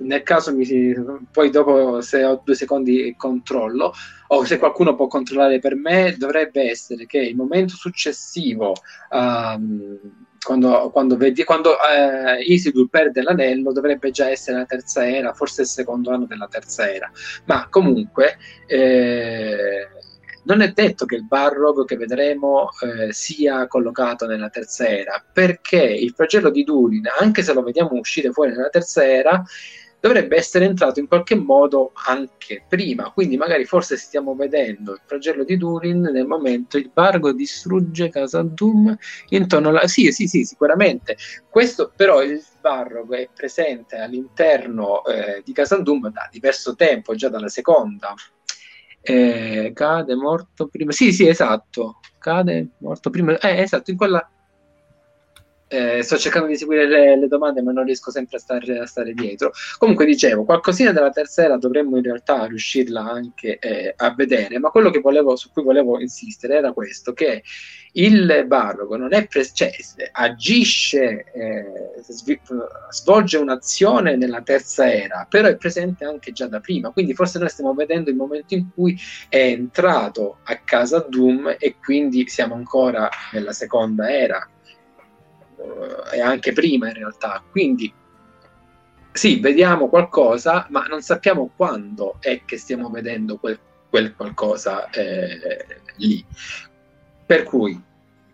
nel 0.00 0.22
caso 0.22 0.54
mi 0.54 0.64
si, 0.64 0.94
poi 1.30 1.50
dopo 1.50 2.00
se 2.00 2.24
ho 2.24 2.40
due 2.44 2.54
secondi 2.54 3.14
controllo 3.16 3.92
o 4.28 4.44
se 4.44 4.58
qualcuno 4.58 4.94
può 4.94 5.06
controllare 5.06 5.58
per 5.58 5.74
me 5.74 6.14
dovrebbe 6.16 6.70
essere 6.70 7.06
che 7.06 7.18
il 7.18 7.36
momento 7.36 7.74
successivo 7.74 8.74
um, 9.10 9.98
quando, 10.42 10.90
quando, 10.90 11.16
vedi, 11.16 11.44
quando 11.44 11.72
eh, 11.72 12.42
Isildur 12.42 12.88
perde 12.88 13.22
l'anello 13.22 13.72
dovrebbe 13.72 14.10
già 14.10 14.30
essere 14.30 14.56
la 14.56 14.64
terza 14.64 15.06
era, 15.06 15.34
forse 15.34 15.62
il 15.62 15.66
secondo 15.68 16.10
anno 16.10 16.24
della 16.26 16.48
terza 16.48 16.90
era, 16.90 17.10
ma 17.44 17.68
comunque 17.68 18.38
eh, 18.66 19.86
non 20.44 20.62
è 20.62 20.72
detto 20.72 21.04
che 21.04 21.16
il 21.16 21.26
Barrog 21.26 21.84
che 21.84 21.96
vedremo 21.96 22.68
eh, 22.80 23.12
sia 23.12 23.66
collocato 23.66 24.26
nella 24.26 24.48
terza 24.48 24.88
era, 24.88 25.22
perché 25.30 25.82
il 25.82 26.12
flagello 26.12 26.50
di 26.50 26.64
Durin, 26.64 27.06
anche 27.18 27.42
se 27.42 27.52
lo 27.52 27.62
vediamo 27.62 27.92
uscire 27.92 28.30
fuori 28.30 28.52
nella 28.52 28.70
terza 28.70 29.06
era, 29.06 29.42
dovrebbe 30.00 30.36
essere 30.36 30.64
entrato 30.64 30.98
in 30.98 31.06
qualche 31.06 31.34
modo 31.34 31.92
anche 32.06 32.64
prima, 32.66 33.10
quindi 33.12 33.36
magari 33.36 33.64
forse 33.64 33.96
stiamo 33.96 34.34
vedendo 34.34 34.92
il 34.92 35.00
flagello 35.04 35.44
di 35.44 35.56
Durin 35.56 36.00
nel 36.00 36.26
momento 36.26 36.78
il 36.78 36.90
Bargo 36.92 37.32
distrugge 37.32 38.08
Casa 38.08 38.42
Doom 38.42 38.96
intorno 39.28 39.68
alla... 39.68 39.86
Sì, 39.86 40.10
sì, 40.10 40.26
sì, 40.26 40.44
sicuramente. 40.44 41.16
Questo 41.48 41.92
però 41.94 42.22
il 42.22 42.42
Barrogo 42.60 43.14
è 43.14 43.28
presente 43.34 43.96
all'interno 43.96 45.04
eh, 45.04 45.42
di 45.44 45.52
Casa 45.52 45.76
Doom 45.76 46.10
da 46.10 46.28
diverso 46.30 46.74
tempo, 46.74 47.14
già 47.14 47.28
dalla 47.28 47.48
seconda. 47.48 48.14
Eh, 49.02 49.72
cade 49.74 50.14
morto 50.14 50.68
prima. 50.68 50.92
Sì, 50.92 51.12
sì, 51.12 51.26
esatto. 51.26 52.00
Cade 52.18 52.68
morto 52.78 53.10
prima. 53.10 53.38
Eh, 53.38 53.60
esatto, 53.60 53.90
in 53.90 53.96
quella 53.96 54.26
eh, 55.72 56.02
sto 56.02 56.18
cercando 56.18 56.48
di 56.48 56.56
seguire 56.56 56.88
le, 56.88 57.16
le, 57.16 57.28
domande, 57.28 57.62
ma 57.62 57.70
non 57.70 57.84
riesco 57.84 58.10
sempre 58.10 58.38
a 58.38 58.40
stare, 58.40 58.78
a 58.80 58.86
stare, 58.86 59.14
dietro. 59.14 59.52
Comunque, 59.78 60.04
dicevo, 60.04 60.44
qualcosina 60.44 60.90
della 60.90 61.10
terza 61.10 61.44
era 61.44 61.56
dovremmo 61.58 61.96
in 61.96 62.02
realtà 62.02 62.44
riuscirla 62.46 63.08
anche 63.08 63.56
eh, 63.60 63.94
a 63.96 64.12
vedere, 64.12 64.58
ma 64.58 64.70
quello 64.70 64.90
volevo, 65.00 65.36
su 65.36 65.52
cui 65.52 65.62
volevo 65.62 66.00
insistere 66.00 66.56
era 66.56 66.72
questo: 66.72 67.12
che 67.12 67.44
il 67.92 68.44
barroco 68.48 68.96
non 68.96 69.14
è 69.14 69.28
pres- 69.28 69.52
cioè, 69.54 69.70
agisce, 70.10 71.26
eh, 71.32 71.64
svolge 72.90 73.36
un'azione 73.36 74.16
nella 74.16 74.42
terza 74.42 74.92
era, 74.92 75.24
però 75.28 75.46
è 75.46 75.56
presente 75.56 76.04
anche 76.04 76.32
già 76.32 76.48
da 76.48 76.58
prima. 76.58 76.90
Quindi, 76.90 77.14
forse 77.14 77.38
noi 77.38 77.48
stiamo 77.48 77.74
vedendo 77.74 78.10
il 78.10 78.16
momento 78.16 78.54
in 78.54 78.70
cui 78.74 78.98
è 79.28 79.38
entrato 79.38 80.38
a 80.46 80.56
casa 80.64 81.06
Doom 81.08 81.54
e 81.60 81.76
quindi 81.80 82.26
siamo 82.28 82.56
ancora 82.56 83.08
nella 83.30 83.52
seconda 83.52 84.10
era 84.10 84.48
e 86.12 86.20
anche 86.20 86.52
prima 86.52 86.88
in 86.88 86.94
realtà. 86.94 87.42
Quindi 87.50 87.92
sì, 89.12 89.40
vediamo 89.40 89.88
qualcosa, 89.88 90.66
ma 90.70 90.84
non 90.84 91.02
sappiamo 91.02 91.50
quando 91.56 92.16
è 92.20 92.42
che 92.44 92.56
stiamo 92.56 92.90
vedendo 92.90 93.36
quel, 93.38 93.58
quel 93.88 94.14
qualcosa 94.14 94.88
eh, 94.90 95.66
lì. 95.96 96.24
Per 97.26 97.42
cui 97.42 97.80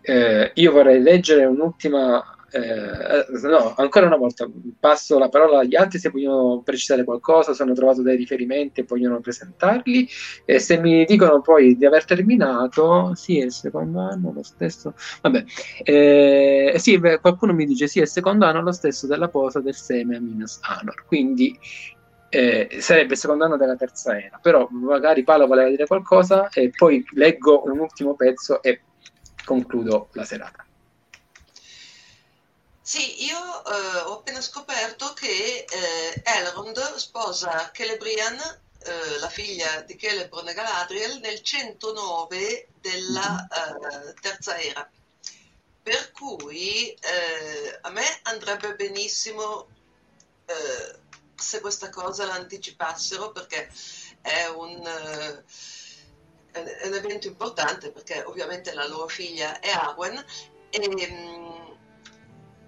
eh, 0.02 0.50
io 0.54 0.72
vorrei 0.72 1.00
leggere 1.02 1.44
un'ultima 1.44 2.35
eh, 2.56 3.48
no, 3.48 3.74
ancora 3.76 4.06
una 4.06 4.16
volta 4.16 4.48
passo 4.80 5.18
la 5.18 5.28
parola 5.28 5.60
agli 5.60 5.76
altri 5.76 5.98
se 5.98 6.08
vogliono 6.08 6.62
precisare 6.62 7.04
qualcosa, 7.04 7.52
se 7.52 7.62
hanno 7.62 7.74
trovato 7.74 8.02
dei 8.02 8.16
riferimenti 8.16 8.80
e 8.80 8.84
vogliono 8.86 9.20
presentarli. 9.20 10.08
E 10.44 10.58
se 10.58 10.78
mi 10.78 11.04
dicono 11.04 11.40
poi 11.40 11.76
di 11.76 11.84
aver 11.84 12.04
terminato, 12.04 13.14
sì, 13.14 13.40
è 13.40 13.44
il 13.44 13.52
secondo 13.52 14.00
anno, 14.00 14.32
lo 14.32 14.42
stesso. 14.42 14.94
Vabbè, 15.22 15.44
eh, 15.82 16.74
sì, 16.78 17.00
qualcuno 17.20 17.52
mi 17.52 17.66
dice 17.66 17.86
sì, 17.86 17.98
è 17.98 18.02
il 18.02 18.08
secondo 18.08 18.46
anno, 18.46 18.62
lo 18.62 18.72
stesso 18.72 19.06
della 19.06 19.28
posa 19.28 19.60
del 19.60 19.74
seme 19.74 20.16
a 20.16 20.20
Minas 20.20 20.58
Anor. 20.62 21.04
Quindi 21.06 21.58
eh, 22.28 22.68
sarebbe 22.80 23.12
il 23.12 23.18
secondo 23.18 23.44
anno 23.44 23.56
della 23.56 23.76
terza 23.76 24.18
era. 24.18 24.38
Però 24.40 24.66
magari 24.70 25.24
Paolo 25.24 25.46
voleva 25.46 25.68
dire 25.68 25.86
qualcosa 25.86 26.48
e 26.48 26.70
poi 26.74 27.04
leggo 27.12 27.64
un 27.66 27.78
ultimo 27.78 28.14
pezzo 28.14 28.62
e 28.62 28.80
concludo 29.44 30.08
la 30.12 30.24
serata. 30.24 30.66
Sì, 32.86 33.24
io 33.24 33.36
eh, 33.64 33.98
ho 34.02 34.18
appena 34.18 34.40
scoperto 34.40 35.12
che 35.12 35.64
eh, 35.68 36.22
Elrond 36.22 36.94
sposa 36.94 37.72
Celebrian, 37.74 38.38
eh, 38.38 39.18
la 39.18 39.28
figlia 39.28 39.80
di 39.80 39.98
Celeborn 39.98 40.46
e 40.46 40.54
Galadriel, 40.54 41.18
nel 41.18 41.42
109 41.42 42.68
della 42.80 43.48
eh, 43.48 44.14
Terza 44.20 44.60
Era. 44.60 44.88
Per 45.82 46.12
cui 46.12 46.90
eh, 46.92 47.78
a 47.80 47.90
me 47.90 48.04
andrebbe 48.22 48.76
benissimo 48.76 49.66
eh, 50.44 50.98
se 51.34 51.60
questa 51.60 51.90
cosa 51.90 52.24
l'anticipassero 52.24 53.32
perché 53.32 53.68
è 54.20 54.46
un, 54.46 54.80
è 56.52 56.86
un 56.86 56.94
evento 56.94 57.26
importante 57.26 57.90
perché 57.90 58.22
ovviamente 58.22 58.72
la 58.74 58.86
loro 58.86 59.08
figlia 59.08 59.58
è 59.58 59.70
Arwen 59.70 60.24
e 60.70 60.88
mm, 60.88 61.65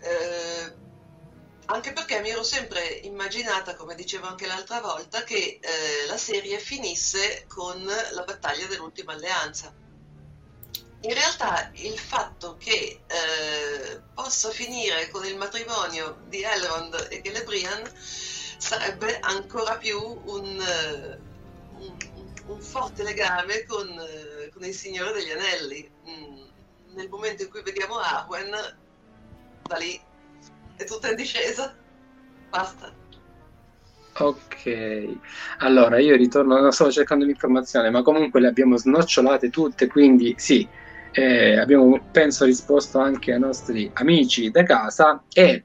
eh, 0.00 0.72
anche 1.70 1.92
perché 1.92 2.20
mi 2.20 2.30
ero 2.30 2.42
sempre 2.42 2.82
immaginata, 3.02 3.74
come 3.74 3.94
dicevo 3.94 4.26
anche 4.26 4.46
l'altra 4.46 4.80
volta, 4.80 5.22
che 5.22 5.58
eh, 5.60 6.06
la 6.06 6.16
serie 6.16 6.58
finisse 6.58 7.44
con 7.46 7.84
la 7.84 8.22
battaglia 8.22 8.66
dell'ultima 8.66 9.12
alleanza. 9.12 9.72
In 11.02 11.14
realtà 11.14 11.70
il 11.74 11.98
fatto 11.98 12.56
che 12.58 13.02
eh, 13.06 14.00
possa 14.14 14.50
finire 14.50 15.08
con 15.10 15.24
il 15.24 15.36
matrimonio 15.36 16.22
di 16.26 16.42
Elrond 16.42 17.06
e 17.10 17.20
Celebrian 17.22 17.88
sarebbe 17.94 19.18
ancora 19.20 19.76
più 19.76 20.00
un, 20.24 20.60
eh, 20.60 21.18
un, 21.76 21.96
un 22.46 22.60
forte 22.60 23.04
legame 23.04 23.64
con, 23.64 23.88
eh, 23.88 24.50
con, 24.52 24.64
il 24.64 24.74
Signore 24.74 25.12
degli 25.12 25.30
Anelli. 25.30 25.88
Mm, 26.08 26.46
nel 26.94 27.08
momento 27.08 27.42
in 27.42 27.50
cui 27.50 27.62
vediamo 27.62 27.98
Arwen, 27.98 28.50
da 29.68 29.76
lì 29.76 30.00
è 30.76 30.84
tutta 30.84 31.10
in 31.10 31.14
discesa. 31.14 31.76
Basta. 32.48 32.92
Ok, 34.20 35.20
allora 35.58 36.00
io 36.00 36.16
ritorno, 36.16 36.58
non 36.58 36.72
stavo 36.72 36.90
cercando 36.90 37.24
l'informazione, 37.24 37.90
ma 37.90 38.02
comunque 38.02 38.40
le 38.40 38.48
abbiamo 38.48 38.76
snocciolate 38.76 39.48
tutte, 39.48 39.86
quindi 39.86 40.34
sì, 40.36 40.68
eh, 41.12 41.56
abbiamo 41.56 42.08
penso 42.10 42.44
risposto 42.44 42.98
anche 42.98 43.32
ai 43.32 43.38
nostri 43.38 43.88
amici 43.94 44.50
da 44.50 44.64
casa 44.64 45.24
e 45.32 45.64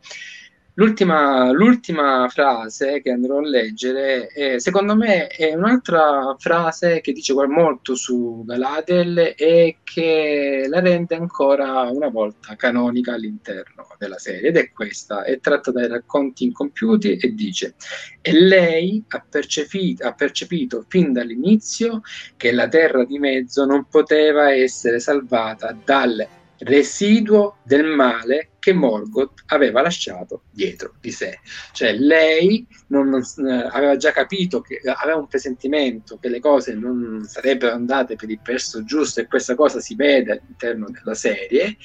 L'ultima, 0.76 1.52
l'ultima, 1.52 2.28
frase 2.30 3.00
che 3.02 3.12
andrò 3.12 3.38
a 3.38 3.48
leggere, 3.48 4.26
è, 4.26 4.58
secondo 4.58 4.96
me, 4.96 5.28
è 5.28 5.54
un'altra 5.54 6.36
frase 6.40 7.00
che 7.00 7.12
dice 7.12 7.34
molto 7.46 7.94
su 7.94 8.44
Galadriel 8.44 9.36
e 9.38 9.78
che 9.84 10.66
la 10.68 10.80
rende 10.80 11.14
ancora 11.14 11.84
una 11.92 12.10
volta 12.10 12.56
canonica 12.56 13.14
all'interno 13.14 13.86
della 14.00 14.18
serie. 14.18 14.50
Ed 14.50 14.58
è 14.58 14.72
questa, 14.72 15.24
è 15.24 15.40
tratta 15.40 15.72
dai 15.72 15.88
racconti 15.88 16.46
incompiuti 16.46 17.18
e 17.18 17.34
dice 17.36 17.76
e 18.20 18.32
lei 18.34 19.04
ha 19.10 19.24
percepito, 19.30 20.08
ha 20.08 20.14
percepito 20.14 20.86
fin 20.88 21.14
dall'inizio 21.14 22.02
che 22.36 22.52
la 22.52 22.68
terra 22.68 23.06
di 23.06 23.20
mezzo 23.20 23.66
non 23.66 23.86
poteva 23.88 24.52
essere 24.52 25.00
salvata 25.00 25.78
dal 25.86 26.28
residuo 26.60 27.58
del 27.64 27.86
male 27.86 28.52
che 28.60 28.74
Morgoth 28.74 29.44
aveva 29.48 29.82
lasciato 29.82 30.44
dietro 30.52 30.94
di 31.02 31.12
sé. 31.12 31.40
Cioè 31.72 31.94
lei 31.94 32.66
non, 32.88 33.10
non, 33.10 33.22
eh, 33.48 33.68
aveva 33.72 33.98
già 33.98 34.12
capito 34.12 34.62
che 34.62 34.80
aveva 34.84 35.18
un 35.18 35.28
presentimento 35.28 36.18
che 36.18 36.30
le 36.30 36.40
cose 36.40 36.74
non 36.74 37.26
sarebbero 37.28 37.74
andate 37.74 38.16
per 38.16 38.30
il 38.30 38.40
verso 38.42 38.84
giusto 38.84 39.20
e 39.20 39.28
questa 39.28 39.56
cosa 39.56 39.80
si 39.80 39.96
vede 39.96 40.32
all'interno 40.32 40.88
della 40.90 41.16
serie 41.16 41.76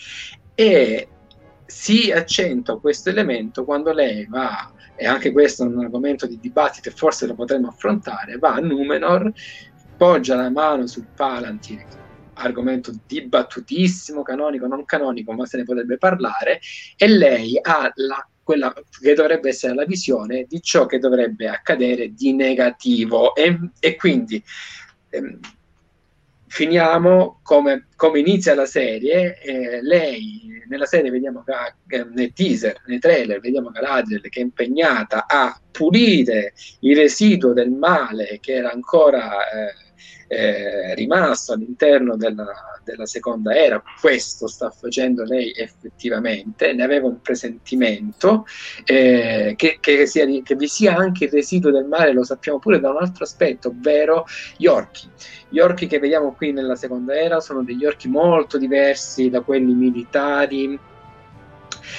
e 0.54 1.08
si 1.66 2.10
accentua 2.12 2.80
questo 2.80 3.10
elemento 3.10 3.64
quando 3.64 3.92
lei 3.92 4.26
va 4.26 4.72
e 4.96 5.06
anche 5.06 5.32
questo 5.32 5.64
è 5.64 5.66
un 5.66 5.78
argomento 5.78 6.26
di 6.26 6.38
dibattito 6.40 6.88
e 6.88 6.92
forse 6.92 7.26
lo 7.26 7.34
potremmo 7.34 7.68
affrontare, 7.68 8.38
va 8.38 8.54
a 8.54 8.60
Numenor, 8.60 9.32
poggia 9.96 10.34
la 10.34 10.50
mano 10.50 10.86
sul 10.88 11.06
Palantir, 11.14 11.84
argomento 12.38 12.92
dibattutissimo, 13.06 14.22
canonico, 14.22 14.66
non 14.66 14.84
canonico, 14.84 15.32
ma 15.32 15.46
se 15.46 15.58
ne 15.58 15.64
potrebbe 15.64 15.98
parlare, 15.98 16.60
e 16.96 17.06
lei 17.06 17.58
ha 17.60 17.90
la 17.94 18.26
quella 18.48 18.72
che 19.02 19.12
dovrebbe 19.12 19.50
essere 19.50 19.74
la 19.74 19.84
visione 19.84 20.46
di 20.48 20.62
ciò 20.62 20.86
che 20.86 20.98
dovrebbe 20.98 21.48
accadere 21.48 22.14
di 22.14 22.32
negativo. 22.32 23.34
E, 23.34 23.58
e 23.78 23.94
quindi 23.96 24.42
ehm, 25.10 25.38
finiamo 26.46 27.40
come, 27.42 27.88
come, 27.94 28.20
inizia 28.20 28.54
la 28.54 28.64
serie 28.64 29.38
eh, 29.40 29.82
lei 29.82 30.64
nella 30.68 30.86
serie 30.86 31.10
vediamo 31.10 31.44
che 31.86 31.96
eh, 31.96 32.04
nei 32.04 32.32
teaser 32.32 32.80
nei 32.86 32.98
trailer 32.98 33.38
vediamo 33.40 33.68
Galadriel 33.68 34.22
che 34.30 34.40
è 34.40 34.42
impegnata 34.42 35.26
a 35.26 35.60
pulire 35.70 36.54
il 36.80 36.96
residuo 36.96 37.52
del 37.52 37.70
male 37.70 38.38
che 38.40 38.54
era 38.54 38.72
ancora 38.72 39.28
eh, 39.50 39.87
eh, 40.28 40.94
rimasto 40.94 41.54
all'interno 41.54 42.16
della, 42.16 42.46
della, 42.84 43.06
seconda 43.06 43.54
era. 43.54 43.82
Questo 44.00 44.46
sta 44.46 44.70
facendo 44.70 45.24
lei 45.24 45.52
effettivamente, 45.56 46.72
ne 46.72 46.82
aveva 46.82 47.06
un 47.06 47.20
presentimento 47.20 48.44
eh, 48.84 49.54
che, 49.56 49.78
che, 49.80 50.06
sia, 50.06 50.26
che, 50.42 50.54
vi 50.54 50.68
sia 50.68 50.94
anche 50.94 51.24
il 51.24 51.30
residuo 51.30 51.70
del 51.70 51.86
male, 51.86 52.12
lo 52.12 52.24
sappiamo 52.24 52.58
pure 52.58 52.78
da 52.78 52.90
un 52.90 52.98
altro 52.98 53.24
aspetto, 53.24 53.68
ovvero 53.68 54.26
gli 54.56 54.66
orchi. 54.66 55.08
Gli 55.48 55.60
orchi 55.60 55.86
che 55.86 55.98
vediamo 55.98 56.34
qui 56.34 56.52
nella 56.52 56.76
seconda 56.76 57.18
era 57.18 57.40
sono 57.40 57.62
degli 57.62 57.86
orchi 57.86 58.08
molto 58.08 58.58
diversi 58.58 59.30
da 59.30 59.40
quelli 59.40 59.72
militari 59.72 60.78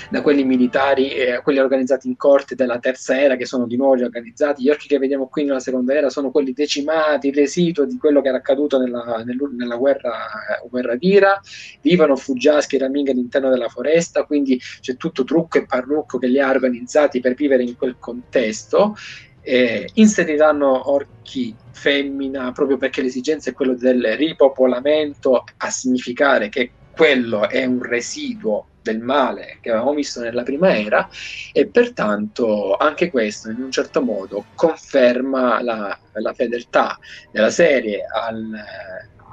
da 0.09 0.21
quelli 0.21 0.43
militari 0.43 1.11
eh, 1.11 1.41
quelli 1.43 1.59
organizzati 1.59 2.07
in 2.07 2.15
corte 2.15 2.55
della 2.55 2.79
terza 2.79 3.19
era 3.19 3.35
che 3.35 3.45
sono 3.45 3.65
di 3.65 3.77
nuovo 3.77 3.95
riorganizzati. 3.95 4.63
Gli 4.63 4.69
orchi 4.69 4.87
che 4.87 4.97
vediamo 4.97 5.27
qui 5.27 5.43
nella 5.43 5.59
seconda 5.59 5.93
era 5.93 6.09
sono 6.09 6.31
quelli 6.31 6.53
decimati, 6.53 7.31
residuo 7.31 7.85
di 7.85 7.97
quello 7.97 8.21
che 8.21 8.29
era 8.29 8.37
accaduto 8.37 8.79
nella, 8.79 9.23
nella 9.23 9.75
guerra, 9.75 10.13
eh, 10.13 10.67
guerra 10.69 10.95
d'Ira, 10.95 11.39
vivono 11.81 12.15
fuggiaschi 12.15 12.75
e 12.75 12.79
raminghi 12.79 13.11
all'interno 13.11 13.49
della 13.49 13.69
foresta, 13.69 14.23
quindi 14.23 14.59
c'è 14.81 14.97
tutto 14.97 15.23
trucco 15.23 15.57
e 15.57 15.65
parrucco 15.65 16.17
che 16.17 16.27
li 16.27 16.39
ha 16.39 16.49
organizzati 16.49 17.19
per 17.19 17.33
vivere 17.33 17.63
in 17.63 17.75
quel 17.75 17.97
contesto. 17.99 18.95
Eh, 19.41 19.89
inseriranno 19.93 20.91
orchi 20.91 21.55
femmina 21.71 22.51
proprio 22.51 22.77
perché 22.77 23.01
l'esigenza 23.01 23.49
è 23.49 23.53
quella 23.53 23.73
del 23.73 24.17
ripopolamento 24.17 25.45
a 25.57 25.69
significare 25.69 26.49
che 26.49 26.71
quello 26.91 27.47
è 27.47 27.63
un 27.63 27.81
residuo 27.81 28.65
del 28.91 28.99
male 28.99 29.57
che 29.61 29.69
avevamo 29.69 29.93
visto 29.93 30.19
nella 30.19 30.43
prima 30.43 30.75
era 30.75 31.07
e 31.51 31.67
pertanto 31.67 32.75
anche 32.75 33.09
questo 33.09 33.49
in 33.49 33.61
un 33.61 33.71
certo 33.71 34.01
modo 34.01 34.45
conferma 34.55 35.61
la, 35.61 35.97
la 36.13 36.33
fedeltà 36.33 36.97
della 37.31 37.49
serie 37.49 38.05
al, 38.05 38.51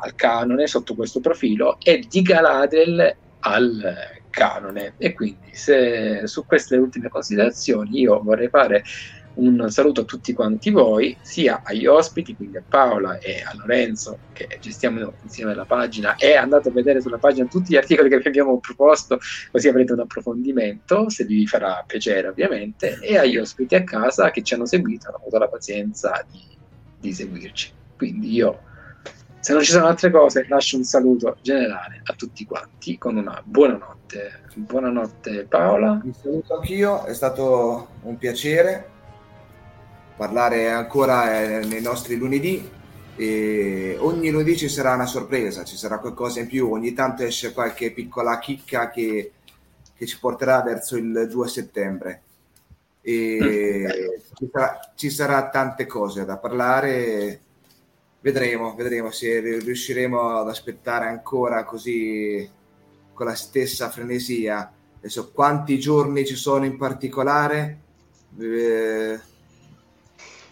al, 0.03 0.15
canone 0.15 0.67
sotto 0.67 0.95
questo 0.95 1.21
profilo 1.21 1.79
e 1.83 2.05
di 2.09 2.23
Galadriel 2.23 3.17
al 3.41 4.15
canone. 4.37 4.95
E 4.99 5.15
quindi 5.15 5.55
se, 5.55 6.27
su 6.27 6.45
queste 6.45 6.77
ultime 6.77 7.09
considerazioni 7.09 8.01
io 8.01 8.23
vorrei 8.23 8.49
fare 8.49 8.85
un 9.37 9.71
saluto 9.71 10.03
a 10.03 10.05
tutti 10.05 10.33
quanti 10.33 10.71
voi, 10.71 11.17
sia 11.21 11.63
agli 11.65 11.87
ospiti, 11.87 12.35
quindi 12.35 12.57
a 12.57 12.63
Paola 12.67 13.19
e 13.19 13.43
a 13.43 13.55
Lorenzo 13.57 14.19
che 14.33 14.59
gestiamo 14.61 15.13
insieme 15.23 15.55
la 15.55 15.65
pagina 15.65 16.17
e 16.17 16.37
andate 16.37 16.69
a 16.69 16.73
vedere 16.73 17.01
sulla 17.01 17.19
pagina 17.19 17.47
tutti 17.47 17.73
gli 17.73 17.77
articoli 17.77 18.09
che 18.09 18.19
vi 18.19 18.29
abbiamo 18.29 18.59
proposto, 18.59 19.19
così 19.51 19.69
avrete 19.69 19.93
un 19.93 20.01
approfondimento, 20.01 21.09
se 21.11 21.25
vi 21.25 21.47
farà 21.47 21.85
piacere 21.87 22.29
ovviamente, 22.29 22.99
e 23.01 23.19
agli 23.19 23.37
ospiti 23.37 23.75
a 23.75 23.85
casa 23.85 24.31
che 24.31 24.43
ci 24.43 24.55
hanno 24.55 24.67
seguito, 24.67 25.09
hanno 25.09 25.19
avuto 25.19 25.39
la 25.39 25.49
pazienza 25.49 26.25
di, 26.31 26.57
di 26.99 27.13
seguirci. 27.13 27.73
Quindi 27.97 28.33
io, 28.33 28.61
se 29.41 29.53
non 29.53 29.63
ci 29.63 29.71
sono 29.71 29.87
altre 29.87 30.11
cose, 30.11 30.47
lascio 30.49 30.77
un 30.77 30.85
saluto 30.85 31.37
generale 31.43 32.01
a 32.05 32.15
tutti 32.15 32.45
quanti 32.45 32.99
con 32.99 33.17
una 33.17 33.41
buonanotte. 33.45 34.45
Buonanotte 34.55 35.45
Paola. 35.45 36.01
Vi 36.03 36.13
saluto 36.19 36.55
anch'io, 36.55 37.05
è 37.05 37.13
stato 37.13 37.89
un 38.03 38.17
piacere 38.17 38.95
parlare 40.17 40.71
ancora 40.71 41.43
eh, 41.43 41.65
nei 41.67 41.83
nostri 41.83 42.17
lunedì. 42.17 42.75
E 43.19 43.97
ogni 43.99 44.31
lunedì 44.31 44.57
ci 44.57 44.69
sarà 44.69 44.95
una 44.95 45.07
sorpresa, 45.07 45.65
ci 45.65 45.77
sarà 45.77 45.99
qualcosa 45.99 46.41
in 46.41 46.49
più, 46.49 46.71
ogni 46.71 46.93
tanto 46.93 47.23
esce 47.23 47.53
qualche 47.53 47.93
piccola 47.93 48.39
chicca 48.39 48.91
che, 48.91 49.33
che 49.95 50.07
ci 50.07 50.19
porterà 50.19 50.61
verso 50.63 50.97
il 50.97 51.27
2 51.31 51.49
settembre. 51.49 52.23
E 53.01 54.21
ci 54.35 54.49
sarà, 54.53 54.93
ci 54.95 55.11
sarà 55.11 55.49
tante 55.49 55.87
cose 55.87 56.25
da 56.25 56.37
parlare. 56.37 57.41
Vedremo, 58.21 58.75
vedremo 58.75 59.11
se 59.11 59.39
riusciremo 59.39 60.41
ad 60.41 60.49
aspettare 60.49 61.07
ancora 61.07 61.65
così 61.65 62.51
con 63.15 63.27
la 63.27 63.35
stessa 63.35 63.89
frenesia. 63.89 64.71
Adesso 64.99 65.31
quanti 65.33 65.79
giorni 65.79 66.27
ci 66.27 66.35
sono 66.35 66.65
in 66.65 66.77
particolare? 66.77 67.81
Eh, 68.39 69.21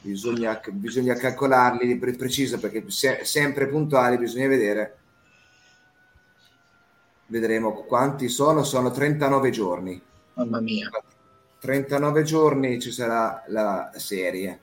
bisogna, 0.05 0.61
bisogna 0.71 1.15
calcolarli 1.15 1.99
per 1.99 2.15
preciso 2.17 2.59
perché 2.59 2.85
se, 2.89 3.21
sempre 3.25 3.67
puntuali 3.67 4.19
bisogna 4.19 4.49
vedere. 4.49 4.99
Vedremo 7.27 7.73
quanti 7.85 8.29
sono 8.29 8.63
sono 8.63 8.91
39 8.91 9.51
giorni. 9.51 10.01
Mamma 10.35 10.61
mia. 10.61 10.91
39 11.59 12.23
giorni 12.23 12.81
ci 12.81 12.93
sarà 12.93 13.43
la 13.49 13.91
serie. 13.95 14.61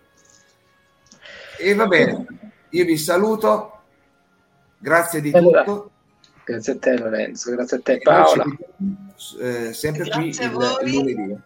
E 1.58 1.74
va 1.74 1.88
bene 1.88 2.26
io 2.72 2.86
vi 2.86 2.98
saluto. 2.98 3.80
Grazie 4.78 5.22
di 5.22 5.32
allora, 5.32 5.64
tutto. 5.64 5.92
grazie 6.44 6.74
a 6.74 6.78
te 6.80 6.98
Lorenzo 6.98 7.52
grazie 7.52 7.78
a 7.78 7.82
te 7.82 8.00
Paola. 8.00 8.46
eh, 9.40 9.74
sempre 9.74 10.06
grazie 10.06 10.50
qui 10.50 10.56
il, 10.56 10.78
il 10.86 10.92
lunedì 10.92 11.40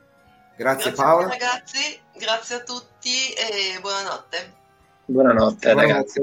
grazie, 0.56 0.92
grazie 0.92 0.92
Paola 0.92 1.28
ragazzi 1.28 2.00
grazie 2.18 2.56
a 2.56 2.60
tutti 2.60 3.34
e 3.34 3.80
buonanotte. 3.80 4.54
Buonanotte, 5.06 5.74
buonanotte 5.74 5.74
ragazzi. 5.74 6.22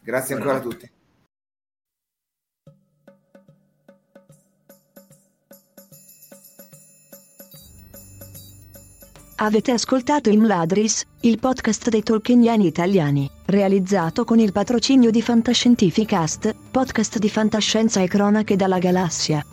Grazie 0.00 0.34
ancora 0.34 0.56
a 0.56 0.60
tutti. 0.60 0.90
Avete 9.36 9.72
ascoltato 9.72 10.30
Imladris, 10.30 11.04
il 11.22 11.40
podcast 11.40 11.88
dei 11.88 12.04
tolkieniani 12.04 12.66
italiani, 12.66 13.28
realizzato 13.46 14.24
con 14.24 14.38
il 14.38 14.52
patrocinio 14.52 15.10
di 15.10 15.20
Fantascientificast, 15.20 16.54
podcast 16.70 17.18
di 17.18 17.28
fantascienza 17.28 18.00
e 18.00 18.06
cronache 18.06 18.54
dalla 18.54 18.78
galassia. 18.78 19.44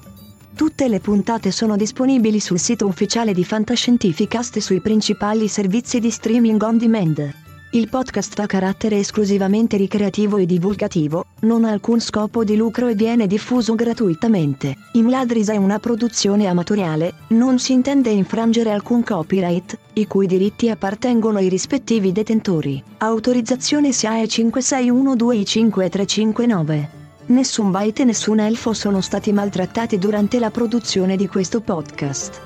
Tutte 0.60 0.90
le 0.90 1.00
puntate 1.00 1.52
sono 1.52 1.78
disponibili 1.78 2.42
sul 2.42 2.60
sito 2.60 2.86
ufficiale 2.86 3.32
di 3.32 3.46
Fantascientificast 3.46 4.58
e 4.58 4.60
sui 4.60 4.82
principali 4.82 5.48
servizi 5.48 6.02
di 6.02 6.12
streaming 6.12 6.62
on 6.62 6.78
demand. 6.78 7.34
Il 7.72 7.88
podcast 7.88 8.38
ha 8.40 8.46
carattere 8.46 8.98
esclusivamente 8.98 9.78
ricreativo 9.78 10.36
e 10.36 10.46
divulgativo, 10.46 11.28
non 11.44 11.64
ha 11.64 11.72
alcun 11.72 12.02
scopo 12.02 12.44
di 12.44 12.58
lucro 12.58 12.90
e 12.90 12.96
viene 12.96 13.26
diffuso 13.26 13.74
gratuitamente. 13.74 14.76
Imladris 14.96 15.48
è 15.48 15.56
una 15.56 15.80
produzione 15.80 16.48
amatoriale, 16.48 17.14
non 17.30 17.58
si 17.58 17.72
intende 17.72 18.10
infrangere 18.10 18.74
alcun 18.74 19.02
copyright, 19.02 19.80
i 19.94 20.08
cui 20.08 20.28
diritti 20.28 20.70
appartengono 20.70 21.38
ai 21.38 21.48
rispettivi 21.48 22.12
detentori. 22.12 22.84
Autorizzazione 22.98 23.94
SIAE 23.94 24.26
56125359 24.26 26.99
Nessun 27.30 27.70
Byte 27.70 28.02
e 28.02 28.06
nessun 28.06 28.40
elfo 28.40 28.74
sono 28.74 29.02
stati 29.02 29.32
maltrattati 29.32 30.00
durante 30.00 30.40
la 30.40 30.50
produzione 30.50 31.16
di 31.16 31.28
questo 31.28 31.62
podcast. 31.62 32.42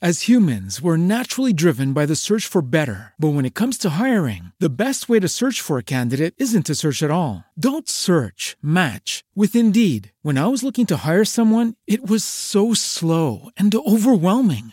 As 0.00 0.22
humans, 0.22 0.80
we're 0.80 0.96
naturally 0.96 1.52
driven 1.52 1.92
by 1.92 2.06
the 2.06 2.16
search 2.16 2.48
for 2.48 2.62
better. 2.62 3.12
But 3.20 3.34
when 3.34 3.44
it 3.44 3.54
comes 3.54 3.78
to 3.78 3.90
hiring, 3.90 4.52
the 4.58 4.68
best 4.68 5.08
way 5.08 5.20
to 5.20 5.28
search 5.28 5.60
for 5.60 5.78
a 5.78 5.84
candidate 5.84 6.34
isn't 6.38 6.66
to 6.66 6.74
search 6.74 7.04
at 7.04 7.10
all. 7.10 7.44
Don't 7.56 7.88
search, 7.88 8.56
match 8.60 9.22
with 9.36 9.54
Indeed. 9.54 10.10
When 10.22 10.38
I 10.38 10.48
was 10.48 10.64
looking 10.64 10.86
to 10.86 11.06
hire 11.06 11.24
someone, 11.24 11.74
it 11.86 12.08
was 12.08 12.24
so 12.24 12.74
slow 12.74 13.50
and 13.56 13.72
overwhelming. 13.72 14.72